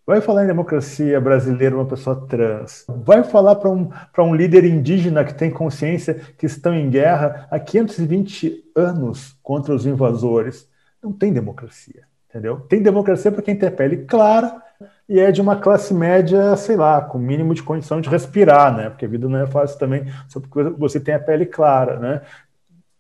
Vai 0.08 0.22
falar 0.22 0.46
em 0.46 0.48
democracia 0.48 1.20
brasileira 1.20 1.76
uma 1.76 1.86
pessoa 1.86 2.16
trans. 2.30 2.86
Vai 2.88 3.26
falar 3.26 3.56
para 3.56 3.70
um, 3.70 3.90
um 4.20 4.34
líder 4.34 4.64
indígena 4.64 5.26
que 5.26 5.34
tem 5.34 5.52
consciência 5.52 6.14
que 6.38 6.46
estão 6.46 6.74
em 6.74 6.90
guerra 6.90 7.46
há 7.52 7.60
520 7.60 8.72
anos 8.74 9.38
contra 9.44 9.76
os 9.76 9.86
invasores. 9.86 10.66
Não 11.04 11.12
tem 11.12 11.34
democracia, 11.34 12.04
entendeu? 12.30 12.62
Tem 12.70 12.82
democracia 12.82 13.30
para 13.34 13.42
quem 13.42 13.58
tem 13.58 13.70
pele 13.70 14.06
clara 14.06 14.64
e 15.10 15.20
é 15.20 15.30
de 15.30 15.42
uma 15.42 15.58
classe 15.58 15.94
média, 15.94 16.56
sei 16.56 16.78
lá, 16.78 17.02
com 17.02 17.18
mínimo 17.18 17.54
de 17.54 17.62
condição 17.62 18.00
de 18.00 18.08
respirar, 18.08 18.78
né? 18.78 18.90
Porque 18.90 19.04
a 19.04 19.10
vida 19.10 19.28
não 19.28 19.40
é 19.40 19.46
fácil 19.46 19.78
também 19.78 20.06
só 20.30 20.40
porque 20.40 20.70
você 20.78 21.02
tem 21.02 21.16
a 21.16 21.20
pele 21.20 21.46
clara, 21.46 22.00
né? 22.00 22.22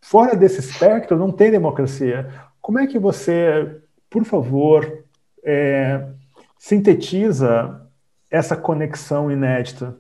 Fora 0.02 0.36
desse 0.36 0.60
espectro, 0.60 1.18
não 1.18 1.32
tem 1.32 1.52
democracia. 1.52 2.30
Como 2.60 2.80
é 2.80 2.86
que 2.86 3.00
você, 3.00 3.80
por 4.10 4.26
favor, 4.26 5.06
é, 5.42 6.06
sintetiza 6.60 7.88
essa 8.30 8.56
conexão 8.56 9.32
inédita? 9.32 9.96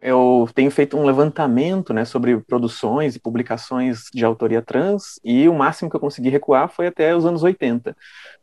Eu 0.00 0.48
tenho 0.54 0.70
feito 0.70 0.96
um 0.96 1.04
levantamento 1.04 1.92
né, 1.92 2.06
sobre 2.06 2.38
produções 2.40 3.14
e 3.14 3.20
publicações 3.20 4.04
de 4.14 4.24
autoria 4.24 4.62
trans, 4.62 5.20
e 5.22 5.46
o 5.46 5.54
máximo 5.54 5.90
que 5.90 5.96
eu 5.96 6.00
consegui 6.00 6.30
recuar 6.30 6.70
foi 6.70 6.86
até 6.86 7.14
os 7.14 7.26
anos 7.26 7.42
80. 7.42 7.94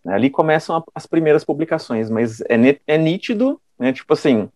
Ali 0.05 0.29
começam 0.29 0.83
as 0.93 1.07
primeiras 1.07 1.43
publicações, 1.43 2.11
mas 2.11 2.41
é, 2.41 2.79
é 2.85 2.97
nítido, 2.97 3.59
né, 3.79 3.91
tipo 3.91 4.13
assim, 4.13 4.49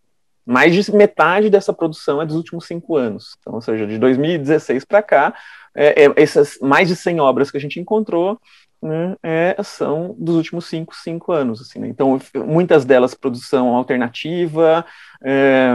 mais 0.46 0.74
de 0.74 0.96
metade 0.96 1.50
dessa 1.50 1.74
produção 1.74 2.22
é 2.22 2.26
dos 2.26 2.36
últimos 2.36 2.66
cinco 2.66 2.96
anos. 2.96 3.36
Então, 3.40 3.54
ou 3.54 3.62
seja, 3.62 3.88
de 3.88 3.98
2016 3.98 4.86
para 4.86 5.02
cá, 5.02 5.34
é, 5.74 6.06
é, 6.06 6.14
essas 6.16 6.58
mais 6.62 6.88
de 6.88 6.96
100 6.96 7.20
obras 7.20 7.50
que 7.50 7.58
a 7.58 7.60
gente 7.60 7.80
encontrou 7.80 8.40
né, 8.82 9.16
é, 9.22 9.56
são 9.64 10.16
dos 10.18 10.36
últimos 10.36 10.66
cinco, 10.66 10.96
cinco 10.96 11.32
anos. 11.32 11.62
Assim, 11.62 11.80
né? 11.80 11.88
Então, 11.88 12.20
muitas 12.46 12.84
delas 12.86 13.14
produção 13.14 13.76
alternativa, 13.76 14.86
é, 15.24 15.70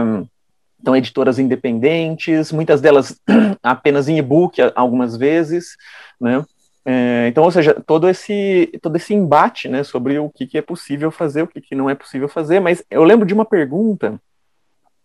então 0.79 0.95
editoras 0.95 1.39
independentes, 1.39 2.51
muitas 2.51 2.81
delas 2.81 3.19
apenas 3.63 4.07
em 4.07 4.17
e-book 4.17 4.59
algumas 4.75 5.15
vezes, 5.15 5.75
né? 6.19 6.43
É, 6.89 7.27
então, 7.27 7.43
ou 7.43 7.51
seja, 7.51 7.73
todo 7.85 8.07
esse, 8.07 8.71
todo 8.81 8.95
esse 8.95 9.13
embate 9.13 9.67
né, 9.67 9.83
sobre 9.83 10.17
o 10.19 10.29
que, 10.29 10.47
que 10.47 10.57
é 10.57 10.61
possível 10.61 11.11
fazer, 11.11 11.41
o 11.41 11.47
que, 11.47 11.59
que 11.59 11.75
não 11.75 11.89
é 11.89 11.95
possível 11.95 12.29
fazer, 12.29 12.61
mas 12.61 12.81
eu 12.89 13.03
lembro 13.03 13.25
de 13.25 13.33
uma 13.33 13.43
pergunta 13.43 14.17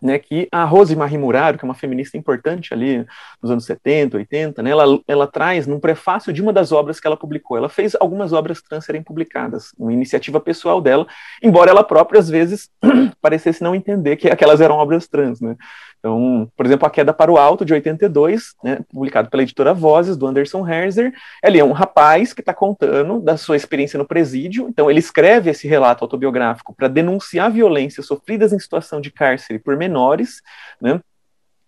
né, 0.02 0.18
que 0.18 0.48
a 0.50 0.64
Rose 0.64 0.96
Marie 0.96 1.16
Muraro, 1.16 1.56
que 1.56 1.64
é 1.64 1.68
uma 1.68 1.74
feminista 1.74 2.18
importante 2.18 2.74
ali 2.74 3.06
nos 3.40 3.50
anos 3.50 3.64
70, 3.64 4.16
80, 4.16 4.62
né, 4.62 4.70
ela, 4.70 5.00
ela 5.06 5.26
traz 5.26 5.66
num 5.66 5.78
prefácio 5.78 6.32
de 6.32 6.42
uma 6.42 6.52
das 6.52 6.72
obras 6.72 6.98
que 6.98 7.06
ela 7.06 7.16
publicou. 7.16 7.56
Ela 7.56 7.68
fez 7.68 7.94
algumas 8.00 8.32
obras 8.32 8.60
trans 8.60 8.84
serem 8.84 9.02
publicadas, 9.02 9.72
uma 9.78 9.92
iniciativa 9.92 10.40
pessoal 10.40 10.80
dela, 10.80 11.06
embora 11.42 11.70
ela 11.70 11.84
própria 11.84 12.18
às 12.18 12.28
vezes 12.28 12.68
parecesse 13.22 13.62
não 13.62 13.74
entender 13.74 14.16
que 14.16 14.28
aquelas 14.28 14.60
eram 14.60 14.76
obras 14.76 15.06
trans, 15.06 15.40
né. 15.40 15.56
Então, 16.02 16.50
por 16.56 16.66
exemplo, 16.66 16.84
A 16.84 16.90
Queda 16.90 17.14
para 17.14 17.30
o 17.30 17.36
Alto, 17.36 17.64
de 17.64 17.72
82, 17.72 18.56
né, 18.64 18.80
publicado 18.90 19.30
pela 19.30 19.44
editora 19.44 19.72
Vozes, 19.72 20.16
do 20.16 20.26
Anderson 20.26 20.68
Herzer. 20.68 21.12
Ele 21.44 21.60
é 21.60 21.64
um 21.64 21.70
rapaz 21.70 22.32
que 22.32 22.40
está 22.40 22.52
contando 22.52 23.20
da 23.20 23.36
sua 23.36 23.54
experiência 23.54 23.96
no 23.96 24.04
presídio. 24.04 24.66
Então, 24.68 24.90
ele 24.90 24.98
escreve 24.98 25.50
esse 25.50 25.68
relato 25.68 26.04
autobiográfico 26.04 26.74
para 26.74 26.88
denunciar 26.88 27.52
violências 27.52 28.04
sofridas 28.04 28.52
em 28.52 28.58
situação 28.58 29.00
de 29.00 29.12
cárcere 29.12 29.60
por 29.60 29.76
menores, 29.76 29.91
né, 30.80 31.00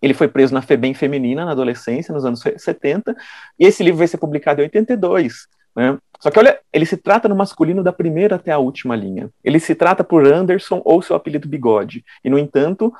ele 0.01 0.13
foi 0.13 0.27
preso 0.27 0.53
na 0.53 0.61
FEBEM 0.61 0.93
feminina 0.93 1.45
na 1.45 1.51
adolescência, 1.51 2.13
nos 2.13 2.25
anos 2.25 2.41
70, 2.57 3.15
e 3.59 3.65
esse 3.65 3.83
livro 3.83 3.97
vai 3.97 4.07
ser 4.07 4.17
publicado 4.17 4.61
em 4.61 4.65
82. 4.65 5.47
Né? 5.75 5.97
Só 6.19 6.29
que 6.29 6.39
olha, 6.39 6.59
ele 6.71 6.85
se 6.85 6.95
trata 6.95 7.27
no 7.27 7.35
masculino 7.35 7.83
da 7.83 7.91
primeira 7.91 8.35
até 8.35 8.51
a 8.51 8.57
última 8.57 8.95
linha. 8.95 9.29
Ele 9.43 9.59
se 9.59 9.75
trata 9.75 10.03
por 10.03 10.25
Anderson 10.25 10.81
ou 10.85 11.01
seu 11.01 11.15
apelido 11.15 11.47
Bigode. 11.47 12.03
E, 12.23 12.29
no 12.29 12.37
entanto, 12.37 12.93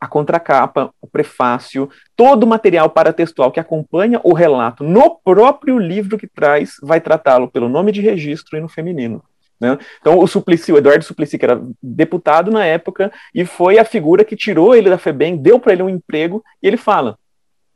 a 0.00 0.06
contracapa, 0.06 0.92
o 1.00 1.06
prefácio, 1.06 1.90
todo 2.16 2.44
o 2.44 2.46
material 2.46 2.88
paratextual 2.90 3.50
que 3.50 3.60
acompanha 3.60 4.20
o 4.24 4.32
relato 4.32 4.84
no 4.84 5.16
próprio 5.16 5.78
livro 5.78 6.16
que 6.16 6.26
traz, 6.26 6.76
vai 6.82 7.00
tratá-lo 7.00 7.48
pelo 7.48 7.68
nome 7.68 7.92
de 7.92 8.00
registro 8.00 8.56
e 8.56 8.60
no 8.60 8.68
feminino. 8.68 9.22
Né? 9.60 9.78
Então, 10.00 10.18
o 10.18 10.26
Suplicy, 10.26 10.72
o 10.72 10.78
Eduardo 10.78 11.04
Suplicy, 11.04 11.38
que 11.38 11.44
era 11.44 11.60
deputado 11.82 12.50
na 12.50 12.64
época, 12.64 13.12
e 13.34 13.44
foi 13.44 13.78
a 13.78 13.84
figura 13.84 14.24
que 14.24 14.34
tirou 14.34 14.74
ele 14.74 14.88
da 14.88 14.96
FEBEM, 14.96 15.36
deu 15.36 15.60
para 15.60 15.72
ele 15.72 15.82
um 15.82 15.88
emprego, 15.88 16.42
e 16.62 16.66
ele 16.66 16.78
fala, 16.78 17.18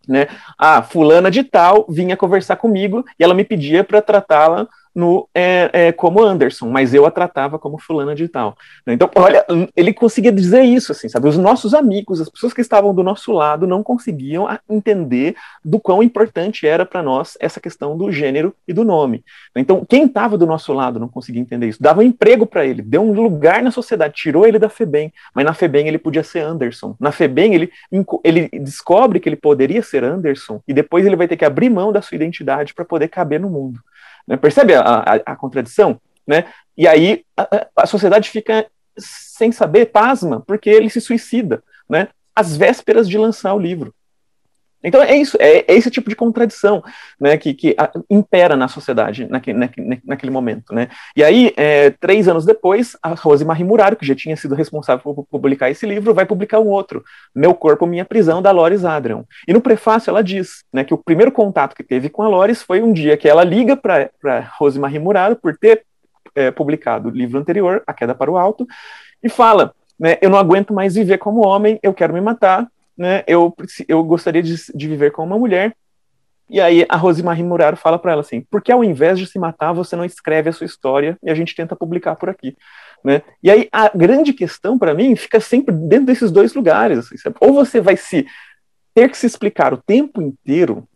né, 0.08 0.26
ah, 0.58 0.82
fulana 0.82 1.30
de 1.30 1.44
tal 1.44 1.86
vinha 1.88 2.16
conversar 2.16 2.56
comigo, 2.56 3.04
e 3.18 3.22
ela 3.24 3.34
me 3.34 3.44
pedia 3.44 3.84
para 3.84 4.00
tratá-la 4.00 4.66
no, 4.94 5.28
é, 5.34 5.70
é, 5.72 5.92
como 5.92 6.22
Anderson, 6.22 6.70
mas 6.70 6.94
eu 6.94 7.04
a 7.04 7.10
tratava 7.10 7.58
como 7.58 7.78
fulana 7.78 8.14
de 8.14 8.28
tal. 8.28 8.56
Então, 8.86 9.10
olha, 9.16 9.44
ele 9.76 9.92
conseguia 9.92 10.30
dizer 10.30 10.62
isso, 10.62 10.92
assim, 10.92 11.08
sabe? 11.08 11.28
Os 11.28 11.36
nossos 11.36 11.74
amigos, 11.74 12.20
as 12.20 12.28
pessoas 12.28 12.52
que 12.52 12.60
estavam 12.60 12.94
do 12.94 13.02
nosso 13.02 13.32
lado, 13.32 13.66
não 13.66 13.82
conseguiam 13.82 14.46
entender 14.68 15.34
do 15.64 15.80
quão 15.80 16.02
importante 16.02 16.66
era 16.66 16.86
para 16.86 17.02
nós 17.02 17.36
essa 17.40 17.60
questão 17.60 17.96
do 17.96 18.12
gênero 18.12 18.54
e 18.68 18.72
do 18.72 18.84
nome. 18.84 19.24
Então, 19.56 19.84
quem 19.84 20.04
estava 20.04 20.38
do 20.38 20.46
nosso 20.46 20.72
lado 20.72 21.00
não 21.00 21.08
conseguia 21.08 21.42
entender 21.42 21.68
isso. 21.68 21.82
Dava 21.82 22.00
um 22.00 22.04
emprego 22.04 22.46
para 22.46 22.64
ele, 22.64 22.82
deu 22.82 23.02
um 23.02 23.12
lugar 23.12 23.62
na 23.62 23.70
sociedade, 23.70 24.14
tirou 24.14 24.46
ele 24.46 24.58
da 24.58 24.68
FEBEM, 24.68 25.12
mas 25.34 25.44
na 25.44 25.54
FEBEM 25.54 25.88
ele 25.88 25.98
podia 25.98 26.22
ser 26.22 26.40
Anderson. 26.40 26.94
Na 27.00 27.10
FEBEM 27.10 27.54
ele, 27.54 27.70
ele 28.22 28.48
descobre 28.60 29.18
que 29.18 29.28
ele 29.28 29.36
poderia 29.36 29.82
ser 29.82 30.04
Anderson 30.04 30.60
e 30.68 30.72
depois 30.72 31.04
ele 31.04 31.16
vai 31.16 31.26
ter 31.26 31.36
que 31.36 31.44
abrir 31.44 31.70
mão 31.70 31.92
da 31.92 32.02
sua 32.02 32.16
identidade 32.16 32.74
para 32.74 32.84
poder 32.84 33.08
caber 33.08 33.40
no 33.40 33.50
mundo. 33.50 33.80
Né? 34.26 34.36
Percebe 34.36 34.74
a, 34.74 34.80
a, 34.80 35.14
a, 35.14 35.36
contradição? 35.36 36.00
Né? 36.26 36.44
E 36.76 36.86
aí 36.88 37.24
a, 37.36 37.66
a, 37.76 37.86
sociedade 37.86 38.30
fica 38.30 38.66
sem 38.96 39.52
saber, 39.52 39.86
pasma, 39.86 40.40
porque 40.40 40.70
ele 40.70 40.88
se 40.88 41.00
suicida, 41.00 41.62
né? 41.88 42.08
às 42.34 42.56
vésperas 42.56 43.08
de 43.08 43.18
lançar 43.18 43.54
o 43.54 43.58
livro. 43.58 43.94
Então 44.84 45.02
é 45.02 45.16
isso, 45.16 45.36
é, 45.40 45.64
é 45.66 45.74
esse 45.74 45.90
tipo 45.90 46.08
de 46.08 46.16
contradição 46.16 46.82
né, 47.18 47.36
que, 47.36 47.54
que 47.54 47.74
a, 47.78 47.90
impera 48.10 48.56
na 48.56 48.68
sociedade 48.68 49.26
naquele, 49.26 49.58
naquele, 50.04 50.30
momento. 50.30 50.74
Né? 50.74 50.88
E 51.16 51.24
aí, 51.24 51.52
é, 51.56 51.90
três 51.90 52.28
anos 52.28 52.44
depois, 52.44 52.96
a 53.02 53.10
Rose 53.10 53.44
Marie 53.44 53.64
Muraro, 53.64 53.96
que 53.96 54.06
já 54.06 54.14
tinha 54.14 54.36
sido 54.36 54.54
responsável 54.54 55.02
por 55.02 55.24
publicar 55.24 55.70
esse 55.70 55.86
livro, 55.86 56.14
vai 56.14 56.26
publicar 56.26 56.60
um 56.60 56.68
outro, 56.68 57.02
Meu 57.34 57.54
Corpo, 57.54 57.86
Minha 57.86 58.04
Prisão, 58.04 58.42
da 58.42 58.50
Loris 58.50 58.84
Adrian. 58.84 59.24
E 59.48 59.52
no 59.52 59.60
prefácio 59.60 60.10
ela 60.10 60.22
diz 60.22 60.64
né, 60.72 60.84
que 60.84 60.94
o 60.94 60.98
primeiro 60.98 61.32
contato 61.32 61.74
que 61.74 61.82
teve 61.82 62.08
com 62.08 62.22
a 62.22 62.28
Loris 62.28 62.62
foi 62.62 62.82
um 62.82 62.92
dia 62.92 63.16
que 63.16 63.28
ela 63.28 63.44
liga 63.44 63.76
para 63.76 64.10
Rose 64.58 64.78
Marie 64.78 64.98
Muraro 64.98 65.36
por 65.36 65.56
ter 65.56 65.84
é, 66.34 66.50
publicado 66.50 67.08
o 67.08 67.12
livro 67.12 67.38
anterior, 67.38 67.82
A 67.86 67.94
Queda 67.94 68.14
para 68.14 68.30
o 68.30 68.36
Alto, 68.36 68.66
e 69.22 69.28
fala, 69.28 69.72
né, 69.98 70.18
eu 70.20 70.28
não 70.28 70.38
aguento 70.38 70.74
mais 70.74 70.94
viver 70.94 71.18
como 71.18 71.46
homem, 71.46 71.78
eu 71.82 71.94
quero 71.94 72.12
me 72.12 72.20
matar, 72.20 72.66
né, 72.96 73.24
eu, 73.26 73.54
eu 73.88 74.02
gostaria 74.04 74.42
de, 74.42 74.54
de 74.74 74.88
viver 74.88 75.12
com 75.12 75.24
uma 75.24 75.38
mulher. 75.38 75.74
E 76.48 76.60
aí 76.60 76.84
a 76.88 76.96
Rosemarie 76.96 77.42
Muraro 77.42 77.76
fala 77.76 77.98
para 77.98 78.12
ela 78.12 78.20
assim, 78.20 78.42
por 78.42 78.62
que 78.62 78.70
ao 78.70 78.84
invés 78.84 79.18
de 79.18 79.26
se 79.26 79.38
matar, 79.38 79.72
você 79.72 79.96
não 79.96 80.04
escreve 80.04 80.50
a 80.50 80.52
sua 80.52 80.66
história 80.66 81.16
e 81.22 81.30
a 81.30 81.34
gente 81.34 81.54
tenta 81.54 81.74
publicar 81.74 82.16
por 82.16 82.28
aqui? 82.28 82.54
Né? 83.02 83.22
E 83.42 83.50
aí 83.50 83.68
a 83.72 83.88
grande 83.96 84.32
questão 84.32 84.78
para 84.78 84.94
mim 84.94 85.16
fica 85.16 85.40
sempre 85.40 85.74
dentro 85.74 86.06
desses 86.06 86.30
dois 86.30 86.54
lugares. 86.54 86.98
Assim, 86.98 87.16
ou 87.40 87.54
você 87.54 87.80
vai 87.80 87.96
se 87.96 88.26
ter 88.94 89.10
que 89.10 89.16
se 89.16 89.26
explicar 89.26 89.72
o 89.72 89.82
tempo 89.82 90.20
inteiro 90.20 90.86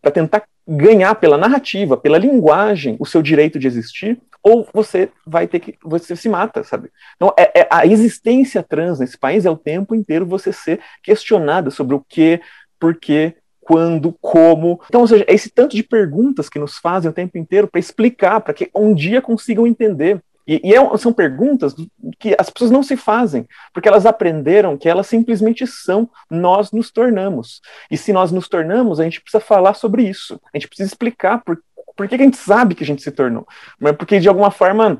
para 0.00 0.10
tentar 0.10 0.44
ganhar 0.66 1.14
pela 1.16 1.36
narrativa, 1.36 1.96
pela 1.96 2.18
linguagem, 2.18 2.96
o 2.98 3.06
seu 3.06 3.22
direito 3.22 3.58
de 3.58 3.66
existir, 3.66 4.18
ou 4.42 4.68
você 4.72 5.10
vai 5.26 5.46
ter 5.46 5.58
que 5.58 5.76
você 5.82 6.14
se 6.14 6.28
mata, 6.28 6.62
sabe? 6.62 6.90
Então 7.16 7.32
é, 7.38 7.60
é, 7.60 7.68
a 7.70 7.86
existência 7.86 8.62
trans 8.62 8.98
nesse 8.98 9.18
país 9.18 9.46
é 9.46 9.50
o 9.50 9.56
tempo 9.56 9.94
inteiro 9.94 10.26
você 10.26 10.52
ser 10.52 10.80
questionada 11.02 11.70
sobre 11.70 11.94
o 11.94 12.04
que, 12.06 12.40
por 12.78 12.94
quê, 12.94 13.34
quando, 13.64 14.14
como. 14.20 14.80
Então, 14.86 15.00
ou 15.00 15.08
seja, 15.08 15.24
é 15.26 15.34
esse 15.34 15.50
tanto 15.50 15.74
de 15.74 15.82
perguntas 15.82 16.48
que 16.48 16.58
nos 16.58 16.76
fazem 16.76 17.10
o 17.10 17.14
tempo 17.14 17.38
inteiro 17.38 17.66
para 17.66 17.78
explicar, 17.80 18.40
para 18.40 18.54
que 18.54 18.70
um 18.74 18.94
dia 18.94 19.22
consigam 19.22 19.66
entender. 19.66 20.22
E, 20.46 20.60
e 20.62 20.74
é, 20.74 20.96
são 20.98 21.12
perguntas 21.12 21.74
que 22.18 22.36
as 22.38 22.50
pessoas 22.50 22.70
não 22.70 22.82
se 22.82 22.96
fazem, 22.96 23.46
porque 23.72 23.88
elas 23.88 24.06
aprenderam 24.06 24.76
que 24.76 24.88
elas 24.88 25.06
simplesmente 25.06 25.66
são, 25.66 26.08
nós 26.30 26.70
nos 26.70 26.90
tornamos. 26.90 27.60
E 27.90 27.96
se 27.96 28.12
nós 28.12 28.30
nos 28.30 28.48
tornamos, 28.48 29.00
a 29.00 29.04
gente 29.04 29.20
precisa 29.20 29.40
falar 29.40 29.74
sobre 29.74 30.02
isso. 30.02 30.40
A 30.52 30.58
gente 30.58 30.68
precisa 30.68 30.88
explicar 30.88 31.42
por, 31.42 31.58
por 31.96 32.08
que, 32.08 32.14
a 32.14 32.18
gente 32.18 32.36
sabe 32.36 32.74
que 32.74 32.84
a 32.84 32.86
gente 32.86 33.02
se 33.02 33.10
tornou? 33.10 33.46
Mas 33.78 33.96
porque, 33.96 34.20
de 34.20 34.28
alguma 34.28 34.50
forma, 34.50 34.98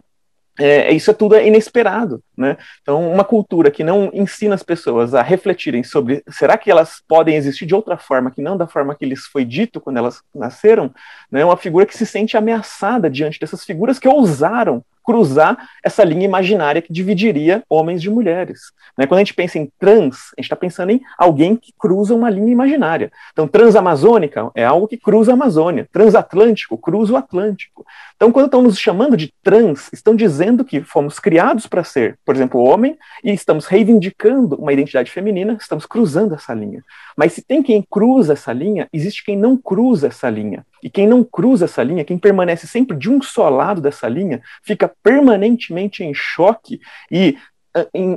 é, 0.58 0.92
isso 0.92 1.10
é 1.10 1.14
tudo 1.14 1.36
inesperado, 1.38 2.22
né? 2.36 2.56
Então, 2.82 3.10
uma 3.10 3.24
cultura 3.24 3.70
que 3.70 3.84
não 3.84 4.10
ensina 4.12 4.54
as 4.54 4.62
pessoas 4.62 5.14
a 5.14 5.22
refletirem 5.22 5.82
sobre 5.82 6.22
será 6.28 6.58
que 6.58 6.70
elas 6.70 7.02
podem 7.06 7.36
existir 7.36 7.66
de 7.66 7.74
outra 7.74 7.96
forma 7.96 8.30
que 8.30 8.42
não 8.42 8.56
da 8.56 8.66
forma 8.66 8.94
que 8.94 9.06
lhes 9.06 9.26
foi 9.26 9.44
dito 9.44 9.80
quando 9.80 9.98
elas 9.98 10.22
nasceram, 10.34 10.92
né? 11.30 11.40
É 11.40 11.44
uma 11.44 11.56
figura 11.56 11.86
que 11.86 11.96
se 11.96 12.06
sente 12.06 12.36
ameaçada 12.36 13.08
diante 13.10 13.38
dessas 13.38 13.64
figuras 13.64 13.98
que 13.98 14.08
ousaram 14.08 14.84
cruzar 15.04 15.68
essa 15.84 16.02
linha 16.02 16.24
imaginária 16.24 16.80
que 16.80 16.92
dividiria 16.92 17.62
homens 17.68 18.00
de 18.00 18.08
mulheres. 18.08 18.72
Né? 18.96 19.06
Quando 19.06 19.18
a 19.18 19.20
gente 19.20 19.34
pensa 19.34 19.58
em 19.58 19.70
trans, 19.78 20.16
a 20.36 20.40
gente 20.40 20.46
está 20.46 20.56
pensando 20.56 20.90
em 20.90 21.00
alguém 21.18 21.56
que 21.56 21.72
cruza 21.78 22.14
uma 22.14 22.30
linha 22.30 22.50
imaginária. 22.50 23.12
Então, 23.32 23.46
transamazônica 23.46 24.50
é 24.54 24.64
algo 24.64 24.88
que 24.88 24.96
cruza 24.96 25.32
a 25.32 25.34
Amazônia, 25.34 25.86
transatlântico 25.92 26.78
cruza 26.78 27.12
o 27.12 27.16
Atlântico. 27.16 27.84
Então, 28.16 28.32
quando 28.32 28.46
estão 28.46 28.62
nos 28.62 28.78
chamando 28.78 29.16
de 29.16 29.32
trans, 29.42 29.90
estão 29.92 30.16
dizendo 30.16 30.64
que 30.64 30.80
fomos 30.80 31.18
criados 31.18 31.66
para 31.66 31.84
ser, 31.84 32.18
por 32.24 32.34
exemplo, 32.34 32.60
homem, 32.60 32.96
e 33.22 33.32
estamos 33.32 33.66
reivindicando 33.66 34.56
uma 34.56 34.72
identidade 34.72 35.10
feminina, 35.10 35.56
estamos 35.60 35.84
cruzando 35.84 36.34
essa 36.34 36.54
linha. 36.54 36.82
Mas 37.16 37.32
se 37.32 37.42
tem 37.42 37.62
quem 37.62 37.82
cruza 37.88 38.32
essa 38.32 38.52
linha, 38.52 38.88
existe 38.92 39.24
quem 39.24 39.36
não 39.36 39.56
cruza 39.56 40.06
essa 40.06 40.30
linha. 40.30 40.64
E 40.82 40.90
quem 40.90 41.06
não 41.06 41.22
cruza 41.22 41.66
essa 41.66 41.82
linha, 41.82 42.04
quem 42.04 42.18
permanece 42.18 42.66
sempre 42.66 42.96
de 42.96 43.10
um 43.10 43.20
só 43.22 43.48
lado 43.48 43.80
dessa 43.80 44.08
linha, 44.08 44.42
fica 44.62 44.90
permanentemente 45.02 46.02
em 46.02 46.12
choque 46.14 46.80
e 47.10 47.36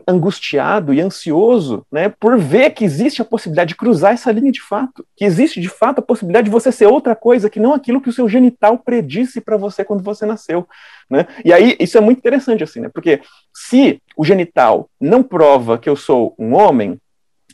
angustiado 0.07 0.93
e 0.93 1.01
ansioso 1.01 1.85
né, 1.91 2.09
por 2.09 2.37
ver 2.37 2.71
que 2.71 2.85
existe 2.85 3.21
a 3.21 3.25
possibilidade 3.25 3.69
de 3.69 3.75
cruzar 3.75 4.13
essa 4.13 4.31
linha 4.31 4.51
de 4.51 4.61
fato, 4.61 5.05
que 5.15 5.25
existe 5.25 5.59
de 5.59 5.67
fato 5.67 5.99
a 5.99 6.03
possibilidade 6.03 6.45
de 6.45 6.51
você 6.51 6.71
ser 6.71 6.85
outra 6.85 7.15
coisa 7.15 7.49
que 7.49 7.59
não 7.59 7.73
aquilo 7.73 7.99
que 7.99 8.09
o 8.09 8.13
seu 8.13 8.29
genital 8.29 8.77
predisse 8.77 9.41
para 9.41 9.57
você 9.57 9.83
quando 9.83 10.03
você 10.03 10.25
nasceu. 10.25 10.67
Né? 11.09 11.25
E 11.43 11.51
aí 11.51 11.75
isso 11.79 11.97
é 11.97 12.01
muito 12.01 12.19
interessante 12.19 12.63
assim, 12.63 12.81
né, 12.81 12.89
porque 12.93 13.21
se 13.51 13.99
o 14.15 14.23
genital 14.23 14.89
não 15.01 15.23
prova 15.23 15.77
que 15.77 15.89
eu 15.89 15.95
sou 15.95 16.35
um 16.37 16.53
homem, 16.53 16.99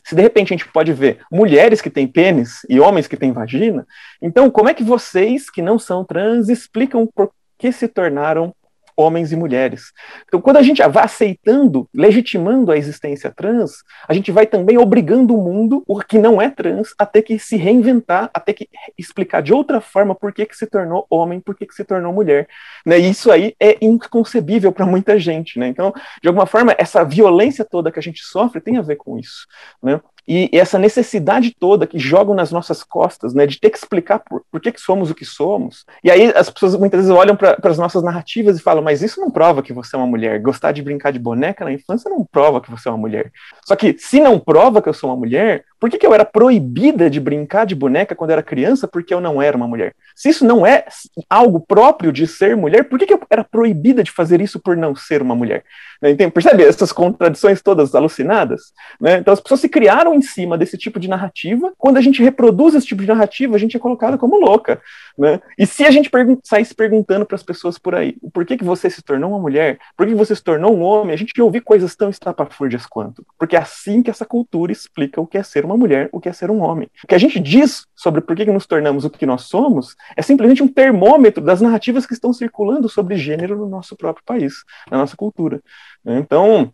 se 0.04 0.14
de 0.14 0.20
repente 0.20 0.52
a 0.52 0.56
gente 0.56 0.70
pode 0.70 0.92
ver 0.92 1.20
mulheres 1.32 1.80
que 1.80 1.88
têm 1.88 2.06
pênis 2.06 2.60
e 2.68 2.78
homens 2.78 3.06
que 3.06 3.16
têm 3.16 3.32
vagina, 3.32 3.86
então 4.20 4.50
como 4.50 4.68
é 4.68 4.74
que 4.74 4.84
vocês 4.84 5.48
que 5.48 5.62
não 5.62 5.78
são 5.78 6.04
trans 6.04 6.50
explicam 6.50 7.06
por 7.06 7.30
que 7.58 7.72
se 7.72 7.88
tornaram 7.88 8.54
homens 8.96 9.32
e 9.32 9.36
mulheres. 9.36 9.92
Então, 10.26 10.40
quando 10.40 10.58
a 10.58 10.62
gente 10.62 10.82
vai 10.88 11.04
aceitando, 11.04 11.88
legitimando 11.94 12.70
a 12.70 12.76
existência 12.76 13.30
trans, 13.30 13.82
a 14.08 14.14
gente 14.14 14.30
vai 14.30 14.46
também 14.46 14.78
obrigando 14.78 15.34
o 15.34 15.42
mundo, 15.42 15.82
o 15.86 15.98
que 16.00 16.18
não 16.18 16.40
é 16.40 16.50
trans, 16.50 16.94
a 16.98 17.06
ter 17.06 17.22
que 17.22 17.38
se 17.38 17.56
reinventar, 17.56 18.30
a 18.32 18.40
ter 18.40 18.54
que 18.54 18.68
explicar 18.96 19.42
de 19.42 19.52
outra 19.52 19.80
forma 19.80 20.14
por 20.14 20.32
que, 20.32 20.46
que 20.46 20.56
se 20.56 20.66
tornou 20.66 21.06
homem, 21.10 21.40
por 21.40 21.54
que, 21.54 21.66
que 21.66 21.74
se 21.74 21.84
tornou 21.84 22.12
mulher. 22.12 22.48
Né? 22.84 22.98
E 22.98 23.10
isso 23.10 23.30
aí 23.30 23.54
é 23.60 23.76
inconcebível 23.80 24.72
para 24.72 24.86
muita 24.86 25.18
gente. 25.18 25.58
Né? 25.58 25.68
Então, 25.68 25.92
de 26.22 26.28
alguma 26.28 26.46
forma, 26.46 26.74
essa 26.78 27.04
violência 27.04 27.64
toda 27.64 27.90
que 27.90 27.98
a 27.98 28.02
gente 28.02 28.22
sofre 28.22 28.60
tem 28.60 28.76
a 28.76 28.82
ver 28.82 28.96
com 28.96 29.18
isso. 29.18 29.46
Né? 29.82 30.00
E 30.26 30.48
essa 30.52 30.78
necessidade 30.78 31.54
toda 31.58 31.86
que 31.86 31.98
jogam 31.98 32.34
nas 32.34 32.50
nossas 32.50 32.82
costas, 32.82 33.34
né, 33.34 33.46
de 33.46 33.60
ter 33.60 33.70
que 33.70 33.76
explicar 33.76 34.18
por, 34.20 34.42
por 34.50 34.60
que, 34.60 34.72
que 34.72 34.80
somos 34.80 35.10
o 35.10 35.14
que 35.14 35.24
somos. 35.24 35.84
E 36.02 36.10
aí 36.10 36.32
as 36.34 36.48
pessoas 36.48 36.76
muitas 36.76 37.00
vezes 37.00 37.14
olham 37.14 37.36
para 37.36 37.58
as 37.62 37.78
nossas 37.78 38.02
narrativas 38.02 38.56
e 38.56 38.62
falam, 38.62 38.82
mas 38.82 39.02
isso 39.02 39.20
não 39.20 39.30
prova 39.30 39.62
que 39.62 39.72
você 39.72 39.94
é 39.94 39.98
uma 39.98 40.06
mulher. 40.06 40.40
Gostar 40.40 40.72
de 40.72 40.82
brincar 40.82 41.10
de 41.10 41.18
boneca 41.18 41.64
na 41.64 41.72
infância 41.72 42.10
não 42.10 42.24
prova 42.24 42.60
que 42.60 42.70
você 42.70 42.88
é 42.88 42.92
uma 42.92 42.98
mulher. 42.98 43.30
Só 43.64 43.76
que 43.76 43.96
se 43.98 44.20
não 44.20 44.38
prova 44.38 44.80
que 44.80 44.88
eu 44.88 44.94
sou 44.94 45.10
uma 45.10 45.16
mulher, 45.16 45.64
por 45.78 45.90
que, 45.90 45.98
que 45.98 46.06
eu 46.06 46.14
era 46.14 46.24
proibida 46.24 47.10
de 47.10 47.20
brincar 47.20 47.66
de 47.66 47.74
boneca 47.74 48.14
quando 48.14 48.30
era 48.30 48.42
criança 48.42 48.88
porque 48.88 49.12
eu 49.12 49.20
não 49.20 49.42
era 49.42 49.56
uma 49.56 49.68
mulher? 49.68 49.94
Se 50.14 50.28
isso 50.28 50.44
não 50.44 50.66
é 50.66 50.84
algo 51.28 51.60
próprio 51.60 52.12
de 52.12 52.26
ser 52.26 52.56
mulher, 52.56 52.84
por 52.84 52.98
que, 52.98 53.06
que 53.06 53.14
eu 53.14 53.20
era 53.28 53.44
proibida 53.44 54.02
de 54.02 54.10
fazer 54.10 54.40
isso 54.40 54.60
por 54.60 54.76
não 54.76 54.94
ser 54.94 55.20
uma 55.20 55.34
mulher? 55.34 55.64
Né? 56.00 56.14
percebe 56.30 56.64
essas 56.64 56.92
contradições 56.92 57.62
todas 57.62 57.94
alucinadas? 57.94 58.72
Né? 59.00 59.18
Então 59.18 59.34
as 59.34 59.40
pessoas 59.40 59.60
se 59.60 59.68
criaram 59.68 60.14
em 60.14 60.22
cima 60.22 60.56
desse 60.56 60.78
tipo 60.78 60.98
de 61.00 61.08
narrativa. 61.08 61.72
Quando 61.76 61.96
a 61.96 62.00
gente 62.00 62.22
reproduz 62.22 62.74
esse 62.74 62.86
tipo 62.86 63.02
de 63.02 63.08
narrativa, 63.08 63.54
a 63.54 63.58
gente 63.58 63.76
é 63.76 63.80
colocado 63.80 64.18
como 64.18 64.38
louca. 64.38 64.80
Né? 65.18 65.40
E 65.58 65.66
se 65.66 65.84
a 65.84 65.90
gente 65.90 66.10
sair 66.44 66.64
se 66.64 66.74
perguntando 66.74 67.24
para 67.24 67.36
as 67.36 67.42
pessoas 67.42 67.78
por 67.78 67.94
aí, 67.94 68.16
por 68.32 68.44
que, 68.44 68.56
que 68.56 68.64
você 68.64 68.90
se 68.90 69.02
tornou 69.02 69.30
uma 69.30 69.38
mulher? 69.38 69.78
Por 69.96 70.06
que 70.06 70.14
você 70.14 70.34
se 70.34 70.42
tornou 70.42 70.76
um 70.76 70.82
homem? 70.82 71.14
A 71.14 71.18
gente 71.18 71.32
vai 71.36 71.44
ouvir 71.44 71.60
coisas 71.60 71.94
tão 71.94 72.10
estapafúrdias 72.10 72.86
quanto. 72.86 73.24
Porque 73.38 73.56
é 73.56 73.60
assim 73.60 74.02
que 74.02 74.10
essa 74.10 74.24
cultura 74.24 74.72
explica 74.72 75.20
o 75.20 75.26
que 75.26 75.38
é 75.38 75.42
ser 75.42 75.64
uma 75.64 75.73
uma 75.74 75.80
mulher, 75.80 76.08
o 76.12 76.20
que 76.20 76.28
é 76.28 76.32
ser 76.32 76.50
um 76.50 76.60
homem. 76.60 76.88
O 77.02 77.06
que 77.06 77.14
a 77.14 77.18
gente 77.18 77.38
diz 77.40 77.86
sobre 77.94 78.20
por 78.20 78.36
que 78.36 78.44
nos 78.46 78.66
tornamos 78.66 79.04
o 79.04 79.10
que 79.10 79.26
nós 79.26 79.42
somos 79.42 79.96
é 80.16 80.22
simplesmente 80.22 80.62
um 80.62 80.68
termômetro 80.68 81.42
das 81.42 81.60
narrativas 81.60 82.06
que 82.06 82.14
estão 82.14 82.32
circulando 82.32 82.88
sobre 82.88 83.16
gênero 83.16 83.56
no 83.56 83.68
nosso 83.68 83.96
próprio 83.96 84.24
país, 84.24 84.64
na 84.90 84.98
nossa 84.98 85.16
cultura. 85.16 85.60
Então, 86.04 86.72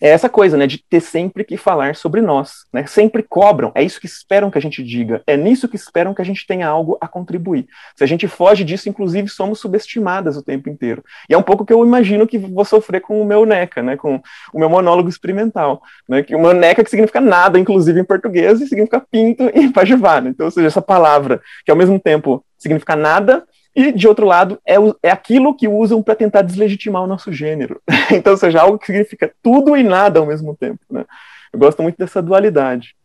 é 0.00 0.08
essa 0.08 0.28
coisa, 0.28 0.56
né, 0.56 0.66
de 0.66 0.78
ter 0.78 1.00
sempre 1.00 1.44
que 1.44 1.56
falar 1.56 1.94
sobre 1.94 2.20
nós, 2.20 2.64
né, 2.72 2.86
sempre 2.86 3.22
cobram, 3.22 3.72
é 3.74 3.82
isso 3.82 4.00
que 4.00 4.06
esperam 4.06 4.50
que 4.50 4.58
a 4.58 4.60
gente 4.60 4.82
diga, 4.82 5.22
é 5.26 5.36
nisso 5.36 5.68
que 5.68 5.76
esperam 5.76 6.14
que 6.14 6.22
a 6.22 6.24
gente 6.24 6.46
tenha 6.46 6.68
algo 6.68 6.96
a 7.00 7.08
contribuir. 7.08 7.66
Se 7.96 8.04
a 8.04 8.06
gente 8.06 8.28
foge 8.28 8.64
disso, 8.64 8.88
inclusive, 8.88 9.28
somos 9.28 9.60
subestimadas 9.60 10.36
o 10.36 10.42
tempo 10.42 10.68
inteiro. 10.68 11.02
E 11.28 11.34
é 11.34 11.38
um 11.38 11.42
pouco 11.42 11.64
que 11.64 11.72
eu 11.72 11.84
imagino 11.84 12.26
que 12.26 12.38
vou 12.38 12.64
sofrer 12.64 13.00
com 13.00 13.20
o 13.20 13.24
meu 13.24 13.44
NECA, 13.44 13.82
né, 13.82 13.96
com 13.96 14.20
o 14.52 14.58
meu 14.58 14.70
monólogo 14.70 15.08
experimental, 15.08 15.82
né, 16.08 16.22
que 16.22 16.34
o 16.34 16.40
meu 16.40 16.52
NECA 16.52 16.84
que 16.84 16.90
significa 16.90 17.20
nada, 17.20 17.58
inclusive 17.58 18.00
em 18.00 18.04
português, 18.04 18.60
e 18.60 18.66
significa 18.66 19.00
pinto 19.10 19.50
e 19.54 19.68
pajuvá, 19.72 20.20
né, 20.20 20.30
então, 20.30 20.46
ou 20.46 20.50
seja, 20.50 20.66
essa 20.66 20.82
palavra, 20.82 21.40
que 21.64 21.70
ao 21.70 21.76
mesmo 21.76 21.98
tempo 21.98 22.44
significa 22.58 22.94
nada, 22.94 23.44
e, 23.74 23.92
de 23.92 24.08
outro 24.08 24.26
lado, 24.26 24.60
é, 24.66 24.74
é 25.02 25.10
aquilo 25.10 25.54
que 25.54 25.68
usam 25.68 26.02
para 26.02 26.16
tentar 26.16 26.42
deslegitimar 26.42 27.02
o 27.02 27.06
nosso 27.06 27.32
gênero. 27.32 27.80
então, 28.12 28.36
seja, 28.36 28.60
algo 28.60 28.78
que 28.78 28.86
significa 28.86 29.32
tudo 29.42 29.76
e 29.76 29.82
nada 29.82 30.18
ao 30.18 30.26
mesmo 30.26 30.56
tempo. 30.56 30.80
Né? 30.90 31.04
Eu 31.52 31.58
gosto 31.58 31.82
muito 31.82 31.96
dessa 31.96 32.20
dualidade. 32.20 32.96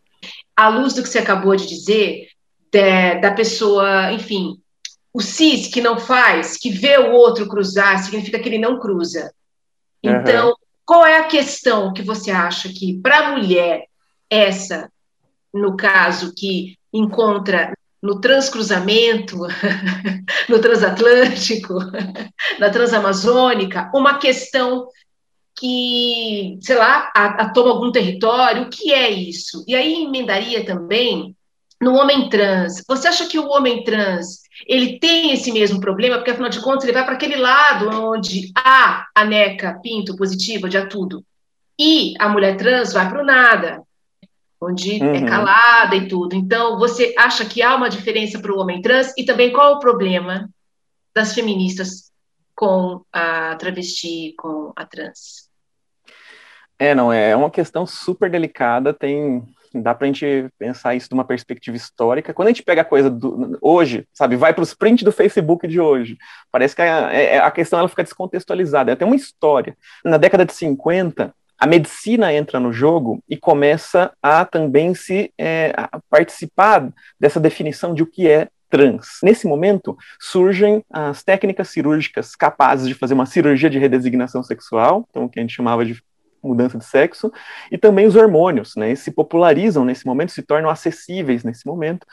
À 0.55 0.69
luz 0.69 0.93
do 0.93 1.03
que 1.03 1.09
você 1.09 1.19
acabou 1.19 1.55
de 1.55 1.67
dizer, 1.67 2.29
de, 2.71 3.15
da 3.19 3.31
pessoa, 3.31 4.11
enfim, 4.11 4.57
o 5.13 5.21
cis 5.21 5.67
que 5.67 5.81
não 5.81 5.99
faz, 5.99 6.57
que 6.57 6.71
vê 6.71 6.97
o 6.97 7.11
outro 7.11 7.47
cruzar, 7.47 8.03
significa 8.03 8.39
que 8.39 8.49
ele 8.49 8.57
não 8.57 8.79
cruza. 8.79 9.31
Então, 10.01 10.49
uhum. 10.49 10.55
qual 10.83 11.05
é 11.05 11.19
a 11.19 11.27
questão 11.27 11.93
que 11.93 12.01
você 12.01 12.31
acha 12.31 12.69
que, 12.69 12.99
para 13.01 13.19
a 13.19 13.31
mulher, 13.31 13.85
essa, 14.29 14.89
no 15.53 15.77
caso, 15.77 16.33
que 16.35 16.77
encontra 16.91 17.74
no 18.05 18.21
transcruzamento, 18.21 19.39
no 20.47 20.59
transatlântico, 20.59 21.73
na 22.59 22.69
transamazônica, 22.69 23.91
uma 23.93 24.19
questão 24.19 24.87
que, 25.57 26.59
sei 26.61 26.75
lá, 26.75 27.11
a, 27.15 27.25
a 27.43 27.49
toma 27.49 27.71
algum 27.71 27.91
território, 27.91 28.63
o 28.63 28.69
que 28.69 28.93
é 28.93 29.09
isso? 29.09 29.63
E 29.67 29.73
aí 29.73 30.03
emendaria 30.03 30.63
também 30.63 31.35
no 31.81 31.95
homem 31.95 32.29
trans. 32.29 32.83
Você 32.87 33.07
acha 33.07 33.25
que 33.25 33.39
o 33.39 33.47
homem 33.47 33.83
trans 33.83 34.41
ele 34.67 34.99
tem 34.99 35.31
esse 35.33 35.51
mesmo 35.51 35.79
problema? 35.79 36.17
Porque, 36.17 36.31
afinal 36.31 36.49
de 36.49 36.61
contas, 36.61 36.83
ele 36.83 36.93
vai 36.93 37.05
para 37.05 37.15
aquele 37.15 37.37
lado 37.37 37.89
onde 37.89 38.51
há 38.55 39.07
a 39.15 39.25
neca, 39.25 39.79
pinto, 39.81 40.15
positiva, 40.15 40.69
de 40.69 40.85
tudo. 40.87 41.23
E 41.79 42.13
a 42.19 42.29
mulher 42.29 42.55
trans 42.55 42.93
vai 42.93 43.09
para 43.09 43.21
o 43.21 43.25
nada 43.25 43.84
onde 44.65 45.01
é 45.01 45.05
uhum. 45.05 45.15
é 45.15 45.25
calada 45.25 45.95
e 45.95 46.07
tudo. 46.07 46.35
Então, 46.35 46.77
você 46.77 47.13
acha 47.17 47.45
que 47.45 47.61
há 47.61 47.75
uma 47.75 47.89
diferença 47.89 48.39
para 48.39 48.53
o 48.53 48.59
homem 48.59 48.81
trans? 48.81 49.13
E 49.17 49.23
também 49.23 49.51
qual 49.51 49.75
o 49.75 49.79
problema 49.79 50.49
das 51.13 51.33
feministas 51.33 52.11
com 52.55 53.01
a 53.11 53.55
travesti, 53.55 54.33
com 54.37 54.71
a 54.75 54.85
trans? 54.85 55.49
É, 56.77 56.93
não, 56.93 57.11
é 57.11 57.35
uma 57.35 57.49
questão 57.49 57.85
super 57.85 58.29
delicada, 58.29 58.93
tem 58.93 59.43
dá 59.81 59.93
para 59.93 60.05
a 60.05 60.07
gente 60.07 60.47
pensar 60.57 60.95
isso 60.95 61.09
de 61.09 61.13
uma 61.13 61.25
perspectiva 61.25 61.75
histórica. 61.75 62.33
Quando 62.33 62.47
a 62.47 62.51
gente 62.51 62.63
pega 62.63 62.81
a 62.81 62.85
coisa 62.85 63.09
do, 63.09 63.57
hoje, 63.61 64.07
sabe, 64.13 64.35
vai 64.35 64.53
para 64.53 64.63
os 64.63 64.73
prints 64.73 65.03
do 65.03 65.11
Facebook 65.11 65.67
de 65.67 65.79
hoje, 65.79 66.17
parece 66.51 66.75
que 66.75 66.81
a, 66.81 67.11
é, 67.11 67.39
a, 67.39 67.51
questão 67.51 67.79
ela 67.79 67.89
fica 67.89 68.03
descontextualizada. 68.03 68.91
Ela 68.91 68.97
tem 68.97 69.07
uma 69.07 69.15
história. 69.15 69.75
Na 70.03 70.17
década 70.17 70.45
de 70.45 70.53
50, 70.53 71.33
a 71.57 71.65
medicina 71.65 72.33
entra 72.33 72.59
no 72.59 72.71
jogo 72.71 73.23
e 73.29 73.37
começa 73.37 74.11
a 74.21 74.45
também 74.45 74.93
se 74.93 75.31
é, 75.37 75.73
a 75.75 75.99
participar 76.09 76.91
dessa 77.19 77.39
definição 77.39 77.93
de 77.93 78.03
o 78.03 78.07
que 78.07 78.27
é 78.27 78.49
trans. 78.69 79.19
Nesse 79.23 79.47
momento, 79.47 79.97
surgem 80.19 80.83
as 80.91 81.23
técnicas 81.23 81.69
cirúrgicas 81.69 82.35
capazes 82.35 82.87
de 82.87 82.93
fazer 82.93 83.13
uma 83.13 83.25
cirurgia 83.25 83.69
de 83.69 83.79
redesignação 83.79 84.43
sexual, 84.43 85.05
então 85.09 85.25
o 85.25 85.29
que 85.29 85.39
a 85.39 85.41
gente 85.41 85.55
chamava 85.55 85.85
de 85.85 86.01
mudança 86.43 86.77
de 86.77 86.85
sexo, 86.85 87.31
e 87.71 87.77
também 87.77 88.05
os 88.05 88.15
hormônios, 88.15 88.75
né, 88.75 88.93
se 88.95 89.11
popularizam 89.11 89.83
nesse 89.83 90.05
momento, 90.05 90.31
se 90.31 90.43
tornam 90.43 90.69
acessíveis 90.69 91.43
nesse 91.43 91.65
momento, 91.65 92.05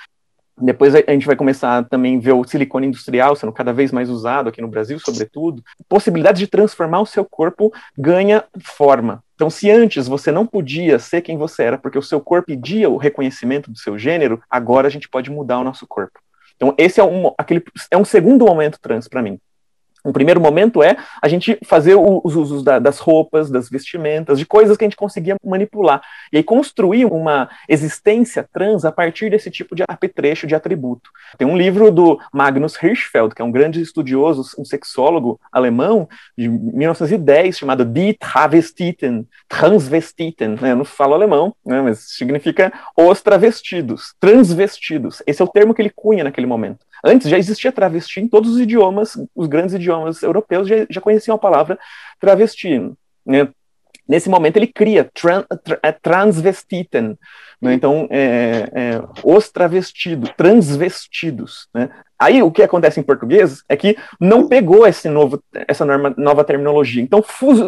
depois 0.60 0.94
a 0.94 1.12
gente 1.12 1.26
vai 1.26 1.34
começar 1.34 1.78
a 1.78 1.82
também 1.82 2.18
ver 2.18 2.32
o 2.32 2.44
silicone 2.44 2.86
industrial 2.86 3.34
sendo 3.34 3.52
cada 3.52 3.72
vez 3.72 3.90
mais 3.90 4.10
usado 4.10 4.48
aqui 4.48 4.60
no 4.60 4.68
Brasil, 4.68 4.98
sobretudo. 4.98 5.62
Possibilidade 5.88 6.38
de 6.38 6.46
transformar 6.46 7.00
o 7.00 7.06
seu 7.06 7.24
corpo 7.24 7.72
ganha 7.96 8.44
forma. 8.60 9.24
Então, 9.34 9.48
se 9.48 9.70
antes 9.70 10.06
você 10.06 10.30
não 10.30 10.46
podia 10.46 10.98
ser 10.98 11.22
quem 11.22 11.36
você 11.36 11.64
era, 11.64 11.78
porque 11.78 11.98
o 11.98 12.02
seu 12.02 12.20
corpo 12.20 12.46
pedia 12.46 12.88
o 12.88 12.96
reconhecimento 12.96 13.70
do 13.70 13.78
seu 13.78 13.98
gênero, 13.98 14.40
agora 14.48 14.86
a 14.86 14.90
gente 14.90 15.08
pode 15.08 15.30
mudar 15.30 15.58
o 15.58 15.64
nosso 15.64 15.86
corpo. 15.86 16.20
Então, 16.54 16.74
esse 16.78 17.00
é 17.00 17.04
um, 17.04 17.32
aquele, 17.36 17.62
é 17.90 17.96
um 17.96 18.04
segundo 18.04 18.44
momento 18.44 18.78
trans 18.80 19.08
para 19.08 19.22
mim. 19.22 19.40
Um 20.04 20.12
primeiro 20.12 20.40
momento 20.40 20.82
é 20.82 20.96
a 21.20 21.28
gente 21.28 21.58
fazer 21.64 21.94
os 21.94 22.34
usos 22.34 22.62
da, 22.62 22.78
das 22.78 22.98
roupas, 22.98 23.50
das 23.50 23.68
vestimentas, 23.68 24.38
de 24.38 24.44
coisas 24.44 24.76
que 24.76 24.84
a 24.84 24.86
gente 24.86 24.96
conseguia 24.96 25.36
manipular. 25.44 26.02
E 26.32 26.38
aí 26.38 26.42
construir 26.42 27.04
uma 27.04 27.48
existência 27.68 28.48
trans 28.52 28.84
a 28.84 28.90
partir 28.90 29.30
desse 29.30 29.50
tipo 29.50 29.74
de 29.74 29.84
apetrecho, 29.86 30.46
de 30.46 30.54
atributo. 30.54 31.10
Tem 31.38 31.46
um 31.46 31.56
livro 31.56 31.90
do 31.90 32.18
Magnus 32.32 32.74
Hirschfeld, 32.82 33.34
que 33.34 33.42
é 33.42 33.44
um 33.44 33.52
grande 33.52 33.80
estudioso, 33.80 34.42
um 34.58 34.64
sexólogo 34.64 35.40
alemão, 35.52 36.08
de 36.36 36.48
1910, 36.48 37.58
chamado 37.58 37.84
Die 37.84 38.14
Travestiten, 38.14 39.26
Transvestiten. 39.48 40.56
Né? 40.60 40.72
Eu 40.72 40.76
não 40.76 40.84
falo 40.84 41.14
alemão, 41.14 41.54
né? 41.64 41.80
mas 41.80 42.00
significa 42.16 42.72
os 42.96 43.22
travestidos, 43.22 44.14
transvestidos. 44.18 45.22
Esse 45.26 45.40
é 45.40 45.44
o 45.44 45.48
termo 45.48 45.74
que 45.74 45.82
ele 45.82 45.92
cunha 45.94 46.24
naquele 46.24 46.46
momento. 46.46 46.84
Antes 47.04 47.28
já 47.28 47.38
existia 47.38 47.72
travesti 47.72 48.20
em 48.20 48.28
todos 48.28 48.52
os 48.52 48.60
idiomas, 48.60 49.16
os 49.34 49.46
grandes 49.48 49.74
idiomas 49.74 50.22
europeus 50.22 50.68
já, 50.68 50.86
já 50.88 51.00
conheciam 51.00 51.34
a 51.34 51.38
palavra 51.38 51.78
travesti. 52.20 52.92
Né? 53.26 53.48
Nesse 54.12 54.28
momento 54.28 54.58
ele 54.58 54.66
cria 54.66 55.10
tran, 55.14 55.42
tra, 55.64 55.78
é, 55.82 55.90
transvestiten, 55.90 57.16
né? 57.62 57.72
então 57.72 58.06
é, 58.10 58.68
é, 58.74 59.02
os 59.24 59.48
travestidos, 59.48 60.30
transvestidos. 60.36 61.66
Né? 61.72 61.88
Aí 62.22 62.40
o 62.40 62.52
que 62.52 62.62
acontece 62.62 63.00
em 63.00 63.02
português 63.02 63.64
é 63.68 63.76
que 63.76 63.96
não 64.20 64.46
pegou 64.46 64.86
esse 64.86 65.08
novo, 65.08 65.42
essa 65.66 65.84
norma, 65.84 66.14
nova 66.16 66.44
terminologia. 66.44 67.02
Então 67.02 67.20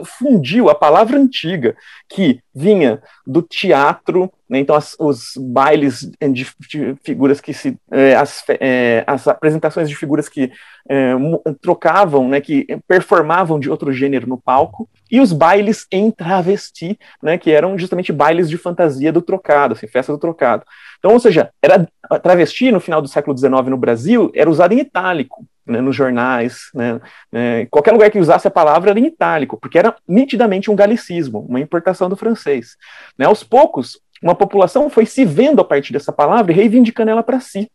fundiu 0.05 0.69
a 0.69 0.75
palavra 0.77 1.19
antiga 1.19 1.75
que 2.09 2.39
vinha 2.55 3.03
do 3.27 3.43
teatro, 3.43 4.33
né, 4.49 4.61
então 4.61 4.77
as, 4.77 4.95
os 5.01 5.33
bailes 5.37 6.09
de, 6.21 6.47
de, 6.69 6.95
figuras 7.03 7.41
que 7.41 7.53
se. 7.53 7.77
Eh, 7.91 8.15
as, 8.15 8.45
eh, 8.49 9.03
as 9.09 9.27
apresentações 9.27 9.89
de 9.89 9.97
figuras 9.97 10.29
que 10.29 10.53
eh, 10.89 11.15
trocavam, 11.61 12.29
né, 12.29 12.41
que 12.41 12.65
performavam 12.87 13.59
de 13.59 13.69
outro 13.69 13.93
gênero 13.93 14.29
no 14.29 14.39
palco, 14.39 14.89
e 15.11 15.21
os 15.21 15.33
bailes 15.33 15.85
em 15.91 16.13
travesti, 16.35 16.99
né, 17.23 17.39
que 17.39 17.51
eram 17.51 17.79
justamente 17.79 18.13
bailes 18.13 18.49
de 18.49 18.57
fantasia 18.57 19.13
do 19.13 19.23
trocado, 19.23 19.75
assim, 19.75 19.87
festa 19.87 20.13
do 20.13 20.19
trocado. 20.19 20.65
Então, 20.99 21.13
ou 21.13 21.21
seja, 21.21 21.51
era 21.63 21.87
travesti 22.23 22.73
no 22.73 22.81
final 22.81 23.01
do 23.01 23.09
século 23.09 23.37
XIX 23.37 23.53
no 23.69 23.77
Brasil 23.77 24.33
era 24.35 24.51
usado 24.51 24.73
em 24.73 24.81
itálico, 24.81 25.45
né, 25.67 25.81
nos 25.81 25.95
jornais, 25.95 26.71
né, 26.75 27.01
né, 27.31 27.67
qualquer 27.67 27.93
lugar 27.93 28.11
que 28.11 28.19
usasse 28.19 28.49
a 28.49 28.51
palavra 28.51 28.91
era 28.91 28.99
em 28.99 29.07
itálico, 29.07 29.59
porque 29.61 29.79
era 29.79 29.95
nitidamente 30.09 30.71
um 30.71 30.77
galicismo, 30.77 31.47
uma 31.49 31.61
importação 31.61 32.09
do 32.09 32.17
francês. 32.17 32.77
Né, 33.19 33.27
aos 33.27 33.45
poucos, 33.45 34.01
uma 34.23 34.35
população 34.35 34.91
foi 34.91 35.07
se 35.07 35.25
vendo 35.25 35.61
a 35.61 35.65
partir 35.65 35.93
dessa 35.93 36.13
palavra 36.13 36.53
e 36.53 36.55
reivindicando 36.55 37.11
ela 37.11 37.23
para 37.23 37.41
si. 37.41 37.71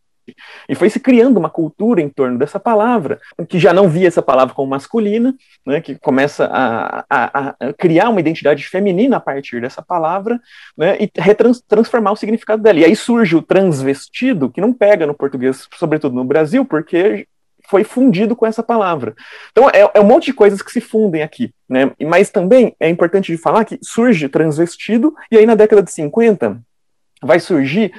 E 0.68 0.74
foi 0.74 0.90
se 0.90 1.00
criando 1.00 1.38
uma 1.38 1.50
cultura 1.50 2.00
em 2.00 2.08
torno 2.08 2.38
dessa 2.38 2.58
palavra, 2.58 3.20
que 3.48 3.58
já 3.58 3.72
não 3.72 3.88
via 3.88 4.08
essa 4.08 4.22
palavra 4.22 4.54
como 4.54 4.70
masculina, 4.70 5.34
né, 5.66 5.80
que 5.80 5.98
começa 5.98 6.46
a, 6.46 7.04
a, 7.08 7.48
a, 7.48 7.72
criar 7.74 8.08
uma 8.08 8.20
identidade 8.20 8.64
feminina 8.66 9.16
a 9.16 9.20
partir 9.20 9.60
dessa 9.60 9.82
palavra, 9.82 10.40
né, 10.76 10.96
e 11.00 11.10
retransformar 11.16 12.12
o 12.12 12.16
significado 12.16 12.62
dela. 12.62 12.78
E 12.78 12.84
aí 12.84 12.96
surge 12.96 13.36
o 13.36 13.42
transvestido, 13.42 14.50
que 14.50 14.60
não 14.60 14.72
pega 14.72 15.06
no 15.06 15.14
português, 15.14 15.68
sobretudo 15.76 16.14
no 16.14 16.24
Brasil, 16.24 16.64
porque 16.64 17.26
foi 17.70 17.84
fundido 17.84 18.34
com 18.34 18.44
essa 18.44 18.62
palavra. 18.62 19.14
Então, 19.52 19.70
é, 19.70 19.88
é, 19.94 20.00
um 20.00 20.04
monte 20.04 20.26
de 20.26 20.32
coisas 20.32 20.60
que 20.60 20.72
se 20.72 20.80
fundem 20.80 21.22
aqui, 21.22 21.52
né? 21.68 21.92
Mas 22.02 22.28
também 22.28 22.74
é 22.80 22.88
importante 22.88 23.30
de 23.30 23.38
falar 23.38 23.64
que 23.64 23.78
surge 23.80 24.28
transvestido, 24.28 25.14
e 25.30 25.38
aí 25.38 25.46
na 25.46 25.54
década 25.54 25.82
de 25.82 25.92
50 25.92 26.60
vai 27.22 27.38
surgir 27.38 27.92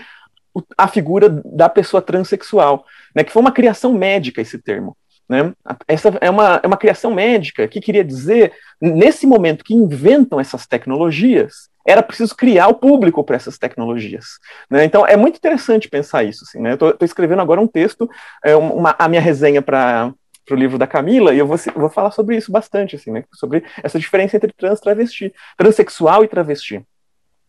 a 0.77 0.87
figura 0.87 1.29
da 1.29 1.69
pessoa 1.69 2.01
transexual, 2.01 2.85
né, 3.15 3.23
que 3.23 3.31
foi 3.31 3.41
uma 3.41 3.51
criação 3.51 3.93
médica 3.93 4.41
esse 4.41 4.57
termo. 4.57 4.97
Né? 5.31 5.53
Essa 5.87 6.09
é 6.19 6.29
uma, 6.29 6.59
é 6.61 6.67
uma 6.67 6.75
criação 6.75 7.13
médica 7.13 7.65
que 7.65 7.79
queria 7.79 8.03
dizer, 8.03 8.51
nesse 8.81 9.25
momento 9.25 9.63
que 9.63 9.73
inventam 9.73 10.41
essas 10.41 10.67
tecnologias, 10.67 11.69
era 11.87 12.03
preciso 12.03 12.35
criar 12.35 12.67
o 12.67 12.73
público 12.73 13.23
para 13.23 13.37
essas 13.37 13.57
tecnologias. 13.57 14.25
Né? 14.69 14.83
Então 14.83 15.07
é 15.07 15.15
muito 15.15 15.37
interessante 15.37 15.89
pensar 15.89 16.23
isso. 16.23 16.43
Assim, 16.43 16.59
né? 16.59 16.73
Estou 16.73 16.97
escrevendo 17.01 17.41
agora 17.41 17.61
um 17.61 17.67
texto, 17.67 18.09
é, 18.43 18.55
uma, 18.57 18.93
a 18.99 19.07
minha 19.07 19.21
resenha 19.21 19.61
para 19.61 20.13
o 20.49 20.55
livro 20.55 20.77
da 20.77 20.85
Camila, 20.85 21.33
e 21.33 21.39
eu 21.39 21.47
vou, 21.47 21.57
vou 21.75 21.89
falar 21.89 22.11
sobre 22.11 22.35
isso 22.35 22.51
bastante, 22.51 22.97
assim, 22.97 23.11
né? 23.11 23.23
sobre 23.33 23.63
essa 23.81 23.97
diferença 23.97 24.35
entre 24.35 24.51
trans 24.51 24.79
e 24.79 24.81
travesti, 24.81 25.33
transexual 25.55 26.25
e 26.25 26.27
travesti. 26.27 26.85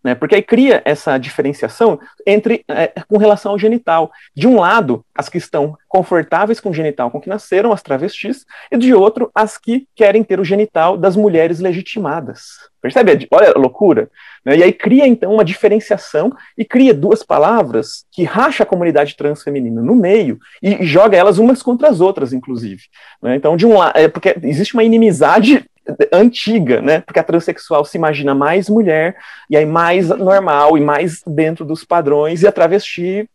Né, 0.04 0.14
porque 0.14 0.34
aí 0.34 0.42
cria 0.42 0.82
essa 0.84 1.16
diferenciação 1.16 1.98
entre 2.26 2.64
é, 2.68 2.88
com 3.08 3.18
relação 3.18 3.52
ao 3.52 3.58
genital. 3.58 4.10
De 4.34 4.48
um 4.48 4.58
lado, 4.58 5.04
as 5.14 5.28
que 5.28 5.38
estão 5.38 5.76
confortáveis 5.88 6.58
com 6.58 6.70
o 6.70 6.74
genital 6.74 7.10
com 7.10 7.20
que 7.20 7.28
nasceram, 7.28 7.72
as 7.72 7.82
travestis, 7.82 8.44
e 8.70 8.76
de 8.76 8.92
outro, 8.94 9.30
as 9.34 9.56
que 9.58 9.86
querem 9.94 10.24
ter 10.24 10.40
o 10.40 10.44
genital 10.44 10.96
das 10.96 11.14
mulheres 11.14 11.60
legitimadas. 11.60 12.42
Percebe? 12.80 13.28
Olha 13.30 13.52
a 13.54 13.58
loucura. 13.58 14.10
Né? 14.44 14.56
E 14.56 14.62
aí 14.64 14.72
cria, 14.72 15.06
então, 15.06 15.32
uma 15.32 15.44
diferenciação 15.44 16.32
e 16.58 16.64
cria 16.64 16.92
duas 16.92 17.22
palavras 17.22 18.04
que 18.10 18.24
racha 18.24 18.64
a 18.64 18.66
comunidade 18.66 19.16
transfeminina 19.16 19.80
no 19.80 19.94
meio 19.94 20.38
e, 20.60 20.84
joga 20.84 21.16
elas 21.16 21.38
umas 21.38 21.62
contra 21.62 21.88
as 21.88 22.00
outras, 22.00 22.32
inclusive. 22.32 22.82
Né? 23.22 23.36
Então, 23.36 23.56
de 23.56 23.66
um 23.66 23.78
lado, 23.78 23.96
é 23.96 24.08
porque 24.08 24.34
existe 24.42 24.74
uma 24.74 24.82
inimizade 24.82 25.64
antiga, 26.12 26.80
né? 26.80 27.00
Porque 27.00 27.18
a 27.18 27.24
transexual 27.24 27.84
se 27.84 27.96
imagina 27.96 28.34
mais 28.34 28.68
mulher, 28.68 29.16
e 29.50 29.56
aí 29.56 29.66
mais 29.66 30.08
normal 30.08 30.78
e 30.78 30.80
mais 30.80 31.20
dentro 31.26 31.64
dos 31.64 31.84
padrões, 31.84 32.42
e 32.42 32.46
a 32.46 32.52
travesti 32.52 33.28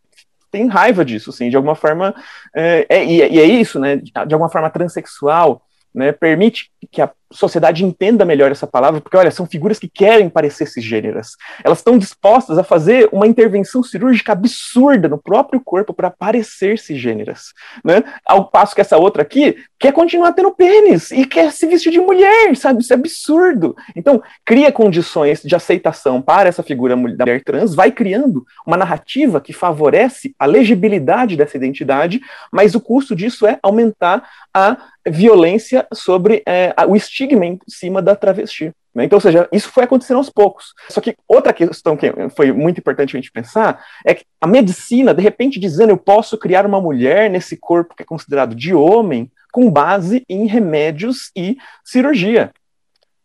tem 0.50 0.66
raiva 0.66 1.04
disso, 1.04 1.30
assim, 1.30 1.50
de 1.50 1.56
alguma 1.56 1.74
forma, 1.74 2.14
é, 2.56 2.86
é, 2.88 3.04
e, 3.04 3.38
é 3.38 3.44
isso, 3.44 3.78
né? 3.78 3.96
De 3.96 4.34
alguma 4.34 4.50
forma, 4.50 4.70
transexual 4.70 5.62
né, 5.94 6.12
permite 6.12 6.70
que 6.90 7.02
a 7.02 7.10
sociedade 7.32 7.84
entenda 7.84 8.24
melhor 8.24 8.50
essa 8.50 8.66
palavra, 8.66 9.00
porque, 9.00 9.16
olha, 9.16 9.30
são 9.30 9.46
figuras 9.46 9.78
que 9.78 9.88
querem 9.88 10.28
parecer 10.30 10.66
cisgêneras. 10.66 11.36
Elas 11.62 11.78
estão 11.78 11.98
dispostas 11.98 12.58
a 12.58 12.64
fazer 12.64 13.08
uma 13.12 13.26
intervenção 13.26 13.82
cirúrgica 13.82 14.32
absurda 14.32 15.08
no 15.08 15.18
próprio 15.18 15.60
corpo 15.60 15.92
para 15.92 16.10
parecer 16.10 16.78
cisgêneras. 16.78 17.52
Né? 17.84 18.02
Ao 18.24 18.48
passo 18.48 18.74
que 18.74 18.80
essa 18.80 18.96
outra 18.96 19.22
aqui 19.22 19.56
quer 19.78 19.92
continuar 19.92 20.32
tendo 20.32 20.50
pênis 20.52 21.10
e 21.10 21.24
quer 21.24 21.52
se 21.52 21.66
vestir 21.66 21.92
de 21.92 22.00
mulher, 22.00 22.56
sabe? 22.56 22.80
Isso 22.80 22.92
é 22.92 22.96
absurdo. 22.96 23.76
Então, 23.94 24.22
cria 24.44 24.72
condições 24.72 25.42
de 25.42 25.54
aceitação 25.54 26.20
para 26.20 26.48
essa 26.48 26.62
figura 26.62 26.96
da 26.96 27.24
mulher 27.26 27.44
trans, 27.44 27.74
vai 27.74 27.92
criando 27.92 28.44
uma 28.66 28.76
narrativa 28.76 29.40
que 29.40 29.52
favorece 29.52 30.34
a 30.38 30.46
legibilidade 30.46 31.36
dessa 31.36 31.56
identidade, 31.56 32.20
mas 32.52 32.74
o 32.74 32.80
custo 32.80 33.14
disso 33.14 33.46
é 33.46 33.58
aumentar 33.62 34.28
a 34.52 34.76
violência 35.06 35.86
sobre 35.92 36.42
é, 36.46 36.74
o 36.86 36.96
estigma 37.18 37.46
em 37.46 37.58
cima 37.68 38.00
da 38.00 38.14
travesti. 38.14 38.72
Né? 38.94 39.04
Então, 39.04 39.16
ou 39.16 39.20
seja, 39.20 39.48
isso 39.52 39.68
foi 39.70 39.84
acontecendo 39.84 40.18
aos 40.18 40.30
poucos. 40.30 40.72
Só 40.88 41.00
que 41.00 41.16
outra 41.26 41.52
questão 41.52 41.96
que 41.96 42.12
foi 42.34 42.52
muito 42.52 42.78
importante 42.78 43.16
a 43.16 43.20
gente 43.20 43.32
pensar 43.32 43.84
é 44.04 44.14
que 44.14 44.24
a 44.40 44.46
medicina, 44.46 45.12
de 45.12 45.22
repente, 45.22 45.58
dizendo 45.60 45.90
eu 45.90 45.96
posso 45.96 46.38
criar 46.38 46.66
uma 46.66 46.80
mulher 46.80 47.30
nesse 47.30 47.56
corpo 47.56 47.94
que 47.94 48.02
é 48.02 48.06
considerado 48.06 48.54
de 48.54 48.74
homem, 48.74 49.30
com 49.52 49.70
base 49.70 50.24
em 50.28 50.46
remédios 50.46 51.30
e 51.34 51.56
cirurgia. 51.84 52.52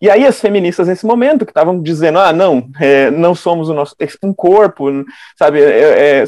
E 0.04 0.10
aí 0.10 0.28
as 0.28 0.42
feministas 0.42 0.90
nesse 0.90 1.06
momento 1.06 1.46
que 1.46 1.52
estavam 1.52 1.82
dizendo, 1.82 2.20
ah, 2.20 2.34
não, 2.34 2.70
é, 2.78 3.10
não 3.10 3.34
somos 3.34 3.70
o 3.70 3.74
nosso 3.74 3.96
um 4.22 4.34
corpo, 4.34 4.92
sabe, 5.34 5.62
é, 5.62 6.24
é, 6.24 6.26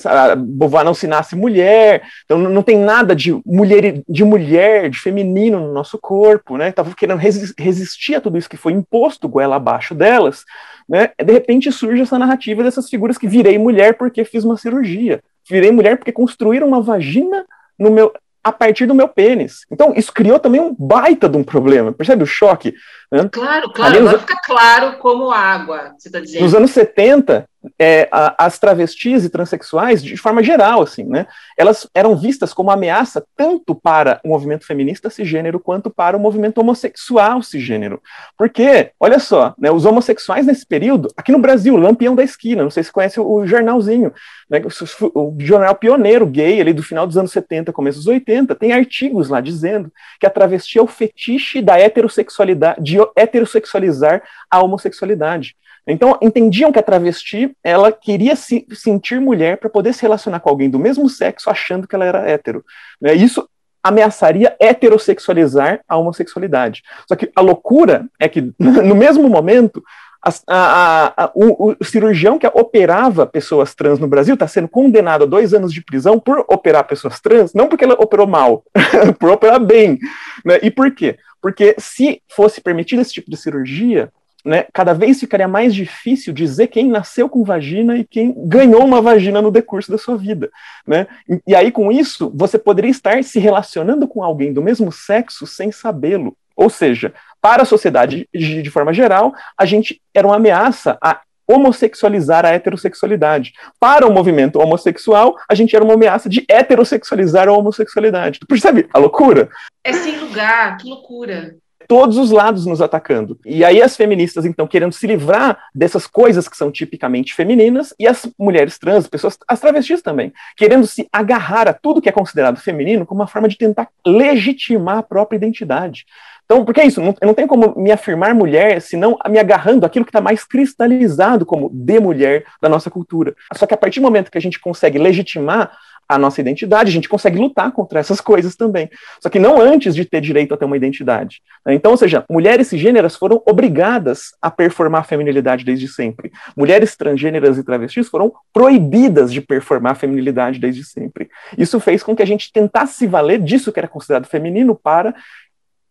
não 0.86 0.94
se 0.94 1.06
nasce 1.08 1.36
mulher, 1.36 2.04
então 2.24 2.38
não 2.38 2.64
tem 2.64 2.78
nada 2.78 3.14
de 3.14 3.34
mulher, 3.46 4.02
de 4.08 4.24
mulher, 4.24 4.90
de 4.90 4.98
feminino 4.98 5.60
no 5.60 5.74
nosso 5.74 6.00
corpo, 6.00 6.56
né? 6.56 6.70
Estavam 6.70 6.94
querendo 6.94 7.20
resistir 7.20 8.16
a 8.16 8.22
tudo 8.22 8.38
isso 8.38 8.50
que 8.50 8.56
foi 8.56 8.72
imposto 8.72 9.28
goela 9.28 9.58
abaixo 9.58 9.94
delas, 9.94 10.46
né? 10.88 11.10
De 11.22 11.34
repente 11.34 11.70
surge 11.70 12.02
essa 12.02 12.18
narrativa 12.18 12.64
dessas 12.64 12.90
figuras 12.90 13.18
que 13.18 13.28
virei 13.28 13.58
mulher 13.58 13.98
porque 13.98 14.24
fiz 14.24 14.46
uma 14.46 14.56
cirurgia, 14.56 15.22
virei 15.50 15.72
mulher 15.72 15.98
porque 15.98 16.14
construíram 16.14 16.66
uma 16.66 16.82
vagina 16.82 17.46
no 17.78 17.92
meu 17.92 18.14
a 18.46 18.52
partir 18.52 18.86
do 18.86 18.94
meu 18.94 19.08
pênis. 19.08 19.66
Então, 19.72 19.92
isso 19.96 20.14
criou 20.14 20.38
também 20.38 20.62
um 20.62 20.76
baita 20.78 21.28
de 21.28 21.36
um 21.36 21.44
problema. 21.44 21.92
Percebe 21.92 22.22
o 22.22 22.28
choque? 22.28 22.76
Né? 23.12 23.28
Claro, 23.32 23.74
claro. 23.74 23.98
Agora 23.98 24.20
fica 24.20 24.38
claro 24.46 25.00
como 25.00 25.32
água, 25.32 25.96
você 25.98 26.10
está 26.10 26.20
dizendo. 26.20 26.44
Nos 26.44 26.54
anos 26.54 26.70
70, 26.70 27.50
é, 27.80 28.08
a, 28.12 28.46
as 28.46 28.60
travestis 28.60 29.24
e 29.24 29.30
transexuais, 29.30 30.04
de 30.04 30.18
forma 30.18 30.44
geral, 30.44 30.82
assim, 30.82 31.04
né, 31.04 31.28
elas 31.58 31.88
eram 31.94 32.16
vistas 32.16 32.54
como 32.54 32.72
ameaça 32.72 33.26
tanto 33.36 33.76
para 33.76 34.20
o 34.24 34.30
movimento 34.30 34.66
feminista 34.66 35.10
cisgênero 35.10 35.60
quanto 35.60 35.90
para 35.90 36.18
o 36.18 36.20
movimento 36.20 36.60
homossexual 36.60 37.42
cisgênero. 37.42 38.02
Porque, 38.38 38.92
olha 39.00 39.20
só, 39.20 39.54
né, 39.58 39.72
os 39.72 39.86
homossexuais 39.86 40.46
nesse 40.46 40.66
período, 40.66 41.10
aqui 41.18 41.32
no 41.32 41.40
Brasil, 41.40 41.76
Lampião 41.78 42.16
da 42.16 42.24
Esquina, 42.24 42.64
não 42.64 42.72
sei 42.72 42.84
se 42.84 42.92
conhece 42.92 43.20
o, 43.20 43.28
o 43.28 43.48
jornalzinho, 43.48 44.14
né, 44.50 44.62
o, 44.62 45.20
o, 45.20 45.36
jornal 45.40 45.76
pioneiro 45.76 46.26
gay, 46.26 46.62
ali 46.62 46.74
do 46.74 46.84
final 46.84 47.06
dos 47.06 47.18
anos 47.18 47.32
70, 47.32 47.74
começo 47.74 48.00
dos 48.00 48.08
80, 48.08 48.56
tem 48.56 48.72
artigos 48.72 49.30
lá 49.30 49.42
dizendo 49.42 49.92
que 50.20 50.26
a 50.26 50.30
travesti 50.30 50.78
é 50.78 50.82
o 50.82 50.88
fetiche 50.88 51.62
da 51.62 51.80
heterossexualidade, 51.80 52.82
de 52.82 52.98
heterossexualizar 53.16 54.22
a 54.50 54.62
homossexualidade. 54.62 55.56
Então, 55.88 56.18
entendiam 56.22 56.72
que 56.72 56.80
a 56.80 56.84
travesti, 56.84 57.56
ela 57.64 57.92
queria 57.92 58.36
se 58.36 58.66
sentir 58.74 59.22
mulher 59.22 59.58
para 59.58 59.70
poder 59.70 59.94
se 59.94 60.02
relacionar 60.02 60.40
com 60.40 60.50
alguém 60.50 60.70
do 60.70 60.80
mesmo 60.80 61.08
sexo, 61.08 61.50
achando 61.50 61.88
que 61.88 61.96
ela 61.96 62.06
era 62.06 62.30
hétero. 62.30 62.64
Né? 63.00 63.14
Isso 63.14 63.48
ameaçaria 63.84 64.56
heterossexualizar 64.60 65.80
a 65.88 65.96
homossexualidade. 65.96 66.82
Só 67.08 67.16
que 67.16 67.32
a 67.36 67.42
loucura 67.42 68.08
é 68.20 68.28
que, 68.28 68.42
no 68.58 68.96
mesmo 68.96 69.30
momento, 69.30 69.84
a, 70.26 70.34
a, 70.48 71.24
a, 71.26 71.32
o, 71.36 71.76
o, 71.80 71.86
cirurgião 71.86 72.40
que 72.40 72.48
operava 72.48 73.28
pessoas 73.28 73.76
trans 73.76 74.00
no 74.00 74.08
Brasil 74.08 74.34
está 74.34 74.48
sendo 74.48 74.68
condenado 74.68 75.24
a 75.24 75.28
dois 75.28 75.54
anos 75.54 75.72
de 75.72 75.84
prisão 75.84 76.20
por 76.20 76.44
operar 76.50 76.88
pessoas 76.88 77.20
trans, 77.20 77.54
não 77.54 77.68
porque 77.68 77.86
ele 77.86 77.94
operou 77.94 78.26
mal, 78.26 78.64
por 79.20 79.30
operar 79.30 79.60
bem. 79.60 80.00
Né? 80.44 80.60
E 80.64 80.72
por 80.72 80.90
quê? 80.96 81.20
Porque 81.40 81.76
se 81.78 82.24
fosse 82.28 82.60
permitido 82.60 83.04
esse 83.04 83.14
tipo 83.14 83.30
de 83.30 83.38
cirurgia, 83.38 84.12
né, 84.46 84.68
cada 84.72 84.94
vez 84.94 85.20
ficaria 85.20 85.48
mais 85.48 85.74
difícil 85.74 86.32
dizer 86.32 86.68
quem 86.68 86.88
nasceu 86.88 87.28
com 87.28 87.44
vagina 87.44 87.98
e 87.98 88.06
quem 88.06 88.32
ganhou 88.38 88.86
uma 88.86 89.02
vagina 89.02 89.42
no 89.42 89.50
decurso 89.50 89.92
da 89.92 89.98
sua 89.98 90.16
vida. 90.16 90.52
Né? 90.86 91.08
E, 91.28 91.42
e 91.48 91.56
aí, 91.56 91.72
com 91.72 91.92
isso, 91.92 92.32
você 92.34 92.60
poderia 92.60 92.92
estar 92.92 93.24
se 93.24 93.40
relacionando 93.40 94.08
com 94.08 94.24
alguém 94.24 94.54
do 94.54 94.62
mesmo 94.62 94.92
sexo 94.92 95.48
sem 95.48 95.72
sabê-lo. 95.72 96.38
Ou 96.56 96.70
seja, 96.70 97.12
para 97.42 97.64
a 97.64 97.66
sociedade 97.66 98.30
de, 98.34 98.62
de 98.62 98.70
forma 98.70 98.94
geral, 98.94 99.34
a 99.58 99.66
gente 99.66 100.00
era 100.14 100.28
uma 100.28 100.36
ameaça 100.36 100.98
a 101.02 101.22
homossexualizar 101.48 102.46
a 102.46 102.50
heterossexualidade. 102.50 103.54
Para 103.80 104.08
o 104.08 104.14
movimento 104.14 104.60
homossexual, 104.60 105.36
a 105.50 105.54
gente 105.54 105.76
era 105.76 105.84
uma 105.84 105.94
ameaça 105.96 106.30
de 106.30 106.46
heterossexualizar 106.48 107.48
a 107.48 107.52
homossexualidade. 107.52 108.40
Tu 108.40 108.48
percebe 108.48 108.88
a 108.94 109.00
loucura? 109.00 109.50
É 109.84 109.94
sem 109.94 110.20
lugar, 110.20 110.78
que 110.78 110.88
loucura 110.88 111.56
todos 111.88 112.18
os 112.18 112.32
lados 112.32 112.66
nos 112.66 112.82
atacando. 112.82 113.40
E 113.46 113.64
aí 113.64 113.82
as 113.82 113.96
feministas, 113.96 114.46
então, 114.46 114.68
querendo 114.68 114.94
se 114.94 115.08
livrar 115.08 115.58
dessas 115.74 116.08
coisas 116.08 116.48
que 116.48 116.58
são 116.58 116.72
tipicamente 116.72 117.34
femininas, 117.34 117.94
e 118.00 118.08
as 118.08 118.28
mulheres 118.38 118.78
trans, 118.78 119.08
pessoas, 119.08 119.38
as 119.48 119.60
travestis 119.60 120.02
também, 120.02 120.34
querendo 120.56 120.86
se 120.88 121.08
agarrar 121.12 121.68
a 121.68 121.74
tudo 121.74 122.02
que 122.02 122.10
é 122.10 122.12
considerado 122.12 122.60
feminino 122.60 123.06
como 123.06 123.22
uma 123.22 123.28
forma 123.28 123.48
de 123.48 123.58
tentar 123.58 123.90
legitimar 124.06 125.00
a 125.00 125.04
própria 125.04 125.38
identidade. 125.38 126.06
Então, 126.46 126.64
porque 126.64 126.80
é 126.80 126.86
isso, 126.86 127.02
não, 127.02 127.16
eu 127.20 127.28
não 127.28 127.34
tenho 127.34 127.48
como 127.48 127.74
me 127.76 127.92
afirmar 127.92 128.36
mulher, 128.36 128.80
senão 128.80 129.18
me 129.28 129.40
agarrando 129.40 129.84
aquilo 129.84 130.06
que 130.06 130.10
está 130.10 130.22
mais 130.22 130.44
cristalizado 130.44 131.44
como 131.44 131.72
de 131.74 132.00
mulher 132.00 132.46
da 132.62 132.70
nossa 132.70 132.92
cultura. 132.92 133.36
Só 133.56 133.66
que 133.66 133.74
a 133.74 133.78
partir 133.78 134.00
do 134.00 134.04
momento 134.04 134.30
que 134.30 134.38
a 134.38 134.42
gente 134.42 134.60
consegue 134.60 135.00
legitimar 135.00 135.72
a 136.08 136.18
nossa 136.18 136.40
identidade, 136.40 136.90
a 136.90 136.94
gente 136.94 137.10
consegue 137.10 137.38
lutar 137.38 137.72
contra 137.72 138.00
essas 138.00 138.22
coisas 138.22 138.56
também. 138.56 138.90
Só 139.20 139.30
que 139.30 139.40
não 139.40 139.60
antes 139.60 139.96
de 139.96 140.06
ter 140.06 140.22
direito 140.22 140.54
a 140.54 140.58
ter 140.58 140.66
uma 140.66 140.78
identidade. 140.78 141.42
Né? 141.66 141.74
Então, 141.74 141.92
ou 141.92 141.98
seja, 141.98 142.24
mulheres 142.30 142.68
cisgêneras 142.68 143.16
foram 143.16 143.42
obrigadas 143.46 144.36
a 144.42 144.52
performar 144.52 145.02
a 145.02 145.04
feminilidade 145.04 145.66
desde 145.66 145.88
sempre. 145.88 146.32
Mulheres 146.56 146.96
transgêneras 146.96 147.58
e 147.58 147.64
travestis 147.64 148.08
foram 148.08 148.32
proibidas 148.54 149.34
de 149.34 149.42
performar 149.42 149.94
a 149.94 149.96
feminilidade 149.96 150.60
desde 150.60 150.84
sempre. 150.84 151.30
Isso 151.58 151.80
fez 151.80 152.04
com 152.04 152.16
que 152.16 152.24
a 152.24 152.28
gente 152.28 152.52
tentasse 152.52 152.94
se 152.94 153.08
valer 153.08 153.40
disso 153.40 153.72
que 153.72 153.80
era 153.80 153.88
considerado 153.88 154.28
feminino 154.28 154.76
para 154.76 155.14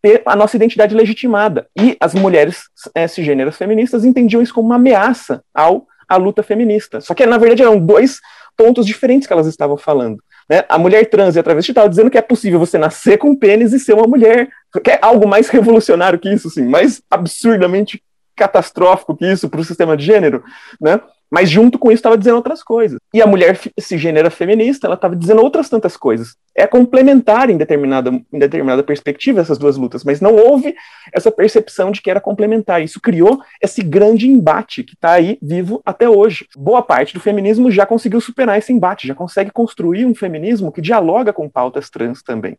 ter 0.01 0.21
a 0.25 0.35
nossa 0.35 0.55
identidade 0.55 0.95
legitimada. 0.95 1.67
E 1.75 1.97
as 1.99 2.13
mulheres 2.13 2.65
é, 2.93 3.07
cisgêneras 3.07 3.57
feministas 3.57 4.05
entendiam 4.05 4.41
isso 4.41 4.53
como 4.53 4.67
uma 4.67 4.75
ameaça 4.75 5.43
ao 5.53 5.87
à 6.07 6.17
luta 6.17 6.43
feminista. 6.43 7.01
Só 7.01 7.13
que, 7.13 7.25
na 7.25 7.37
verdade, 7.37 7.63
eram 7.63 7.79
dois 7.79 8.19
pontos 8.55 8.85
diferentes 8.85 9.27
que 9.27 9.33
elas 9.33 9.47
estavam 9.47 9.77
falando. 9.77 10.23
Né? 10.49 10.63
A 10.69 10.77
mulher 10.77 11.09
trans 11.09 11.35
e 11.35 11.39
a 11.39 11.43
travesti 11.43 11.71
estavam 11.71 11.89
dizendo 11.89 12.09
que 12.09 12.17
é 12.17 12.21
possível 12.21 12.59
você 12.59 12.77
nascer 12.77 13.17
com 13.17 13.35
pênis 13.35 13.73
e 13.73 13.79
ser 13.79 13.93
uma 13.93 14.07
mulher. 14.07 14.49
Que 14.83 14.91
é 14.91 14.99
algo 15.01 15.27
mais 15.27 15.49
revolucionário 15.49 16.19
que 16.19 16.31
isso, 16.31 16.47
assim, 16.47 16.63
mais 16.63 17.01
absurdamente 17.09 18.01
catastrófico 18.35 19.15
que 19.15 19.25
isso 19.25 19.49
para 19.49 19.61
o 19.61 19.63
sistema 19.63 19.95
de 19.95 20.05
gênero, 20.05 20.43
né? 20.79 20.99
Mas 21.31 21.49
junto 21.49 21.79
com 21.79 21.89
isso 21.89 21.99
estava 21.99 22.17
dizendo 22.17 22.35
outras 22.35 22.61
coisas. 22.61 22.99
E 23.13 23.21
a 23.21 23.25
mulher 23.25 23.59
cisgênera 23.79 24.29
feminista, 24.29 24.87
ela 24.87 24.95
estava 24.95 25.15
dizendo 25.15 25.41
outras 25.41 25.69
tantas 25.69 25.97
coisas. 25.97 26.35
É 26.55 26.65
complementar 26.65 27.49
em 27.49 27.57
determinada, 27.57 28.09
em 28.09 28.39
determinada 28.39 28.81
perspectiva 28.81 29.41
essas 29.41 29.57
duas 29.57 29.75
lutas, 29.75 30.03
mas 30.03 30.21
não 30.21 30.35
houve 30.35 30.73
essa 31.11 31.29
percepção 31.29 31.91
de 31.91 32.01
que 32.01 32.09
era 32.09 32.21
complementar. 32.21 32.81
Isso 32.81 33.01
criou 33.01 33.41
esse 33.61 33.83
grande 33.83 34.29
embate 34.29 34.83
que 34.83 34.93
está 34.93 35.11
aí 35.11 35.37
vivo 35.41 35.81
até 35.85 36.07
hoje. 36.07 36.47
Boa 36.55 36.81
parte 36.81 37.13
do 37.13 37.19
feminismo 37.19 37.69
já 37.69 37.85
conseguiu 37.85 38.21
superar 38.21 38.57
esse 38.57 38.71
embate, 38.71 39.07
já 39.07 39.15
consegue 39.15 39.51
construir 39.51 40.05
um 40.05 40.15
feminismo 40.15 40.71
que 40.71 40.81
dialoga 40.81 41.33
com 41.33 41.49
pautas 41.49 41.89
trans 41.89 42.23
também 42.23 42.57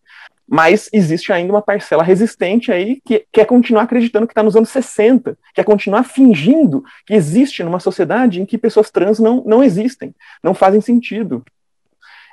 mas 0.48 0.88
existe 0.92 1.32
ainda 1.32 1.52
uma 1.52 1.62
parcela 1.62 2.04
resistente 2.04 2.70
aí 2.70 3.00
que 3.04 3.26
quer 3.32 3.46
continuar 3.46 3.82
acreditando 3.82 4.26
que 4.26 4.32
está 4.32 4.42
nos 4.42 4.54
anos 4.54 4.68
60, 4.68 5.36
quer 5.52 5.64
continuar 5.64 6.04
fingindo 6.04 6.84
que 7.04 7.14
existe 7.14 7.64
numa 7.64 7.80
sociedade 7.80 8.40
em 8.40 8.46
que 8.46 8.56
pessoas 8.56 8.90
trans 8.90 9.18
não, 9.18 9.42
não 9.44 9.64
existem, 9.64 10.14
não 10.42 10.54
fazem 10.54 10.80
sentido. 10.80 11.44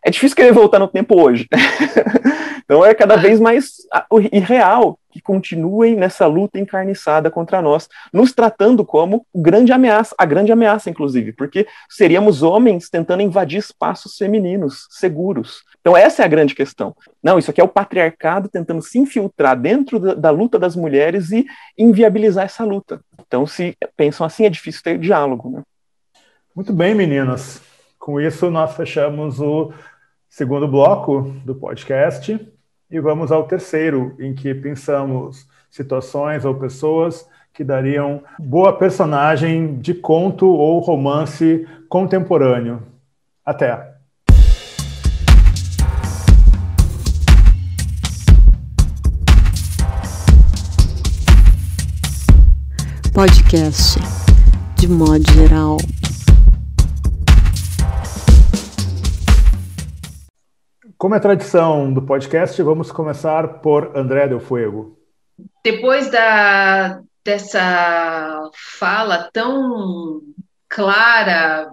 É 0.06 0.10
difícil 0.10 0.36
querer 0.36 0.52
voltar 0.52 0.80
no 0.80 0.88
tempo 0.88 1.20
hoje. 1.20 1.48
então 2.66 2.86
é 2.86 2.94
cada 2.94 3.16
vez 3.16 3.40
mais 3.40 3.78
irreal 4.32 5.00
que 5.14 5.22
continuem 5.22 5.96
nessa 5.96 6.26
luta 6.26 6.60
encarniçada 6.60 7.30
contra 7.30 7.62
nós, 7.62 7.88
nos 8.12 8.34
tratando 8.34 8.84
como 8.84 9.26
grande 9.34 9.72
ameaça, 9.72 10.16
a 10.18 10.26
grande 10.26 10.52
ameaça, 10.52 10.90
inclusive, 10.90 11.32
porque 11.34 11.68
seríamos 11.88 12.42
homens 12.42 12.90
tentando 12.90 13.22
invadir 13.22 13.60
espaços 13.60 14.18
femininos 14.18 14.88
seguros. 14.90 15.64
Então, 15.80 15.96
essa 15.96 16.24
é 16.24 16.26
a 16.26 16.30
grande 16.30 16.56
questão. 16.56 16.96
Não, 17.22 17.38
isso 17.38 17.52
aqui 17.52 17.62
é 17.62 17.64
o 17.64 17.68
patriarcado 17.68 18.50
tentando 18.50 18.82
se 18.82 18.98
infiltrar 18.98 19.60
dentro 19.60 20.00
da, 20.00 20.14
da 20.16 20.32
luta 20.32 20.58
das 20.58 20.76
mulheres 20.76 21.32
e 21.32 21.46
inviabilizar 21.78 22.46
essa 22.46 22.64
luta. 22.64 23.00
Então, 23.28 23.46
se 23.46 23.78
pensam 23.96 24.26
assim, 24.26 24.46
é 24.46 24.50
difícil 24.50 24.82
ter 24.82 24.98
diálogo. 24.98 25.50
Né? 25.50 25.62
Muito 26.56 26.74
bem, 26.74 26.96
meninas. 26.96 27.62
Com 28.00 28.20
isso, 28.20 28.50
nós 28.50 28.76
fechamos 28.76 29.40
o 29.40 29.72
segundo 30.34 30.68
bloco 30.68 31.32
do 31.46 31.54
podcast. 31.54 32.40
E 32.90 33.00
vamos 33.00 33.32
ao 33.32 33.44
terceiro, 33.44 34.16
em 34.20 34.34
que 34.34 34.52
pensamos 34.56 35.48
situações 35.70 36.44
ou 36.44 36.56
pessoas 36.56 37.30
que 37.54 37.64
dariam 37.64 38.24
boa 38.40 38.74
personagem 38.74 39.78
de 39.78 39.94
conto 39.94 40.48
ou 40.48 40.80
romance 40.80 41.68
contemporâneo. 41.88 42.82
Até! 43.46 43.94
Podcast, 53.14 54.00
de 54.80 54.88
modo 54.88 55.32
geral. 55.34 55.78
Como 61.04 61.16
é 61.16 61.20
tradição 61.20 61.92
do 61.92 62.02
podcast, 62.02 62.64
vamos 62.64 62.90
começar 62.90 63.60
por 63.60 63.92
André 63.94 64.26
Del 64.26 64.40
Fuego. 64.40 64.98
Depois 65.62 66.10
da, 66.10 67.02
dessa 67.26 68.50
fala 68.80 69.30
tão 69.34 70.22
clara 70.70 71.70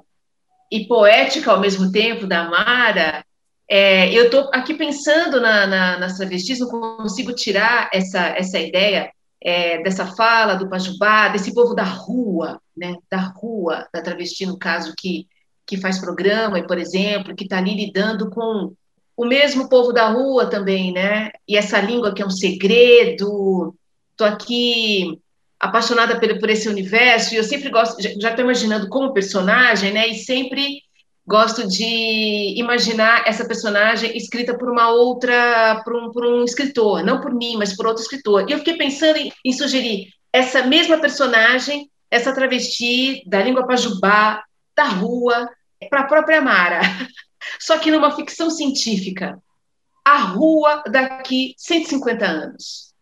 e 0.68 0.84
poética 0.84 1.52
ao 1.52 1.60
mesmo 1.60 1.92
tempo 1.92 2.26
da 2.26 2.50
Mara, 2.50 3.24
é, 3.70 4.12
eu 4.12 4.24
estou 4.24 4.50
aqui 4.52 4.74
pensando 4.74 5.40
na, 5.40 5.64
na, 5.64 5.98
nas 6.00 6.16
travestis, 6.16 6.58
não 6.58 6.66
consigo 6.66 7.32
tirar 7.32 7.88
essa, 7.94 8.30
essa 8.30 8.58
ideia 8.58 9.12
é, 9.40 9.80
dessa 9.80 10.06
fala 10.06 10.56
do 10.56 10.68
Pajubá, 10.68 11.28
desse 11.28 11.54
povo 11.54 11.72
da 11.72 11.84
rua, 11.84 12.60
né, 12.76 12.96
da 13.08 13.32
rua, 13.36 13.86
da 13.94 14.02
travesti, 14.02 14.44
no 14.44 14.58
caso, 14.58 14.92
que, 14.98 15.28
que 15.64 15.76
faz 15.76 16.00
programa, 16.00 16.58
e, 16.58 16.66
por 16.66 16.78
exemplo, 16.78 17.36
que 17.36 17.44
está 17.44 17.58
ali 17.58 17.76
lidando 17.76 18.28
com 18.28 18.74
o 19.20 19.26
mesmo 19.26 19.68
povo 19.68 19.92
da 19.92 20.08
rua 20.08 20.46
também, 20.46 20.92
né? 20.94 21.30
E 21.46 21.54
essa 21.54 21.78
língua 21.78 22.14
que 22.14 22.22
é 22.22 22.26
um 22.26 22.30
segredo. 22.30 23.74
Estou 24.12 24.26
aqui 24.26 25.20
apaixonada 25.58 26.18
por, 26.18 26.38
por 26.40 26.48
esse 26.48 26.70
universo 26.70 27.34
e 27.34 27.36
eu 27.36 27.44
sempre 27.44 27.68
gosto, 27.68 28.00
já 28.00 28.30
estou 28.30 28.42
imaginando 28.42 28.88
como 28.88 29.12
personagem, 29.12 29.92
né? 29.92 30.08
E 30.08 30.14
sempre 30.14 30.80
gosto 31.26 31.68
de 31.68 32.54
imaginar 32.56 33.24
essa 33.26 33.44
personagem 33.44 34.16
escrita 34.16 34.56
por 34.56 34.70
uma 34.70 34.90
outra, 34.90 35.82
por 35.84 35.94
um, 35.94 36.10
por 36.10 36.24
um 36.24 36.42
escritor, 36.42 37.04
não 37.04 37.20
por 37.20 37.34
mim, 37.34 37.56
mas 37.58 37.76
por 37.76 37.86
outro 37.86 38.02
escritor. 38.02 38.48
E 38.48 38.52
eu 38.52 38.58
fiquei 38.58 38.78
pensando 38.78 39.18
em, 39.18 39.30
em 39.44 39.52
sugerir 39.52 40.08
essa 40.32 40.62
mesma 40.62 40.96
personagem, 40.96 41.90
essa 42.10 42.34
travesti 42.34 43.22
da 43.26 43.42
língua 43.42 43.66
pajubá, 43.66 44.42
da 44.74 44.84
rua, 44.84 45.46
para 45.90 46.00
a 46.00 46.06
própria 46.06 46.40
Mara. 46.40 46.80
só 47.58 47.78
que 47.78 47.90
numa 47.90 48.14
ficção 48.14 48.50
científica. 48.50 49.40
A 50.04 50.18
rua 50.18 50.82
daqui 50.90 51.54
150 51.58 52.24
anos. 52.24 52.94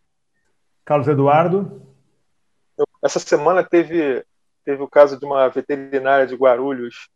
Carlos 0.85 1.07
Eduardo? 1.07 1.81
Essa 3.01 3.19
semana 3.19 3.63
teve, 3.63 4.25
teve 4.65 4.81
o 4.81 4.87
caso 4.87 5.17
de 5.17 5.25
uma 5.25 5.47
veterinária 5.47 6.27
de 6.27 6.35
Guarulhos 6.35 7.09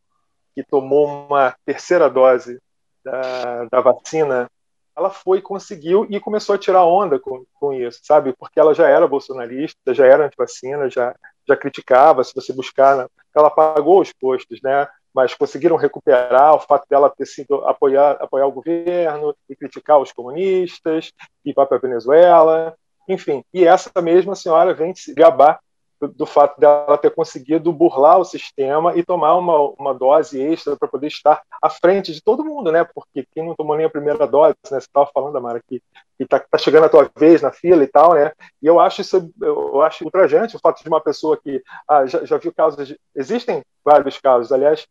que 0.56 0.64
tomou 0.64 1.08
uma 1.08 1.56
terceira 1.66 2.10
dose 2.10 2.60
da, 3.04 3.66
da 3.66 3.82
vacina. 3.82 4.50
Ela 4.96 5.10
foi, 5.10 5.42
conseguiu 5.42 6.06
e 6.10 6.20
começou 6.20 6.56
a 6.56 6.58
tirar 6.58 6.86
onda 6.86 7.20
com, 7.20 7.44
com 7.56 7.74
isso, 7.74 8.00
sabe? 8.04 8.34
Porque 8.38 8.60
ela 8.60 8.74
já 8.74 8.88
era 8.88 9.08
bolsonarista, 9.08 9.94
já 9.94 10.06
era 10.06 10.26
antivacina, 10.26 10.90
já, 10.90 11.16
já 11.48 11.58
criticava, 11.58 12.24
se 12.24 12.34
você 12.36 12.54
buscar. 12.54 13.10
Ela 13.36 13.50
pagou 13.50 14.02
os 14.02 14.14
postos, 14.14 14.62
né? 14.62 14.88
Mas 15.14 15.34
conseguiram 15.34 15.76
recuperar 15.76 16.56
o 16.56 16.60
fato 16.60 16.88
dela 16.90 17.10
ter 17.10 17.26
sido 17.26 17.66
apoiar, 17.66 18.18
apoiar 18.20 18.48
o 18.48 18.52
governo 18.52 19.36
e 19.50 19.56
criticar 19.56 20.00
os 20.00 20.12
comunistas, 20.12 21.12
e 21.46 21.54
vai 21.54 21.66
para 21.66 21.78
a 21.78 21.82
Venezuela, 21.82 22.76
enfim. 23.08 23.44
E 23.54 23.66
essa 23.66 24.02
mesma 24.02 24.36
senhora 24.36 24.74
vem 24.74 24.96
se 24.96 25.14
gabar 25.14 25.60
do, 26.08 26.26
fato 26.26 26.60
dela 26.60 26.98
ter 26.98 27.12
conseguido 27.12 27.72
burlar 27.72 28.20
o 28.20 28.26
sistema 28.26 28.96
e 28.96 29.04
tomar 29.04 29.36
uma, 29.36 29.58
uma 29.78 29.94
dose 29.94 30.42
extra 30.42 30.76
para 30.76 30.88
poder 30.88 31.08
estar 31.08 31.42
à 31.62 31.70
frente 31.70 32.14
de 32.14 32.22
todo 32.22 32.44
mundo, 32.44 32.72
né? 32.72 32.84
Porque 32.84 33.26
quem 33.34 33.46
não 33.46 33.56
tomou 33.56 33.76
nem 33.76 33.86
a 33.86 33.90
primeira 33.90 34.28
dose, 34.28 34.56
né? 34.70 34.80
Você 34.80 34.88
estava 34.88 35.10
falando, 35.14 35.38
Amara, 35.38 35.62
que 35.66 35.82
está 36.20 36.40
tá 36.40 36.58
chegando 36.58 36.86
a 36.86 36.90
tua 36.90 37.10
vez 37.18 37.42
na 37.42 37.52
fila 37.52 37.84
e 37.84 37.88
tal, 37.88 38.14
né? 38.14 38.32
E 38.62 38.68
eu 38.68 38.80
acho 38.80 39.02
isso, 39.02 39.32
eu 39.42 39.82
acho 39.82 40.04
ultrajante 40.04 40.56
o 40.56 40.60
fato 40.60 40.82
de 40.82 40.90
uma 40.90 41.02
pessoa 41.02 41.38
que 41.38 41.62
ah, 41.88 42.06
já, 42.06 42.26
já 42.26 42.38
viu 42.38 42.54
casos, 42.54 42.88
de, 42.88 43.00
existem 43.16 43.62
vários 43.84 44.18
casos, 44.20 44.52
aliás, 44.52 44.86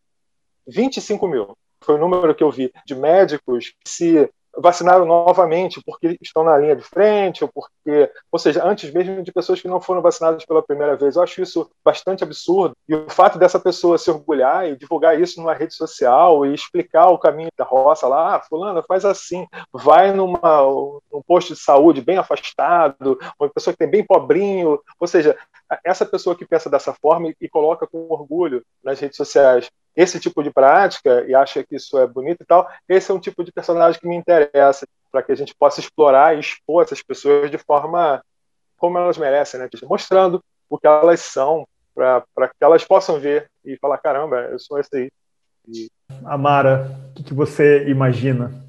25 0.66 1.26
mil 1.28 1.56
foi 1.82 1.96
o 1.96 1.98
número 1.98 2.34
que 2.34 2.44
eu 2.44 2.50
vi 2.50 2.72
de 2.86 2.94
médicos 2.94 3.74
que 3.84 3.90
se 3.90 4.30
vacinaram 4.56 5.06
novamente 5.06 5.80
porque 5.84 6.18
estão 6.20 6.44
na 6.44 6.58
linha 6.58 6.76
de 6.76 6.82
frente, 6.82 7.42
ou 7.42 7.50
porque, 7.52 8.10
ou 8.30 8.38
seja, 8.38 8.64
antes 8.64 8.92
mesmo 8.92 9.22
de 9.22 9.32
pessoas 9.32 9.60
que 9.60 9.68
não 9.68 9.80
foram 9.80 10.02
vacinadas 10.02 10.44
pela 10.44 10.62
primeira 10.62 10.96
vez. 10.96 11.16
Eu 11.16 11.22
acho 11.22 11.40
isso 11.42 11.70
bastante 11.84 12.22
absurdo. 12.22 12.76
E 12.88 12.94
o 12.94 13.08
fato 13.08 13.38
dessa 13.38 13.58
pessoa 13.58 13.98
se 13.98 14.10
orgulhar 14.10 14.68
e 14.68 14.76
divulgar 14.76 15.18
isso 15.18 15.40
numa 15.40 15.54
rede 15.54 15.74
social 15.74 16.44
e 16.44 16.54
explicar 16.54 17.08
o 17.08 17.18
caminho 17.18 17.50
da 17.56 17.64
roça 17.64 18.06
lá, 18.06 18.36
ah, 18.36 18.40
fulana, 18.40 18.82
faz 18.82 19.04
assim, 19.04 19.46
vai 19.72 20.12
numa 20.12 20.66
um 20.66 21.22
posto 21.26 21.54
de 21.54 21.60
saúde 21.60 22.00
bem 22.00 22.18
afastado, 22.18 23.18
uma 23.40 23.48
pessoa 23.48 23.72
que 23.72 23.78
tem 23.78 23.90
bem 23.90 24.04
pobrinho, 24.04 24.78
ou 25.00 25.06
seja, 25.06 25.36
essa 25.84 26.04
pessoa 26.04 26.36
que 26.36 26.44
pensa 26.44 26.68
dessa 26.68 26.92
forma 26.92 27.32
e 27.40 27.48
coloca 27.48 27.86
com 27.86 28.06
orgulho 28.10 28.62
nas 28.84 29.00
redes 29.00 29.16
sociais 29.16 29.70
esse 29.94 30.18
tipo 30.18 30.42
de 30.42 30.50
prática 30.50 31.24
e 31.26 31.34
acha 31.34 31.62
que 31.62 31.76
isso 31.76 31.98
é 31.98 32.06
bonito 32.06 32.42
e 32.42 32.46
tal, 32.46 32.68
esse 32.88 33.10
é 33.10 33.14
um 33.14 33.20
tipo 33.20 33.44
de 33.44 33.52
personagem 33.52 34.00
que 34.00 34.08
me 34.08 34.16
interessa, 34.16 34.86
para 35.10 35.22
que 35.22 35.32
a 35.32 35.34
gente 35.34 35.54
possa 35.54 35.80
explorar 35.80 36.34
e 36.34 36.40
expor 36.40 36.84
essas 36.84 37.02
pessoas 37.02 37.50
de 37.50 37.58
forma 37.58 38.22
como 38.78 38.98
elas 38.98 39.18
merecem, 39.18 39.60
né? 39.60 39.68
mostrando 39.84 40.42
o 40.68 40.78
que 40.78 40.86
elas 40.86 41.20
são, 41.20 41.66
para 41.94 42.48
que 42.48 42.64
elas 42.64 42.84
possam 42.84 43.20
ver 43.20 43.50
e 43.64 43.76
falar: 43.76 43.98
caramba, 43.98 44.40
eu 44.50 44.58
sou 44.58 44.78
esse 44.78 44.96
aí. 44.96 45.10
E... 45.68 45.90
Amara, 46.24 46.90
o 47.10 47.14
que, 47.14 47.22
que 47.22 47.34
você 47.34 47.86
imagina 47.88 48.61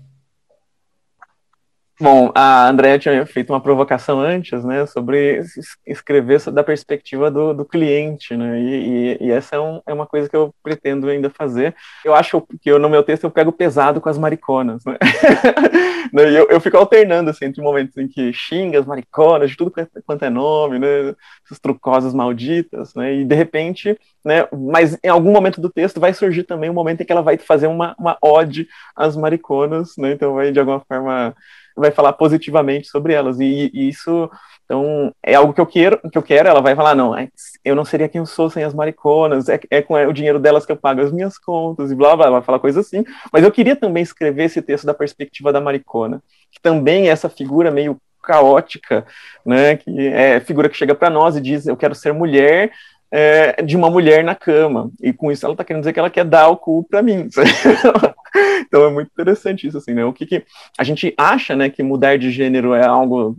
Bom, 2.01 2.31
a 2.33 2.67
Andrea 2.67 2.97
tinha 2.97 3.23
feito 3.23 3.53
uma 3.53 3.61
provocação 3.61 4.19
antes, 4.19 4.63
né, 4.63 4.83
sobre 4.87 5.41
escrever 5.85 6.39
da 6.51 6.63
perspectiva 6.63 7.29
do, 7.29 7.53
do 7.53 7.63
cliente, 7.63 8.35
né, 8.35 8.59
e, 8.59 9.17
e, 9.21 9.27
e 9.27 9.31
essa 9.31 9.57
é, 9.57 9.59
um, 9.59 9.79
é, 9.85 9.93
uma 9.93 10.07
coisa 10.07 10.27
que 10.27 10.35
eu 10.35 10.53
pretendo 10.63 11.07
ainda 11.07 11.29
fazer. 11.29 11.75
Eu 12.03 12.15
acho 12.15 12.41
que 12.59 12.71
eu, 12.71 12.79
no 12.79 12.89
meu 12.89 13.03
texto 13.03 13.25
eu 13.25 13.31
pego 13.31 13.51
pesado 13.51 14.01
com 14.01 14.09
as 14.09 14.17
mariconas, 14.17 14.83
né, 14.83 14.97
eu, 16.35 16.49
eu 16.49 16.59
fico 16.59 16.77
alternando, 16.77 17.29
assim, 17.29 17.45
entre 17.45 17.61
momentos 17.61 17.95
em 17.95 18.07
que 18.07 18.33
xinga 18.33 18.79
as 18.79 18.87
mariconas, 18.87 19.51
de 19.51 19.55
tudo 19.55 19.71
quanto 20.03 20.25
é 20.25 20.31
nome, 20.31 20.79
né, 20.79 21.13
essas 21.45 21.59
trucosas 21.61 22.11
malditas, 22.11 22.95
né, 22.95 23.13
e 23.13 23.23
de 23.23 23.35
repente, 23.35 23.95
né, 24.25 24.47
mas 24.51 24.97
em 25.03 25.09
algum 25.09 25.31
momento 25.31 25.61
do 25.61 25.69
texto 25.69 25.99
vai 25.99 26.11
surgir 26.11 26.43
também 26.43 26.71
um 26.71 26.73
momento 26.73 27.01
em 27.01 27.05
que 27.05 27.11
ela 27.11 27.21
vai 27.21 27.37
fazer 27.37 27.67
uma, 27.67 27.95
uma 27.99 28.17
ode 28.19 28.67
às 28.95 29.15
mariconas, 29.15 29.91
né, 29.95 30.13
então 30.13 30.33
vai 30.33 30.51
de 30.51 30.59
alguma 30.59 30.79
forma 30.79 31.35
vai 31.75 31.91
falar 31.91 32.13
positivamente 32.13 32.87
sobre 32.87 33.13
elas. 33.13 33.39
E, 33.39 33.71
e, 33.73 33.89
isso, 33.89 34.29
então, 34.65 35.11
é 35.23 35.35
algo 35.35 35.53
que 35.53 35.61
eu 35.61 35.65
quero, 35.65 35.99
que 36.09 36.17
eu 36.17 36.23
quero. 36.23 36.49
Ela 36.49 36.61
vai 36.61 36.75
falar, 36.75 36.95
não, 36.95 37.17
é, 37.17 37.29
eu 37.63 37.75
não 37.75 37.85
seria 37.85 38.09
quem 38.09 38.19
eu 38.19 38.25
sou 38.25 38.49
sem 38.49 38.63
as 38.63 38.73
mariconas, 38.73 39.49
é, 39.49 39.59
é 39.69 39.81
com 39.81 39.93
o 39.93 40.13
dinheiro 40.13 40.39
delas 40.39 40.65
que 40.65 40.71
eu 40.71 40.77
pago 40.77 41.01
as 41.01 41.11
minhas 41.11 41.37
contas, 41.37 41.91
e 41.91 41.95
blá, 41.95 42.15
blá, 42.15 42.29
vai 42.29 42.41
falar 42.41 42.59
coisa 42.59 42.79
assim. 42.79 43.03
Mas 43.31 43.43
eu 43.43 43.51
queria 43.51 43.75
também 43.75 44.03
escrever 44.03 44.45
esse 44.45 44.61
texto 44.61 44.85
da 44.85 44.93
perspectiva 44.93 45.51
da 45.51 45.61
maricona, 45.61 46.21
que 46.51 46.61
também 46.61 47.07
é 47.07 47.11
essa 47.11 47.29
figura 47.29 47.71
meio 47.71 47.97
caótica, 48.21 49.05
né, 49.45 49.75
que 49.75 50.07
é 50.07 50.39
figura 50.39 50.69
que 50.69 50.77
chega 50.77 50.95
para 50.95 51.09
nós 51.09 51.35
e 51.35 51.41
diz, 51.41 51.67
eu 51.67 51.75
quero 51.75 51.93
ser 51.93 52.13
mulher, 52.13 52.71
é, 53.11 53.61
de 53.61 53.77
uma 53.77 53.91
mulher 53.91 54.23
na 54.23 54.33
cama. 54.33 54.89
E 54.99 55.13
com 55.13 55.31
isso 55.31 55.45
ela 55.45 55.53
está 55.53 55.63
querendo 55.63 55.81
dizer 55.81 55.93
que 55.93 55.99
ela 55.99 56.09
quer 56.09 56.25
dar 56.25 56.47
o 56.47 56.57
cu 56.57 56.83
para 56.89 57.03
mim. 57.03 57.27
então 58.59 58.85
é 58.85 58.91
muito 58.91 59.09
interessante 59.11 59.67
isso, 59.67 59.77
assim, 59.77 59.93
né? 59.93 60.05
O 60.05 60.13
que, 60.13 60.25
que, 60.25 60.43
a 60.77 60.83
gente 60.83 61.13
acha, 61.17 61.55
né, 61.55 61.69
que 61.69 61.83
mudar 61.83 62.17
de 62.17 62.31
gênero 62.31 62.73
é 62.73 62.85
algo 62.85 63.37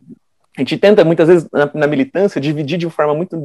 a 0.57 0.61
gente 0.61 0.79
tenta 0.79 1.05
muitas 1.05 1.27
vezes 1.27 1.49
na, 1.53 1.69
na 1.75 1.87
militância 1.87 2.41
dividir 2.41 2.79
de 2.79 2.89
forma 2.89 3.13
muito 3.13 3.37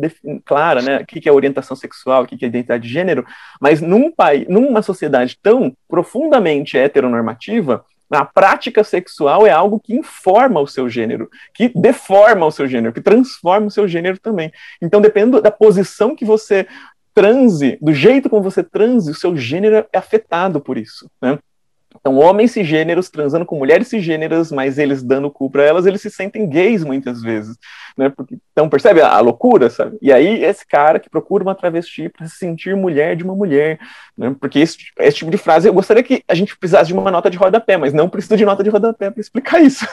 clara, 0.45 0.79
né, 0.81 0.99
o 0.99 1.05
que, 1.07 1.19
que 1.19 1.27
é 1.27 1.31
orientação 1.31 1.75
sexual, 1.75 2.23
o 2.23 2.27
que, 2.27 2.37
que 2.37 2.45
é 2.45 2.47
identidade 2.47 2.87
de 2.87 2.93
gênero, 2.93 3.25
mas 3.59 3.81
num 3.81 4.11
país, 4.11 4.47
numa 4.47 4.83
sociedade 4.83 5.35
tão 5.41 5.75
profundamente 5.87 6.77
heteronormativa, 6.77 7.83
a 8.11 8.25
prática 8.25 8.83
sexual 8.83 9.45
é 9.45 9.51
algo 9.51 9.79
que 9.79 9.95
informa 9.95 10.59
o 10.59 10.67
seu 10.67 10.89
gênero, 10.89 11.29
que 11.53 11.69
deforma 11.75 12.45
o 12.45 12.51
seu 12.51 12.67
gênero, 12.67 12.93
que 12.93 13.01
transforma 13.01 13.67
o 13.67 13.71
seu 13.71 13.87
gênero 13.87 14.19
também. 14.19 14.51
Então, 14.81 15.01
dependendo 15.01 15.41
da 15.41 15.51
posição 15.51 16.15
que 16.15 16.25
você 16.25 16.67
transe, 17.13 17.77
do 17.81 17.93
jeito 17.93 18.29
como 18.29 18.41
você 18.41 18.63
transe, 18.63 19.11
o 19.11 19.15
seu 19.15 19.35
gênero 19.35 19.85
é 19.91 19.97
afetado 19.97 20.59
por 20.59 20.77
isso, 20.77 21.09
né? 21.21 21.37
Então, 21.99 22.17
homens 22.17 22.51
cisgêneros 22.51 23.09
transando 23.09 23.45
com 23.45 23.57
mulheres 23.57 23.87
cisgêneras, 23.87 24.51
mas 24.51 24.77
eles 24.77 25.03
dando 25.03 25.29
cu 25.29 25.49
para 25.49 25.63
elas, 25.63 25.85
eles 25.85 26.01
se 26.01 26.09
sentem 26.09 26.47
gays 26.47 26.83
muitas 26.83 27.21
vezes, 27.21 27.57
né? 27.97 28.09
Porque, 28.09 28.37
então, 28.51 28.69
percebe 28.69 29.01
a, 29.01 29.09
a, 29.09 29.19
loucura, 29.19 29.69
sabe? 29.69 29.97
E 30.01 30.11
aí, 30.11 30.43
esse 30.43 30.65
cara 30.65 30.99
que 30.99 31.09
procura 31.09 31.43
uma 31.43 31.55
travesti 31.55 32.09
para 32.09 32.27
se 32.27 32.37
sentir 32.37 32.75
mulher 32.75 33.15
de 33.15 33.23
uma 33.23 33.35
mulher, 33.35 33.79
né? 34.17 34.35
Porque 34.39 34.59
esse, 34.59 34.77
esse, 34.99 35.17
tipo 35.17 35.31
de 35.31 35.37
frase, 35.37 35.67
eu 35.67 35.73
gostaria 35.73 36.03
que 36.03 36.23
a 36.27 36.33
gente 36.33 36.57
precisasse 36.57 36.87
de 36.87 36.93
uma 36.93 37.11
nota 37.11 37.29
de 37.29 37.37
rodapé, 37.37 37.77
mas 37.77 37.93
não 37.93 38.09
precisa 38.09 38.37
de 38.37 38.45
nota 38.45 38.63
de 38.63 38.69
rodapé 38.69 39.11
para 39.11 39.21
explicar 39.21 39.61
isso. 39.61 39.85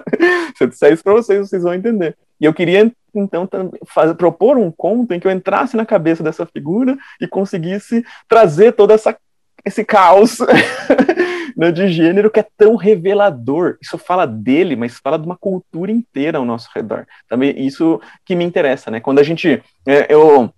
Se 0.56 0.64
eu 0.64 0.68
disser 0.68 0.92
isso 0.92 1.02
para 1.02 1.14
vocês, 1.14 1.48
vocês 1.48 1.62
vão 1.62 1.74
entender. 1.74 2.16
E 2.40 2.44
eu 2.44 2.52
queria, 2.52 2.92
então, 3.14 3.48
fazer, 3.86 4.14
propor 4.14 4.58
um 4.58 4.70
conto 4.70 5.14
em 5.14 5.20
que 5.20 5.26
eu 5.26 5.30
entrasse 5.30 5.76
na 5.76 5.86
cabeça 5.86 6.22
dessa 6.22 6.44
figura 6.44 6.96
e 7.20 7.26
conseguisse 7.26 8.04
trazer 8.28 8.72
toda 8.72 8.94
essa 8.94 9.16
esse 9.64 9.84
caos 9.84 10.38
né, 11.56 11.72
de 11.72 11.88
gênero 11.88 12.30
que 12.30 12.40
é 12.40 12.46
tão 12.56 12.76
revelador. 12.76 13.76
Isso 13.80 13.96
fala 13.96 14.26
dele, 14.26 14.76
mas 14.76 14.98
fala 14.98 15.18
de 15.18 15.26
uma 15.26 15.36
cultura 15.36 15.90
inteira 15.90 16.38
ao 16.38 16.44
nosso 16.44 16.68
redor. 16.74 17.06
Também 17.28 17.58
isso 17.64 18.00
que 18.24 18.34
me 18.34 18.44
interessa, 18.44 18.90
né? 18.90 19.00
Quando 19.00 19.18
a 19.18 19.22
gente. 19.22 19.62
É, 19.86 20.12
eu 20.12 20.52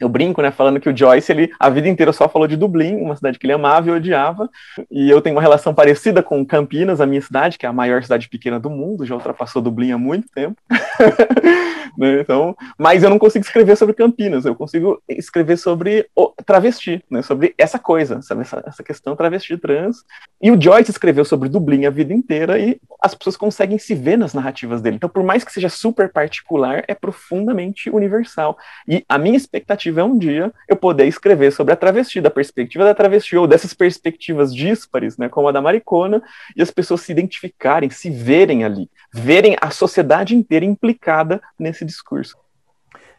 eu 0.00 0.08
brinco, 0.08 0.40
né, 0.40 0.50
falando 0.50 0.80
que 0.80 0.88
o 0.88 0.96
Joyce, 0.96 1.30
ele 1.30 1.52
a 1.58 1.68
vida 1.68 1.88
inteira 1.88 2.12
só 2.12 2.28
falou 2.28 2.48
de 2.48 2.56
Dublin, 2.56 2.96
uma 2.96 3.14
cidade 3.14 3.38
que 3.38 3.46
ele 3.46 3.52
amava 3.52 3.88
e 3.88 3.92
odiava, 3.92 4.48
e 4.90 5.10
eu 5.10 5.20
tenho 5.20 5.36
uma 5.36 5.42
relação 5.42 5.74
parecida 5.74 6.22
com 6.22 6.44
Campinas, 6.44 7.00
a 7.00 7.06
minha 7.06 7.20
cidade, 7.20 7.58
que 7.58 7.66
é 7.66 7.68
a 7.68 7.72
maior 7.72 8.02
cidade 8.02 8.28
pequena 8.28 8.58
do 8.58 8.70
mundo, 8.70 9.04
já 9.04 9.14
ultrapassou 9.14 9.60
Dublin 9.60 9.92
há 9.92 9.98
muito 9.98 10.28
tempo. 10.34 10.56
né, 11.98 12.20
então, 12.20 12.56
mas 12.78 13.02
eu 13.02 13.10
não 13.10 13.18
consigo 13.18 13.44
escrever 13.44 13.76
sobre 13.76 13.94
Campinas, 13.94 14.44
eu 14.44 14.54
consigo 14.54 15.02
escrever 15.08 15.56
sobre 15.56 16.08
o 16.16 16.32
travesti, 16.44 17.04
né, 17.10 17.22
sobre 17.22 17.54
essa 17.58 17.78
coisa, 17.78 18.22
sabe, 18.22 18.40
essa, 18.40 18.62
essa 18.66 18.82
questão 18.82 19.14
travesti 19.14 19.56
trans. 19.58 20.04
E 20.40 20.50
o 20.50 20.60
Joyce 20.60 20.90
escreveu 20.90 21.24
sobre 21.24 21.48
Dublin 21.48 21.84
a 21.84 21.90
vida 21.90 22.14
inteira 22.14 22.58
e 22.58 22.80
as 23.02 23.14
pessoas 23.14 23.36
conseguem 23.36 23.78
se 23.78 23.94
ver 23.94 24.16
nas 24.16 24.32
narrativas 24.34 24.80
dele. 24.80 24.96
Então, 24.96 25.08
por 25.08 25.22
mais 25.22 25.44
que 25.44 25.52
seja 25.52 25.68
super 25.68 26.10
particular, 26.10 26.84
é 26.88 26.94
profundamente 26.94 27.90
universal. 27.90 28.56
E 28.86 29.04
a 29.08 29.18
minha 29.18 29.36
expectativa 29.36 29.89
perspectiva 29.90 30.00
é 30.00 30.04
um 30.04 30.16
dia 30.16 30.52
eu 30.68 30.76
poder 30.76 31.06
escrever 31.06 31.50
sobre 31.52 31.72
a 31.74 31.76
travesti, 31.76 32.20
da 32.20 32.30
perspectiva 32.30 32.84
da 32.84 32.94
travesti, 32.94 33.36
ou 33.36 33.46
dessas 33.46 33.74
perspectivas 33.74 34.54
díspares, 34.54 35.18
né, 35.18 35.28
como 35.28 35.48
a 35.48 35.52
da 35.52 35.60
maricona, 35.60 36.22
e 36.56 36.62
as 36.62 36.70
pessoas 36.70 37.02
se 37.02 37.12
identificarem, 37.12 37.90
se 37.90 38.08
verem 38.10 38.64
ali, 38.64 38.88
verem 39.12 39.56
a 39.60 39.70
sociedade 39.70 40.34
inteira 40.34 40.64
implicada 40.64 41.40
nesse 41.58 41.84
discurso. 41.84 42.36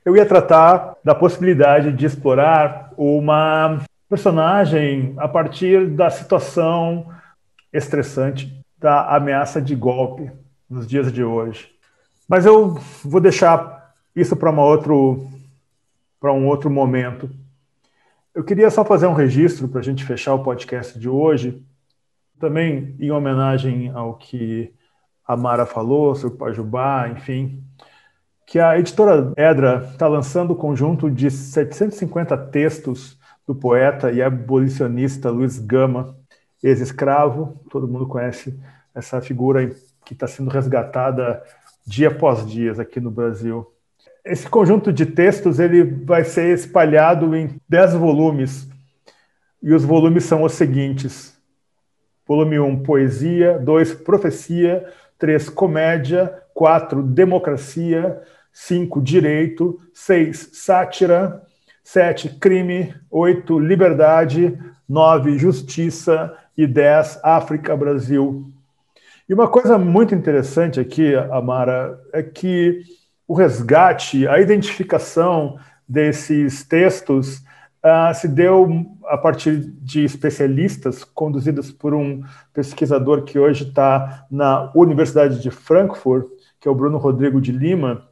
Eu 0.03 0.15
ia 0.15 0.25
tratar 0.25 0.95
da 1.03 1.13
possibilidade 1.13 1.91
de 1.91 2.05
explorar 2.05 2.91
uma 2.97 3.81
personagem 4.09 5.13
a 5.17 5.27
partir 5.27 5.87
da 5.87 6.09
situação 6.09 7.07
estressante 7.71 8.51
da 8.77 9.15
ameaça 9.15 9.61
de 9.61 9.75
golpe 9.75 10.31
nos 10.69 10.87
dias 10.87 11.11
de 11.11 11.23
hoje. 11.23 11.69
Mas 12.27 12.45
eu 12.45 12.79
vou 13.03 13.21
deixar 13.21 13.93
isso 14.15 14.35
para 14.35 14.49
uma 14.49 14.63
outro 14.63 15.29
para 16.21 16.31
um 16.31 16.45
outro 16.45 16.69
momento. 16.69 17.31
Eu 18.33 18.43
queria 18.43 18.69
só 18.69 18.85
fazer 18.85 19.07
um 19.07 19.13
registro 19.13 19.67
para 19.67 19.79
a 19.79 19.83
gente 19.83 20.05
fechar 20.05 20.35
o 20.35 20.43
podcast 20.43 20.97
de 20.97 21.09
hoje, 21.09 21.65
também 22.39 22.95
em 22.99 23.09
homenagem 23.09 23.89
ao 23.89 24.13
que 24.13 24.71
a 25.27 25.35
Mara 25.35 25.65
falou 25.65 26.13
sobre 26.13 26.37
Pajubá, 26.37 27.09
enfim, 27.09 27.63
que 28.45 28.59
a 28.59 28.77
editora 28.77 29.33
Edra 29.35 29.89
está 29.91 30.07
lançando 30.07 30.51
o 30.51 30.53
um 30.53 30.57
conjunto 30.57 31.09
de 31.09 31.31
750 31.31 32.37
textos 32.37 33.17
do 33.47 33.55
poeta 33.55 34.11
e 34.11 34.21
abolicionista 34.21 35.31
Luiz 35.31 35.57
Gama, 35.57 36.15
ex-escravo, 36.61 37.59
todo 37.69 37.87
mundo 37.87 38.07
conhece 38.07 38.57
essa 38.93 39.19
figura 39.21 39.67
que 40.05 40.13
está 40.13 40.27
sendo 40.27 40.51
resgatada 40.51 41.41
dia 41.85 42.09
após 42.09 42.45
dia 42.45 42.73
aqui 42.73 42.99
no 42.99 43.09
Brasil. 43.09 43.70
Esse 44.23 44.47
conjunto 44.47 44.93
de 44.93 45.05
textos 45.05 45.59
ele 45.59 45.83
vai 45.83 46.23
ser 46.23 46.53
espalhado 46.53 47.35
em 47.35 47.59
dez 47.67 47.93
volumes. 47.93 48.69
E 49.61 49.73
os 49.73 49.83
volumes 49.83 50.25
são 50.25 50.43
os 50.43 50.53
seguintes: 50.53 51.37
volume 52.27 52.59
1, 52.59 52.83
Poesia, 52.83 53.57
2, 53.59 53.93
Profecia, 53.95 54.85
3, 55.17 55.49
Comédia, 55.49 56.41
4, 56.53 57.01
Democracia, 57.01 58.21
5, 58.53 59.01
Direito, 59.01 59.79
6, 59.93 60.49
Sátira, 60.53 61.41
7, 61.83 62.37
Crime, 62.39 62.93
8, 63.09 63.59
Liberdade, 63.59 64.57
9, 64.87 65.37
Justiça. 65.37 66.37
E 66.57 66.67
10, 66.67 67.21
África, 67.23 67.75
Brasil. 67.77 68.51
E 69.27 69.33
uma 69.33 69.47
coisa 69.47 69.77
muito 69.77 70.13
interessante 70.13 70.79
aqui, 70.79 71.15
Amara, 71.15 71.97
é 72.11 72.21
que 72.21 72.83
o 73.31 73.33
resgate, 73.33 74.27
a 74.27 74.41
identificação 74.41 75.57
desses 75.87 76.65
textos 76.65 77.37
uh, 77.81 78.13
se 78.13 78.27
deu 78.27 78.67
a 79.05 79.17
partir 79.17 79.57
de 79.57 80.03
especialistas 80.03 81.05
conduzidos 81.05 81.71
por 81.71 81.93
um 81.93 82.25
pesquisador 82.53 83.23
que 83.23 83.39
hoje 83.39 83.63
está 83.63 84.25
na 84.29 84.69
Universidade 84.75 85.41
de 85.41 85.49
Frankfurt, 85.49 86.27
que 86.59 86.67
é 86.67 86.71
o 86.71 86.75
Bruno 86.75 86.97
Rodrigo 86.97 87.39
de 87.39 87.53
Lima, 87.53 88.05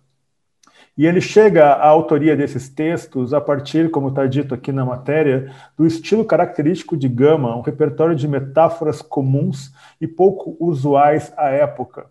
e 0.97 1.05
ele 1.05 1.19
chega 1.19 1.65
à 1.65 1.87
autoria 1.89 2.33
desses 2.33 2.69
textos 2.69 3.33
a 3.33 3.41
partir, 3.41 3.91
como 3.91 4.07
está 4.07 4.25
dito 4.25 4.55
aqui 4.55 4.71
na 4.71 4.85
matéria, 4.85 5.53
do 5.77 5.85
estilo 5.85 6.23
característico 6.23 6.95
de 6.95 7.09
Gama, 7.09 7.57
um 7.57 7.61
repertório 7.61 8.15
de 8.15 8.25
metáforas 8.25 9.01
comuns 9.01 9.73
e 9.99 10.07
pouco 10.07 10.55
usuais 10.61 11.33
à 11.35 11.49
época. 11.49 12.07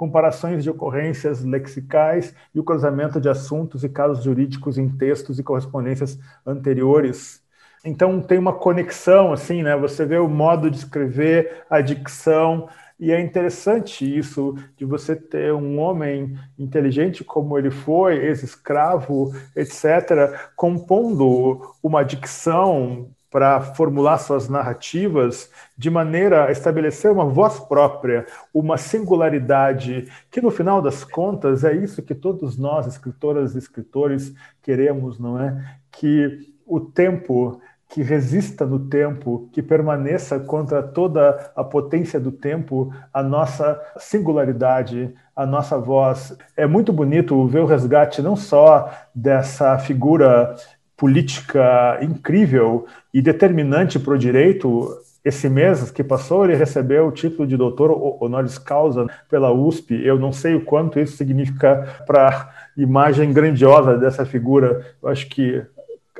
Comparações 0.00 0.64
de 0.64 0.70
ocorrências 0.70 1.44
lexicais 1.44 2.34
e 2.54 2.58
o 2.58 2.64
cruzamento 2.64 3.20
de 3.20 3.28
assuntos 3.28 3.84
e 3.84 3.88
casos 3.90 4.24
jurídicos 4.24 4.78
em 4.78 4.88
textos 4.88 5.38
e 5.38 5.42
correspondências 5.42 6.18
anteriores. 6.46 7.42
Então 7.84 8.22
tem 8.22 8.38
uma 8.38 8.54
conexão, 8.54 9.30
assim, 9.30 9.62
né? 9.62 9.76
Você 9.76 10.06
vê 10.06 10.16
o 10.16 10.26
modo 10.26 10.70
de 10.70 10.78
escrever, 10.78 11.66
a 11.68 11.82
dicção, 11.82 12.66
e 12.98 13.12
é 13.12 13.20
interessante 13.20 14.06
isso 14.18 14.54
de 14.74 14.86
você 14.86 15.14
ter 15.14 15.52
um 15.52 15.78
homem 15.78 16.34
inteligente 16.58 17.22
como 17.22 17.58
ele 17.58 17.70
foi, 17.70 18.24
ex-escravo, 18.24 19.34
etc., 19.54 20.50
compondo 20.56 21.74
uma 21.82 22.02
dicção 22.02 23.10
para 23.30 23.60
formular 23.60 24.18
suas 24.18 24.48
narrativas 24.48 25.50
de 25.78 25.88
maneira 25.88 26.46
a 26.46 26.50
estabelecer 26.50 27.10
uma 27.12 27.24
voz 27.24 27.60
própria, 27.60 28.26
uma 28.52 28.76
singularidade, 28.76 30.08
que 30.30 30.40
no 30.40 30.50
final 30.50 30.82
das 30.82 31.04
contas 31.04 31.62
é 31.62 31.72
isso 31.72 32.02
que 32.02 32.14
todos 32.14 32.58
nós, 32.58 32.86
escritoras 32.86 33.54
e 33.54 33.58
escritores, 33.58 34.34
queremos, 34.60 35.18
não 35.18 35.40
é? 35.40 35.78
Que 35.92 36.52
o 36.66 36.80
tempo 36.80 37.60
que 37.90 38.02
resista 38.02 38.64
no 38.64 38.78
tempo, 38.78 39.48
que 39.52 39.60
permaneça 39.60 40.38
contra 40.38 40.80
toda 40.80 41.52
a 41.56 41.64
potência 41.64 42.20
do 42.20 42.30
tempo, 42.30 42.94
a 43.12 43.20
nossa 43.20 43.80
singularidade, 43.98 45.12
a 45.34 45.44
nossa 45.44 45.76
voz. 45.76 46.36
É 46.56 46.68
muito 46.68 46.92
bonito 46.92 47.46
ver 47.48 47.58
o 47.58 47.66
resgate 47.66 48.22
não 48.22 48.36
só 48.36 48.88
dessa 49.12 49.76
figura 49.76 50.54
política 51.00 51.98
incrível 52.02 52.84
e 53.12 53.22
determinante 53.22 53.98
para 53.98 54.12
o 54.12 54.18
direito. 54.18 54.98
Esse 55.24 55.48
mês 55.48 55.90
que 55.90 56.04
passou, 56.04 56.44
ele 56.44 56.54
recebeu 56.54 57.06
o 57.06 57.12
título 57.12 57.48
de 57.48 57.56
doutor 57.56 57.90
honoris 58.22 58.58
causa 58.58 59.06
pela 59.28 59.50
USP. 59.50 59.94
Eu 60.04 60.18
não 60.18 60.30
sei 60.30 60.54
o 60.54 60.64
quanto 60.64 61.00
isso 61.00 61.16
significa 61.16 62.02
para 62.06 62.28
a 62.28 62.50
imagem 62.76 63.32
grandiosa 63.32 63.96
dessa 63.96 64.26
figura. 64.26 64.94
Eu 65.02 65.08
acho 65.08 65.26
que 65.28 65.62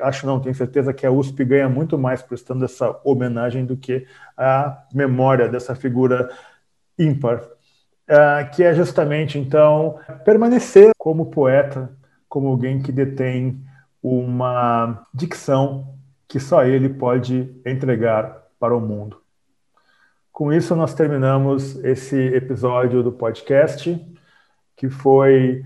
acho 0.01 0.25
não, 0.25 0.39
tenho 0.39 0.55
certeza 0.55 0.91
que 0.91 1.05
a 1.05 1.11
USP 1.11 1.45
ganha 1.45 1.69
muito 1.69 1.95
mais 1.95 2.23
prestando 2.23 2.65
essa 2.65 2.99
homenagem 3.03 3.63
do 3.63 3.77
que 3.77 4.07
a 4.35 4.83
memória 4.91 5.47
dessa 5.47 5.75
figura 5.75 6.31
ímpar, 6.97 7.43
uh, 8.09 8.49
que 8.51 8.63
é 8.63 8.73
justamente, 8.73 9.37
então, 9.37 9.99
permanecer 10.25 10.89
como 10.97 11.27
poeta, 11.27 11.87
como 12.27 12.47
alguém 12.47 12.81
que 12.81 12.91
detém 12.91 13.61
uma 14.01 15.05
dicção 15.13 15.95
que 16.27 16.39
só 16.39 16.63
ele 16.63 16.89
pode 16.89 17.53
entregar 17.65 18.47
para 18.59 18.75
o 18.75 18.81
mundo. 18.81 19.21
Com 20.31 20.51
isso, 20.51 20.75
nós 20.75 20.93
terminamos 20.93 21.75
esse 21.83 22.17
episódio 22.17 23.03
do 23.03 23.11
podcast, 23.11 23.99
que 24.75 24.89
foi 24.89 25.63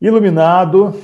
iluminado 0.00 0.94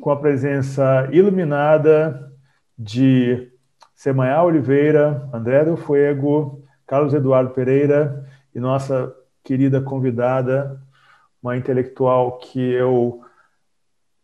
com 0.00 0.10
a 0.10 0.16
presença 0.16 1.08
iluminada 1.12 2.32
de 2.78 3.50
Semaia 3.94 4.42
Oliveira, 4.42 5.28
André 5.32 5.64
do 5.64 5.76
Fuego, 5.76 6.62
Carlos 6.86 7.14
Eduardo 7.14 7.50
Pereira 7.50 8.28
e 8.54 8.60
nossa 8.60 9.14
querida 9.42 9.80
convidada, 9.80 10.80
uma 11.42 11.56
intelectual 11.56 12.38
que 12.38 12.60
eu 12.60 13.23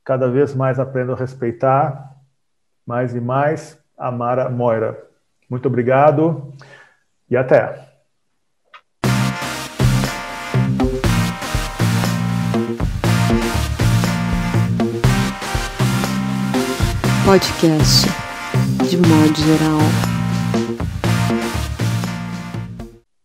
cada 0.05 0.31
vez 0.31 0.55
mais 0.55 0.79
aprendo 0.79 1.13
a 1.13 1.17
respeitar, 1.17 2.17
mais 2.87 3.15
e 3.15 3.21
mais, 3.21 3.79
Amara 3.97 4.49
Moira. 4.49 5.07
Muito 5.49 5.67
obrigado 5.67 6.53
e 7.29 7.37
até. 7.37 7.91
podcast 17.31 18.09
de 18.89 18.97
modo 18.97 19.37
geral. 19.37 19.79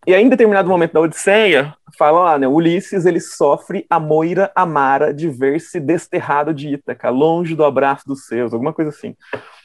E 0.05 0.13
aí, 0.13 0.23
em 0.23 0.29
determinado 0.29 0.69
momento 0.69 0.93
da 0.93 0.99
Odisseia, 0.99 1.73
fala 1.97 2.23
lá, 2.23 2.39
né? 2.39 2.47
Ulisses 2.47 3.05
ele 3.05 3.19
sofre 3.19 3.85
a 3.89 3.99
moira 3.99 4.51
amara 4.55 5.13
de 5.13 5.29
ver-se 5.29 5.79
desterrado 5.79 6.53
de 6.53 6.69
Ítaca, 6.69 7.09
longe 7.09 7.55
do 7.55 7.63
abraço 7.63 8.07
dos 8.07 8.25
seus, 8.25 8.53
alguma 8.53 8.73
coisa 8.73 8.89
assim. 8.89 9.15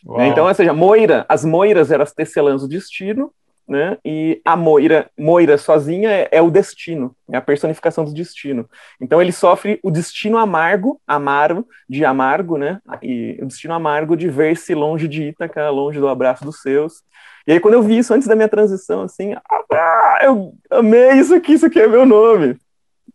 Uau. 0.06 0.22
Então, 0.22 0.46
ou 0.46 0.54
seja, 0.54 0.72
moira, 0.72 1.26
as 1.28 1.44
moiras 1.44 1.90
eram 1.90 2.02
as 2.02 2.12
tecelãs 2.12 2.62
do 2.62 2.68
destino, 2.68 3.32
né? 3.70 3.96
E 4.04 4.42
a 4.44 4.56
Moira, 4.56 5.08
Moira 5.16 5.56
sozinha 5.56 6.10
é, 6.10 6.28
é, 6.32 6.42
o 6.42 6.50
destino, 6.50 7.14
é 7.30 7.36
a 7.36 7.40
personificação 7.40 8.04
do 8.04 8.12
destino. 8.12 8.68
Então 9.00 9.22
ele 9.22 9.30
sofre 9.30 9.78
o 9.84 9.92
destino 9.92 10.38
amargo, 10.38 11.00
amargo, 11.06 11.64
de 11.88 12.04
amargo, 12.04 12.58
né? 12.58 12.80
E 13.00 13.38
o 13.40 13.46
destino 13.46 13.72
amargo 13.72 14.16
de 14.16 14.28
ver-se 14.28 14.74
longe 14.74 15.06
de 15.06 15.28
Ítaca, 15.28 15.70
longe 15.70 16.00
do 16.00 16.08
abraço 16.08 16.44
dos 16.44 16.60
seus. 16.60 17.04
E 17.46 17.52
aí 17.52 17.60
quando 17.60 17.74
eu 17.74 17.82
vi 17.82 17.98
isso 17.98 18.12
antes 18.14 18.28
da 18.28 18.36
minha 18.36 18.48
transição, 18.48 19.02
assim, 19.02 19.34
ah, 19.34 20.18
eu 20.22 20.54
amei 20.70 21.12
isso 21.12 21.34
aqui, 21.34 21.54
isso 21.54 21.66
aqui 21.66 21.80
é 21.80 21.86
meu 21.86 22.04
nome. 22.06 22.56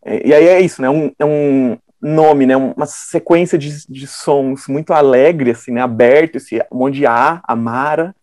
E, 0.06 0.34
aí 0.34 0.48
é 0.48 0.60
isso, 0.62 0.82
né? 0.82 0.90
Um, 0.90 1.12
é 1.18 1.26
um 1.26 1.78
nome, 2.02 2.46
né? 2.46 2.56
Uma 2.56 2.86
sequência 2.86 3.58
de, 3.58 3.88
de 3.90 4.08
sons 4.08 4.68
muito 4.68 4.94
alegre, 4.94 5.52
assim, 5.52 5.72
né? 5.72 5.82
Aberto, 5.82 6.36
esse 6.36 6.60
um 6.72 6.78
monte 6.78 6.96
de 6.96 7.08
A, 7.08 7.42
Amara 7.48 8.16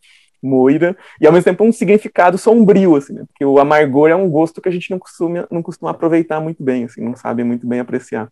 moira, 0.42 0.96
e 1.20 1.26
ao 1.26 1.32
mesmo 1.32 1.44
tempo 1.44 1.64
um 1.64 1.70
significado 1.70 2.36
sombrio, 2.36 2.96
assim, 2.96 3.12
né? 3.12 3.24
Porque 3.28 3.44
o 3.44 3.60
amargor 3.60 4.10
é 4.10 4.16
um 4.16 4.28
gosto 4.28 4.60
que 4.60 4.68
a 4.68 4.72
gente 4.72 4.90
não 4.90 4.98
costuma, 4.98 5.46
não 5.50 5.62
costuma 5.62 5.92
aproveitar 5.92 6.40
muito 6.40 6.62
bem, 6.62 6.84
assim, 6.84 7.00
não 7.00 7.14
sabe 7.14 7.44
muito 7.44 7.66
bem 7.66 7.78
apreciar. 7.78 8.28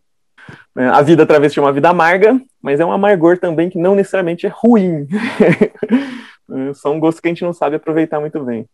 É, 0.77 0.87
a 0.87 1.03
vida 1.03 1.27
travesti 1.27 1.59
é 1.59 1.63
uma 1.63 1.73
vida 1.73 1.89
amarga, 1.89 2.41
mas 2.63 2.81
é 2.81 2.85
um 2.85 2.93
amargor 2.93 3.39
também 3.39 3.69
que 3.71 3.79
não 3.79 3.95
necessariamente 3.95 4.47
é 4.47 4.53
ruim. 4.53 5.07
só 6.75 6.93
um 6.93 7.01
gosto 7.01 7.21
que 7.21 7.29
a 7.29 7.31
gente 7.31 7.45
não 7.45 7.53
sabe 7.53 7.77
aproveitar 7.77 8.21
muito 8.21 8.43
bem. 8.45 8.67